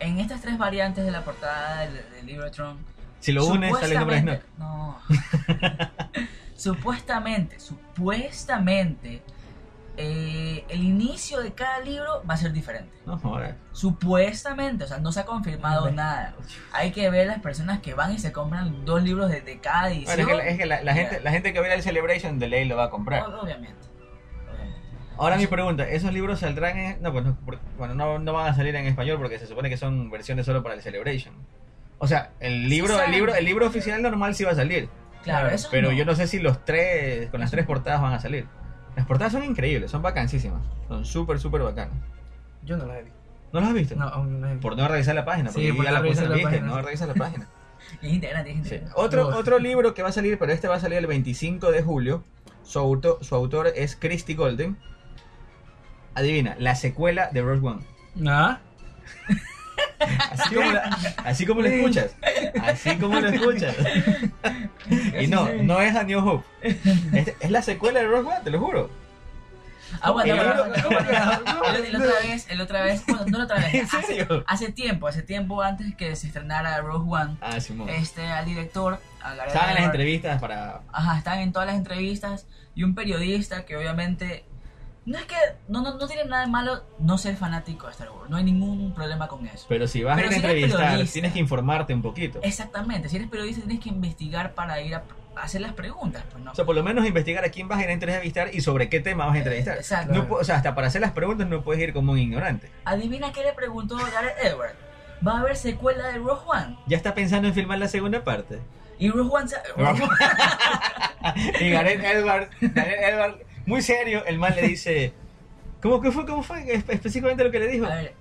En 0.00 0.18
estas 0.18 0.40
tres 0.40 0.58
variantes 0.58 1.04
de 1.04 1.10
la 1.10 1.24
portada 1.24 1.80
del, 1.80 2.00
del 2.12 2.26
libro 2.26 2.44
de 2.44 2.50
Tron, 2.50 2.78
Si 3.20 3.32
lo 3.32 3.46
unes, 3.46 3.72
sale 3.78 3.94
el 3.94 3.98
nombre 4.00 4.16
de 4.16 4.22
Snoke. 4.22 4.42
supuestamente- 4.42 4.58
No. 4.58 4.98
supuestamente, 6.56 7.58
supuestamente, 7.60 9.22
eh, 9.96 10.64
el 10.68 10.82
inicio 10.84 11.40
de 11.40 11.52
cada 11.52 11.80
libro 11.80 12.22
va 12.28 12.34
a 12.34 12.36
ser 12.36 12.52
diferente. 12.52 12.90
No, 13.04 13.18
joder. 13.18 13.56
Supuestamente, 13.72 14.84
o 14.84 14.86
sea, 14.86 14.98
no 14.98 15.10
se 15.10 15.20
ha 15.20 15.24
confirmado 15.24 15.90
nada. 15.90 16.34
Hay 16.72 16.92
que 16.92 17.10
ver 17.10 17.26
las 17.26 17.40
personas 17.40 17.80
que 17.80 17.94
van 17.94 18.12
y 18.12 18.18
se 18.18 18.30
compran 18.32 18.84
dos 18.84 19.02
libros 19.02 19.28
de, 19.30 19.40
de 19.40 19.58
cada 19.58 19.90
edición. 19.90 20.16
Bueno, 20.16 20.22
es 20.22 20.28
que, 20.28 20.36
la, 20.36 20.50
es 20.50 20.58
que 20.58 20.66
la- 20.66 20.82
la 20.82 20.94
Ya. 20.94 21.00
gente, 21.02 21.20
la 21.20 21.30
gente 21.32 21.52
que 21.52 21.60
ve 21.60 21.74
el 21.74 21.82
Celebration 21.82 22.38
de 22.38 22.48
ley 22.48 22.64
lo 22.64 22.76
va 22.76 22.84
a 22.84 22.90
comprar. 22.90 23.22
Obviamente. 23.24 23.74
obviamente. 24.52 24.78
Ahora 25.16 25.36
mi 25.36 25.48
pregunta, 25.48 25.82
¿esos 25.88 26.12
libros 26.12 26.38
saldrán 26.40 26.78
en...? 26.78 27.02
No, 27.02 27.12
pues 27.12 27.24
no, 27.24 27.36
bueno, 27.76 27.94
no, 27.94 28.20
no 28.20 28.32
van 28.32 28.46
a 28.52 28.54
salir 28.54 28.76
en 28.76 28.86
español 28.86 29.18
porque 29.18 29.40
se 29.40 29.48
supone 29.48 29.68
que 29.68 29.76
son 29.76 30.10
versiones 30.10 30.46
solo 30.46 30.62
para 30.62 30.76
el 30.76 30.82
Celebration. 30.82 31.34
O 31.98 32.06
sea, 32.06 32.30
el 32.40 32.68
libro, 32.68 32.92
el 32.94 32.98
salen. 33.00 33.14
libro, 33.14 33.34
el 33.34 33.44
libro 33.44 33.66
oficial 33.66 34.00
normal 34.02 34.34
sí 34.34 34.44
va 34.44 34.52
a 34.52 34.54
salir. 34.54 34.88
Claro, 35.24 35.48
eso 35.48 35.68
Pero 35.70 35.90
no. 35.90 35.96
yo 35.96 36.04
no 36.04 36.14
sé 36.14 36.26
si 36.26 36.38
los 36.38 36.64
tres, 36.64 37.28
con 37.30 37.40
las 37.40 37.50
tres 37.50 37.66
portadas 37.66 38.00
van 38.00 38.12
a 38.12 38.20
salir. 38.20 38.46
Las 38.96 39.04
portadas 39.06 39.32
son 39.32 39.44
increíbles, 39.44 39.90
son 39.90 40.02
vacancísimas. 40.02 40.62
Son 40.88 41.04
súper, 41.04 41.38
súper 41.38 41.62
bacanas. 41.62 41.94
Yo 42.64 42.76
no 42.76 42.86
la 42.86 42.98
he 42.98 43.02
visto. 43.02 43.18
¿No 43.52 43.60
las 43.60 43.68
has 43.70 43.74
visto? 43.74 43.96
No, 43.96 44.04
aún 44.08 44.40
no 44.40 44.46
he 44.48 44.52
visto. 44.52 44.68
Por 44.68 44.76
no 44.76 44.86
revisar 44.88 45.14
la 45.14 45.24
página, 45.24 45.50
porque 45.50 45.66
Sí, 45.68 45.72
por 45.72 45.84
ya 45.84 45.90
no 45.92 46.02
la 46.02 46.08
puse 46.08 46.28
la 46.28 46.42
página. 46.42 46.66
no 46.66 46.82
revisar 46.82 47.08
la 47.08 47.14
página. 47.14 47.48
Es 48.02 48.12
integrante, 48.12 48.50
es 48.52 48.68
Sí. 48.68 48.80
Otro, 48.94 49.30
No. 49.30 49.36
otro 49.36 49.58
libro 49.58 49.94
que 49.94 50.02
va 50.02 50.10
a 50.10 50.12
salir, 50.12 50.38
pero 50.38 50.52
este 50.52 50.68
va 50.68 50.76
a 50.76 50.80
salir 50.80 50.98
el 50.98 51.06
25 51.06 51.70
de 51.72 51.82
julio. 51.82 52.24
Su 52.62 52.78
autor, 52.78 53.18
su 53.22 53.34
autor 53.34 53.72
es 53.74 53.96
Christy 53.96 54.34
Golden. 54.34 54.76
Adivina, 56.14 56.56
la 56.58 56.74
secuela 56.74 57.28
de 57.32 57.42
Rogue 57.42 57.66
One. 57.66 57.82
¿Ah? 58.28 58.60
Así 60.30 60.54
como, 60.54 60.72
la- 60.72 60.98
así 61.24 61.46
como 61.46 61.62
lo 61.62 61.68
escuchas. 61.68 62.10
Así 62.62 62.96
como 62.96 63.20
lo 63.20 63.28
escuchas. 63.28 63.74
Y 65.20 65.26
no, 65.26 65.48
no 65.62 65.80
es 65.80 65.94
A 65.96 66.02
New 66.04 66.26
Hope. 66.26 66.46
Es, 66.62 67.34
es 67.40 67.50
la 67.50 67.62
secuela 67.62 68.00
de 68.00 68.06
Rogue 68.06 68.28
One, 68.28 68.40
te 68.44 68.50
lo 68.50 68.60
juro. 68.60 68.90
Ah, 70.02 70.10
bueno, 70.10 70.34
El 70.34 71.96
otra 71.96 72.20
vez, 72.22 72.46
el 72.50 72.60
otra 72.60 72.82
vez, 72.82 73.04
bueno, 73.06 73.24
no 73.26 73.38
la 73.38 73.44
otra 73.44 73.56
vez. 73.56 73.74
¿En 73.74 73.84
hace- 73.86 74.02
serio? 74.02 74.44
Hace, 74.46 74.70
tiempo, 74.72 75.08
hace 75.08 75.22
tiempo 75.22 75.62
antes 75.62 75.94
que 75.96 76.14
se 76.14 76.26
estrenara 76.26 76.78
Rogue 76.82 77.10
One, 77.10 77.36
Ah, 77.40 77.58
Simón. 77.60 77.88
este, 77.88 78.26
al 78.26 78.44
director, 78.44 79.00
a 79.22 79.34
Estaban 79.46 79.70
en 79.70 79.74
las 79.76 79.84
entrevistas 79.84 80.40
para. 80.40 80.80
Ajá, 80.92 81.18
están 81.18 81.38
en 81.40 81.52
todas 81.52 81.66
las 81.68 81.76
entrevistas 81.76 82.46
y 82.74 82.84
un 82.84 82.94
periodista 82.94 83.64
que 83.64 83.76
obviamente 83.76 84.44
no 85.08 85.18
es 85.18 85.24
que 85.24 85.36
no, 85.68 85.80
no, 85.82 85.96
no 85.96 86.06
tiene 86.06 86.24
nada 86.26 86.44
de 86.44 86.50
malo 86.50 86.84
no 86.98 87.16
ser 87.18 87.36
fanático 87.36 87.86
de 87.86 87.92
Star 87.92 88.10
Wars, 88.10 88.28
no 88.30 88.36
hay 88.36 88.44
ningún 88.44 88.92
problema 88.94 89.26
con 89.26 89.46
eso. 89.46 89.64
Pero 89.68 89.86
si 89.88 90.02
vas 90.02 90.16
Pero 90.16 90.28
a 90.28 90.30
a 90.30 90.32
si 90.34 90.38
entrevistar, 90.40 91.04
tienes 91.12 91.32
que 91.32 91.38
informarte 91.38 91.94
un 91.94 92.02
poquito. 92.02 92.40
Exactamente, 92.42 93.08
si 93.08 93.16
eres 93.16 93.28
periodista 93.28 93.62
tienes 93.62 93.82
que 93.82 93.88
investigar 93.88 94.52
para 94.54 94.80
ir 94.82 94.94
a, 94.94 95.04
a 95.34 95.42
hacer 95.42 95.60
las 95.62 95.72
preguntas, 95.72 96.24
pues 96.30 96.44
no. 96.44 96.52
O 96.52 96.54
sea, 96.54 96.64
por 96.66 96.74
lo 96.76 96.82
menos 96.82 97.06
investigar 97.06 97.44
a 97.44 97.48
quién 97.48 97.68
vas 97.68 97.78
a 97.78 97.84
ir 97.84 97.88
a 97.88 97.92
entrevistar 97.92 98.50
y 98.54 98.60
sobre 98.60 98.88
qué 98.88 99.00
tema 99.00 99.24
vas 99.26 99.34
a 99.36 99.38
entrevistar. 99.38 99.76
Exacto. 99.78 100.12
No 100.12 100.26
o 100.36 100.44
sea, 100.44 100.56
hasta 100.56 100.74
para 100.74 100.88
hacer 100.88 101.00
las 101.00 101.12
preguntas 101.12 101.48
no 101.48 101.62
puedes 101.62 101.82
ir 101.82 101.92
como 101.94 102.12
un 102.12 102.18
ignorante. 102.18 102.70
Adivina 102.84 103.32
qué 103.32 103.42
le 103.42 103.52
preguntó 103.54 103.96
Gareth 103.96 104.36
Edwards. 104.44 104.74
¿Va 105.26 105.32
a 105.32 105.40
haber 105.40 105.56
secuela 105.56 106.08
de 106.08 106.18
Rogue 106.18 106.42
One? 106.46 106.76
Ya 106.86 106.96
está 106.96 107.14
pensando 107.14 107.48
en 107.48 107.54
filmar 107.54 107.78
la 107.78 107.88
segunda 107.88 108.22
parte. 108.22 108.60
Y 109.00 109.10
Rogue 109.10 109.30
One... 109.32 109.48
sa- 109.48 109.62
Rogue 109.76 110.02
One- 110.02 110.16
y 111.60 111.70
Gareth 111.70 112.04
Edwards, 112.04 112.50
Gareth 112.60 113.00
Edwards, 113.02 113.36
muy 113.68 113.82
serio, 113.82 114.24
el 114.26 114.38
man 114.38 114.54
le 114.56 114.62
dice. 114.62 115.12
¿Cómo 115.80 116.00
que 116.00 116.10
fue? 116.10 116.26
¿Cómo 116.26 116.42
fue? 116.42 116.64
Espe- 116.66 116.94
Específicamente 116.94 117.44
lo 117.44 117.50
que 117.52 117.60
le 117.60 117.68
dijo. 117.68 117.86
A 117.86 117.94
ver, 117.94 118.14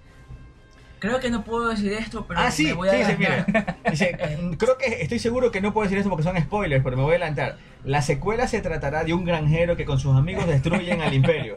creo 0.99 1.19
que 1.19 1.29
no 1.31 1.43
puedo 1.43 1.69
decir 1.69 1.91
esto, 1.93 2.25
pero 2.27 2.39
ah, 2.39 2.51
sí, 2.51 2.65
me 2.67 2.73
voy 2.73 2.89
a 2.89 2.91
sí, 2.91 3.11
sí, 3.11 3.15
mira. 3.17 3.77
Dice, 3.89 4.17
creo 4.59 4.77
que 4.77 5.01
estoy 5.01 5.19
seguro 5.19 5.51
que 5.51 5.61
no 5.61 5.73
puedo 5.73 5.83
decir 5.85 5.97
esto 5.97 6.09
porque 6.09 6.23
son 6.23 6.37
spoilers, 6.39 6.83
pero 6.83 6.97
me 6.97 7.03
voy 7.03 7.13
a 7.13 7.15
adelantar. 7.15 7.57
La 7.83 8.01
secuela 8.01 8.47
se 8.47 8.61
tratará 8.61 9.03
de 9.03 9.13
un 9.13 9.25
granjero 9.25 9.75
que 9.75 9.85
con 9.85 9.99
sus 9.99 10.15
amigos 10.15 10.45
destruyen 10.47 11.01
al 11.01 11.13
imperio. 11.13 11.55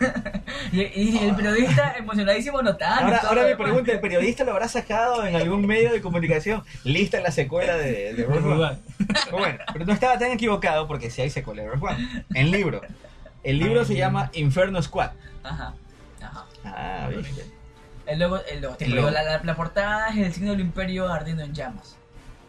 Y, 0.72 0.80
y 0.82 1.18
el 1.18 1.34
periodista 1.36 1.94
emocionadísimo 1.96 2.60
notando. 2.62 3.04
Ahora, 3.04 3.18
todo 3.20 3.28
ahora 3.30 3.42
lo 3.42 3.48
me 3.48 3.56
pregunta, 3.56 3.92
¿el 3.92 4.00
periodista 4.00 4.42
lo 4.44 4.52
habrá 4.52 4.68
sacado 4.68 5.24
en 5.26 5.36
algún 5.36 5.66
medio 5.66 5.92
de 5.92 6.00
comunicación? 6.00 6.62
Lista 6.84 7.20
la 7.20 7.30
secuela 7.30 7.76
de, 7.76 8.14
de 8.14 8.24
Rogue 8.24 8.48
One. 8.64 8.78
Pero 9.24 9.38
bueno, 9.38 9.58
pero 9.72 9.84
no 9.86 9.92
estaba 9.92 10.18
tan 10.18 10.32
equivocado 10.32 10.86
porque 10.88 11.10
sí 11.10 11.22
hay 11.22 11.30
secuela 11.30 11.62
de 11.62 11.68
Rogue 11.70 11.86
One. 11.94 12.24
En 12.34 12.50
libro. 12.50 12.80
El 13.44 13.58
libro 13.58 13.84
se 13.84 13.94
llama 13.94 14.30
Inferno 14.34 14.82
Squad. 14.82 15.10
Ajá, 15.44 15.74
ajá. 16.20 16.44
Ah, 16.64 17.08
viste. 17.14 17.44
El 18.06 18.18
logo, 18.18 18.38
el 18.50 18.60
logo, 18.60 18.76
El 18.80 18.94
logo. 18.94 19.10
La, 19.10 19.22
la- 19.22 19.42
la 19.42 19.56
portada 19.56 20.08
es 20.08 20.16
el 20.18 20.32
signo 20.32 20.50
del 20.52 20.60
imperio 20.60 21.08
ardiendo 21.12 21.42
en 21.44 21.54
llamas. 21.54 21.96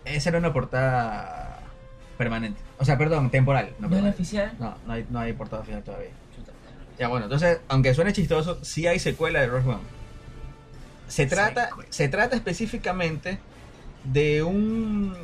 Esa 0.06 0.30
era 0.30 0.40
una 0.40 0.54
portada 0.54 1.60
permanente. 2.18 2.60
O 2.80 2.86
sea, 2.86 2.98
perdón, 2.98 3.30
temporal. 3.30 3.74
No, 3.80 3.88
¿No 3.90 3.98
es 4.08 4.14
oficial? 4.14 4.54
no, 4.60 4.76
no 4.86 4.94
hay, 4.94 5.06
no 5.10 5.20
hay 5.20 5.34
portada 5.34 5.64
final 5.64 5.84
todavía. 5.84 6.10
Ya 7.00 7.08
bueno, 7.08 7.26
entonces, 7.26 7.60
aunque 7.68 7.94
suene 7.94 8.12
chistoso, 8.14 8.58
sí 8.64 8.88
hay 8.88 9.00
secuela 9.00 9.40
de 9.42 9.48
Rogue 9.48 9.70
One. 9.70 9.82
Se 11.08 11.26
trata, 11.26 11.70
se 11.90 12.10
trata 12.10 12.36
específicamente 12.36 13.40
de 14.04 14.44
un 14.44 15.16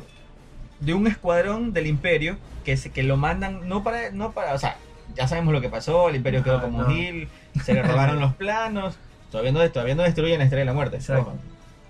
de 0.80 0.94
un 0.94 1.06
escuadrón 1.06 1.72
del 1.72 1.86
Imperio 1.86 2.36
que 2.64 2.76
se, 2.76 2.90
que 2.90 3.02
lo 3.02 3.16
mandan 3.16 3.68
no 3.68 3.82
para 3.82 4.10
no 4.10 4.32
para, 4.32 4.54
o 4.54 4.58
sea, 4.58 4.76
ya 5.14 5.28
sabemos 5.28 5.52
lo 5.52 5.60
que 5.60 5.68
pasó, 5.68 6.08
el 6.08 6.16
Imperio 6.16 6.42
quedó 6.42 6.58
Ah, 6.58 6.62
como 6.62 6.82
no. 6.82 6.88
Gil, 6.88 7.28
se 7.62 7.74
le 7.74 7.82
robaron 7.82 8.20
los 8.20 8.34
planos, 8.34 8.96
todavía 9.30 9.52
no 9.52 9.70
todavía 9.70 9.94
no 9.94 10.02
destruyen 10.02 10.38
la 10.38 10.44
Estrella 10.44 10.62
de 10.62 10.66
la 10.66 10.72
Muerte, 10.72 10.98
ojo, 11.12 11.34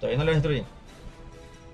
todavía 0.00 0.18
no 0.18 0.24
lo 0.24 0.32
destruyen. 0.32 0.64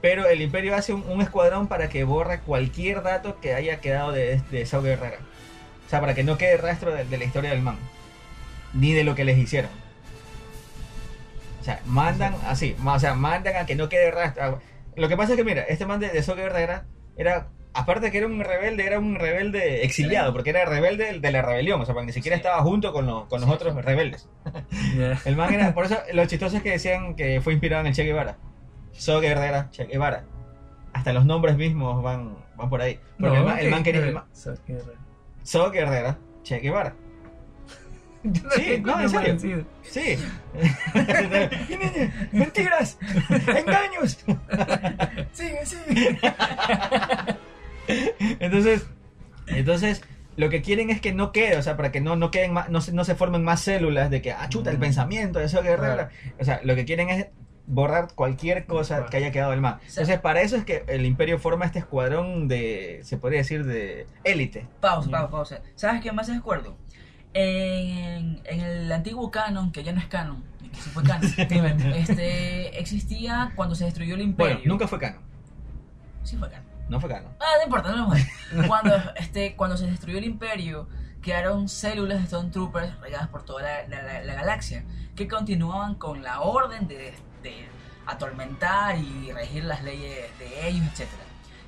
Pero 0.02 0.26
el 0.26 0.40
Imperio 0.40 0.74
hace 0.74 0.92
un, 0.94 1.04
un 1.08 1.20
escuadrón 1.20 1.68
para 1.68 1.88
que 1.88 2.04
borre 2.04 2.40
cualquier 2.40 3.02
dato 3.02 3.38
que 3.40 3.54
haya 3.54 3.80
quedado 3.80 4.12
de, 4.12 4.40
de 4.50 4.64
Saw 4.64 4.82
Guerrera. 4.82 5.18
O 5.86 5.90
sea, 5.90 6.00
para 6.00 6.14
que 6.14 6.22
no 6.24 6.38
quede 6.38 6.56
rastro 6.56 6.92
de, 6.94 7.04
de 7.04 7.18
la 7.18 7.24
historia 7.24 7.50
del 7.50 7.60
man. 7.60 7.76
Ni 8.72 8.92
de 8.92 9.04
lo 9.04 9.14
que 9.14 9.24
les 9.24 9.38
hicieron. 9.38 9.70
O 11.60 11.64
sea, 11.64 11.80
mandan 11.86 12.34
así. 12.46 12.76
O 12.84 12.98
sea, 12.98 13.14
mandan 13.14 13.56
a 13.56 13.66
que 13.66 13.74
no 13.74 13.88
quede 13.88 14.10
rastro. 14.10 14.60
Lo 14.96 15.08
que 15.08 15.16
pasa 15.16 15.32
es 15.32 15.36
que, 15.36 15.44
mira, 15.44 15.62
este 15.62 15.86
man 15.86 16.00
de, 16.00 16.08
de 16.08 16.22
Saw 16.22 16.36
Guerrera 16.36 16.86
era. 17.16 17.48
Aparte 17.72 18.06
de 18.06 18.10
que 18.10 18.18
era 18.18 18.26
un 18.26 18.40
rebelde, 18.42 18.84
era 18.84 18.98
un 18.98 19.14
rebelde 19.14 19.84
exiliado, 19.84 20.32
porque 20.32 20.50
era 20.50 20.64
rebelde 20.64 21.20
de 21.20 21.30
la 21.30 21.40
rebelión, 21.40 21.80
o 21.80 21.86
sea, 21.86 21.94
ni 22.02 22.10
siquiera 22.12 22.36
Sí. 22.36 22.40
estaba 22.40 22.62
junto 22.62 22.92
con 22.92 23.06
los, 23.06 23.26
con 23.28 23.40
los 23.40 23.48
Sí, 23.48 23.54
otros 23.54 23.84
rebeldes. 23.84 24.28
El 25.24 25.36
man 25.36 25.54
era, 25.54 25.72
por 25.72 25.84
eso 25.84 25.96
lo 26.12 26.26
chistoso 26.26 26.56
es 26.56 26.64
que 26.64 26.72
decían 26.72 27.14
que 27.14 27.40
fue 27.40 27.52
inspirado 27.52 27.82
en 27.82 27.86
el 27.86 27.94
Che 27.94 28.02
Guevara. 28.02 28.38
So 28.90 29.20
Guerrera, 29.20 29.68
Che 29.70 29.84
Guevara. 29.84 30.24
Hasta 30.92 31.12
los 31.12 31.24
nombres 31.24 31.56
mismos 31.56 32.02
van, 32.02 32.36
van 32.56 32.68
por 32.70 32.82
ahí. 32.82 32.98
Porque 33.20 33.36
el, 33.36 33.44
man, 33.44 33.58
el 33.60 33.70
man 33.70 33.82
quería. 33.84 34.00
el 34.04 34.14
man- 34.14 34.24
Che 36.42 36.58
Guevara. 36.58 36.94
Yo 38.24 38.42
no 38.42 38.50
Sí, 38.50 38.82
no, 38.84 39.00
en 39.00 39.40
serio. 39.40 39.66
Sí. 39.82 40.16
Mentiras, 42.32 42.98
engaños. 43.30 44.18
Sigue, 45.32 45.66
sigue. 45.66 46.18
Entonces, 48.38 48.86
entonces 49.46 50.02
lo 50.36 50.48
que 50.48 50.62
quieren 50.62 50.90
es 50.90 51.00
que 51.00 51.12
no 51.12 51.32
quede, 51.32 51.56
o 51.56 51.62
sea, 51.62 51.76
para 51.76 51.92
que 51.92 52.00
no, 52.00 52.16
no 52.16 52.30
queden 52.30 52.52
más, 52.52 52.68
no 52.70 52.80
se, 52.80 52.92
no 52.92 53.04
se 53.04 53.14
formen 53.14 53.42
más 53.42 53.60
células 53.60 54.10
de 54.10 54.22
que, 54.22 54.32
ah, 54.32 54.48
chuta, 54.48 54.70
el 54.70 54.78
pensamiento 54.78 55.40
eso 55.40 55.62
guerrera. 55.62 56.10
O 56.38 56.44
sea, 56.44 56.60
lo 56.62 56.74
que 56.74 56.84
quieren 56.84 57.10
es 57.10 57.26
borrar 57.66 58.08
cualquier 58.14 58.66
cosa 58.66 59.06
que 59.06 59.16
haya 59.16 59.30
quedado 59.30 59.52
del 59.52 59.60
mar. 59.60 59.80
Entonces, 59.86 60.18
para 60.18 60.42
eso 60.42 60.56
es 60.56 60.64
que 60.64 60.84
el 60.88 61.06
imperio 61.06 61.38
forma 61.38 61.64
este 61.64 61.78
escuadrón 61.78 62.48
de, 62.48 63.00
se 63.04 63.16
podría 63.16 63.40
decir, 63.40 63.64
de 63.64 64.06
élite. 64.24 64.66
Pausa, 64.80 65.10
pausa, 65.10 65.30
pausa. 65.30 65.62
¿Sabes 65.74 66.02
qué 66.02 66.12
más 66.12 66.28
acuerdo? 66.30 66.76
En, 67.32 68.40
en 68.44 68.60
el 68.60 68.90
antiguo 68.92 69.30
canon, 69.30 69.70
que 69.72 69.84
ya 69.84 69.92
no 69.92 70.00
es 70.00 70.06
canon, 70.06 70.42
que 70.72 70.80
sí 70.80 70.90
fue 70.90 71.02
canon, 71.04 71.30
este, 71.94 72.78
existía 72.80 73.52
cuando 73.54 73.74
se 73.74 73.84
destruyó 73.84 74.14
el 74.16 74.22
imperio. 74.22 74.56
Bueno, 74.56 74.72
nunca 74.72 74.88
fue 74.88 74.98
canon. 74.98 75.22
Sí 76.24 76.36
fue 76.36 76.50
canon. 76.50 76.66
No 76.88 77.00
fue 77.00 77.08
canon. 77.08 77.32
Ah, 77.38 77.44
no 77.58 77.64
importa, 77.64 77.92
no 77.92 78.08
me 78.08 78.66
cuando, 78.66 78.94
este, 79.16 79.54
cuando 79.54 79.76
se 79.76 79.86
destruyó 79.86 80.18
el 80.18 80.24
imperio, 80.24 80.88
quedaron 81.22 81.68
células 81.68 82.20
de 82.20 82.26
Stormtroopers 82.26 82.98
regadas 83.00 83.28
por 83.28 83.44
toda 83.44 83.62
la, 83.62 83.88
la- 83.88 84.02
la- 84.02 84.22
la 84.24 84.34
galaxia, 84.34 84.84
que 85.14 85.28
continuaban 85.28 85.94
con 85.94 86.22
la 86.22 86.40
orden 86.40 86.88
de, 86.88 87.14
de 87.44 87.68
atormentar 88.06 88.98
y 88.98 89.30
regir 89.32 89.64
las 89.64 89.84
leyes 89.84 90.16
de 90.40 90.68
ellos, 90.68 90.84
etc. 90.98 91.08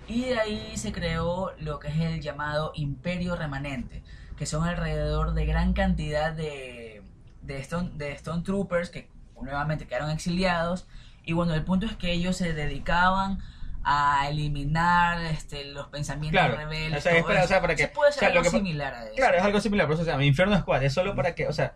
Y 0.09 0.25
de 0.25 0.41
ahí 0.41 0.73
se 0.77 0.91
creó 0.91 1.53
lo 1.61 1.79
que 1.79 1.87
es 1.89 1.97
el 2.01 2.21
llamado 2.21 2.73
Imperio 2.75 3.37
Remanente, 3.37 4.03
que 4.43 4.47
son 4.47 4.65
alrededor 4.65 5.35
de 5.35 5.47
gran 5.47 5.73
cantidad 5.73 6.33
de, 6.33 7.01
de, 7.43 7.59
Stone, 7.61 7.93
de 7.95 8.19
Stormtroopers 8.19 8.91
que 8.91 9.09
nuevamente 9.41 9.87
quedaron 9.87 10.11
exiliados. 10.11 10.89
Y 11.25 11.33
bueno, 11.33 11.55
el 11.55 11.63
punto 11.63 11.87
es 11.87 11.95
que 11.95 12.11
ellos 12.11 12.39
se 12.39 12.53
dedicaban 12.53 13.39
a 13.85 14.27
eliminar 14.29 15.21
este, 15.27 15.67
los 15.67 15.87
pensamientos 15.87 16.41
Claro, 16.41 16.57
rebeldes. 16.57 16.99
o 16.99 17.09
sea, 17.09 17.23
o 17.45 17.47
sea, 17.47 17.61
para 17.61 17.77
que- 17.77 17.85
Se 17.85 17.89
puede 17.91 18.09
o 18.11 18.13
ser 18.13 18.19
sea, 18.19 18.29
lo 18.31 18.41
algo 18.41 18.51
que 18.51 18.57
similar 18.59 18.95
a 18.95 19.05
eso. 19.05 19.15
Claro, 19.15 19.37
es 19.37 19.43
algo 19.45 19.61
similar, 19.61 19.87
por 19.87 19.95
eso 19.95 20.05
se 20.05 20.11
llama 20.11 20.25
Inferno 20.25 20.59
Squad. 20.59 20.83
Es 20.83 20.93
solo 20.93 21.15
para 21.15 21.37
que, 21.37 21.47
o 21.47 21.53
sea, 21.53 21.75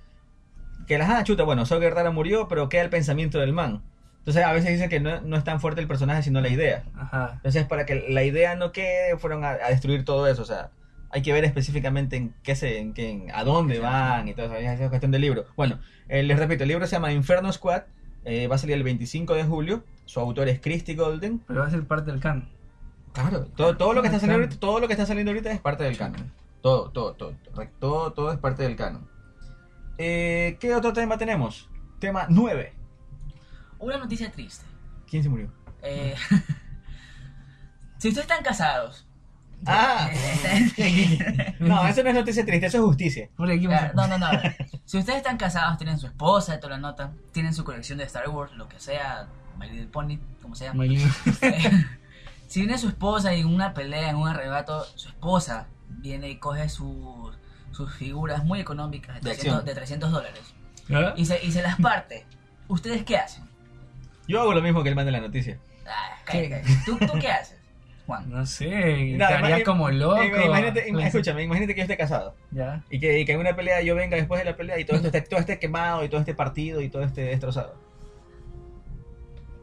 que 0.88 0.98
las 0.98 1.08
ah, 1.08 1.22
chuta, 1.22 1.44
bueno, 1.44 1.66
So 1.66 1.78
Guerrera 1.78 2.10
murió, 2.10 2.48
pero 2.48 2.68
queda 2.68 2.82
el 2.82 2.90
pensamiento 2.90 3.38
del 3.38 3.52
man. 3.52 3.84
Entonces 4.18 4.42
a 4.42 4.52
veces 4.52 4.70
dicen 4.72 4.88
que 4.90 4.98
no, 4.98 5.20
no 5.20 5.36
es 5.36 5.44
tan 5.44 5.60
fuerte 5.60 5.80
el 5.80 5.86
personaje, 5.86 6.24
sino 6.24 6.40
la 6.40 6.48
idea. 6.48 6.82
Ajá. 6.98 7.34
Entonces, 7.36 7.64
para 7.64 7.86
que 7.86 8.06
la 8.08 8.24
idea 8.24 8.56
no 8.56 8.72
quede, 8.72 9.16
fueron 9.18 9.44
a, 9.44 9.50
a 9.50 9.68
destruir 9.68 10.04
todo 10.04 10.26
eso. 10.26 10.42
O 10.42 10.46
sea, 10.46 10.70
hay 11.10 11.22
que 11.22 11.32
ver 11.32 11.44
específicamente 11.44 12.16
en 12.16 12.34
qué 12.42 12.54
se, 12.56 12.78
en 12.78 12.92
qué, 12.94 13.10
en- 13.10 13.30
a 13.34 13.44
dónde 13.44 13.78
van 13.78 14.28
y 14.28 14.34
todo 14.34 14.46
eso. 14.54 14.82
Es 14.82 14.88
cuestión 14.88 15.12
del 15.12 15.22
libro. 15.22 15.46
Bueno, 15.56 15.78
eh, 16.08 16.22
les 16.22 16.38
repito, 16.38 16.64
el 16.64 16.68
libro 16.68 16.86
se 16.86 16.92
llama 16.96 17.12
Inferno 17.12 17.52
Squad. 17.52 17.82
eh, 18.24 18.48
va 18.48 18.56
a 18.56 18.58
salir 18.58 18.74
el 18.76 18.82
25 18.82 19.34
de 19.34 19.44
julio. 19.44 19.84
Su 20.04 20.18
autor 20.20 20.48
es 20.48 20.60
Christy 20.60 20.94
Golden. 20.96 21.38
Pero 21.46 21.60
va 21.60 21.66
a 21.66 21.70
ser 21.70 21.84
parte 21.86 22.10
del 22.10 22.20
canon. 22.20 22.48
Claro, 23.12 23.46
todo, 23.46 23.76
todo 23.76 23.92
lo 23.94 24.02
que 24.02 24.08
está 24.08 24.18
saliendo 24.20 24.42
ahorita, 24.44 24.60
todo 24.60 24.80
lo 24.80 24.86
que 24.88 24.92
está 24.94 25.06
saliendo 25.06 25.30
ahorita 25.30 25.50
es 25.52 25.60
parte 25.60 25.84
del 25.84 25.96
canon. 25.96 26.32
Todo, 26.60 26.90
todo, 26.90 27.14
todo, 27.14 27.32
todo, 27.54 27.68
todo, 27.78 28.12
todo 28.12 28.32
es 28.32 28.38
parte 28.38 28.62
del 28.64 28.74
canon. 28.76 29.08
Eh, 29.98 30.56
¿Qué 30.60 30.74
otro 30.74 30.92
tema 30.92 31.16
tenemos? 31.16 31.70
Tema 32.00 32.26
9. 32.28 32.74
Una 33.78 33.96
noticia 33.98 34.30
triste. 34.30 34.66
¿Quién 35.08 35.22
se 35.22 35.28
murió? 35.28 35.50
Eh, 35.82 36.14
si 37.98 38.08
ustedes 38.08 38.26
están 38.28 38.42
casados. 38.42 39.05
Ah, 39.66 40.10
eh, 40.76 41.54
no, 41.58 41.86
eso 41.88 42.02
no 42.02 42.08
es 42.10 42.14
noticia 42.14 42.44
triste, 42.44 42.66
eso 42.66 42.78
es 42.78 42.84
justicia. 42.84 43.28
Claro, 43.68 43.92
no, 43.94 44.06
no, 44.06 44.18
no. 44.18 44.40
Si 44.84 44.98
ustedes 44.98 45.18
están 45.18 45.36
casados, 45.36 45.76
tienen 45.78 45.98
su 45.98 46.06
esposa, 46.06 46.52
de 46.52 46.58
toda 46.58 46.74
la 46.74 46.78
nota, 46.78 47.12
tienen 47.32 47.52
su 47.52 47.64
colección 47.64 47.98
de 47.98 48.04
Star 48.04 48.28
Wars, 48.28 48.52
lo 48.52 48.68
que 48.68 48.78
sea, 48.78 49.26
My 49.58 49.68
Little 49.68 49.88
Pony, 49.88 50.18
como 50.40 50.54
sea. 50.54 50.72
Lindo. 50.74 51.08
si 52.48 52.60
viene 52.60 52.78
su 52.78 52.88
esposa 52.88 53.34
y 53.34 53.40
en 53.40 53.46
una 53.48 53.74
pelea, 53.74 54.10
en 54.10 54.16
un 54.16 54.28
arrebato, 54.28 54.84
su 54.94 55.08
esposa 55.08 55.66
viene 55.88 56.28
y 56.30 56.36
coge 56.36 56.68
sus, 56.68 57.36
sus 57.72 57.92
figuras 57.94 58.44
muy 58.44 58.60
económicas 58.60 59.16
de 59.16 59.20
De 59.20 59.34
300, 59.34 59.46
acción. 59.46 59.64
de 59.64 59.74
300 59.74 60.10
dólares 60.12 60.40
¿Ah? 60.90 61.14
y 61.16 61.26
se, 61.26 61.44
y 61.44 61.50
se 61.50 61.62
las 61.62 61.76
parte. 61.80 62.24
¿Ustedes 62.68 63.04
qué 63.04 63.16
hacen? 63.16 63.44
Yo 64.28 64.40
hago 64.40 64.54
lo 64.54 64.62
mismo 64.62 64.82
que 64.82 64.88
el 64.88 64.94
man 64.96 65.06
de 65.06 65.12
la 65.12 65.20
noticia. 65.20 65.58
Ah, 65.86 66.18
cállate, 66.24 66.50
cállate. 66.50 66.78
¿Tú, 66.84 66.98
¿Tú 66.98 67.18
qué 67.20 67.28
haces? 67.30 67.55
Juan. 68.06 68.30
No 68.30 68.46
sé, 68.46 69.14
No, 69.16 69.24
estaría 69.28 69.64
como 69.64 69.90
loco. 69.90 70.22
im- 70.22 70.44
Imagínate, 70.46 70.86
im- 70.88 70.94
Pues, 70.94 71.06
escúchame, 71.06 71.42
imagínate 71.42 71.74
que 71.74 71.80
yo 71.80 71.82
esté 71.82 71.96
casado. 71.96 72.34
Ya. 72.52 72.82
Y 72.88 73.00
que, 73.00 73.18
y 73.18 73.24
que 73.24 73.32
en 73.32 73.40
una 73.40 73.56
pelea 73.56 73.80
yo 73.82 73.94
venga 73.96 74.16
después 74.16 74.38
de 74.40 74.44
la 74.44 74.56
pelea 74.56 74.78
y 74.78 74.84
todo 74.84 74.96
esto 74.96 75.08
esté, 75.08 75.22
todo 75.22 75.40
esté 75.40 75.58
quemado 75.58 76.04
y 76.04 76.08
todo 76.08 76.20
esté 76.20 76.32
partido 76.34 76.80
y 76.80 76.88
todo 76.88 77.02
esté 77.02 77.22
destrozado. 77.22 77.74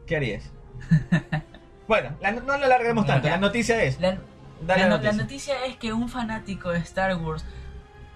¿Qué 0.06 0.16
harías? 0.16 0.50
bueno, 1.88 2.10
la- 2.20 2.32
no 2.32 2.58
lo 2.58 2.64
alarguemos 2.66 3.06
tanto. 3.06 3.28
La 3.28 3.38
noticia 3.38 3.82
es. 3.82 3.98
La, 4.00 4.18
Dale 4.66 4.82
la 4.82 4.88
la 4.88 4.96
no- 4.96 5.02
la 5.02 5.12
noticia. 5.12 5.22
noticia 5.22 5.64
es 5.66 5.76
que 5.76 5.92
un 5.92 6.08
fanático 6.08 6.70
de 6.70 6.78
Star 6.80 7.16
Wars 7.16 7.44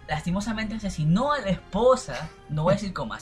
lastimosamente 0.09 0.75
asesinó 0.77 1.33
a 1.33 1.39
la 1.41 1.51
esposa, 1.51 2.29
no 2.49 2.63
voy 2.65 2.73
a 2.73 2.77
decir 2.77 2.93
cómo, 2.93 3.15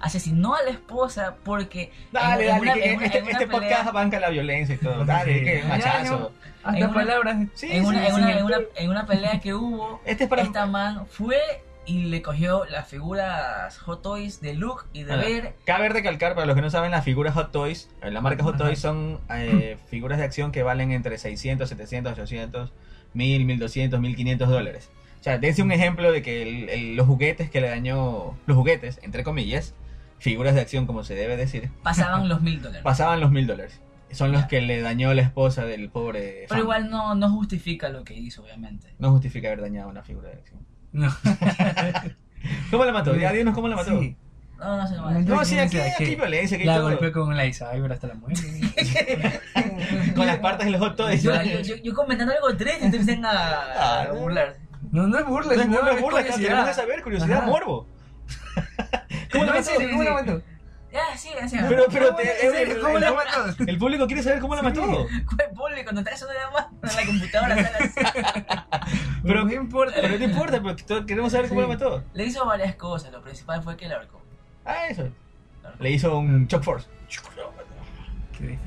asesinó 0.00 0.54
a 0.54 0.62
la 0.62 0.70
esposa 0.70 1.36
porque 1.44 1.92
Dale, 2.12 2.48
en- 2.48 2.56
en 2.56 2.58
dale, 2.58 2.60
una- 2.62 2.74
que 2.74 2.90
en 2.90 2.96
una- 2.96 3.06
este, 3.06 3.18
en 3.18 3.24
una 3.24 3.32
este 3.32 3.46
pelea- 3.46 3.60
podcast 3.78 3.92
banca 3.92 4.20
la 4.20 4.28
violencia 4.30 4.74
y 4.74 4.78
todo. 4.78 5.04
Dale, 5.04 5.38
Sí. 5.38 5.44
que 5.44 5.62
machazo. 5.64 6.32
Hasta 6.64 6.78
En 6.78 6.84
una- 6.84 6.94
palabras. 6.94 7.36
Sí, 7.54 7.68
en, 7.70 7.84
una, 7.86 8.00
sí, 8.00 8.06
en, 8.06 8.14
una, 8.14 8.32
en, 8.38 8.44
una, 8.44 8.58
en 8.74 8.90
una 8.90 9.06
pelea 9.06 9.40
que 9.40 9.54
hubo, 9.54 10.00
Este 10.04 10.24
es 10.24 10.30
para. 10.30 10.42
esta 10.42 10.66
man 10.66 11.06
fue 11.06 11.38
y 11.88 12.06
le 12.06 12.20
cogió 12.20 12.64
las 12.64 12.88
figuras 12.88 13.78
Hot 13.78 14.02
Toys 14.02 14.40
de 14.40 14.54
Luke 14.54 14.84
y 14.92 15.04
de. 15.04 15.14
Vader. 15.16 15.54
Cabe 15.64 15.88
recalcar, 15.88 16.34
para 16.34 16.44
los 16.46 16.56
que 16.56 16.62
no 16.62 16.70
saben, 16.70 16.90
las 16.90 17.04
figuras 17.04 17.34
Hot 17.34 17.52
Toys, 17.52 17.88
eh, 18.02 18.10
la 18.10 18.20
marca 18.20 18.42
Hot 18.42 18.56
Ajá. 18.56 18.64
Toys 18.64 18.80
son 18.80 19.20
eh, 19.30 19.78
figuras 19.86 20.18
de 20.18 20.24
acción 20.24 20.50
que 20.50 20.64
valen 20.64 20.90
entre 20.90 21.16
600, 21.18 21.68
700, 21.68 22.12
800, 22.14 22.72
1000, 23.14 23.44
1200, 23.44 24.00
1500 24.00 24.48
dólares. 24.48 24.90
O 25.26 25.28
sea, 25.28 25.38
dense 25.38 25.60
un 25.60 25.72
ejemplo 25.72 26.12
de 26.12 26.22
que 26.22 26.40
el- 26.42 26.68
el- 26.68 26.94
los 26.94 27.04
juguetes 27.04 27.50
que 27.50 27.60
le 27.60 27.68
dañó, 27.68 28.38
los 28.46 28.56
juguetes, 28.56 29.00
entre 29.02 29.24
comillas, 29.24 29.74
figuras 30.20 30.54
de 30.54 30.60
acción 30.60 30.86
como 30.86 31.02
se 31.02 31.16
debe 31.16 31.36
decir, 31.36 31.68
Pasaban 31.82 32.28
los 32.28 32.42
mil 32.42 32.62
dólares. 32.62 32.84
pasaban 32.84 33.18
los 33.18 33.32
mil 33.32 33.44
dólares. 33.48 33.80
Son 34.12 34.30
los 34.30 34.44
que 34.44 34.60
le 34.60 34.80
dañó 34.80 35.12
la 35.14 35.22
esposa 35.22 35.64
del 35.64 35.90
pobre. 35.90 36.42
Pero 36.42 36.48
fan. 36.50 36.58
igual 36.60 36.90
no, 36.90 37.16
no 37.16 37.28
justifica 37.32 37.88
lo 37.88 38.04
que 38.04 38.14
hizo, 38.14 38.44
obviamente. 38.44 38.94
No 39.00 39.10
justifica 39.10 39.48
haber 39.48 39.62
dañado 39.62 39.88
una 39.88 40.04
figura 40.04 40.28
de 40.28 40.36
acción. 40.36 40.60
No. 40.92 41.12
¿Cómo 42.70 42.84
la 42.84 42.92
mató? 42.92 43.16
Ya 43.16 43.32
dinos 43.32 43.52
cómo 43.52 43.66
la 43.66 43.74
mató. 43.74 44.00
Sí. 44.00 44.14
No, 44.60 44.76
no 44.76 44.86
sé 44.86 44.94
cómo 44.94 45.10
No, 45.10 45.20
No, 45.20 45.44
sí, 45.44 45.58
aquí, 45.58 45.78
aquí 45.78 46.04
hay 46.04 46.14
violencia, 46.14 46.56
aquí 46.56 46.66
La 46.66 46.76
todo. 46.76 46.84
golpeó 46.90 47.10
con 47.12 47.28
un 47.30 47.36
lightsaber 47.36 47.92
hasta 47.92 48.06
la 48.06 48.14
muerte. 48.14 48.42
Con 50.14 50.26
las 50.26 50.38
partes 50.38 50.66
de 50.66 50.70
los 50.72 50.80
Hot 50.80 50.96
Toys. 50.96 51.22
Yo, 51.22 51.34
yo, 51.42 51.60
yo, 51.60 51.76
yo 51.76 51.92
comentando 51.94 52.32
algo 52.32 52.56
triste, 52.56 52.84
entonces 52.86 53.08
empiezan 53.08 53.26
a, 53.26 54.02
a 54.04 54.12
burlarse. 54.12 54.60
No, 54.96 55.06
no 55.08 55.18
es 55.18 55.26
burla, 55.26 55.54
No 55.56 55.60
es 55.60 55.68
burla, 55.68 55.92
es 55.92 56.00
burla, 56.00 56.20
curiosidad. 56.22 56.72
saber, 56.74 57.02
curiosidad, 57.02 57.38
Ajá. 57.38 57.46
morbo. 57.46 57.86
¿Cómo 59.30 59.44
la 59.44 59.50
No, 59.52 59.58
mató? 59.58 59.62
serio, 59.70 59.88
¿Cómo 59.90 60.02
la 60.04 60.12
mató? 60.14 60.42
Ya, 60.90 61.14
sí, 61.18 61.28
sí. 61.50 61.58
Pero, 61.68 61.84
pero 61.92 62.06
¿Cómo, 62.06 62.16
te- 62.18 62.62
el- 62.72 62.80
¿Cómo 62.80 62.96
el- 62.96 63.00
la 63.02 63.12
mató? 63.12 63.62
El 63.66 63.76
público 63.78 64.06
quiere 64.06 64.22
saber 64.22 64.40
cómo 64.40 64.54
la 64.54 64.62
Sí. 64.62 64.66
mató. 64.68 64.80
¿Cuál 65.36 65.50
público? 65.54 65.92
No 65.92 66.00
eso 66.00 66.26
nada 66.32 66.50
más 66.80 66.92
en 66.92 66.96
la 66.96 67.06
computadora. 67.12 67.56
Pero 69.22 69.44
no 69.44 69.52
importa. 69.52 69.96
Pero 70.00 70.18
no 70.18 70.24
importa, 70.24 70.62
pero 70.62 70.76
todos 70.76 71.04
queremos 71.04 71.32
saber 71.32 71.48
cómo 71.50 71.60
Sí. 71.60 71.66
la 71.68 71.74
mató. 71.74 72.04
Le 72.14 72.24
hizo 72.24 72.46
varias 72.46 72.74
cosas, 72.76 73.12
lo 73.12 73.20
principal 73.20 73.62
fue 73.62 73.76
que 73.76 73.88
la 73.88 73.96
ahorcó. 73.96 74.22
Ah, 74.64 74.86
eso. 74.88 75.08
Le 75.78 75.90
hizo 75.90 76.16
un 76.18 76.46
shock 76.46 76.62
force. 76.62 76.88
¿Qué 78.38 78.46
dice? 78.46 78.62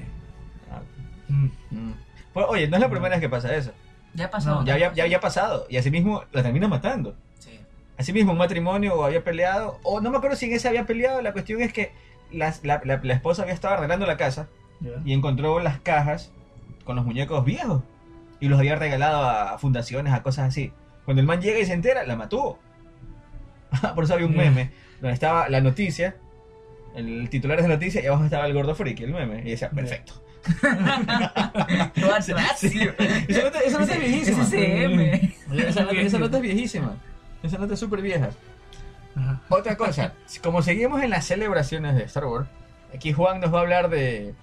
Ah, 0.72 0.82
Mm. 1.30 1.50
mm. 1.72 1.94
Pues, 2.34 2.46
oye, 2.50 2.68
no 2.68 2.76
es 2.76 2.82
la 2.82 2.90
primera 2.90 3.16
vez 3.16 3.22
que 3.22 3.30
pasa 3.30 3.56
eso. 3.56 3.72
Ya 4.14 4.30
pasó. 4.32 4.50
No, 4.50 4.66
Ya 4.66 4.74
había, 4.74 4.94
ya 4.94 5.04
había 5.04 5.20
pasado. 5.20 5.66
Y 5.70 5.78
así 5.78 5.92
mismo 5.92 6.24
la 6.32 6.44
termina 6.44 6.68
matando. 6.68 7.16
Sí. 7.40 7.60
Así 7.98 8.12
mismo 8.14 8.32
un 8.32 8.38
matrimonio 8.38 8.96
o 8.96 9.04
había 9.04 9.24
peleado. 9.24 9.80
O 9.84 10.02
no 10.02 10.10
me 10.12 10.18
acuerdo 10.18 10.36
si 10.36 10.46
en 10.48 10.54
ese 10.54 10.68
había 10.68 10.86
peleado. 10.86 11.22
La 11.22 11.34
cuestión 11.34 11.62
es 11.62 11.72
que 11.74 11.92
la, 12.32 12.54
la- 12.64 12.82
la 13.04 13.14
esposa 13.14 13.42
había 13.44 13.54
estado 13.54 13.76
arreglando 13.76 14.06
la 14.06 14.18
casa. 14.18 14.48
Y 15.06 15.14
encontró 15.14 15.60
las 15.60 15.80
cajas 15.80 16.32
con 16.86 16.96
los 16.96 17.06
muñecos 17.06 17.44
viejos 17.44 17.84
y 18.40 18.48
los 18.48 18.58
había 18.60 18.76
regalado 18.78 19.22
a 19.28 19.58
fundaciones, 19.60 20.14
a 20.14 20.24
cosas 20.24 20.48
así. 20.48 20.72
Cuando 21.06 21.20
el 21.22 21.28
man 21.28 21.42
llega 21.42 21.60
y 21.60 21.66
se 21.66 21.74
entera, 21.74 22.06
la 22.06 22.16
mató. 22.16 22.58
Por 23.96 24.04
eso 24.06 24.14
había 24.14 24.26
un 24.26 24.36
meme 24.36 24.72
donde 25.02 25.14
estaba 25.14 25.50
la 25.50 25.62
noticia, 25.62 26.16
el 26.96 27.30
titular 27.30 27.58
de 27.62 27.68
la 27.68 27.76
noticia 27.76 28.02
y 28.04 28.08
abajo 28.08 28.26
estaba 28.26 28.46
el 28.46 28.54
gordo 28.54 28.76
friki, 28.76 29.04
el 29.04 29.12
meme. 29.14 29.42
Y 29.46 29.52
decía, 29.52 29.70
perfecto. 29.70 30.14
Todo 31.96 32.14
atrás. 32.16 32.60
Sí. 32.60 32.80
Esa 33.28 33.44
nota, 33.44 33.60
esa 33.60 33.80
nota 33.80 33.94
es 33.94 34.00
viejísima. 34.00 34.44
Esa 35.68 35.82
nota, 35.84 35.94
esa 36.02 36.20
nota 36.20 36.38
es 36.38 36.44
viejísima. 36.44 36.96
Esa 37.44 37.58
nota 37.58 37.74
es 37.74 37.80
súper 37.80 38.02
vieja. 38.02 38.30
Ajá. 39.16 39.42
Otra 39.50 39.76
cosa, 39.76 40.14
como 40.44 40.62
seguimos 40.62 41.02
en 41.04 41.10
las 41.10 41.26
celebraciones 41.26 41.96
de 41.96 42.04
Star 42.04 42.26
Wars, 42.26 42.48
aquí 42.94 43.12
Juan 43.14 43.40
nos 43.42 43.54
va 43.54 43.58
a 43.60 43.62
hablar 43.62 43.90
de 43.90 44.34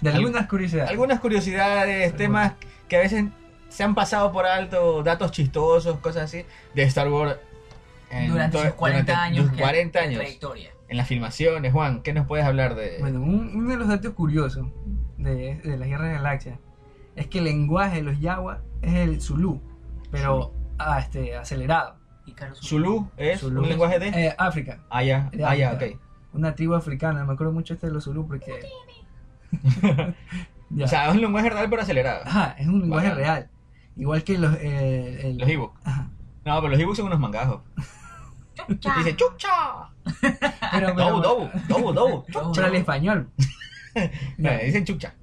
De 0.00 0.10
Al- 0.10 0.16
algunas 0.16 0.46
curiosidades. 0.46 0.90
algunas 0.90 1.20
curiosidades, 1.20 2.06
Pero 2.12 2.16
temas 2.16 2.52
que 2.88 2.96
a 2.96 3.00
veces 3.00 3.24
se 3.68 3.82
han 3.82 3.94
pasado 3.94 4.30
por 4.32 4.46
alto, 4.46 5.02
datos 5.02 5.32
chistosos, 5.32 5.98
cosas 5.98 6.24
así, 6.24 6.44
de 6.74 6.82
Star 6.84 7.08
Wars. 7.08 7.36
en 8.10 8.30
Durante 8.30 8.58
sus 8.62 8.72
40 8.74 9.02
durante 9.12 9.12
años. 9.12 9.46
sus 9.46 9.56
que- 9.56 9.62
40 9.62 9.98
de 9.98 10.04
años. 10.06 10.18
Trayectoria. 10.20 10.70
En 10.88 10.96
las 10.98 11.08
filmaciones, 11.08 11.72
Juan, 11.72 12.02
¿qué 12.02 12.12
nos 12.12 12.26
puedes 12.26 12.44
hablar 12.44 12.74
de...? 12.74 12.98
Bueno, 13.00 13.20
un- 13.20 13.52
uno 13.54 13.70
de 13.70 13.76
los 13.76 13.88
datos 13.88 14.12
curiosos 14.12 14.66
de, 15.18 15.56
de 15.56 15.76
la 15.78 15.86
Guerra 15.86 16.06
de 16.08 16.14
Galaxias 16.14 16.58
es 17.16 17.26
que 17.28 17.38
el 17.38 17.44
lenguaje 17.44 17.96
de 17.96 18.02
los 18.02 18.20
Yawa 18.20 18.60
es 18.82 18.94
el 18.94 19.20
Zulu, 19.20 19.60
pero 20.10 20.52
ah, 20.78 20.98
este, 21.00 21.36
acelerado. 21.36 21.96
Y 22.26 22.34
Zulu 22.62 23.08
es 23.16 23.40
Zulu. 23.40 23.62
un 23.62 23.68
lenguaje 23.68 23.98
de... 23.98 24.08
Eh, 24.08 24.34
África, 24.38 24.80
Ah, 24.90 25.02
ya, 25.02 25.30
de 25.32 25.44
ah, 25.44 25.54
ya, 25.54 25.72
ok. 25.72 25.82
una 26.32 26.54
tribu 26.54 26.74
africana, 26.74 27.24
me 27.24 27.32
acuerdo 27.32 27.52
mucho 27.52 27.74
este 27.74 27.86
de 27.86 27.92
los 27.92 28.04
Zulu 28.04 28.26
porque... 28.26 28.52
Ya. 30.70 30.86
O 30.86 30.88
sea, 30.88 31.08
es 31.08 31.14
un 31.14 31.20
lenguaje 31.20 31.50
real 31.50 31.68
pero 31.70 31.82
acelerado. 31.82 32.22
Ajá, 32.26 32.56
es 32.58 32.66
un 32.66 32.80
lenguaje 32.80 33.14
real. 33.14 33.48
Igual 33.96 34.24
que 34.24 34.38
los... 34.38 34.56
eh, 34.60 35.20
el- 35.30 35.38
Los 35.38 35.48
ebooks. 35.48 35.86
Ajá. 35.86 36.08
No, 36.44 36.56
pero 36.60 36.68
los 36.70 36.80
ebooks 36.80 36.96
son 36.96 37.06
unos 37.06 37.20
mangajos. 37.20 37.60
Dice 38.68 39.16
chucha. 39.16 39.50
Pero, 40.72 40.94
pero, 40.94 40.94
Dobu, 40.94 41.22
dobu, 41.22 41.50
dobu, 41.68 41.92
dobu. 41.92 42.24
Dobu. 42.32 42.52
pero 42.54 42.66
el 42.68 42.74
español. 42.76 43.30
No, 44.38 44.50
dicen 44.58 44.84
chucha. 44.84 45.14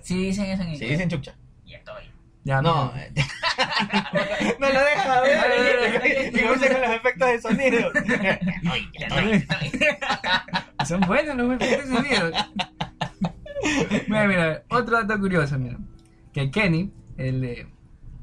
Sí, 0.00 0.26
dicen 0.26 0.44
eso 0.46 0.62
en 0.62 0.68
Sí, 0.68 0.74
inglés. 0.74 0.90
dicen 0.90 1.08
chucha. 1.10 1.34
Y 1.64 1.74
estoy. 1.74 2.04
Ya, 2.44 2.62
No. 2.62 2.92
mira. 2.94 3.08
no 4.60 4.68
lo 4.68 4.80
dejas 4.84 5.06
a 5.06 5.20
ver. 5.22 6.28
Y 6.28 6.30
comienza 6.40 6.68
con 6.72 6.80
los 6.80 6.90
efectos 6.90 7.28
de 7.28 7.40
sonido. 7.40 7.90
Son 10.86 11.00
buenos 11.02 11.36
los 11.36 11.60
efectos 11.60 11.88
de 11.90 11.96
sonido. 11.96 12.30
mira, 14.08 14.26
mira, 14.28 14.62
otro 14.70 15.02
dato 15.02 15.18
curioso, 15.18 15.58
mira. 15.58 15.78
Que 16.32 16.50
Kenny, 16.50 16.92
el, 17.16 17.44
eh, 17.44 17.66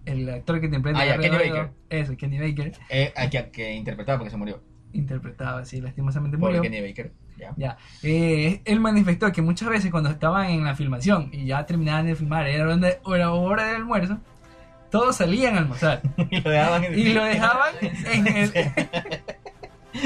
el 0.06 0.30
actor 0.30 0.60
que 0.60 0.66
interpreta 0.68 1.00
Ah, 1.00 1.06
ya, 1.06 1.14
a 1.14 1.18
Kenny 1.20 1.36
R2D2, 1.38 1.50
Baker. 1.50 1.70
Eso, 1.90 2.18
Kenny 2.18 2.40
Baker, 2.40 2.72
Eh, 2.90 3.14
a 3.16 3.30
que, 3.30 3.50
que 3.52 3.74
interpretaba 3.74 4.18
porque 4.20 4.32
se 4.32 4.38
murió. 4.38 4.62
interpretaba 4.94 5.60
así, 5.62 5.82
lastimosamente 5.82 6.38
Pobre 6.38 6.58
murió. 6.58 6.70
Kenny 6.72 6.88
Baker. 6.88 7.12
Ya. 7.38 7.54
Ya. 7.58 7.78
Eh, 8.04 8.62
él 8.66 8.80
manifestó 8.80 9.32
que 9.32 9.42
muchas 9.42 9.70
veces 9.70 9.90
cuando 9.90 10.10
estaban 10.10 10.50
en 10.50 10.64
la 10.64 10.76
filmación 10.76 11.30
y 11.32 11.46
ya 11.46 11.66
terminaban 11.66 12.06
de 12.06 12.16
filmar, 12.16 12.48
era 12.48 12.66
hora, 12.66 12.78
de- 12.78 13.00
hora, 13.04 13.66
del 13.68 13.76
almuerzo, 13.78 14.20
todos 14.92 15.16
salían 15.16 15.56
a 15.56 15.60
almorzar 15.60 16.02
Y 16.30 16.42
lo 16.42 16.50
dejaban 16.52 16.84
en, 16.84 17.00
y 17.00 17.04
lo 17.14 17.24
dejaban 17.24 17.74
en 17.82 18.28
el, 18.28 18.52
en 18.56 18.72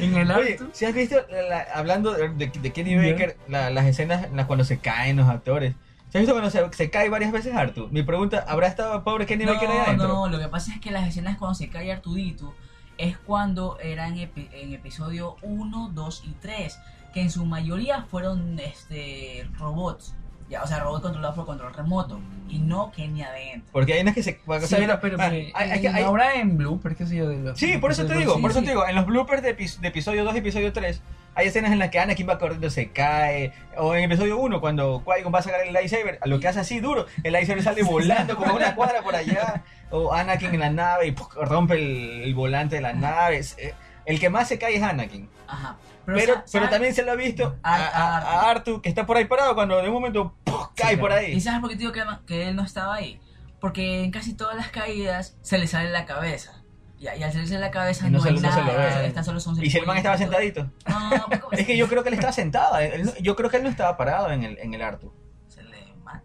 en 0.00 0.16
el 0.16 0.30
Oye, 0.30 0.58
si 0.72 0.84
has 0.84 0.94
visto, 0.94 1.16
la- 1.30 1.66
hablando 1.74 2.12
de, 2.12 2.28
de 2.48 2.72
Kenny. 2.72 2.96
Baker, 2.96 3.36
la- 3.48 3.70
las 3.70 3.86
escenas 3.86 4.24
en 4.24 4.36
las 4.36 4.46
cuando 4.46 4.64
se 4.64 4.78
caen 4.78 5.16
los 5.16 5.28
actores. 5.28 5.74
¿Se 6.08 6.18
has 6.18 6.22
visto 6.22 6.32
cuando 6.34 6.50
se, 6.50 6.72
se 6.72 6.90
cae 6.90 7.08
varias 7.10 7.32
veces 7.32 7.54
Artu? 7.54 7.88
Mi 7.90 8.02
pregunta, 8.02 8.44
¿habrá 8.48 8.68
estado 8.68 9.02
pobre 9.02 9.26
Kenny 9.26 9.44
Baker 9.44 9.68
ahí 9.68 9.76
No, 9.78 9.82
adentro? 9.84 10.08
no, 10.08 10.28
lo 10.28 10.38
que 10.38 10.48
pasa 10.48 10.72
es 10.72 10.80
que 10.80 10.90
las 10.90 11.06
escenas 11.06 11.36
cuando 11.36 11.54
se 11.54 11.68
cae 11.68 11.92
Artudito 11.92 12.54
es 12.96 13.18
cuando 13.18 13.78
eran 13.80 14.14
epi- 14.16 14.48
en 14.52 14.72
episodio 14.72 15.36
1, 15.42 15.90
2 15.92 16.22
y 16.26 16.30
3, 16.40 16.78
que 17.12 17.20
en 17.22 17.30
su 17.30 17.44
mayoría 17.44 18.02
fueron 18.04 18.58
este 18.58 19.46
robots. 19.58 20.14
Ya, 20.48 20.62
o 20.62 20.66
sea, 20.66 20.78
robots 20.78 21.02
controlados 21.02 21.34
por 21.34 21.44
control 21.46 21.74
remoto 21.74 22.20
y 22.48 22.60
no 22.60 22.92
Kenny 22.92 23.22
adentro. 23.22 23.68
Porque 23.72 23.94
hay 23.94 24.02
unas 24.02 24.14
que 24.14 24.22
se... 24.22 24.40
o 24.46 24.58
sea, 24.60 24.68
Sí, 24.68 24.76
pero, 24.78 25.00
pero, 25.00 25.16
ah, 25.18 25.26
pero, 25.28 25.32
hay- 25.54 25.70
hay 25.72 25.80
que- 25.80 25.88
hay- 25.88 26.04
ahora 26.04 26.34
en 26.36 26.56
Blooper, 26.56 26.94
qué 26.94 27.04
sé 27.04 27.16
yo, 27.16 27.28
de 27.28 27.36
los- 27.38 27.58
Sí, 27.58 27.78
por 27.78 27.90
eso 27.90 28.06
te 28.06 28.14
digo, 28.16 28.36
sí, 28.36 28.40
por 28.40 28.50
eso 28.52 28.60
sí. 28.60 28.66
te 28.66 28.70
digo, 28.70 28.86
en 28.86 28.94
los 28.94 29.06
bloopers 29.06 29.42
de, 29.42 29.54
de 29.54 29.88
episodio 29.88 30.22
2 30.24 30.36
y 30.36 30.38
episodio 30.38 30.72
3 30.72 31.02
hay 31.34 31.48
escenas 31.48 31.72
en 31.72 31.78
las 31.80 31.90
que 31.90 31.98
Anakin 31.98 32.28
va 32.28 32.38
corriendo, 32.38 32.70
se 32.70 32.92
cae, 32.92 33.52
o 33.76 33.94
en 33.94 34.04
episodio 34.04 34.38
1 34.38 34.60
cuando 34.60 35.02
Qui-Gon 35.04 35.34
va 35.34 35.40
a 35.40 35.42
sacar 35.42 35.60
el 35.66 35.72
lightsaber, 35.74 36.18
a 36.22 36.28
lo 36.28 36.38
que 36.40 36.46
hace 36.48 36.60
así 36.60 36.78
duro, 36.80 37.06
el 37.24 37.32
lightsaber 37.32 37.62
sale 37.64 37.82
volando 37.82 38.36
como 38.36 38.54
una 38.54 38.74
cuadra 38.76 39.02
por 39.02 39.16
allá, 39.16 39.64
o 39.90 40.14
Anakin 40.14 40.54
en 40.54 40.60
la 40.60 40.70
nave 40.70 41.08
y 41.08 41.14
rompe 41.44 41.74
el, 41.74 42.22
el 42.22 42.34
volante 42.36 42.76
de 42.76 42.82
la 42.82 42.92
nave. 42.92 43.40
Eh, 43.58 43.74
El 44.06 44.18
que 44.20 44.30
más 44.30 44.48
se 44.48 44.58
cae 44.58 44.76
es 44.76 44.82
Anakin. 44.82 45.28
Ajá. 45.46 45.76
Pero, 46.06 46.42
pero 46.52 46.64
sa- 46.66 46.70
también 46.70 46.94
se 46.94 47.02
lo 47.02 47.10
ha 47.12 47.16
visto 47.16 47.56
a, 47.62 47.74
A- 47.74 47.88
a- 47.88 48.18
a 48.46 48.50
Artu, 48.50 48.80
que 48.80 48.88
está 48.88 49.04
por 49.06 49.16
ahí 49.16 49.24
parado 49.24 49.54
cuando 49.56 49.76
de 49.82 49.88
un 49.88 49.94
momento 49.94 50.36
cae 50.76 50.94
Sí, 50.94 50.96
por 50.96 51.12
ahí. 51.12 51.32
¿Y 51.32 51.40
sabes 51.40 51.60
por 51.60 51.68
qué 51.70 51.74
te 51.76 51.80
digo 51.80 51.92
que, 51.92 52.02
que 52.26 52.48
él 52.48 52.54
no 52.56 52.62
estaba 52.64 52.94
ahí? 52.94 53.20
Porque 53.60 54.04
en 54.04 54.12
casi 54.12 54.34
todas 54.34 54.54
las 54.56 54.68
caídas 54.68 55.36
se 55.42 55.58
le 55.58 55.66
sale 55.66 55.90
la 55.90 56.06
cabeza. 56.06 56.62
Y, 56.98 57.04
y 57.04 57.22
al 57.22 57.32
salirse 57.32 57.58
la 57.58 57.70
cabeza 57.72 58.06
Y 58.06 58.10
no 58.10 58.18
no, 58.18 58.22
se 58.22 58.28
hay 58.30 58.34
no 58.36 58.40
se 58.52 58.60
lo 58.60 58.66
nada. 58.72 58.98
ve. 59.00 59.06
Está 59.08 59.24
solo 59.24 59.40
son 59.40 59.62
Y 59.62 59.68
si 59.68 59.78
el 59.78 59.86
man 59.86 59.96
estaba 59.96 60.16
sentadito. 60.16 60.70
No, 60.88 61.26
pues, 61.26 61.40
¿cómo 61.40 61.52
Es 61.52 61.66
que 61.66 61.76
yo 61.76 61.88
creo 61.88 62.02
que 62.04 62.08
él 62.10 62.14
estaba 62.14 62.32
sentado. 62.32 62.78
él 62.78 63.04
no- 63.04 63.16
yo 63.18 63.34
creo 63.34 63.50
que 63.50 63.56
él 63.56 63.64
no 63.64 63.68
estaba 63.68 63.96
parado 63.96 64.30
en 64.30 64.44
el, 64.44 64.58
en 64.58 64.72
el 64.74 64.82
Artu. 64.82 65.12
Se 65.48 65.62
le 65.64 65.92
mata. 66.04 66.22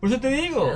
Por 0.00 0.08
eso 0.10 0.20
te 0.20 0.28
digo. 0.28 0.70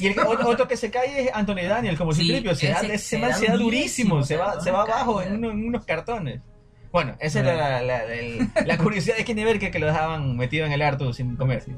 Y 0.00 0.06
el 0.08 0.18
otro, 0.18 0.48
otro 0.48 0.68
que 0.68 0.76
se 0.76 0.90
cae 0.90 1.22
es 1.26 1.30
Anthony 1.34 1.62
Daniel, 1.68 1.96
como 1.96 2.12
Sí, 2.12 2.22
Citripio. 2.22 2.54
Se, 2.54 2.68
da- 2.68 2.80
ese- 2.80 2.94
ese 2.94 3.32
se 3.34 3.46
da 3.46 3.56
durísimo, 3.56 4.22
se 4.24 4.36
va, 4.36 4.60
se 4.60 4.70
va 4.70 4.82
abajo 4.82 5.20
en, 5.22 5.28
caída. 5.28 5.38
uno- 5.38 5.50
en 5.52 5.68
unos 5.68 5.84
cartones. 5.84 6.40
Bueno, 6.90 7.16
esa 7.20 7.40
era 7.40 7.54
la, 7.56 7.82
la, 7.82 8.04
el- 8.14 8.48
la 8.66 8.78
curiosidad 8.78 9.16
de 9.16 9.24
Kenny 9.24 9.44
Berker 9.44 9.70
que 9.70 9.78
lo 9.78 9.86
dejaban 9.86 10.36
metido 10.36 10.66
en 10.66 10.72
el 10.72 10.82
harto 10.82 11.12
sin 11.12 11.36
comer. 11.36 11.60
Sí. 11.62 11.72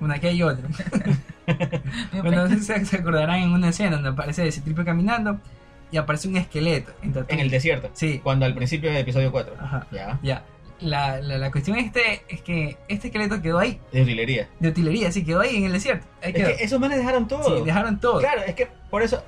Una 0.00 0.18
que 0.18 0.28
hay 0.28 0.42
otra. 0.42 0.68
Bueno, 2.22 2.48
si 2.48 2.58
se, 2.60 2.84
se 2.84 2.96
acordarán 2.96 3.40
en 3.40 3.50
una 3.52 3.68
escena 3.68 3.92
donde 3.92 4.08
aparece 4.10 4.50
Citripio 4.50 4.84
caminando 4.84 5.38
y 5.92 5.96
aparece 5.96 6.28
un 6.28 6.36
esqueleto. 6.36 6.92
En 7.02 7.40
el 7.40 7.50
desierto. 7.50 7.90
Sí, 7.92 8.20
Cuando 8.22 8.46
al 8.46 8.54
principio 8.54 8.90
del 8.90 8.98
episodio 8.98 9.30
4. 9.30 9.54
ajá. 9.60 9.86
Ya. 9.92 10.18
Ya. 10.22 10.42
La, 10.80 11.20
la, 11.22 11.38
la 11.38 11.50
cuestión 11.50 11.78
este 11.78 12.22
es 12.28 12.42
que 12.42 12.76
este 12.88 13.08
esqueleto 13.08 13.40
quedó 13.40 13.58
ahí, 13.58 13.80
De 13.92 14.02
utilería. 14.02 14.48
de 14.60 14.68
utilería, 14.68 15.10
sí, 15.10 15.24
quedó 15.24 15.40
ahí 15.40 15.56
en 15.56 15.64
el 15.64 15.72
desierto. 15.72 16.06
Ahí 16.22 16.30
Es 16.30 16.34
quedó. 16.36 16.48
que 16.56 16.64
esos 16.64 16.78
manes 16.80 16.98
dejaron 16.98 17.26
todo. 17.28 17.58
Sí, 17.58 17.64
dejaron 17.64 17.98
todo. 17.98 18.20
Claro, 18.20 18.42
es 18.46 18.54
que 18.54 18.68
por 18.90 19.02
eso. 19.02 19.22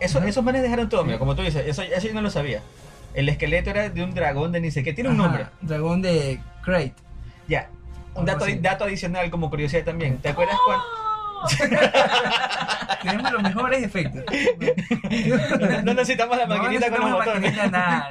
Eso, 0.00 0.22
esos 0.22 0.44
manes 0.44 0.62
dejaron 0.62 0.88
todo, 0.88 1.00
Sí. 1.00 1.06
mira, 1.06 1.18
como 1.18 1.34
tú 1.34 1.42
dices, 1.42 1.66
eso, 1.66 1.82
eso 1.82 2.06
yo 2.06 2.14
no 2.14 2.20
lo 2.20 2.30
sabía. 2.30 2.62
El 3.14 3.28
esqueleto 3.28 3.70
era 3.70 3.88
de 3.88 4.02
un 4.04 4.14
dragón 4.14 4.52
de 4.52 4.60
ni 4.60 4.70
sé 4.70 4.82
qué, 4.84 4.92
tiene 4.92 5.10
un 5.10 5.16
nombre. 5.16 5.46
Dragón 5.62 6.02
de 6.02 6.38
Crate. 6.62 6.92
Ya. 7.48 7.70
Un 8.14 8.26
dato, 8.26 8.44
dato 8.60 8.84
adicional 8.84 9.30
como 9.30 9.48
curiosidad 9.48 9.84
también. 9.84 10.18
¿Te 10.18 10.28
acuerdas 10.28 10.56
cuando.? 10.66 10.84
Tenemos 13.02 13.32
los 13.32 13.42
mejores 13.42 13.82
efectos. 13.82 14.22
No 15.84 15.94
necesitamos 15.94 16.36
la 16.36 16.46
No 16.46 16.56
maquinita 16.56 16.90
con 16.90 17.00
los 17.00 17.12
botones. 17.12 17.40
maquinita, 17.56 17.66
nada. 17.70 18.08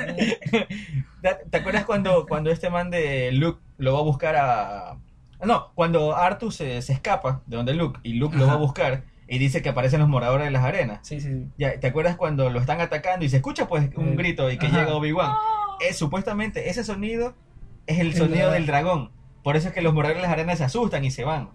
¿Te 1.22 1.36
te 1.50 1.58
acuerdas 1.58 1.86
cuando, 1.86 2.26
cuando 2.28 2.50
este 2.52 2.70
man 2.70 2.90
de 2.90 3.32
Luke 3.34 3.62
lo 3.78 3.94
va 3.94 4.00
a 4.00 4.04
buscar 4.04 4.36
a. 4.36 4.98
No, 5.44 5.72
cuando 5.76 6.16
Arthur 6.16 6.52
se, 6.52 6.82
se 6.82 6.94
escapa 6.94 7.42
de 7.46 7.58
donde 7.58 7.74
Luke 7.76 8.00
y 8.04 8.14
Luke 8.14 8.36
lo 8.38 8.48
va 8.48 8.54
a 8.54 8.58
buscar 8.58 9.04
y 9.28 9.38
dice 9.38 9.62
que 9.62 9.70
aparecen 9.70 10.00
los 10.00 10.10
moradores 10.10 10.46
de 10.46 10.52
las 10.52 10.64
arenas. 10.64 11.00
Sí, 11.04 11.20
sí, 11.22 11.30
sí. 11.32 11.46
Ya, 11.58 11.80
¿te 11.80 11.88
acuerdas 11.88 12.16
cuando 12.16 12.50
lo 12.50 12.60
están 12.60 12.82
atacando 12.82 13.24
y 13.26 13.30
se 13.30 13.38
escucha 13.38 13.68
pues 13.68 13.90
un 13.96 14.10
Eh, 14.14 14.16
grito 14.16 14.50
y 14.50 14.58
que 14.58 14.66
ajá. 14.68 14.80
llega 14.80 14.96
Obi-Wan? 14.96 15.32
Es 15.88 15.98
supuestamente 15.98 16.70
ese 16.70 16.84
sonido 16.84 17.36
es 17.86 18.00
el 18.00 18.08
El 18.08 18.16
sonido 18.16 18.36
dragón. 18.38 18.54
del 18.54 18.66
dragón. 18.66 19.12
Por 19.44 19.56
eso 19.58 19.68
es 19.68 19.74
que 19.74 19.82
los 19.82 19.94
moradores 19.94 20.22
de 20.24 20.28
las 20.28 20.32
arenas 20.34 20.58
se 20.58 20.64
asustan 20.64 21.06
y 21.06 21.12
se 21.12 21.24
van. 21.24 21.50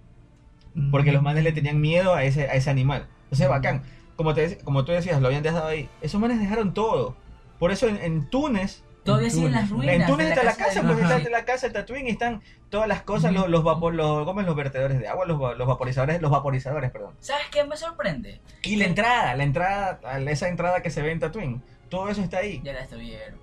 Porque 0.90 1.12
los 1.12 1.22
manes 1.22 1.44
le 1.44 1.52
tenían 1.52 1.80
miedo 1.80 2.14
a 2.14 2.24
ese, 2.24 2.48
a 2.48 2.54
ese 2.54 2.70
animal. 2.70 3.06
Entonces, 3.24 3.48
bacán. 3.48 3.82
Como, 4.16 4.34
te, 4.34 4.58
como 4.58 4.84
tú 4.84 4.92
decías, 4.92 5.20
lo 5.20 5.26
habían 5.28 5.42
dejado 5.42 5.66
ahí. 5.66 5.88
Esos 6.00 6.20
manes 6.20 6.38
dejaron 6.38 6.74
todo. 6.74 7.16
Por 7.58 7.72
eso 7.72 7.88
en, 7.88 7.96
en 7.98 8.28
Túnez, 8.30 8.82
Todavía 9.04 9.26
En 9.28 9.34
siguen 9.34 9.52
las 9.52 9.68
ruinas. 9.68 9.96
en 9.96 10.06
Túnez 10.06 10.28
está 10.28 10.44
la 10.44 10.54
casa, 10.54 10.80
pues 10.82 11.02
Ajá. 11.02 11.16
está 11.16 11.30
la 11.30 11.44
casa 11.44 11.66
de 11.66 11.72
Tatooine 11.72 12.06
y 12.06 12.10
están 12.10 12.40
todas 12.70 12.86
las 12.86 13.02
cosas, 13.02 13.32
los, 13.32 13.48
los, 13.48 13.64
vapor, 13.64 13.94
los, 13.94 14.24
¿cómo 14.24 14.40
es? 14.40 14.46
los 14.46 14.54
vertedores 14.54 14.96
de 15.00 15.08
agua, 15.08 15.26
los, 15.26 15.58
los 15.58 15.66
vaporizadores, 15.66 16.22
los 16.22 16.30
vaporizadores, 16.30 16.92
perdón. 16.92 17.14
¿Sabes 17.18 17.46
qué 17.50 17.64
me 17.64 17.76
sorprende? 17.76 18.40
Y 18.62 18.76
la 18.76 18.84
entrada, 18.84 19.34
la 19.34 19.42
entrada, 19.42 19.98
esa 20.28 20.46
entrada 20.46 20.82
que 20.82 20.90
se 20.90 21.02
ve 21.02 21.10
en 21.10 21.18
Tatooine, 21.18 21.60
todo 21.88 22.08
eso 22.10 22.22
está 22.22 22.38
ahí. 22.38 22.60
Ya 22.62 22.74
la 22.74 22.82
estuvieron. 22.82 23.40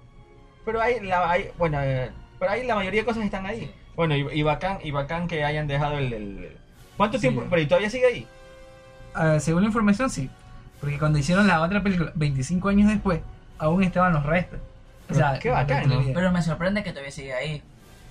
Pero 0.63 0.79
hay, 0.81 1.01
la, 1.01 1.29
hay 1.29 1.49
bueno, 1.57 1.77
eh, 1.83 2.09
pero 2.39 2.51
ahí 2.51 2.65
la 2.65 2.75
mayoría 2.75 3.01
de 3.01 3.05
cosas 3.05 3.25
están 3.25 3.45
ahí. 3.45 3.59
Sí. 3.65 3.71
Bueno, 3.97 4.15
y, 4.15 4.25
y 4.31 4.43
bacán, 4.43 4.79
y 4.81 4.91
bacán 4.91 5.27
que 5.27 5.43
hayan 5.43 5.67
dejado 5.67 5.97
el... 5.97 6.13
el- 6.13 6.57
¿Cuánto 6.99 7.17
Sí. 7.17 7.21
tiempo? 7.21 7.45
Pero 7.49 7.61
¿y 7.61 7.65
todavía 7.65 7.89
sigue 7.89 8.05
ahí? 8.05 8.27
Ah, 9.13 9.39
según 9.39 9.61
la 9.61 9.67
información, 9.67 10.09
sí. 10.09 10.29
Porque 10.81 10.99
cuando 10.99 11.17
hicieron 11.17 11.47
la 11.47 11.61
otra 11.61 11.81
película, 11.81 12.11
25 12.13 12.67
años 12.67 12.89
después, 12.89 13.21
aún 13.57 13.83
estaban 13.85 14.11
los 14.11 14.25
restos. 14.25 14.59
O 15.09 15.13
sea, 15.13 15.39
qué 15.39 15.49
bacán, 15.49 15.87
¿no? 15.87 16.03
Pero 16.13 16.29
me 16.33 16.41
sorprende 16.41 16.83
que 16.83 16.89
todavía 16.91 17.11
sigue 17.11 17.33
ahí. 17.33 17.63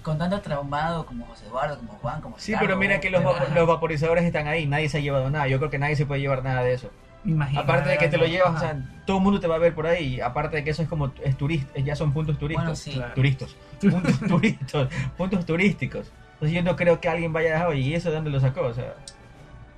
Con 0.03 0.16
tanto 0.16 0.41
traumado 0.41 1.05
como 1.05 1.26
José 1.26 1.45
Eduardo, 1.47 1.76
como 1.76 1.93
Juan, 2.01 2.22
como 2.22 2.39
Sí, 2.39 2.53
Ricardo, 2.53 2.66
pero 2.66 2.78
mira 2.78 2.99
que 2.99 3.11
los, 3.11 3.22
vapo- 3.22 3.47
los 3.55 3.68
vaporizadores 3.68 4.24
están 4.24 4.49
ahí, 4.49 4.64
nadie 4.66 4.89
se 4.89 4.97
ha 4.97 5.01
llevado 5.01 5.28
nada. 5.28 5.47
Yo 5.49 5.59
creo 5.59 5.68
que 5.70 5.78
nadie 5.78 5.97
se 5.97 6.07
puede 6.07 6.22
llevar 6.22 6.43
nada 6.43 6.62
de 6.62 6.72
eso. 6.72 6.91
Me 7.24 7.32
imagino. 7.32 7.61
Aparte 7.61 7.91
de 7.91 7.99
que 7.99 8.09
te 8.09 8.16
lo 8.16 8.24
llevas, 8.26 8.55
o 8.57 8.59
sea, 8.59 8.76
todo 9.05 9.18
el 9.18 9.22
mundo 9.22 9.39
te 9.39 9.49
va 9.49 9.57
a 9.57 9.59
ver 9.59 9.74
por 9.74 9.86
ahí. 9.86 10.18
Aparte 10.20 10.57
de 10.57 10.64
que 10.64 10.70
eso 10.70 10.82
es 10.82 10.89
como 10.89 11.12
es 11.22 11.36
turista, 11.36 11.78
ya 11.80 11.95
son 11.95 12.12
puntos 12.14 12.39
turísticos. 12.39 12.64
Bueno, 12.64 12.76
sí. 12.76 12.93
Claro. 12.95 13.14
Turistas. 13.14 13.57
Puntos 13.80 14.18
turísticos. 14.20 14.89
Puntos 15.16 15.47
turísticos. 15.47 16.07
Entonces 16.41 16.53
yo 16.57 16.62
no 16.62 16.76
creo 16.76 17.01
que 17.01 17.09
alguien 17.09 17.32
vaya 17.32 17.51
a 17.51 17.53
dejar, 17.55 17.76
¿y 17.76 17.95
eso 17.95 18.11
de 18.11 18.16
dónde 18.16 18.30
lo 18.30 18.39
sacó? 18.41 18.62
O 18.62 18.72
sea, 18.74 18.95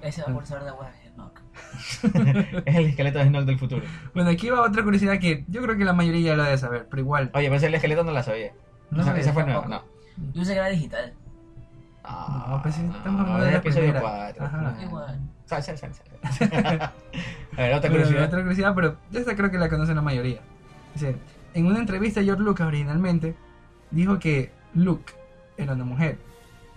Ese 0.02 0.22
vaporizador 0.22 0.64
de 0.64 0.70
agua 0.70 0.90
es 0.90 1.10
Enoch. 1.12 1.40
es 2.66 2.74
el 2.76 2.86
esqueleto 2.86 3.18
de 3.18 3.24
Snoke 3.26 3.46
del 3.46 3.58
futuro. 3.58 3.82
Bueno, 4.14 4.30
aquí 4.30 4.50
va 4.50 4.60
otra 4.62 4.82
curiosidad 4.82 5.18
que 5.18 5.44
yo 5.48 5.62
creo 5.62 5.76
que 5.78 5.84
la 5.84 5.92
mayoría 5.94 6.20
ya 6.32 6.36
lo 6.36 6.42
debe 6.44 6.58
saber, 6.58 6.86
pero 6.90 7.00
igual. 7.00 7.30
Oye, 7.34 7.46
pero 7.46 7.56
ese 7.56 7.66
el 7.68 7.74
esqueleto 7.74 8.04
no 8.04 8.12
la 8.12 8.22
sabía. 8.22 8.52
No 8.90 8.98
esa, 9.00 9.08
sabía, 9.10 9.22
esa 9.22 9.32
fue 9.32 9.44
nueva, 9.44 9.66
no. 9.68 9.82
Yo 10.34 10.44
sé 10.44 10.52
que 10.52 10.58
era 10.58 10.68
digital. 10.68 11.14
No, 12.02 12.60
pues 12.62 12.74
sí, 12.74 12.82
estamos 12.82 13.20
hablando 13.20 13.42
Ah, 13.42 13.44
de 13.46 13.50
la 13.52 13.58
episodio 13.58 13.92
primera. 13.92 14.00
4. 14.00 14.44
Ajá. 14.46 14.74
Igual. 14.82 15.20
Sal, 15.46 15.62
sal, 15.62 15.78
sal, 15.78 15.92
sal. 15.94 16.06
A 17.56 17.56
ver, 17.56 17.74
otra 17.74 17.90
Bueno, 17.90 18.04
curiosidad. 18.04 18.24
otra 18.26 18.40
curiosidad, 18.40 18.74
pero 18.74 18.96
esta 19.12 19.34
creo 19.36 19.50
que 19.50 19.58
la 19.58 19.68
conocen 19.68 19.96
la 19.96 20.02
mayoría. 20.02 20.40
Dice, 20.94 21.16
en 21.54 21.66
una 21.66 21.78
entrevista 21.78 22.22
George 22.22 22.42
Lucas 22.42 22.66
originalmente 22.66 23.34
dijo 23.90 24.18
que 24.18 24.50
Luke 24.74 25.12
era 25.56 25.72
una 25.74 25.84
mujer 25.84 26.18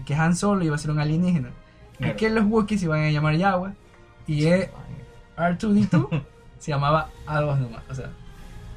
que 0.06 0.16
Han 0.16 0.36
Solo 0.36 0.64
iba 0.64 0.76
a 0.76 0.80
ser 0.80 0.92
un 0.92 1.00
alienígena. 1.00 1.50
Claro. 1.98 2.14
Y 2.14 2.16
que 2.18 2.30
los 2.30 2.46
Wookiees 2.46 2.80
se 2.82 2.86
iban 2.88 3.04
a 3.04 3.10
llamar 3.12 3.36
Yahweh 3.36 3.72
y 4.28 4.46
eh, 4.48 4.70
R2D2 5.38 6.24
se 6.60 6.72
llamaba 6.72 7.10
A2 7.28 7.60
nomás. 7.60 7.84
O 7.90 7.96
sea, 7.96 8.10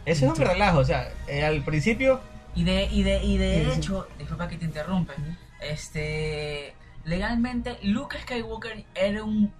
Eso 0.05 0.27
es 0.27 0.39
un 0.39 0.45
relajo, 0.47 0.79
o 0.81 0.85
sea, 0.85 1.09
eh, 1.29 1.45
al 1.45 1.62
principio 1.62 2.20
Y 2.55 2.64
de, 2.64 2.85
y 2.91 3.03
de, 3.03 3.22
y 3.24 3.39
de 3.39 3.64
Sí, 3.64 3.70
sí. 3.72 3.79
hecho, 3.79 4.09
disculpa 4.18 4.49
que 4.49 4.57
te 4.57 4.64
interrumpe, 4.64 5.12
este, 5.61 6.74
legalmente 7.05 7.77
Luke 7.83 8.16
Skywalker 8.22 8.85
era 8.95 9.22
un 9.24 9.53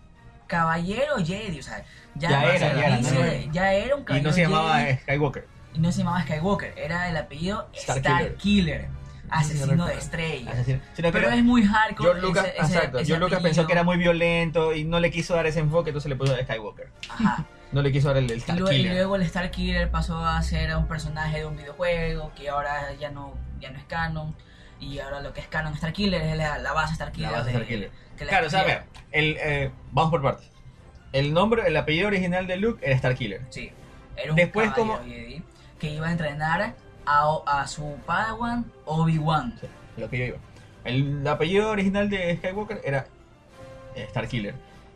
caballero 0.47 1.17
Jedi, 1.25 1.59
o 1.59 1.63
sea, 1.63 1.85
ya, 2.15 2.31
Ya 2.31 2.45
era, 2.45 2.59
ya 2.59 2.87
era, 2.87 3.01
no 3.01 3.09
era. 3.25 3.53
ya 3.53 3.73
era 3.75 3.97
un 3.97 4.03
y 4.03 4.05
caballero 4.05 4.29
no 4.31 4.35
se 4.35 4.41
llamaba 4.43 4.79
Jedi, 4.81 4.99
Skywalker. 5.01 5.47
y 5.75 5.79
no 5.81 5.93
se 5.93 5.99
llamaba 5.99 6.23
Skywalker, 6.23 6.75
era 6.77 7.11
el 7.11 7.17
apellido 7.17 7.69
Star 7.75 7.99
Starkiller, 7.99 8.37
Killer. 8.37 8.89
Asesino 9.31 9.87
de 9.87 9.95
estrellas. 9.95 10.55
Asesino. 10.55 10.81
Pero 10.97 11.31
es 11.31 11.45
muy 11.45 11.65
hardcore. 11.65 12.09
George 12.11 12.23
Lucas, 12.27 12.47
ese- 12.47 12.57
exacto, 12.59 12.99
ese 12.99 13.07
George 13.07 13.25
Lucas 13.25 13.41
pensó 13.43 13.67
que 13.67 13.73
era 13.73 13.83
muy 13.85 13.97
violento 13.97 14.75
y 14.75 14.85
no 14.85 15.01
le 15.01 15.11
quiso 15.11 15.35
dar 15.35 15.47
ese 15.47 15.61
enfoque, 15.61 15.91
entonces 15.91 16.09
le 16.09 16.17
puso 16.17 16.35
a 16.35 16.39
Skywalker. 16.43 16.91
Ajá. 17.09 17.45
No 17.73 17.83
le 17.83 17.91
quiso 17.91 18.07
dar 18.09 18.19
el, 18.19 18.31
el 18.31 18.39
Star 18.39 18.57
luego, 18.57 18.73
y 18.73 18.85
luego 18.85 19.17
el 19.17 19.23
Star 19.23 19.51
Killer 19.51 19.91
pasó 19.91 20.25
a 20.25 20.41
ser 20.41 20.75
un 20.77 20.87
personaje 20.87 21.39
de 21.39 21.47
un 21.47 21.57
videojuego 21.57 22.31
que 22.37 22.49
ahora 22.49 22.93
ya 22.95 23.11
no, 23.11 23.35
ya 23.59 23.71
no 23.73 23.79
es 23.79 23.85
canon. 23.85 24.37
Y 24.79 25.01
ahora 25.01 25.21
lo 25.21 25.33
que 25.33 25.41
es 25.41 25.49
canon 25.49 25.75
Star 25.75 25.93
Killer 25.93 26.23
es 26.23 26.37
la, 26.37 26.59
la 26.59 26.73
base 26.73 26.93
Star 26.93 27.11
Killer. 27.11 27.33
La 27.33 27.39
base 27.39 27.51
de- 27.51 27.57
Star 27.57 27.67
Killer. 27.69 27.91
Claro, 28.17 28.47
o 28.47 28.51
sea, 28.51 28.61
a 28.61 28.65
ver, 28.65 28.85
el, 29.11 29.37
eh, 29.41 29.73
vamos 29.91 30.13
por 30.13 30.23
partes. 30.23 30.49
El 31.13 31.35
nombre, 31.35 31.65
el 31.67 31.77
apellido 31.77 32.07
original 32.07 32.47
de 32.47 32.57
Luke 32.57 32.87
era 32.87 32.95
Star 32.95 33.17
Killer. 33.17 33.43
Sí. 33.51 33.73
Era 34.17 34.31
un 34.31 34.37
Después, 34.37 34.71
como- 34.71 35.01
que 35.81 35.91
iba 35.91 36.07
a 36.07 36.13
entrenar 36.13 36.77
a, 37.07 37.39
a 37.47 37.67
su 37.67 37.97
Padawan 38.07 38.65
Obi-Wan. 38.85 39.55
Sí, 39.61 39.67
lo 39.97 40.09
que 40.11 40.19
yo 40.19 40.25
iba. 40.27 40.37
El 40.85 41.27
apellido 41.27 41.71
original 41.71 42.09
de 42.11 42.37
Skywalker 42.37 42.81
era 42.85 43.07
eh, 43.95 44.05
Star 44.05 44.29
Killer. 44.29 44.55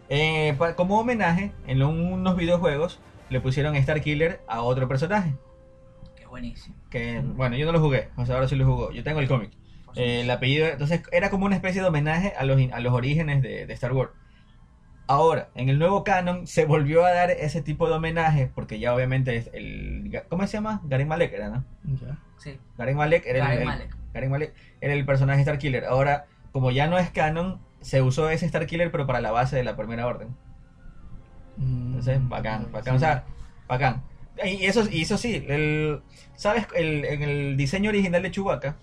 Eh, 0.08 0.54
pa- 0.58 0.74
como 0.76 0.98
homenaje, 1.00 1.52
en 1.66 1.82
unos 1.82 2.36
videojuegos 2.36 3.00
le 3.28 3.40
pusieron 3.40 3.76
Star 3.76 4.00
Killer 4.00 4.40
a 4.46 4.62
otro 4.62 4.88
personaje. 4.88 5.34
Que 6.16 6.26
buenísimo. 6.26 6.76
Que, 6.90 7.20
bueno, 7.24 7.56
yo 7.56 7.66
no 7.66 7.72
lo 7.72 7.80
jugué, 7.80 8.10
o 8.16 8.26
sea, 8.26 8.36
ahora 8.36 8.48
sí 8.48 8.56
lo 8.56 8.66
jugó. 8.66 8.92
Yo 8.92 9.02
tengo 9.04 9.20
el 9.20 9.28
cómic. 9.28 9.52
Eh, 9.96 10.20
el 10.20 10.30
apellido, 10.30 10.66
entonces 10.68 11.02
era 11.10 11.30
como 11.30 11.46
una 11.46 11.56
especie 11.56 11.80
de 11.80 11.88
homenaje 11.88 12.32
a 12.38 12.44
los, 12.44 12.60
a 12.72 12.80
los 12.80 12.92
orígenes 12.92 13.42
de, 13.42 13.66
de 13.66 13.74
Star 13.74 13.92
Wars. 13.92 14.10
Ahora, 15.10 15.48
en 15.56 15.68
el 15.68 15.80
nuevo 15.80 16.04
canon 16.04 16.46
se 16.46 16.66
volvió 16.66 17.04
a 17.04 17.10
dar 17.12 17.32
ese 17.32 17.62
tipo 17.62 17.88
de 17.88 17.94
homenaje, 17.94 18.48
porque 18.54 18.78
ya 18.78 18.94
obviamente 18.94 19.34
es 19.34 19.50
el. 19.52 20.22
¿Cómo 20.28 20.46
se 20.46 20.52
llama? 20.52 20.82
Garen 20.84 21.08
Malek 21.08 21.32
era, 21.32 21.48
¿no? 21.48 21.64
ya. 21.84 22.16
Sí. 22.38 22.58
Garen 22.78 22.96
Malek 22.96 23.26
era 23.26 23.38
el- 23.38 23.44
Garen 23.44 23.58
el, 23.60 23.66
Malek. 23.66 23.96
Garen 24.14 24.30
Malek 24.30 24.54
era 24.80 24.92
el 24.94 25.04
personaje 25.04 25.40
Star 25.40 25.58
Killer. 25.58 25.84
Ahora, 25.86 26.26
como 26.52 26.70
ya 26.70 26.86
no 26.86 26.96
es 26.96 27.10
canon, 27.10 27.60
se 27.80 28.02
usó 28.02 28.30
ese 28.30 28.46
Star 28.46 28.66
Killer, 28.66 28.92
pero 28.92 29.04
para 29.08 29.20
la 29.20 29.32
base 29.32 29.56
de 29.56 29.64
la 29.64 29.74
primera 29.76 30.06
orden. 30.06 30.28
Entonces, 31.58 32.20
bacán, 32.28 32.70
bacán, 32.72 32.94
o 32.94 32.98
sea, 33.00 33.24
bacán. 33.68 34.02
Y 34.44 34.64
eso, 34.66 34.84
y 34.90 35.02
eso 35.02 35.18
sí, 35.18 35.44
el, 35.48 36.02
¿sabes? 36.36 36.66
El, 36.74 37.04
en 37.04 37.22
el 37.22 37.56
diseño 37.56 37.90
original 37.90 38.22
de 38.22 38.30
Chewbacca, 38.30 38.76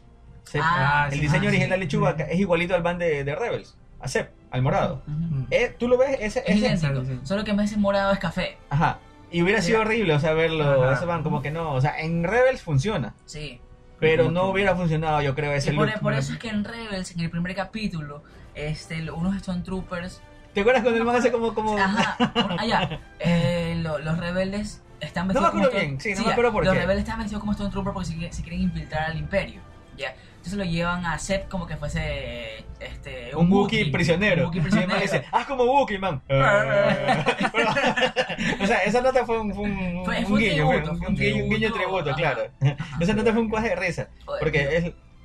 se- 0.43 0.59
Ah, 0.61 1.07
el 1.09 1.15
sí, 1.15 1.21
diseño 1.21 1.45
ah, 1.45 1.47
original 1.47 1.80
sí. 1.80 1.86
de 1.86 1.88
Chewbacca 1.88 2.23
es 2.25 2.39
igualito 2.39 2.75
al 2.75 2.84
van 2.84 2.97
de, 2.99 3.23
de 3.23 3.34
Rebels, 3.36 3.78
a 3.99 4.07
Sep, 4.07 4.30
al 4.51 4.61
morado. 4.61 5.01
Mm. 5.07 5.43
Eh, 5.51 5.75
¿Tú 5.77 5.87
lo 5.87 5.97
ves? 5.97 6.17
Ese, 6.19 6.39
Es 6.39 6.45
ese- 6.45 6.57
idéntico, 6.59 7.05
sí, 7.05 7.11
sí. 7.13 7.19
solo 7.23 7.43
que 7.43 7.51
en 7.51 7.57
vez 7.57 7.71
de 7.71 7.77
morado 7.77 8.11
es 8.13 8.19
café. 8.19 8.57
ajá. 8.69 8.99
Y 9.29 9.41
hubiera 9.41 9.61
sido 9.61 9.81
horrible, 9.81 10.13
o 10.13 10.19
sea, 10.21 10.31
verlo, 10.31 10.85
Ajá. 10.85 10.93
ese 10.93 11.05
van 11.05 11.21
como 11.21 11.41
que 11.41 11.51
no, 11.51 11.73
o 11.73 11.81
sea, 11.81 11.99
en 11.99 12.23
Rebels 12.23 12.61
funciona, 12.61 13.13
Sí. 13.25 13.59
pero 13.99 14.31
no 14.31 14.45
hubiera 14.45 14.73
funcionado, 14.73 15.21
yo 15.21 15.35
creo, 15.35 15.51
ese 15.51 15.73
Y 15.73 15.75
por, 15.75 15.87
look. 15.91 15.99
por 15.99 16.13
eso 16.13 16.31
es 16.31 16.39
que 16.39 16.47
en 16.47 16.63
Rebels, 16.63 17.11
en 17.11 17.19
el 17.19 17.29
primer 17.29 17.53
capítulo, 17.53 18.23
este, 18.55 19.11
unos 19.11 19.37
Stormtroopers 19.39 20.21
¿Te 20.53 20.61
acuerdas 20.61 20.81
cuando 20.81 20.97
el 20.99 21.05
man 21.05 21.17
hace 21.17 21.29
como, 21.31 21.53
como... 21.53 21.77
Ajá, 21.77 22.15
allá. 22.57 22.99
Eh, 23.19 23.75
lo- 23.83 23.99
los 23.99 24.17
rebeldes 24.17 24.81
están 25.01 25.27
No 25.27 25.33
me 25.33 25.39
vestidos 25.41 25.49
acuerdo 25.49 25.69
como 25.71 25.81
bien, 25.81 25.99
sí, 26.01 26.13
no 26.13 26.19
me 26.21 26.25
ya, 26.25 26.31
acuerdo 26.31 26.51
por 26.53 26.63
Los 26.65 26.73
qué. 26.73 26.79
rebeldes 26.79 27.03
están 27.03 27.19
vestidos 27.19 27.41
como 27.41 27.53
Stormtrooper 27.53 27.93
porque 27.93 28.07
se, 28.07 28.31
se 28.31 28.41
quieren 28.41 28.61
infiltrar 28.61 29.11
al 29.11 29.17
imperio. 29.17 29.59
Ya. 29.97 30.15
Entonces 30.47 30.65
lo 30.65 30.71
llevan 30.71 31.05
a 31.05 31.19
Sep 31.19 31.49
como 31.49 31.67
que 31.67 31.75
fuese 31.75 32.63
este, 32.79 33.35
Un 33.35 33.51
Wookiee 33.51 33.91
prisionero. 33.91 34.47
Un 34.49 34.55
Wookiee 34.55 34.61
Y 34.61 34.81
el 34.81 34.87
man 34.87 34.99
prisionero. 34.99 35.01
dice, 35.01 35.25
haz 35.29 35.45
como 35.45 35.65
Wookiee, 35.65 35.99
man. 35.99 36.21
Pero- 36.25 36.45
o 38.63 38.65
sea, 38.65 38.77
esa 38.85 39.01
nota 39.01 39.25
fue 39.25 39.41
un, 39.41 39.53
fue 39.53 39.63
un, 39.65 40.05
Fue- 40.05 40.19
un 40.19 40.25
fue 40.25 40.33
un 40.35 40.39
guiño, 40.39 40.69
tributo, 40.69 40.91
un, 40.91 40.97
un 40.99 41.05
un 41.07 41.15
guiño, 41.17 41.43
un 41.43 41.49
guiño 41.49 41.73
tributo, 41.73 42.09
ajá. 42.11 42.15
claro. 42.15 42.41
Ajá. 42.61 42.77
Esa 43.01 43.13
nota 43.13 43.33
fue 43.33 43.41
un 43.41 43.49
cuaje 43.49 43.67
de 43.69 43.75
risa. 43.75 44.07
Joder, 44.23 44.39
Porque 44.41 44.77
es, 44.77 44.83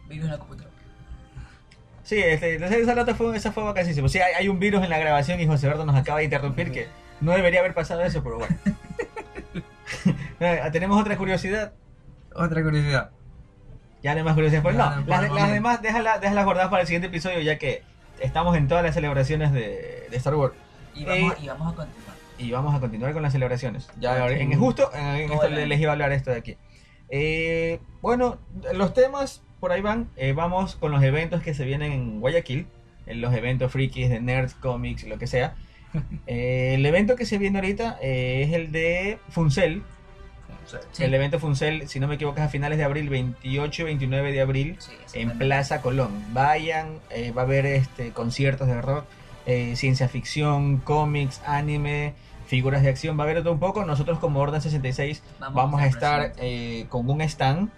virus 0.08 0.24
en 0.24 0.30
la 0.32 0.38
computadora. 0.38 0.74
Sí, 2.02 2.18
este, 2.18 2.54
entonces 2.54 2.78
esa 2.80 2.96
nota 2.96 3.14
fue, 3.14 3.36
esa 3.36 3.52
fue 3.52 3.62
bacasísimo. 3.62 4.08
Sí, 4.08 4.18
hay, 4.18 4.34
hay 4.34 4.48
un 4.48 4.58
virus 4.58 4.82
en 4.82 4.90
la 4.90 4.98
grabación 4.98 5.40
y 5.40 5.46
José 5.46 5.68
Berto 5.68 5.86
nos 5.86 5.94
acaba 5.94 6.18
de 6.18 6.24
interrumpir 6.24 6.72
que 6.72 6.88
no 7.20 7.30
debería 7.30 7.60
haber 7.60 7.74
pasado 7.74 8.02
eso, 8.02 8.24
pero 8.24 8.38
bueno. 8.38 8.56
Eh, 10.40 10.62
Tenemos 10.72 11.00
otra 11.00 11.16
curiosidad. 11.16 11.74
Otra 12.34 12.60
curiosidad. 12.60 13.12
Ya 14.02 14.12
no 14.12 14.18
hay 14.18 14.24
más 14.24 14.34
curiosidades. 14.34 14.62
Pues 14.62 14.76
Ya 14.76 14.90
no, 14.90 14.96
no, 14.96 15.06
por 15.06 15.40
las, 15.40 15.52
demás 15.52 15.82
déjalas 15.82 16.20
déjala 16.20 16.44
guardadas 16.44 16.70
para 16.70 16.82
el 16.82 16.86
siguiente 16.86 17.08
episodio 17.08 17.40
ya 17.40 17.58
que 17.58 17.82
estamos 18.20 18.56
en 18.56 18.68
todas 18.68 18.84
las 18.84 18.94
celebraciones 18.94 19.52
de, 19.52 20.06
de 20.10 20.16
Star 20.16 20.34
Wars. 20.34 20.54
Y 20.94 21.04
vamos, 21.04 21.32
Eh, 21.32 21.36
y 21.42 21.46
vamos 21.48 21.72
a 21.72 21.76
continuar. 21.76 22.16
Y 22.38 22.50
vamos 22.50 22.74
a 22.74 22.80
continuar 22.80 23.12
con 23.12 23.22
las 23.22 23.32
celebraciones. 23.32 23.88
Ya 24.00 24.26
en 24.28 24.58
justo 24.58 24.90
en, 24.94 25.30
esto 25.30 25.48
les 25.48 25.80
iba 25.80 25.90
a 25.90 25.92
hablar 25.92 26.12
esto 26.12 26.30
de 26.30 26.38
aquí. 26.38 26.56
Eh, 27.08 27.80
bueno, 28.00 28.38
los 28.72 28.94
temas 28.94 29.42
por 29.62 29.70
ahí 29.70 29.80
van. 29.80 30.08
Eh, 30.16 30.32
vamos 30.32 30.74
con 30.74 30.90
los 30.90 31.02
eventos 31.04 31.40
que 31.40 31.54
se 31.54 31.64
vienen 31.64 31.92
en 31.92 32.20
Guayaquil. 32.20 32.66
En 33.06 33.20
los 33.20 33.32
eventos 33.32 33.70
frikis 33.70 34.10
de 34.10 34.20
nerds, 34.20 34.54
cómics, 34.54 35.04
lo 35.04 35.18
que 35.18 35.28
sea. 35.28 35.54
Eh, 36.26 36.74
el 36.76 36.86
evento 36.86 37.16
que 37.16 37.26
se 37.26 37.36
viene 37.36 37.58
ahorita 37.58 37.98
eh, 38.00 38.44
es 38.46 38.54
el 38.54 38.72
de 38.72 39.18
Funcel. 39.28 39.82
Sí. 40.92 41.04
El 41.04 41.14
evento 41.14 41.38
Funcel, 41.38 41.88
si 41.88 42.00
no 42.00 42.08
me 42.08 42.14
equivoco, 42.16 42.38
es 42.38 42.44
a 42.44 42.48
finales 42.48 42.78
de 42.78 42.84
abril, 42.84 43.08
28 43.08 43.82
y 43.82 43.84
29 43.84 44.32
de 44.32 44.40
abril 44.40 44.76
Sí, 44.78 44.92
en. 45.14 45.38
Plaza 45.38 45.80
Colón. 45.82 46.10
Vayan, 46.32 46.98
eh, 47.10 47.32
va 47.32 47.42
a 47.42 47.44
haber 47.44 47.66
este, 47.66 48.10
conciertos 48.12 48.66
de 48.68 48.80
rock, 48.80 49.04
eh, 49.46 49.74
ciencia 49.76 50.08
ficción, 50.08 50.78
cómics, 50.78 51.40
anime, 51.46 52.14
figuras 52.46 52.82
de 52.82 52.88
acción, 52.90 53.18
va 53.18 53.24
a 53.24 53.26
haber 53.28 53.42
todo 53.42 53.52
un 53.52 53.58
poco. 53.60 53.84
Nosotros 53.84 54.18
como 54.18 54.40
Orden 54.40 54.60
66 54.60 55.22
vamos 55.54 55.80
a 55.80 55.86
estar 55.86 56.32
eh, 56.38 56.86
con 56.88 57.08
un 57.10 57.20
stand, 57.22 57.70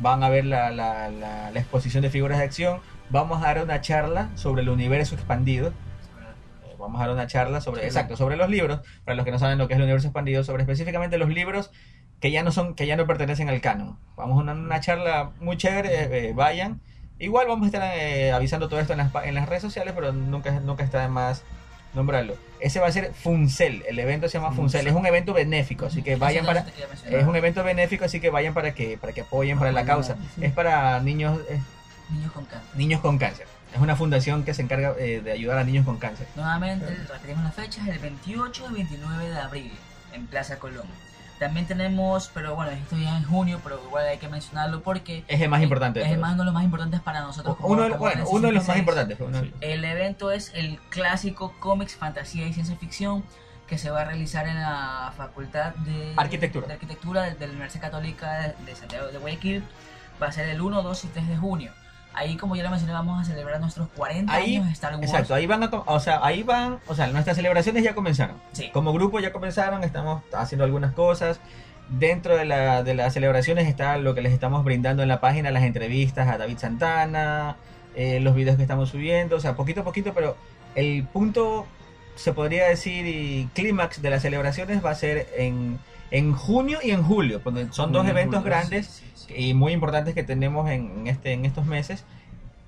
van 0.00 0.22
a 0.22 0.28
ver 0.28 0.44
la, 0.44 0.70
la- 0.70 1.10
la- 1.10 1.50
la 1.50 1.60
exposición 1.60 2.02
de 2.02 2.10
figuras 2.10 2.38
de 2.38 2.44
acción, 2.44 2.80
vamos 3.10 3.42
a 3.42 3.46
dar 3.46 3.62
una 3.64 3.80
charla 3.80 4.28
sobre 4.36 4.62
el 4.62 4.68
universo 4.68 5.14
expandido. 5.14 5.72
Vamos 6.88 7.00
a 7.02 7.06
dar 7.06 7.14
una 7.14 7.26
charla 7.26 7.60
sobre, 7.60 7.82
Sí. 7.82 7.86
exacto, 7.88 8.16
sobre 8.16 8.36
los 8.36 8.48
libros, 8.48 8.80
para 9.04 9.14
los 9.14 9.24
que 9.24 9.30
no 9.30 9.38
saben 9.38 9.58
lo 9.58 9.68
que 9.68 9.74
es 9.74 9.76
el 9.78 9.82
universo 9.84 10.08
expandido, 10.08 10.42
sobre 10.42 10.62
específicamente 10.62 11.18
los 11.18 11.28
libros 11.28 11.70
que 12.20 12.30
ya 12.30 12.42
no 12.42 12.50
son, 12.50 12.74
que 12.74 12.86
ya 12.86 12.96
no 12.96 13.06
pertenecen 13.06 13.48
al 13.48 13.60
canon. 13.60 13.98
Vamos 14.16 14.38
a 14.38 14.42
una, 14.42 14.52
una 14.52 14.80
charla 14.80 15.30
muy 15.40 15.56
chévere, 15.56 15.88
eh, 15.88 16.08
eh, 16.28 16.32
vayan. 16.34 16.80
Igual 17.18 17.46
vamos 17.46 17.64
a 17.64 17.66
estar 17.66 17.82
eh, 17.96 18.32
avisando 18.32 18.68
todo 18.68 18.80
esto 18.80 18.92
en 18.94 18.98
las, 18.98 19.12
en 19.24 19.34
las 19.34 19.48
redes 19.48 19.62
sociales, 19.62 19.92
pero 19.94 20.12
nunca, 20.12 20.50
nunca 20.60 20.82
está 20.82 21.00
de 21.02 21.08
más 21.08 21.42
nombrarlo. 21.94 22.34
Ese 22.60 22.80
va 22.80 22.86
a 22.88 22.92
ser 22.92 23.12
Funcel, 23.14 23.84
el 23.88 23.98
evento 23.98 24.28
se 24.28 24.38
llama 24.38 24.52
Funcel, 24.52 24.86
es 24.86 24.94
un 24.94 25.06
evento 25.06 25.32
benéfico, 25.34 25.86
así 25.86 26.02
que 26.02 26.16
vayan 26.16 26.44
para... 26.46 26.64
Es 27.10 27.26
un 27.26 27.36
evento 27.36 27.62
benéfico, 27.64 28.04
así 28.04 28.20
que 28.20 28.30
vayan 28.30 28.54
para 28.54 28.72
que, 28.74 28.98
para 28.98 29.12
que 29.12 29.20
apoyen 29.22 29.58
para 29.58 29.72
la 29.72 29.84
causa. 29.84 30.16
Es 30.40 30.52
para 30.52 31.00
niños, 31.00 31.38
eh, 31.48 31.60
Niños 32.10 32.32
con 32.32 32.44
cáncer. 32.46 32.76
niños 32.76 33.00
con 33.00 33.18
cáncer. 33.18 33.46
Es 33.74 33.80
una 33.80 33.96
fundación 33.96 34.44
que 34.44 34.54
se 34.54 34.62
encarga 34.62 34.94
eh, 34.98 35.20
de 35.22 35.32
ayudar 35.32 35.58
a 35.58 35.64
niños 35.64 35.84
con 35.84 35.98
cáncer. 35.98 36.26
Nuevamente, 36.36 36.86
repetimos 37.08 37.44
las 37.44 37.54
fechas, 37.54 37.86
el 37.86 37.98
28 37.98 38.66
y 38.70 38.74
29 38.74 39.28
de 39.28 39.38
abril 39.38 39.72
en 40.12 40.26
Plaza 40.26 40.58
Colón. 40.58 40.86
También 41.38 41.66
tenemos, 41.66 42.30
pero 42.34 42.56
bueno, 42.56 42.72
esto 42.72 42.96
ya 42.96 43.16
en 43.16 43.22
junio, 43.24 43.60
pero 43.62 43.80
igual 43.86 44.06
hay 44.06 44.18
que 44.18 44.28
mencionarlo 44.28 44.80
porque 44.82 45.22
Es 45.28 45.40
el 45.40 45.48
más 45.48 45.62
importante. 45.62 46.00
de 46.00 46.10
es 46.12 46.18
más, 46.18 46.32
uno 46.32 46.40
de 46.42 46.44
los 46.46 46.54
más 46.54 46.64
importantes 46.64 47.00
para 47.00 47.20
nosotros. 47.20 47.56
como- 47.56 47.68
Uno, 47.68 47.82
de- 47.84 47.88
como 47.90 48.00
bueno, 48.00 48.24
uno 48.28 48.46
de 48.48 48.52
los 48.54 48.66
más 48.66 48.76
66. 48.76 48.78
importantes. 48.78 49.18
uno- 49.20 49.40
Sí. 49.42 49.54
El 49.60 49.84
evento 49.84 50.32
es 50.32 50.50
el 50.54 50.80
clásico 50.88 51.54
cómics, 51.60 51.94
fantasía 51.94 52.46
y 52.48 52.52
ciencia 52.52 52.74
ficción 52.76 53.22
que 53.68 53.78
se 53.78 53.90
va 53.90 54.00
a 54.00 54.04
realizar 54.06 54.48
en 54.48 54.56
la 54.60 55.12
Facultad 55.16 55.74
de 55.76 56.14
Arquitectura. 56.16 56.66
de, 56.66 56.72
Arquitectura 56.72 57.22
de, 57.22 57.34
de 57.34 57.46
la 57.46 57.52
Universidad 57.52 57.82
Católica 57.82 58.54
de 58.66 58.74
Santiago 58.74 59.06
de 59.08 59.18
Guayaquil. 59.18 59.62
Va 60.20 60.26
a 60.28 60.32
ser 60.32 60.48
el 60.48 60.60
1, 60.60 60.82
2 60.82 61.04
y 61.04 61.08
3 61.08 61.28
de 61.28 61.36
junio. 61.36 61.70
Ahí, 62.18 62.36
como 62.36 62.56
ya 62.56 62.62
lo 62.64 62.70
mencioné, 62.70 62.92
vamos 62.92 63.20
a 63.22 63.24
celebrar 63.24 63.60
nuestros 63.60 63.88
40 63.96 64.32
Ahí- 64.32 64.56
años 64.56 64.66
de 64.66 64.72
Star 64.72 64.94
Wars. 64.96 65.04
Exacto, 65.04 65.34
ahí 65.34 65.46
van 65.46 65.62
a, 65.62 65.70
o 65.72 66.00
sea, 66.00 66.20
ahí 66.22 66.42
van, 66.42 66.78
o 66.88 66.94
sea, 66.94 67.06
nuestras 67.08 67.36
celebraciones 67.36 67.84
ya 67.84 67.94
comenzaron. 67.94 68.36
Sí. 68.52 68.70
Como 68.72 68.92
grupo 68.92 69.20
ya 69.20 69.32
comenzaron, 69.32 69.84
estamos 69.84 70.22
haciendo 70.32 70.64
algunas 70.64 70.92
cosas. 70.92 71.38
Dentro 71.88 72.36
de, 72.36 72.44
la, 72.44 72.82
de 72.82 72.94
las 72.94 73.14
celebraciones 73.14 73.66
está 73.68 73.96
lo 73.96 74.14
que 74.14 74.20
les 74.20 74.32
estamos 74.32 74.62
brindando 74.64 75.02
en 75.02 75.08
la 75.08 75.20
página, 75.20 75.50
las 75.50 75.62
entrevistas 75.62 76.28
a 76.28 76.36
David 76.36 76.58
Santana, 76.58 77.56
eh, 77.94 78.20
los 78.20 78.34
videos 78.34 78.56
que 78.56 78.62
estamos 78.62 78.90
subiendo, 78.90 79.36
o 79.36 79.40
sea, 79.40 79.54
poquito 79.56 79.80
a 79.80 79.84
poquito, 79.84 80.12
pero 80.12 80.36
el 80.74 81.04
punto, 81.10 81.66
se 82.16 82.32
podría 82.32 82.66
decir, 82.68 83.06
y 83.06 83.48
clímax 83.54 84.02
de 84.02 84.10
las 84.10 84.22
celebraciones 84.22 84.84
va 84.84 84.90
a 84.90 84.94
ser 84.94 85.28
en, 85.36 85.78
en 86.10 86.32
junio 86.32 86.78
y 86.82 86.90
en 86.92 87.02
julio, 87.02 87.40
porque 87.42 87.66
son 87.70 87.92
dos 87.92 88.06
eventos 88.08 88.40
julio, 88.42 88.56
grandes 88.56 88.86
Sí, 88.86 89.04
sí, 89.14 89.24
sí. 89.28 89.34
y 89.50 89.54
muy 89.54 89.72
importantes 89.72 90.14
que 90.14 90.22
tenemos 90.22 90.68
en, 90.70 91.06
este, 91.06 91.32
en 91.32 91.44
estos 91.44 91.66
meses. 91.66 92.04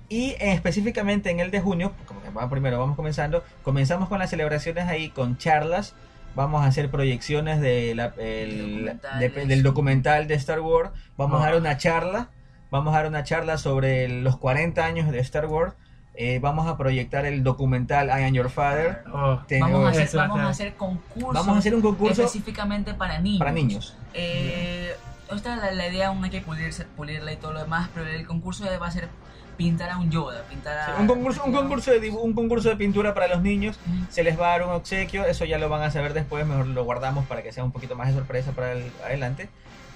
Y 0.09 0.35
específicamente 0.39 1.31
en 1.31 1.39
el 1.39 1.51
de 1.51 1.61
junio, 1.61 1.93
como 2.05 2.21
que 2.21 2.29
va 2.29 2.49
primero 2.49 2.77
vamos 2.79 2.95
comenzando, 2.97 3.43
comenzamos 3.63 4.09
con 4.09 4.19
las 4.19 4.29
celebraciones 4.29 4.87
ahí 4.87 5.09
con 5.09 5.37
charlas. 5.37 5.95
Vamos 6.35 6.63
a 6.63 6.67
hacer 6.67 6.89
proyecciones 6.91 7.59
de 7.61 7.95
la- 7.95 8.13
el- 8.17 8.99
de- 9.19 9.29
del 9.29 9.63
documental 9.63 10.27
de 10.27 10.35
Star 10.35 10.59
Wars. 10.61 10.91
Vamos 11.17 11.41
a 11.41 11.45
dar 11.45 11.55
una 11.55 11.77
charla. 11.77 12.29
Vamos 12.71 12.93
a 12.93 12.97
dar 12.97 13.07
una 13.07 13.23
charla 13.23 13.57
sobre 13.57 14.07
los 14.07 14.37
40 14.37 14.85
años 14.85 15.11
de 15.11 15.19
Star 15.19 15.45
Wars. 15.47 15.73
Eh, 16.13 16.39
vamos 16.39 16.67
a 16.67 16.77
proyectar 16.77 17.25
el 17.25 17.41
documental 17.43 18.07
I 18.07 18.23
Am 18.25 18.33
Your 18.33 18.49
Father. 18.49 19.03
Oh, 19.13 19.39
Tenemos- 19.47 19.71
Vamos 19.71 19.97
a 19.97 20.01
hacer, 20.01 20.17
vamos 20.19 20.39
a 20.41 20.49
hacer 20.49 20.73
concursos 20.75 21.33
Vamos 21.33 21.55
a 21.55 21.59
hacer 21.59 21.73
un 21.75 21.81
concurso 21.81 22.23
específicamente 22.23 22.93
para 22.93 23.19
niños. 23.19 23.39
para 23.39 23.51
niños. 23.51 23.95
Eh, 24.13 24.93
esta 25.31 25.55
la, 25.55 25.71
la 25.71 25.87
idea 25.87 26.09
aún 26.09 26.23
hay 26.23 26.29
que 26.29 26.41
pulirse, 26.41 26.83
pulirla 26.97 27.31
y 27.31 27.37
todo 27.37 27.53
lo 27.53 27.61
demás, 27.61 27.89
pero 27.93 28.05
el 28.07 28.27
concurso 28.27 28.65
va 28.79 28.87
a 28.87 28.91
ser 28.91 29.07
pintar 29.55 29.91
a 29.91 29.97
un 29.97 30.09
Yoda, 30.09 30.43
pintar 30.49 30.77
a... 30.77 30.85
Sí, 30.87 30.91
un, 31.01 31.07
concurso, 31.07 31.43
un, 31.45 31.53
concurso 31.53 31.91
de, 31.91 32.09
un 32.09 32.33
concurso 32.33 32.69
de 32.69 32.75
pintura 32.75 33.13
para 33.13 33.27
los 33.27 33.41
niños. 33.41 33.79
Ujú. 33.87 34.05
se 34.09 34.23
les 34.23 34.39
va 34.39 34.47
a 34.47 34.51
dar 34.57 34.63
un 34.67 34.71
obsequio, 34.73 35.25
eso 35.25 35.45
ya 35.45 35.57
lo 35.59 35.69
van 35.69 35.83
a 35.83 35.91
saber 35.91 36.13
después, 36.13 36.45
mejor 36.45 36.67
lo 36.67 36.83
guardamos 36.83 37.25
para 37.27 37.41
que 37.43 37.51
sea 37.53 37.63
un 37.63 37.71
poquito 37.71 37.95
más 37.95 38.07
de 38.07 38.13
sorpresa 38.15 38.51
para 38.51 38.73
el 38.73 38.91
adelante. 39.05 39.49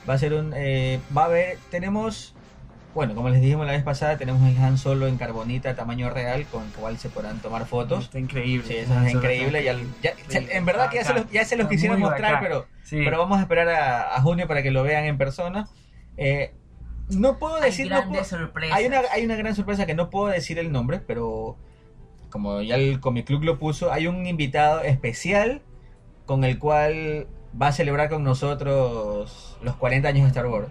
Va 0.08 0.14
a 0.14 0.18
ser 0.18 0.34
un, 0.34 0.54
eh, 0.56 1.00
va 1.18 1.24
a 1.24 1.26
haber, 1.26 1.58
tenemos, 1.72 2.36
bueno, 2.96 3.14
como 3.14 3.30
les 3.30 3.42
dijimos 3.42 3.66
la 3.68 3.74
vez 3.74 3.84
pasada, 3.84 4.18
tenemos 4.18 4.42
el 4.50 4.58
Han 4.58 4.78
Solo 4.80 5.06
en 5.08 5.18
carbonita 5.18 5.76
tamaño 5.76 6.10
real, 6.10 6.46
con 6.46 6.64
el 6.64 6.72
cual 6.72 6.98
se 6.98 7.10
podrán 7.10 7.40
tomar 7.42 7.66
fotos. 7.68 8.06
Está 8.06 8.18
increíble. 8.20 8.66
Sí, 8.68 8.78
eso 8.78 9.00
es 9.06 9.14
increíble. 9.14 9.64
Ya, 10.02 10.14
en 10.32 10.66
verdad 10.66 10.90
que 10.90 10.96
ya 10.98 11.04
se 11.04 11.14
los, 11.14 11.30
ya 11.30 11.46
se 11.46 11.56
los 11.58 11.66
Está 11.66 11.70
quisiera 11.70 11.94
muy 11.96 12.04
mostrar, 12.04 12.40
pero, 12.42 12.66
Sí. 12.84 13.02
pero 13.04 13.20
vamos 13.20 13.38
a 13.38 13.42
esperar 13.42 13.68
a, 13.70 14.16
a 14.16 14.22
junio 14.22 14.48
para 14.48 14.64
que 14.64 14.72
lo 14.72 14.82
vean 14.84 15.06
en 15.06 15.18
persona. 15.18 15.68
Eh, 16.18 16.54
no 17.10 17.38
puedo 17.38 17.56
Hay 17.58 17.64
decir, 17.64 17.88
no 17.90 17.98
puedo- 17.98 18.10
grandes 18.12 18.28
sorpresas. 18.28 18.76
hay 18.78 18.86
una, 18.88 19.02
hay 19.12 19.26
una 19.26 19.36
gran 19.36 19.54
sorpresa 19.56 19.86
que 19.86 19.94
no 19.94 20.10
puedo 20.10 20.28
decir 20.28 20.58
el 20.58 20.72
nombre, 20.72 21.00
pero 21.06 21.58
como 22.30 22.62
ya 22.62 22.76
el 22.76 23.00
Comic 23.00 23.28
Club 23.28 23.44
lo 23.44 23.60
puso, 23.60 23.92
hay 23.92 24.08
un 24.08 24.26
invitado 24.26 24.82
especial 24.82 25.62
con 26.26 26.44
el 26.44 26.58
cual 26.60 27.28
va 27.62 27.68
a 27.68 27.72
celebrar 27.72 28.10
con 28.10 28.24
nosotros 28.24 29.58
los 29.62 29.76
40 29.76 30.08
años 30.10 30.24
de 30.24 30.28
Star 30.30 30.48
Wars. 30.48 30.68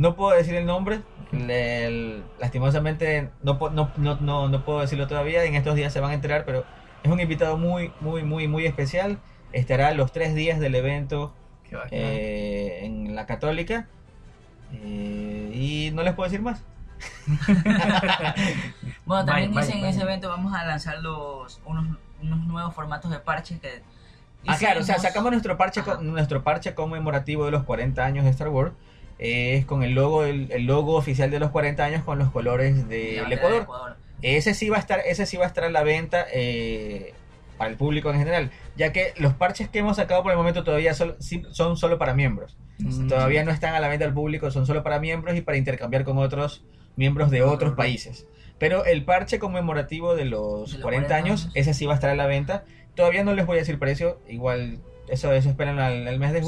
No 0.00 0.16
puedo 0.16 0.34
decir 0.34 0.54
el 0.54 0.64
nombre, 0.64 1.02
le- 1.30 1.84
el- 1.86 2.24
lastimosamente 2.38 3.30
no, 3.42 3.58
po- 3.58 3.68
no, 3.68 3.90
no, 3.98 4.16
no, 4.20 4.48
no 4.48 4.64
puedo 4.64 4.80
decirlo 4.80 5.06
todavía, 5.06 5.44
en 5.44 5.54
estos 5.54 5.74
días 5.74 5.92
se 5.92 6.00
van 6.00 6.10
a 6.12 6.14
enterar, 6.14 6.44
pero 6.46 6.64
es 7.02 7.10
un 7.10 7.20
invitado 7.20 7.58
muy, 7.58 7.92
muy, 8.00 8.22
muy, 8.22 8.48
muy 8.48 8.64
especial. 8.64 9.18
Estará 9.52 9.92
los 9.92 10.10
tres 10.12 10.34
días 10.34 10.58
del 10.58 10.74
evento 10.74 11.34
eh, 11.90 12.80
en 12.84 13.14
la 13.14 13.26
Católica. 13.26 13.88
Eh, 14.72 15.50
y 15.54 15.90
no 15.92 16.02
les 16.02 16.14
puedo 16.14 16.30
decir 16.30 16.40
más. 16.42 16.62
Bueno, 19.04 19.24
también 19.24 19.52
Vaya, 19.52 19.66
dice 19.66 19.78
en 19.78 19.84
ese 19.86 20.02
evento 20.02 20.28
vamos 20.28 20.54
a 20.54 20.64
lanzar 20.64 20.98
los, 21.00 21.60
unos, 21.64 21.98
unos 22.22 22.38
nuevos 22.46 22.74
formatos 22.74 23.10
de 23.10 23.18
parches 23.18 23.60
que... 23.60 23.82
Ah, 24.46 24.56
claro, 24.56 24.80
o 24.80 24.82
sea, 24.82 24.98
sacamos 24.98 25.30
nuestro 25.32 25.56
parche, 25.58 25.80
Ajá. 25.80 25.98
nuestro 26.00 26.42
parche 26.42 26.74
conmemorativo 26.74 27.44
de 27.44 27.50
los 27.50 27.64
40 27.64 28.04
años 28.04 28.24
de 28.24 28.30
Star 28.30 28.48
Wars. 28.48 28.72
Es 29.20 29.66
con 29.66 29.82
el 29.82 29.92
logo, 29.92 30.24
el, 30.24 30.50
el 30.50 30.64
logo 30.64 30.96
oficial 30.96 31.30
de 31.30 31.38
los 31.38 31.50
40 31.50 31.84
años 31.84 32.04
con 32.04 32.18
los 32.18 32.30
colores 32.30 32.88
del 32.88 33.30
Ecuador. 33.32 33.50
de 33.58 33.62
Ecuador. 33.62 33.96
Ese 34.22 34.54
sí 34.54 34.68
va 34.68 34.76
a 34.76 34.80
estar, 34.80 35.00
ese 35.06 35.26
sí 35.26 35.36
va 35.36 35.44
a 35.44 35.48
estar 35.48 35.64
a 35.64 35.70
la 35.70 35.82
venta 35.82 36.26
eh, 36.32 37.14
para 37.58 37.70
el 37.70 37.76
público 37.76 38.10
en 38.10 38.18
general, 38.18 38.50
ya 38.76 38.92
que 38.92 39.12
los 39.18 39.34
parches 39.34 39.68
que 39.68 39.78
hemos 39.80 39.96
sacado 39.96 40.22
por 40.22 40.32
el 40.32 40.38
momento 40.38 40.64
todavía 40.64 40.94
son, 40.94 41.16
sí- 41.20 41.42
son 41.50 41.76
solo 41.76 41.98
para 41.98 42.14
miembros. 42.14 42.56
Mm. 42.78 43.08
Todavía 43.08 43.44
no 43.44 43.50
están 43.50 43.74
a 43.74 43.80
la 43.80 43.88
venta 43.88 44.06
al 44.06 44.14
público, 44.14 44.50
son 44.50 44.66
solo 44.66 44.82
para 44.82 44.98
miembros 45.00 45.36
y 45.36 45.42
para 45.42 45.58
intercambiar 45.58 46.04
con 46.04 46.16
otros 46.18 46.64
miembros 46.96 47.30
de 47.30 47.42
otros 47.42 47.74
países. 47.74 48.26
Pero 48.58 48.84
el 48.84 49.04
parche 49.04 49.38
conmemorativo 49.38 50.14
de 50.16 50.24
los 50.26 50.72
De 50.72 50.78
los 50.78 50.82
40 50.82 51.08
40 51.08 51.14
años, 51.16 51.42
años. 51.44 51.52
ese 51.54 51.74
sí 51.74 51.86
va 51.86 51.92
a 51.92 51.96
estar 51.96 52.10
a 52.10 52.14
la 52.14 52.26
venta. 52.26 52.64
Todavía 52.94 53.24
no 53.24 53.32
les 53.34 53.46
voy 53.46 53.56
a 53.56 53.60
decir 53.60 53.78
precio, 53.78 54.18
igual 54.28 54.78
eso, 55.08 55.32
eso 55.32 55.48
esperan 55.48 55.78
al, 55.78 56.06
al 56.08 56.18
mes 56.18 56.32
de 56.32 56.40
Sí. 56.40 56.46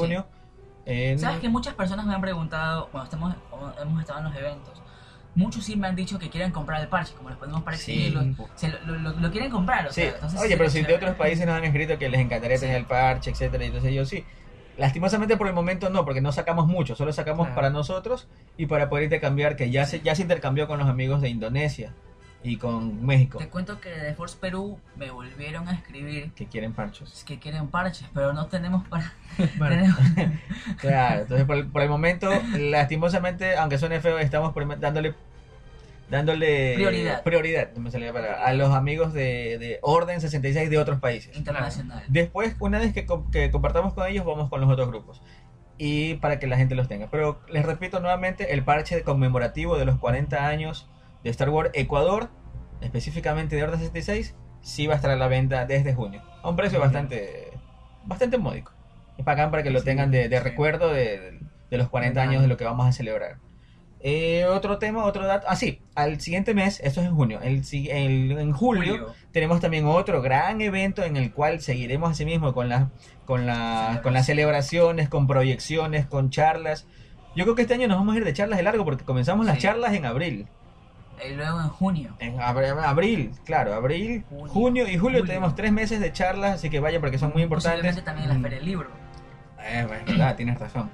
¿Sabes 1.19 1.41
que 1.41 1.49
muchas 1.49 1.75
personas 1.75 2.07
me 2.07 2.15
han 2.15 2.21
preguntado, 2.21 2.89
cuando 2.91 3.05
estamos, 3.05 3.35
hemos 3.81 4.01
estado 4.01 4.19
en 4.21 4.25
los 4.27 4.35
eventos, 4.37 4.83
muchos 5.35 5.65
sí 5.65 5.77
me 5.77 5.87
han 5.87 5.97
dicho 5.97 6.19
que 6.19 6.29
quieren 6.29 6.51
comprar 6.51 6.81
el 6.83 6.89
parche, 6.89 7.15
como 7.15 7.31
les 7.31 7.39
ponemos 7.39 7.63
para 7.63 7.77
Sí. 7.77 7.93
exhibirlo, 7.93 8.47
se 8.55 8.69
lo, 8.69 8.79
lo- 8.87 8.99
lo- 8.99 9.13
lo 9.21 9.31
quieren 9.31 9.51
comprar, 9.51 9.87
o 9.87 9.93
Sí. 9.93 10.03
sea, 10.03 10.11
entonces 10.15 10.41
Oye, 10.41 10.57
pero 10.57 10.69
si 10.71 10.83
de 10.83 10.95
otros 10.95 11.15
países 11.17 11.47
nos 11.47 11.55
han 11.57 11.65
escrito 11.65 11.99
que 11.99 12.09
les 12.09 12.21
encantaría 12.21 12.57
Sí. 12.57 12.63
tener 12.63 12.77
el 12.77 12.85
parche, 12.87 13.31
etcétera, 13.31 13.65
y 13.65 13.69
entonces 13.69 13.95
yo 13.95 14.05
sí. 14.05 14.25
Lastimosamente 14.79 15.37
por 15.37 15.47
el 15.49 15.53
momento 15.53 15.91
no, 15.91 16.05
porque 16.05 16.21
no 16.23 16.33
sacamos 16.33 16.67
mucho, 16.67 16.95
solo 16.97 17.13
sacamos 17.13 17.47
Claro. 17.47 17.55
para 17.55 17.71
nosotros 17.71 18.27
y 18.57 18.67
para 18.67 18.89
poder 18.89 19.05
intercambiar, 19.05 19.55
que 19.55 19.71
ya 19.71 19.85
se, 19.85 20.01
ya 20.01 20.15
se 20.15 20.23
intercambió 20.23 20.67
con 20.67 20.79
los 20.79 20.89
amigos 20.89 21.21
de 21.21 21.29
Indonesia 21.29 21.93
y 22.45 22.57
con 22.57 23.05
México, 23.07 23.39
Te 23.39 23.49
cuento 23.49 23.81
que 23.81 23.91
de 23.91 24.15
Force 24.15 24.37
Perú 24.41 24.79
me 24.97 25.11
volvieron 25.11 25.69
a 25.69 25.73
escribir 25.75 26.33
que 26.33 26.47
quieren 26.47 26.73
parches. 26.73 27.13
es 27.13 27.25
que 27.25 27.39
quieren 27.39 27.69
parches, 27.69 28.09
pero 28.13 28.33
no 28.33 28.47
tenemos 28.47 28.87
para... 28.89 29.13
Bueno, 29.59 29.77
tenemos- 29.77 30.41
Claro, 30.81 31.23
entonces 31.23 31.47
por 31.47 31.57
el, 31.57 31.67
por 31.69 31.83
el 31.83 31.89
momento, 31.89 32.31
lastimosamente, 32.59 33.57
aunque 33.57 33.79
suene 33.79 34.01
feo, 34.01 34.19
estamos 34.19 34.53
dándole 34.81 35.15
dándole 36.11 36.75
Prioridad. 36.75 37.23
prioridad, 37.23 37.71
no 37.75 37.81
me 37.81 37.91
salía 37.91 38.13
palabra, 38.13 38.45
a 38.45 38.53
los 38.53 38.75
amigos 38.75 39.13
de, 39.15 39.57
de 39.59 39.79
Orden 39.83 40.21
66 40.21 40.69
de 40.69 40.79
otros 40.79 40.99
países. 41.01 41.35
internacional. 41.37 42.03
Después, 42.09 42.55
una 42.59 42.79
vez 42.79 42.93
que, 42.93 43.07
que 43.31 43.51
compartamos 43.51 43.95
con 43.95 44.07
ellos, 44.07 44.25
vamos 44.27 44.51
con 44.51 44.61
los 44.61 44.69
otros 44.71 44.89
grupos. 44.89 45.23
Y 45.79 46.15
para 46.17 46.39
que 46.39 46.47
la 46.47 46.59
gente 46.59 46.75
los 46.75 46.87
tenga. 46.87 47.09
Pero 47.11 47.41
les 47.49 47.65
repito 47.65 47.99
nuevamente, 48.01 48.53
el 48.53 48.63
parche 48.63 49.03
conmemorativo 49.03 49.79
de 49.79 49.87
los 49.87 49.99
40 49.99 50.47
años 50.47 50.87
de 51.25 51.31
Star 51.31 51.51
Wars 51.51 51.71
Ecuador, 51.75 52.31
específicamente 52.81 53.57
de 53.57 53.63
Orden 53.65 53.79
66, 53.79 54.35
sí 54.61 54.87
va 54.87 54.95
a 54.95 54.97
estar 54.97 55.11
a 55.11 55.17
la 55.17 55.29
venta 55.29 55.67
desde 55.67 55.95
junio. 55.95 56.23
A 56.43 56.49
un 56.49 56.57
precio 56.57 56.81
bastante 56.81 57.53
bastante 58.05 58.39
módico. 58.39 58.73
Es 59.19 59.25
para 59.25 59.43
acá 59.43 59.51
para 59.51 59.63
que 59.63 59.71
lo 59.71 59.79
Sí, 59.81 59.85
tengan 59.85 60.11
de, 60.11 60.29
de 60.29 60.39
sí. 60.39 60.43
recuerdo 60.43 60.89
de, 60.93 61.39
de 61.71 61.79
los 61.79 61.89
40 61.89 62.21
años 62.21 62.43
de 62.43 62.49
lo 62.49 62.57
que 62.57 62.65
vamos 62.65 62.87
a 62.87 62.93
celebrar. 62.93 63.37
Eh, 64.05 64.47
otro 64.47 64.79
tema, 64.79 65.05
otro 65.05 65.25
dato. 65.27 65.47
Ah, 65.49 65.55
sí, 65.55 65.81
al 65.95 66.21
siguiente 66.21 66.55
mes, 66.55 66.81
esto 66.83 67.01
es 67.01 67.07
en 67.07 67.15
junio. 67.15 67.39
El, 67.41 67.63
el- 67.73 68.37
en 68.37 68.53
julio, 68.53 68.93
Julio. 68.95 69.15
tenemos 69.31 69.61
también 69.61 69.87
otro 69.87 70.21
gran 70.23 70.61
evento 70.61 71.05
en 71.05 71.17
el 71.17 71.33
cual 71.33 71.61
seguiremos 71.61 72.11
así 72.11 72.25
mismo 72.25 72.53
con, 72.53 72.69
las 72.69 72.89
con, 73.27 73.47
la, 73.47 74.01
con 74.03 74.13
las 74.13 74.27
celebraciones, 74.27 75.09
con 75.09 75.29
proyecciones, 75.29 76.07
con 76.07 76.31
charlas. 76.31 76.89
Yo 77.37 77.45
creo 77.45 77.55
que 77.55 77.63
este 77.63 77.75
año 77.75 77.87
nos 77.87 77.99
vamos 77.99 78.17
a 78.17 78.19
ir 78.19 78.25
de 78.25 78.33
charlas 78.33 78.57
de 78.59 78.65
largo 78.65 78.85
porque 78.85 79.05
comenzamos 79.05 79.47
las 79.47 79.59
charlas 79.59 79.95
en 79.95 80.05
abril. 80.05 80.49
Y 81.29 81.35
luego 81.35 81.61
en 81.61 81.69
junio. 81.69 82.15
En 82.19 82.37
abr- 82.39 82.83
abril, 82.85 83.33
claro, 83.45 83.75
abril, 83.75 84.25
junio, 84.29 84.49
Junio. 84.53 84.83
y 84.89 84.97
julio, 84.99 85.21
Julio. 85.21 85.25
tenemos 85.25 85.55
tres 85.55 85.73
meses 85.73 86.01
de 86.01 86.13
charlas, 86.13 86.53
así 86.55 86.71
que 86.71 86.81
vayan 86.81 87.01
porque 87.01 87.19
son 87.19 87.33
muy 87.33 87.43
importantes. 87.43 88.03
También 88.05 88.31
en 88.31 88.39
Mm. 88.39 88.43
la 88.43 88.49
Feria 88.49 88.59
del 88.59 88.67
Libro. 88.67 88.89
Eh, 89.65 89.85
bueno, 89.87 90.05
verdad, 90.07 90.37
tienes 90.37 90.59
razón. 90.59 90.91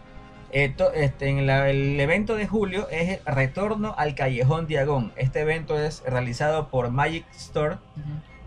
Esto, 0.50 0.92
este, 0.94 1.28
en 1.28 1.46
la- 1.46 1.68
el 1.68 1.98
evento 2.00 2.34
de 2.34 2.46
julio 2.46 2.88
es 2.90 3.22
Retorno 3.26 3.94
al 3.98 4.14
Callejón 4.14 4.66
Diagón. 4.66 5.12
Este 5.16 5.40
evento 5.40 5.78
es 5.78 6.02
realizado 6.06 6.68
por 6.68 6.90
Magic 6.90 7.24
Store. 7.36 7.76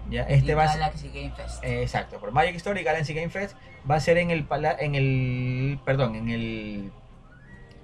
¿ya? 0.09 0.23
Este 0.23 0.51
y 0.51 0.55
va 0.55 0.63
a 0.63 0.67
Galaxy 0.73 1.07
Game 1.09 1.31
Fest. 1.35 1.63
Eh, 1.63 1.83
Exacto, 1.83 2.17
por 2.19 2.31
Magic 2.31 2.55
Story 2.55 2.81
y 2.81 2.83
Galaxy 2.83 3.13
Game 3.13 3.29
Fest 3.29 3.55
va 3.89 3.95
a 3.95 3.99
ser 3.99 4.17
en 4.17 4.29
el 4.31 4.45
en 4.79 4.95
el 4.95 5.79
perdón, 5.85 6.15
en 6.15 6.29
el 6.29 6.91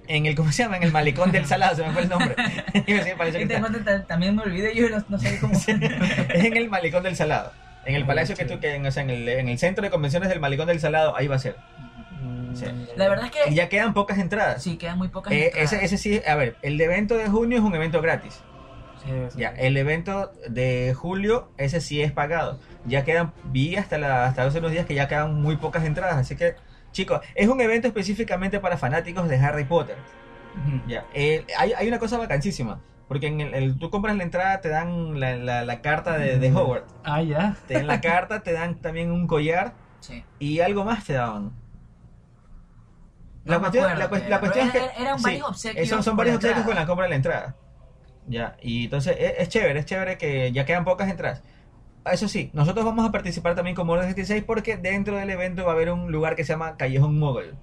en 0.08 0.26
el 0.26 0.34
¿cómo 0.34 0.50
se 0.50 0.62
llama? 0.64 0.76
En 0.78 0.82
el 0.82 0.92
malecón 0.92 1.30
del 1.30 1.46
Salado, 1.46 1.76
se 1.76 1.82
me 1.84 1.92
fue 1.92 2.02
el 2.02 2.08
nombre. 2.08 2.34
Y 2.74 2.80
te 2.82 3.14
Cristal. 3.14 3.60
cuento, 3.60 3.78
ta- 3.84 4.04
también 4.04 4.34
me 4.34 4.42
olvidé, 4.42 4.74
yo 4.74 4.88
no, 4.88 5.02
no 5.08 5.18
sé 5.18 5.38
cómo. 5.40 5.54
es 5.54 5.68
en 5.68 6.56
el 6.56 6.68
malecón 6.68 7.02
del 7.04 7.14
Salado. 7.16 7.52
En 7.84 7.94
el 7.94 8.02
Ah, 8.02 8.06
palacio 8.06 8.36
que 8.36 8.44
tú 8.44 8.58
que 8.60 8.74
en, 8.74 8.84
o 8.86 8.90
sea, 8.90 9.02
en 9.02 9.10
el, 9.10 9.28
en 9.28 9.48
el 9.48 9.58
centro 9.58 9.82
de 9.82 9.90
convenciones 9.90 10.28
del 10.28 10.40
malecón 10.40 10.66
del 10.66 10.80
Salado, 10.80 11.16
ahí 11.16 11.26
va 11.28 11.36
a 11.36 11.38
ser. 11.38 11.56
mm, 12.20 12.54
Sí. 12.56 12.66
La 12.96 13.08
verdad 13.08 13.26
es 13.26 13.46
Y 13.46 13.50
que 13.50 13.54
ya 13.54 13.68
quedan 13.68 13.94
pocas 13.94 14.18
entradas. 14.18 14.62
sí, 14.62 14.76
quedan 14.76 14.98
muy 14.98 15.08
pocas 15.08 15.32
Eh, 15.32 15.46
entradas. 15.46 15.72
ese, 15.72 15.84
ese 15.84 15.96
sí, 15.98 16.20
a 16.26 16.34
ver, 16.34 16.56
el 16.62 16.80
evento 16.80 17.16
de 17.16 17.28
junio 17.28 17.58
es 17.58 17.64
un 17.64 17.74
evento 17.74 18.02
gratis. 18.02 18.40
Sí, 19.04 19.10
sí. 19.30 19.38
Ya, 19.38 19.50
el 19.50 19.76
evento 19.76 20.32
de 20.48 20.92
julio, 20.94 21.50
ese 21.56 21.80
sí 21.80 22.02
es 22.02 22.10
pagado. 22.12 22.58
Ya 22.84 23.04
quedan, 23.04 23.32
vi 23.44 23.76
hasta, 23.76 23.96
la, 23.96 24.26
hasta 24.26 24.42
hace 24.44 24.58
unos 24.58 24.72
días 24.72 24.86
que 24.86 24.94
ya 24.94 25.06
quedan 25.08 25.34
muy 25.40 25.56
pocas 25.56 25.84
entradas. 25.84 26.16
Así 26.16 26.34
que, 26.36 26.56
chicos, 26.92 27.20
es 27.34 27.48
un 27.48 27.60
evento 27.60 27.86
específicamente 27.88 28.60
para 28.60 28.76
fanáticos 28.76 29.28
de 29.28 29.36
Harry 29.38 29.64
Potter. 29.64 29.96
Ya, 30.86 31.04
eh, 31.14 31.44
hay, 31.56 31.72
hay 31.72 31.86
una 31.88 31.98
cosa 31.98 32.18
vacancísima. 32.18 32.80
Porque 33.06 33.26
en 33.28 33.40
el, 33.40 33.54
el- 33.54 33.78
tú 33.78 33.88
compras 33.90 34.16
la 34.16 34.22
entrada, 34.22 34.60
te 34.60 34.68
dan 34.68 35.18
la, 35.18 35.36
la- 35.36 35.64
la 35.64 35.80
carta 35.80 36.18
de, 36.18 36.38
de 36.38 36.52
Hogwarts. 36.52 36.94
Ah, 37.04 37.22
ya. 37.22 37.56
Te 37.66 37.74
dan 37.74 37.86
la 37.86 38.00
carta, 38.02 38.42
te 38.42 38.52
dan 38.52 38.80
también 38.80 39.10
un 39.10 39.26
collar 39.26 39.72
Sí. 40.00 40.24
y 40.38 40.60
algo 40.60 40.84
más 40.84 41.04
te 41.04 41.14
daban. 41.14 41.52
No 43.44 43.52
La 43.54 43.58
cuestión, 43.60 43.84
acuerdo 43.90 44.28
la, 44.28 44.40
cuestión 44.40 44.66
es 44.66 44.72
que 44.72 44.78
era- 44.78 44.92
eran 44.92 45.18
sí, 45.18 45.24
varios 45.24 45.48
obsequios 45.48 45.90
eh, 45.92 46.02
son, 46.02 46.16
varios 46.16 46.36
obsequios 46.36 46.58
con 46.64 46.70
entrada. 46.72 46.80
la 46.82 46.86
compra 46.86 47.04
de 47.04 47.10
la 47.10 47.16
entrada. 47.16 47.56
Ya, 48.26 48.56
y 48.60 48.84
entonces 48.84 49.16
es, 49.18 49.34
es 49.38 49.48
chévere, 49.48 49.78
es 49.80 49.86
chévere 49.86 50.18
que 50.18 50.52
ya 50.52 50.66
quedan 50.66 50.84
pocas 50.84 51.08
entradas. 51.08 51.42
Eso 52.12 52.28
sí, 52.28 52.50
nosotros 52.52 52.84
vamos 52.84 53.06
a 53.08 53.12
participar 53.12 53.54
también 53.54 53.74
como 53.76 53.92
Orden 53.92 54.08
66 54.08 54.44
porque 54.44 54.76
dentro 54.76 55.16
del 55.16 55.30
evento 55.30 55.64
va 55.64 55.72
a 55.72 55.74
haber 55.74 55.90
un 55.90 56.10
lugar 56.12 56.36
que 56.36 56.44
se 56.44 56.52
llama 56.52 56.76
Callejón 56.76 57.18
Mogol. 57.18 57.54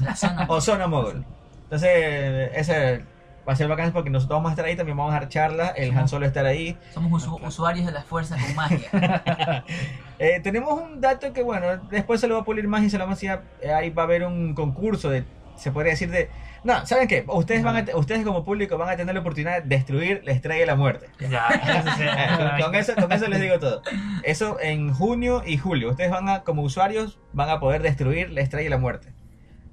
La 0.00 0.16
zona. 0.16 0.46
o 0.48 0.60
Zona 0.60 0.86
Mogol. 0.86 1.24
Entonces, 1.64 2.50
ese 2.54 3.04
va 3.48 3.52
a 3.52 3.56
ser 3.56 3.68
bacán 3.68 3.92
porque 3.92 4.10
nosotros 4.10 4.36
vamos 4.38 4.50
a 4.50 4.52
estar 4.52 4.64
ahí, 4.64 4.76
también 4.76 4.96
vamos 4.96 5.12
a 5.14 5.20
dar 5.20 5.28
charlas, 5.28 5.72
el 5.76 5.96
Han 5.96 6.08
Solo 6.08 6.26
estará 6.26 6.48
ahí. 6.50 6.76
Somos 6.92 7.22
usu- 7.24 7.34
Ok. 7.36 7.46
usuarios 7.46 7.86
de 7.86 7.92
la 7.92 8.02
fuerza 8.02 8.36
con 8.36 8.54
magia. 8.54 9.64
Eh, 10.22 10.38
tenemos 10.42 10.78
un 10.78 11.00
dato 11.00 11.32
que, 11.32 11.42
bueno, 11.42 11.78
después 11.90 12.20
se 12.20 12.28
lo 12.28 12.34
va 12.34 12.42
a 12.42 12.44
pulir 12.44 12.68
más 12.68 12.82
y 12.82 12.90
se 12.90 12.98
lo 12.98 13.04
vamos 13.04 13.16
a 13.16 13.20
decir, 13.22 13.40
eh, 13.62 13.72
ahí 13.72 13.88
va 13.88 14.02
a 14.02 14.04
haber 14.04 14.24
un 14.24 14.52
concurso 14.54 15.08
de, 15.08 15.24
se 15.56 15.72
podría 15.72 15.92
decir 15.92 16.10
de... 16.10 16.28
No, 16.62 16.84
¿saben 16.86 17.08
qué? 17.08 17.24
Ustedes, 17.26 17.62
van 17.62 17.76
a 17.76 17.84
te- 17.84 17.94
ustedes 17.94 18.24
como 18.24 18.44
público 18.44 18.76
van 18.76 18.90
a 18.90 18.96
tener 18.96 19.14
la 19.14 19.20
oportunidad 19.22 19.62
de 19.62 19.68
destruir 19.76 20.22
la 20.24 20.32
estrella 20.32 20.60
de 20.60 20.66
la 20.66 20.76
muerte. 20.76 21.08
Ya. 21.30 21.48
Eh, 22.58 22.62
con, 22.62 22.74
eso, 22.74 22.94
con 22.96 23.10
eso 23.12 23.26
les 23.28 23.40
digo 23.40 23.58
todo. 23.58 23.82
Eso 24.24 24.58
en 24.60 24.92
junio 24.92 25.42
y 25.46 25.56
julio. 25.56 25.90
Ustedes 25.90 26.10
van 26.10 26.28
a, 26.28 26.40
como 26.42 26.62
usuarios, 26.62 27.18
van 27.32 27.48
a 27.48 27.60
poder 27.60 27.82
destruir 27.82 28.30
la 28.30 28.40
estrella 28.42 28.64
de 28.64 28.70
la 28.70 28.78
muerte. 28.78 29.14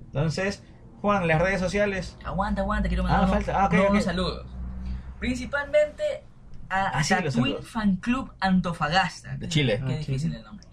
Entonces, 0.05 0.63
Juan, 1.01 1.27
las 1.27 1.41
redes 1.41 1.59
sociales. 1.59 2.17
Aguanta, 2.23 2.61
aguanta, 2.61 2.87
quiero 2.87 3.03
Ah, 3.05 3.09
mandar 3.09 3.29
unos, 3.29 3.35
falta. 3.45 3.61
Ah, 3.61 3.65
ok, 3.67 3.73
unos 3.73 3.89
ok. 3.89 4.01
saludos. 4.01 4.45
Principalmente 5.19 6.03
a 6.69 6.85
Ah, 6.99 7.03
sí, 7.03 7.13
Tatooine. 7.15 7.61
Fan 7.61 7.95
Club 7.97 8.31
Antofagasta. 8.39 9.35
De 9.37 9.47
Chile. 9.47 9.81
Qué 9.85 9.93
Ah, 9.93 9.97
difícil 9.97 10.31
Chile. 10.31 10.37
el 10.37 10.43
nombre. 10.43 10.65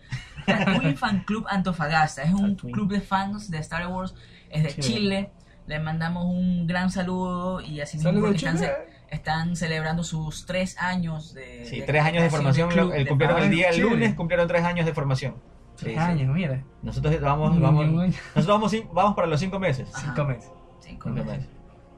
Tatooine 0.47 0.97
Fan 0.97 1.21
Club 1.25 1.47
Antofagasta. 1.49 2.23
Es 2.23 2.33
un 2.33 2.57
Tatooine. 2.57 2.73
club 2.75 2.93
de 2.93 3.01
fans 3.01 3.51
de 3.51 3.59
Star 3.59 3.87
Wars. 3.89 4.15
Es 4.51 4.62
de 4.62 4.69
Chile. 4.75 4.83
Chile. 4.87 5.31
Le 5.67 5.79
mandamos 5.79 6.27
un 6.27 6.67
gran 6.67 6.91
saludo 6.91 7.61
y 7.61 7.81
así 7.81 7.97
mismo 7.97 8.11
Saludos, 8.12 8.31
porque 8.43 8.47
están, 8.47 8.71
están 9.11 9.57
celebrando 9.57 10.03
sus 10.05 10.45
tres 10.47 10.77
años 10.79 11.33
de. 11.35 11.65
Sí, 11.65 11.81
de 11.81 11.87
tres 11.87 12.03
años 12.05 12.23
de 12.23 12.31
formación. 12.31 12.69
club 12.71 12.93
el 12.93 13.05
de 13.05 13.09
cumplieron 13.09 13.43
el 13.43 13.51
día 13.51 13.71
el 13.71 13.81
lunes, 13.81 14.15
cumplieron 14.15 14.47
tres 14.49 14.62
años 14.65 14.85
de 14.87 14.93
formación. 14.93 15.35
Sí, 15.77 15.87
Tres 15.87 15.95
sí. 15.95 16.01
años, 16.01 16.35
mira. 16.35 16.62
Nosotros 16.83 17.21
vamos, 17.21 17.59
vamos, 17.61 17.87
nosotros 17.89 18.47
vamos, 18.47 18.73
vamos 18.93 19.15
para 19.17 19.27
los 19.27 19.41
cinco 19.41 19.59
meses. 19.59 19.89
Ajá. 19.95 20.07
Cinco 20.07 20.25
meses. 20.25 20.51
Cinco 20.81 21.09
meses. 21.09 21.27
meses. 21.27 21.49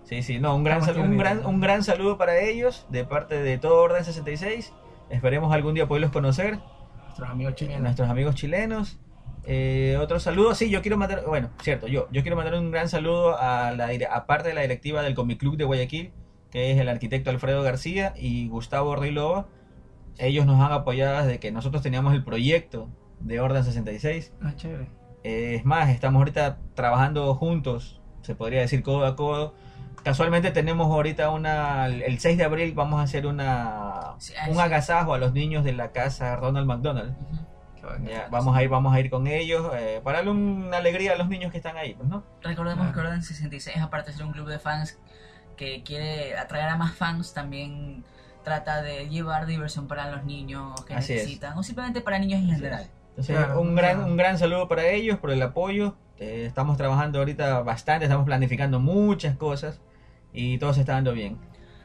Sí, 0.05 0.23
sí, 0.23 0.39
no, 0.39 0.55
un 0.55 0.63
gran, 0.65 0.81
un, 0.99 1.19
gran, 1.19 1.45
un 1.45 1.61
gran 1.61 1.83
saludo 1.83 2.17
para 2.17 2.39
ellos 2.39 2.87
de 2.91 3.05
parte 3.05 3.43
de 3.43 3.59
todo 3.59 3.83
Orden 3.83 4.05
66. 4.05 4.73
Esperemos 5.11 5.53
algún 5.53 5.75
día 5.75 5.87
poderlos 5.89 6.13
conocer, 6.13 6.59
Nuestros 7.07 7.29
amigos 7.29 7.55
chilenos. 7.57 7.83
nuestros 7.83 8.09
amigos 8.09 8.35
chilenos. 8.37 8.99
Eh, 9.47 9.97
otro 10.01 10.19
saludo, 10.19 10.55
sí, 10.55 10.71
yo 10.71 10.83
quiero 10.83 10.97
mandar, 10.97 11.25
bueno, 11.27 11.51
cierto, 11.63 11.87
yo, 11.87 12.09
yo 12.11 12.23
quiero 12.23 12.37
mandar 12.37 12.55
un 12.57 12.71
gran 12.73 12.89
saludo 12.89 13.37
a 13.39 13.71
la 13.73 13.91
a 14.11 14.27
parte 14.27 14.49
de 14.49 14.55
la 14.55 14.63
directiva 14.63 15.03
del 15.03 15.15
Comic 15.15 15.39
Club 15.39 15.57
de 15.57 15.65
Guayaquil, 15.65 16.13
que 16.51 16.73
es 16.73 16.79
el 16.79 16.89
arquitecto 16.89 17.31
Alfredo 17.31 17.63
García 17.63 18.13
y 18.17 18.49
Gustavo 18.49 18.97
Rilova. 18.97 19.47
Ellos 20.19 20.47
nos 20.47 20.61
han 20.61 20.73
apoyado 20.73 21.25
desde 21.25 21.39
que 21.39 21.53
nosotros 21.53 21.83
teníamos 21.83 22.15
el 22.15 22.25
proyecto 22.25 22.89
de 23.21 23.39
Orden 23.41 23.63
66. 23.63 24.33
Ah, 24.43 24.53
chévere. 24.57 24.89
Eh, 25.23 25.55
es 25.57 25.65
más, 25.65 25.91
estamos 25.91 26.19
ahorita 26.21 26.59
trabajando 26.75 27.35
juntos, 27.35 28.01
se 28.23 28.35
podría 28.35 28.61
decir 28.61 28.83
codo 28.83 29.07
a 29.07 29.15
codo. 29.15 29.55
Casualmente 30.03 30.51
tenemos 30.53 30.87
ahorita 30.91 31.31
una, 31.31 31.87
el 31.87 32.19
6 32.19 32.39
de 32.39 32.45
abril 32.45 32.73
vamos 32.75 33.01
a 33.01 33.03
hacer 33.03 33.27
una, 33.27 34.15
Sí, 34.19 34.33
un 34.49 34.55
sí. 34.55 34.61
agasajo 34.61 35.15
a 35.15 35.19
los 35.19 35.33
niños 35.33 35.65
de 35.65 35.73
la 35.73 35.91
casa 35.93 36.35
Ronald 36.37 36.67
McDonald. 36.67 37.15
Ya, 38.05 38.29
vamos 38.31 38.57
a 38.57 38.63
ir, 38.63 38.69
vamos 38.69 38.95
a 38.95 39.01
ir 39.01 39.11
con 39.11 39.27
ellos 39.27 39.71
eh, 39.77 40.01
para 40.03 40.19
darle 40.19 40.33
una 40.33 40.77
alegría 40.79 41.13
a 41.13 41.17
los 41.17 41.29
niños 41.29 41.51
que 41.53 41.59
están 41.59 41.77
ahí, 41.77 41.95
pues, 41.95 42.09
¿no? 42.09 42.25
Recordemos 42.43 42.87
Claro. 42.89 42.95
que 43.03 43.09
Orden 43.09 43.23
66, 43.23 43.79
aparte 43.81 44.11
de 44.11 44.17
ser 44.19 44.27
un 44.27 44.33
club 44.33 44.49
de 44.49 44.59
fans 44.59 44.99
que 45.57 45.83
quiere 45.83 46.37
atraer 46.37 46.69
a 46.69 46.77
más 46.77 46.95
fans, 46.95 47.33
también 47.33 48.05
trata 48.45 48.83
de 48.83 49.09
llevar 49.09 49.47
diversión 49.47 49.89
para 49.89 50.11
los 50.11 50.25
niños 50.25 50.85
que 50.85 50.95
Así 50.95 51.15
es. 51.15 51.19
necesitan, 51.23 51.57
o 51.59 51.63
simplemente 51.63 52.01
para 52.01 52.19
niños 52.19 52.41
en 52.41 52.47
Así 52.51 52.57
general. 52.57 52.87
Entonces, 53.11 53.37
Claro, 53.37 53.61
un 53.61 53.75
gran, 53.75 53.95
claro. 53.97 54.11
un 54.11 54.17
gran 54.17 54.39
saludo 54.39 54.69
para 54.69 54.87
ellos 54.89 55.19
por 55.19 55.31
el 55.31 55.41
apoyo. 55.43 55.97
Eh, 56.19 56.45
estamos 56.47 56.77
trabajando 56.77 57.19
ahorita 57.19 57.61
bastante, 57.63 58.05
estamos 58.05 58.25
planificando 58.25 58.79
muchas 58.81 59.37
cosas 59.37 59.81
y 60.33 60.59
todo 60.59 60.73
se 60.75 60.81
está 60.81 60.93
dando 60.93 61.13
bien. 61.13 61.39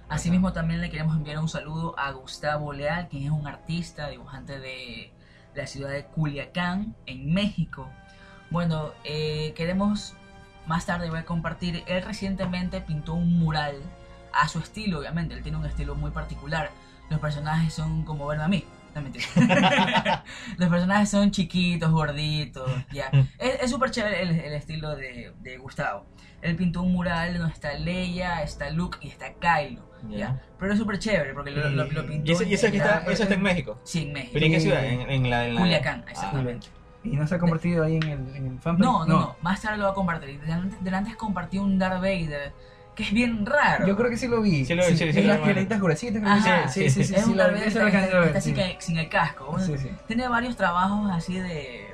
Asimismo, 0.09 0.51
también 0.51 0.81
le 0.81 0.89
queremos 0.89 1.15
enviar 1.15 1.39
un 1.39 1.47
saludo 1.47 1.97
a 1.97 2.11
Gustavo 2.11 2.73
Leal, 2.73 3.07
quien 3.07 3.23
es 3.23 3.29
un 3.31 3.47
artista, 3.47 4.09
dibujante 4.09 4.59
de 4.59 5.13
la 5.55 5.67
ciudad 5.67 5.89
de 5.89 6.05
Culiacán, 6.05 6.95
en 7.05 7.33
México. 7.33 7.89
Bueno, 8.49 8.91
eh, 9.03 9.53
queremos 9.55 10.15
más 10.67 10.85
tarde 10.85 11.09
voy 11.09 11.19
a 11.19 11.25
compartir. 11.25 11.83
Él 11.87 12.03
recientemente 12.03 12.81
pintó 12.81 13.13
un 13.13 13.39
mural 13.39 13.75
a 14.33 14.47
su 14.47 14.59
estilo, 14.59 14.99
obviamente. 14.99 15.33
Él 15.33 15.43
tiene 15.43 15.57
un 15.57 15.65
estilo 15.65 15.95
muy 15.95 16.11
particular. 16.11 16.71
Los 17.09 17.19
personajes 17.19 17.73
son 17.73 18.03
como 18.03 18.27
verme 18.27 18.43
a 18.43 18.47
mí. 18.47 18.65
No 18.95 19.01
mentira. 19.01 19.25
Los 20.57 20.69
personajes 20.69 21.09
son 21.09 21.31
chiquitos, 21.31 21.91
gorditos, 21.91 22.69
ya. 22.91 23.09
Es 23.39 23.61
es 23.63 23.71
súper 23.71 23.91
chévere 23.91 24.21
el, 24.21 24.31
el 24.39 24.53
estilo 24.53 24.95
de, 24.95 25.33
de 25.39 25.57
Gustavo. 25.57 26.05
Él 26.41 26.55
pintó 26.55 26.81
un 26.81 26.91
mural 26.93 27.37
donde 27.37 27.53
está 27.53 27.73
Leia, 27.73 28.41
está 28.43 28.69
Luke 28.71 28.97
y 29.01 29.07
está 29.09 29.33
Kylo, 29.33 29.81
ya. 30.09 30.17
Ya. 30.17 30.41
Pero 30.59 30.73
es 30.73 30.79
súper 30.79 30.99
chévere 30.99 31.33
porque 31.33 31.51
lo, 31.51 31.69
lo, 31.69 31.85
lo 31.85 32.05
pintó. 32.07 32.31
Y 32.31 32.33
eso, 32.33 32.43
y 32.43 32.53
en- 32.55 32.75
está, 32.81 33.03
eso 33.07 33.23
está 33.23 33.35
en 33.35 33.43
México. 33.43 33.79
Sí, 33.83 34.03
en 34.03 34.13
México. 34.13 34.31
¿Pero 34.33 34.45
en 34.47 34.51
qué 34.51 34.59
ciudad? 34.59 34.83
En, 34.85 35.01
en 35.09 35.29
la, 35.29 35.47
en 35.47 35.55
la- 35.55 35.61
Culiacán, 35.61 36.03
Ah, 36.07 36.11
exactamente. 36.11 36.67
Y 37.03 37.09
no 37.15 37.25
se 37.25 37.33
ha 37.35 37.39
convertido 37.39 37.83
ahí 37.83 37.95
en 37.95 38.03
el, 38.03 38.35
en 38.35 38.47
el 38.47 38.59
fanpage. 38.59 38.85
No, 38.85 39.05
no, 39.05 39.19
no, 39.19 39.35
Más 39.41 39.59
tarde 39.61 39.77
lo 39.77 39.85
va 39.85 39.91
a 39.91 39.93
compartir. 39.95 40.39
Delante, 40.41 40.77
delante 40.81 41.15
compartió 41.15 41.61
un 41.63 41.79
Darth 41.79 41.95
Vader 42.01 42.53
que 42.95 43.03
es 43.03 43.11
bien 43.13 43.45
raro. 43.45 43.87
Yo 43.87 43.95
creo 43.95 44.09
que 44.09 44.17
sí 44.17 44.27
lo 44.27 44.41
vi. 44.41 44.65
Sí 44.65 44.75
lo 44.75 44.83
vi, 44.85 44.91
sí, 44.91 44.97
sí, 44.97 45.03
es 45.09 45.15
sí, 45.15 45.23
las 45.23 45.37
piedritas 45.39 45.79
gruesitas. 45.79 46.23
Ajá, 46.25 46.67
sí, 46.67 46.89
sí, 46.89 46.89
sí, 46.89 47.03
sí, 47.05 47.15
es 47.15 47.23
sí, 47.25 47.31
un 47.31 47.39
está 47.39 48.37
así 48.37 48.49
sí. 48.49 48.53
que 48.53 48.75
sin 48.79 48.97
el 48.97 49.09
casco. 49.09 49.57
Sí, 49.59 49.77
sí. 49.77 49.89
Tiene 50.07 50.27
varios 50.27 50.55
trabajos 50.55 51.09
así 51.11 51.39
de, 51.39 51.93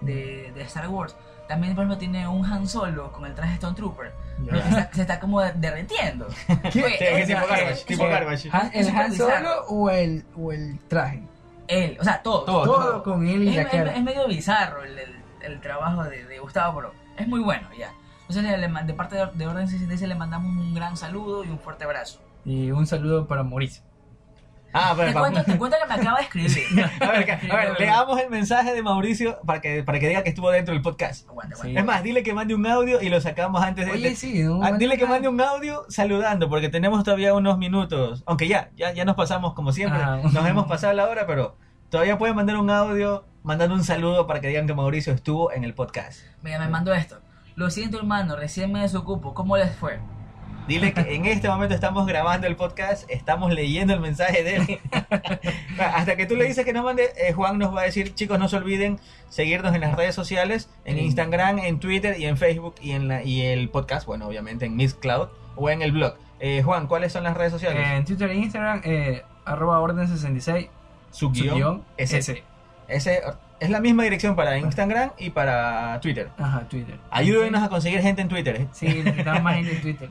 de, 0.00 0.52
de 0.54 0.62
Star 0.62 0.88
Wars. 0.88 1.16
También, 1.48 1.74
por 1.74 1.82
ejemplo, 1.84 1.98
tiene 1.98 2.26
un 2.26 2.44
Han 2.44 2.66
Solo 2.66 3.12
con 3.12 3.24
el 3.26 3.34
traje 3.34 3.54
Stone 3.54 3.76
Trooper. 3.76 4.12
Ya. 4.44 4.50
pero 4.50 4.62
que 4.62 4.68
está- 4.68 4.90
se 4.92 5.00
está 5.02 5.20
como 5.20 5.40
derretiendo. 5.40 6.26
¿Qué? 6.72 6.84
Oye, 6.84 6.96
Sí, 6.98 7.04
es 7.04 7.26
tipo 7.28 7.46
garbage, 7.46 7.84
tipo 7.86 8.04
garbage. 8.08 8.48
Han- 8.52 8.70
¿El 8.74 8.88
Han. 8.88 9.12
Solo 9.12 9.64
o 9.68 9.90
el, 9.90 10.24
o 10.36 10.52
el 10.52 10.78
traje? 10.88 11.22
Él, 11.68 11.96
o 12.00 12.04
sea, 12.04 12.22
todo. 12.22 12.44
Todo, 12.44 12.64
Todo 12.64 13.02
con 13.02 13.26
él 13.26 13.42
y 13.44 13.48
Es, 13.50 13.56
la 13.56 13.62
es- 13.62 13.68
cara. 13.68 13.94
es 13.96 14.02
medio 14.02 14.26
bizarro 14.28 14.82
el, 14.84 14.98
el- 14.98 15.16
el 15.42 15.60
trabajo 15.60 16.04
de, 16.04 16.24
de 16.24 16.38
Gustavo, 16.40 16.76
pero 16.80 16.92
es 17.16 17.26
muy 17.28 17.40
bueno 17.40 17.68
ya. 17.78 17.90
Entonces, 18.28 18.58
le- 18.58 18.82
de 18.84 18.94
parte 18.94 19.16
de, 19.16 19.26
de 19.34 19.46
Orden 19.46 19.68
66 19.68 20.08
le 20.08 20.14
mandamos 20.14 20.50
un 20.50 20.74
gran 20.74 20.96
saludo 20.96 21.44
y 21.44 21.48
un 21.48 21.58
fuerte 21.58 21.84
abrazo. 21.84 22.20
Y 22.44 22.70
un 22.70 22.86
saludo 22.86 23.26
para 23.26 23.42
Mauricio. 23.42 23.82
Ah, 24.72 24.92
Te 24.94 25.04
pero 25.06 25.18
cuento, 25.20 25.42
te 25.44 25.56
cuento 25.56 25.76
que 25.80 25.88
me 25.88 25.94
acaba 26.02 26.18
de 26.18 26.24
escribir. 26.24 26.84
A 27.00 27.10
ver, 27.12 27.24
que- 27.24 27.50
a 27.50 27.56
ver, 27.56 27.80
leamos 27.80 28.20
el 28.20 28.28
mensaje 28.28 28.74
de 28.74 28.82
Mauricio 28.82 29.38
para 29.46 29.60
que, 29.62 29.82
para 29.82 29.98
que 29.98 30.08
diga 30.08 30.22
que 30.22 30.28
estuvo 30.30 30.50
dentro 30.50 30.74
del 30.74 30.82
podcast. 30.82 31.26
Aguanta, 31.30 31.54
Sí. 31.56 31.60
aguanta. 31.62 31.80
Es 31.80 31.86
más, 31.86 32.02
dile 32.02 32.22
que 32.22 32.34
mande 32.34 32.54
un 32.54 32.66
audio 32.66 33.00
y 33.00 33.08
lo 33.08 33.18
sacamos 33.20 33.62
antes 33.62 33.86
de... 33.86 33.92
Oye, 33.92 34.10
de- 34.10 34.16
sí. 34.16 34.42
¿no? 34.42 34.62
Ah, 34.62 34.72
dile 34.72 34.98
que 34.98 35.06
mande 35.06 35.28
un 35.28 35.40
audio 35.40 35.84
saludando, 35.88 36.50
porque 36.50 36.68
tenemos 36.68 37.02
todavía 37.04 37.32
unos 37.32 37.56
minutos. 37.56 38.22
Aunque 38.26 38.48
ya, 38.48 38.70
ya, 38.76 38.92
ya 38.92 39.04
nos 39.06 39.14
pasamos 39.16 39.54
como 39.54 39.72
siempre. 39.72 40.00
Ah. 40.02 40.20
Nos 40.30 40.46
hemos 40.46 40.66
pasado 40.66 40.92
la 40.92 41.08
hora, 41.08 41.26
pero 41.26 41.56
todavía 41.88 42.18
pueden 42.18 42.36
mandar 42.36 42.56
un 42.58 42.68
audio 42.68 43.24
mandando 43.44 43.74
un 43.76 43.84
saludo 43.84 44.26
para 44.26 44.40
que 44.40 44.48
digan 44.48 44.66
que 44.66 44.74
Mauricio 44.74 45.14
estuvo 45.14 45.52
en 45.52 45.64
el 45.64 45.72
podcast. 45.72 46.20
Mira, 46.42 46.58
me 46.58 46.68
mandó 46.68 46.92
esto. 46.92 47.18
Lo 47.56 47.70
siento, 47.70 47.96
hermano, 47.96 48.36
recién 48.36 48.70
me 48.70 48.82
desocupo. 48.82 49.32
¿Cómo 49.32 49.56
les 49.56 49.74
fue? 49.74 49.98
Dile 50.68 50.92
que 50.92 51.14
en 51.14 51.24
este 51.24 51.48
momento 51.48 51.74
estamos 51.74 52.06
grabando 52.06 52.46
el 52.46 52.54
podcast, 52.54 53.10
estamos 53.10 53.50
leyendo 53.54 53.94
el 53.94 54.00
mensaje 54.00 54.42
de 54.42 54.56
él. 54.56 54.80
Hasta 55.78 56.16
que 56.16 56.26
tú 56.26 56.36
le 56.36 56.44
dices 56.44 56.66
que 56.66 56.74
nos 56.74 56.84
mande, 56.84 57.12
eh, 57.16 57.32
Juan 57.32 57.58
nos 57.58 57.74
va 57.74 57.80
a 57.80 57.84
decir, 57.84 58.14
chicos, 58.14 58.38
no 58.38 58.50
se 58.50 58.58
olviden 58.58 59.00
seguirnos 59.30 59.74
en 59.74 59.80
las 59.80 59.94
redes 59.94 60.14
sociales, 60.14 60.68
en. 60.84 60.98
Instagram, 60.98 61.60
en 61.60 61.80
Twitter 61.80 62.20
y 62.20 62.26
en 62.26 62.36
Facebook 62.36 62.74
y 62.82 62.90
en 62.90 63.08
la, 63.08 63.22
y 63.22 63.40
el 63.40 63.70
podcast, 63.70 64.06
bueno, 64.06 64.26
obviamente 64.26 64.66
en 64.66 64.76
Mixcloud 64.76 65.28
o 65.54 65.70
en 65.70 65.80
el 65.80 65.92
blog. 65.92 66.14
Eh, 66.40 66.62
Juan, 66.62 66.88
¿cuáles 66.88 67.10
son 67.10 67.24
las 67.24 67.38
redes 67.38 67.52
sociales? 67.52 67.86
En 67.86 68.04
Twitter 68.04 68.28
e 68.28 68.34
Instagram, 68.34 68.82
eh, 68.84 69.22
arroba 69.46 69.80
orden 69.80 70.06
66, 70.06 70.68
Su 71.10 71.28
su 71.28 71.30
guion, 71.30 71.56
guion, 71.56 71.84
ese. 71.96 72.44
ese. 72.88 73.22
Es 73.58 73.70
la 73.70 73.80
misma 73.80 74.02
dirección 74.02 74.36
para 74.36 74.58
Instagram 74.58 75.10
y 75.18 75.30
para 75.30 75.98
Twitter. 76.00 76.28
Ajá, 76.38 76.60
Twitter. 76.68 76.96
Ayúdenos 77.10 77.62
a 77.62 77.68
conseguir 77.68 78.00
gente 78.02 78.20
en 78.22 78.28
Twitter. 78.28 78.56
¿eh? 78.56 78.66
Sí, 78.72 78.86
necesitamos 79.02 79.42
más 79.42 79.54
gente 79.56 79.72
en 79.76 79.82
Twitter. 79.82 80.08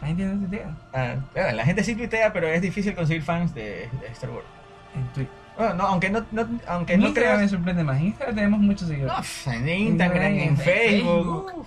La 0.00 0.06
gente 0.06 0.24
no 0.24 0.38
tuitea. 0.46 0.76
Ah, 0.94 1.52
la 1.52 1.64
gente 1.64 1.84
sí 1.84 1.94
tuitea, 1.94 2.32
pero 2.32 2.46
es 2.48 2.62
difícil 2.62 2.94
conseguir 2.94 3.22
fans 3.22 3.54
de, 3.54 3.88
de 4.00 4.06
Star 4.12 4.30
Wars. 4.30 4.46
En 4.94 5.02
Twitter. 5.12 5.32
Bueno, 5.56 5.74
no, 5.74 5.86
aunque 5.88 6.08
no, 6.08 6.24
no- 6.30 6.48
aunque 6.68 6.94
En 6.94 7.00
no 7.00 7.06
Instagram 7.08 7.40
me 7.40 7.48
sorprende 7.48 7.82
más. 7.84 7.98
En 7.98 8.06
Instagram 8.06 8.34
tenemos 8.36 8.60
muchos 8.60 8.82
No, 8.82 8.88
seguidores. 8.88 9.16
pf, 9.18 9.50
en 9.56 9.68
Instagram, 9.68 10.22
en, 10.22 10.38
En 10.40 10.56
Facebook. 10.56 11.46
Facebook. 11.46 11.66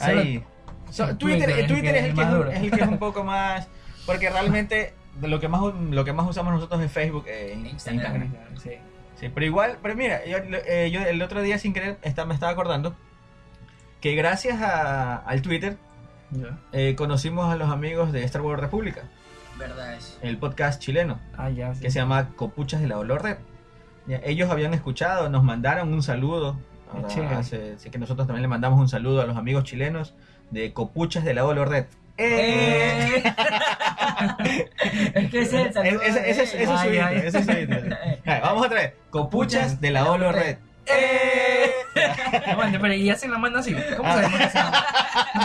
Ahí. 0.00 0.42
So, 0.90 1.16
Twitter, 1.16 1.48
Twitter, 1.48 1.66
Twitter 1.68 1.96
es, 1.96 2.04
el 2.04 2.14
que 2.14 2.20
es, 2.20 2.26
un- 2.26 2.34
duro. 2.34 2.50
es 2.50 2.60
el 2.60 2.70
que 2.70 2.80
es 2.82 2.88
un 2.88 2.98
poco 2.98 3.24
más. 3.24 3.68
Porque 4.04 4.28
realmente 4.30 4.92
lo 5.22 5.38
que 5.40 5.48
más 5.48 5.60
lo 5.90 6.04
que 6.04 6.12
más 6.12 6.28
usamos 6.28 6.52
nosotros 6.52 6.80
es 6.82 6.90
Facebook 6.92 7.24
e 7.28 7.54
Instagram. 7.54 7.70
Instagram. 7.70 8.22
Instagram, 8.24 8.56
sí. 8.58 8.70
Sí, 9.20 9.28
pero 9.32 9.46
igual, 9.46 9.78
pero 9.82 9.94
mira, 9.94 10.24
yo, 10.26 10.38
eh, 10.66 10.90
yo 10.92 11.00
el 11.02 11.22
otro 11.22 11.40
día 11.42 11.58
sin 11.58 11.72
querer 11.72 11.98
está- 12.02 12.24
me 12.24 12.34
estaba 12.34 12.52
acordando 12.52 12.94
que 14.00 14.14
gracias 14.14 14.60
a- 14.60 15.16
al 15.16 15.40
Twitter 15.42 15.76
Ya. 16.30 16.58
eh, 16.72 16.94
conocimos 16.96 17.50
a 17.52 17.56
los 17.56 17.70
amigos 17.70 18.12
de 18.12 18.24
Star 18.24 18.42
Wars 18.42 18.60
República, 18.60 19.02
Verdad 19.58 19.94
es. 19.94 20.18
el 20.22 20.36
podcast 20.38 20.80
chileno, 20.82 21.20
Ah, 21.38 21.48
ya. 21.50 21.74
sí. 21.74 21.80
que 21.82 21.90
se 21.90 21.98
llama 22.00 22.30
Copuchas 22.36 22.80
de 22.80 22.88
la 22.88 22.98
Olor 22.98 23.22
Red. 23.22 23.36
Ya, 24.06 24.20
ellos 24.24 24.50
habían 24.50 24.74
escuchado, 24.74 25.28
nos 25.30 25.42
mandaron 25.44 25.92
un 25.92 26.02
saludo. 26.02 26.58
Así 27.06 27.90
que 27.90 27.98
nosotros 27.98 28.26
también 28.26 28.42
le 28.42 28.48
mandamos 28.48 28.78
un 28.78 28.88
saludo 28.88 29.20
a 29.22 29.26
los 29.26 29.36
amigos 29.36 29.64
chilenos 29.64 30.14
de 30.50 30.72
Copuchas 30.72 31.24
de 31.24 31.34
la 31.34 31.44
Olor 31.44 31.68
Red. 31.70 31.86
¡Eh! 32.18 33.22
es 35.14 35.30
que 35.30 35.40
ese 35.42 35.60
es 35.60 35.66
el 35.66 35.72
saludo. 35.72 36.02
Ese, 36.02 36.42
es- 36.42 36.50
su 37.44 37.52
intro, 37.52 37.78
Vamos 38.26 38.66
otra 38.66 38.80
vez. 38.80 38.92
Copuchas 39.10 39.80
de 39.80 39.90
la 39.90 40.10
Olor 40.10 40.34
Red. 40.34 40.56
¡Eh! 40.86 41.70
Aguante, 42.46 42.78
pero 42.78 42.94
y 42.94 43.08
hacen 43.10 43.30
la 43.30 43.38
mano 43.38 43.58
así. 43.58 43.74
¿Cómo 43.96 44.08
sabemos 44.12 44.36
que 44.38 44.44
hacen? 44.44 44.62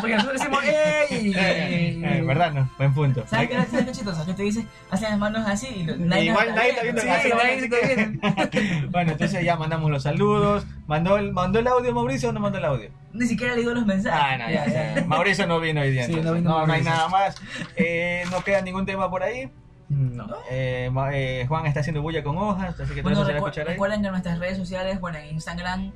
Porque 0.01 0.15
nosotros 0.15 0.39
decimos 0.39 0.63
¡Ey! 0.63 1.33
Eh, 1.35 2.23
¿Verdad? 2.25 2.51
No, 2.51 2.69
buen 2.77 2.93
punto. 2.93 3.23
¿Sabes 3.27 3.49
qué, 3.49 3.55
¿Sabes 3.69 3.85
qué 3.85 3.91
chistoso? 3.91 4.25
Que 4.25 4.33
te 4.33 4.43
dices, 4.43 4.65
hacen 4.89 5.09
las 5.11 5.19
manos 5.19 5.47
así 5.47 5.67
y 5.67 5.83
lo- 5.83 5.95
Igual 6.17 6.55
nadie 6.55 6.69
está 6.71 6.83
viendo. 6.83 7.01
Sí, 7.01 7.07
nadie 7.07 7.55
está. 7.65 8.59
Bueno, 8.89 9.11
entonces 9.13 9.43
ya 9.43 9.55
mandamos 9.55 9.91
los 9.91 10.03
saludos. 10.03 10.65
¿Mandó 10.87 11.17
el, 11.17 11.31
mandó 11.31 11.59
el 11.59 11.67
audio 11.67 11.93
Mauricio 11.93 12.29
o 12.29 12.31
no 12.31 12.39
mandó 12.39 12.57
el 12.57 12.65
audio? 12.65 12.89
Ni 13.13 13.25
siquiera 13.27 13.53
le 13.53 13.61
digo 13.61 13.73
los 13.73 13.85
mensajes. 13.85 14.19
Ah, 14.21 14.37
no, 14.37 14.49
ya, 14.49 14.65
ya. 14.95 15.03
Mauricio 15.07 15.45
no 15.47 15.59
vino 15.59 15.81
hoy 15.81 15.91
día. 15.91 16.05
Sí, 16.05 16.13
entonces. 16.13 16.43
no 16.43 16.49
no, 16.51 16.57
vino 16.59 16.67
no 16.67 16.73
hay 16.73 16.81
Mauricio. 16.83 16.91
nada 16.91 17.07
más. 17.09 17.35
Eh, 17.75 18.23
no 18.31 18.43
queda 18.43 18.61
ningún 18.61 18.85
tema 18.85 19.09
por 19.09 19.23
ahí. 19.23 19.49
No. 19.89 20.27
Eh, 20.51 20.91
eh, 21.13 21.45
Juan 21.47 21.65
está 21.65 21.79
haciendo 21.79 22.01
bulla 22.01 22.23
con 22.23 22.37
hojas, 22.37 22.79
así 22.79 22.93
que 22.93 23.01
todo 23.01 23.11
Bueno, 23.13 23.17
eso 23.21 23.25
se 23.25 23.31
va 23.33 23.37
a 23.37 23.41
recu- 23.41 23.45
escuchar 23.47 23.67
ahí. 23.67 23.73
recuerden 23.73 24.01
que 24.01 24.07
en 24.07 24.11
nuestras 24.11 24.39
redes 24.39 24.57
sociales, 24.57 24.99
bueno, 24.99 25.17
en 25.17 25.33
Instagram 25.33 25.91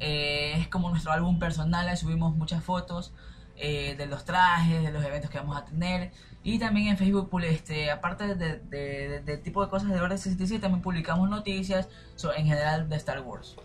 eh, 0.00 0.54
es 0.58 0.68
como 0.68 0.90
nuestro 0.90 1.12
álbum 1.12 1.38
personal, 1.38 1.88
ahí 1.88 1.96
subimos 1.96 2.36
muchas 2.36 2.62
fotos 2.64 3.14
eh, 3.56 3.94
de 3.96 4.06
los 4.06 4.24
trajes, 4.24 4.82
de 4.82 4.90
los 4.90 5.02
eventos 5.04 5.30
que 5.30 5.38
vamos 5.38 5.56
a 5.56 5.64
tener. 5.64 6.10
Y 6.42 6.58
también 6.58 6.88
en 6.88 6.98
Facebook, 6.98 7.30
este, 7.44 7.90
aparte 7.90 8.34
de, 8.34 8.58
de, 8.58 9.08
de- 9.08 9.20
de 9.22 9.38
tipo 9.38 9.64
de 9.64 9.70
cosas 9.70 9.90
de 9.90 10.00
Orden 10.00 10.18
67, 10.18 10.60
también 10.60 10.82
publicamos 10.82 11.30
noticias 11.30 11.88
so- 12.16 12.34
en 12.34 12.46
general 12.46 12.88
de 12.88 12.96
Star 12.96 13.20
Wars. 13.20 13.56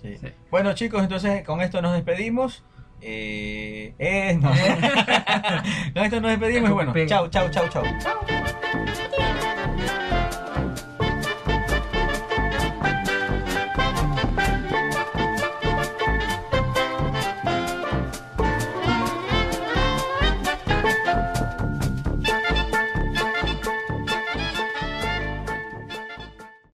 Sí. 0.00 0.16
Sí. 0.18 0.28
Bueno, 0.50 0.72
chicos, 0.74 1.02
entonces 1.02 1.44
con 1.44 1.60
esto 1.60 1.82
nos 1.82 1.92
despedimos. 1.94 2.62
Eh, 3.00 3.94
eh 3.98 4.38
no. 4.40 4.50
Con 5.94 6.04
esto 6.04 6.20
nos 6.20 6.30
despedimos 6.30 6.70
y 6.70 6.72
bueno, 6.72 6.94
chao, 7.06 7.28
chao, 7.28 7.48
chao, 7.50 7.68
chao. 7.68 7.84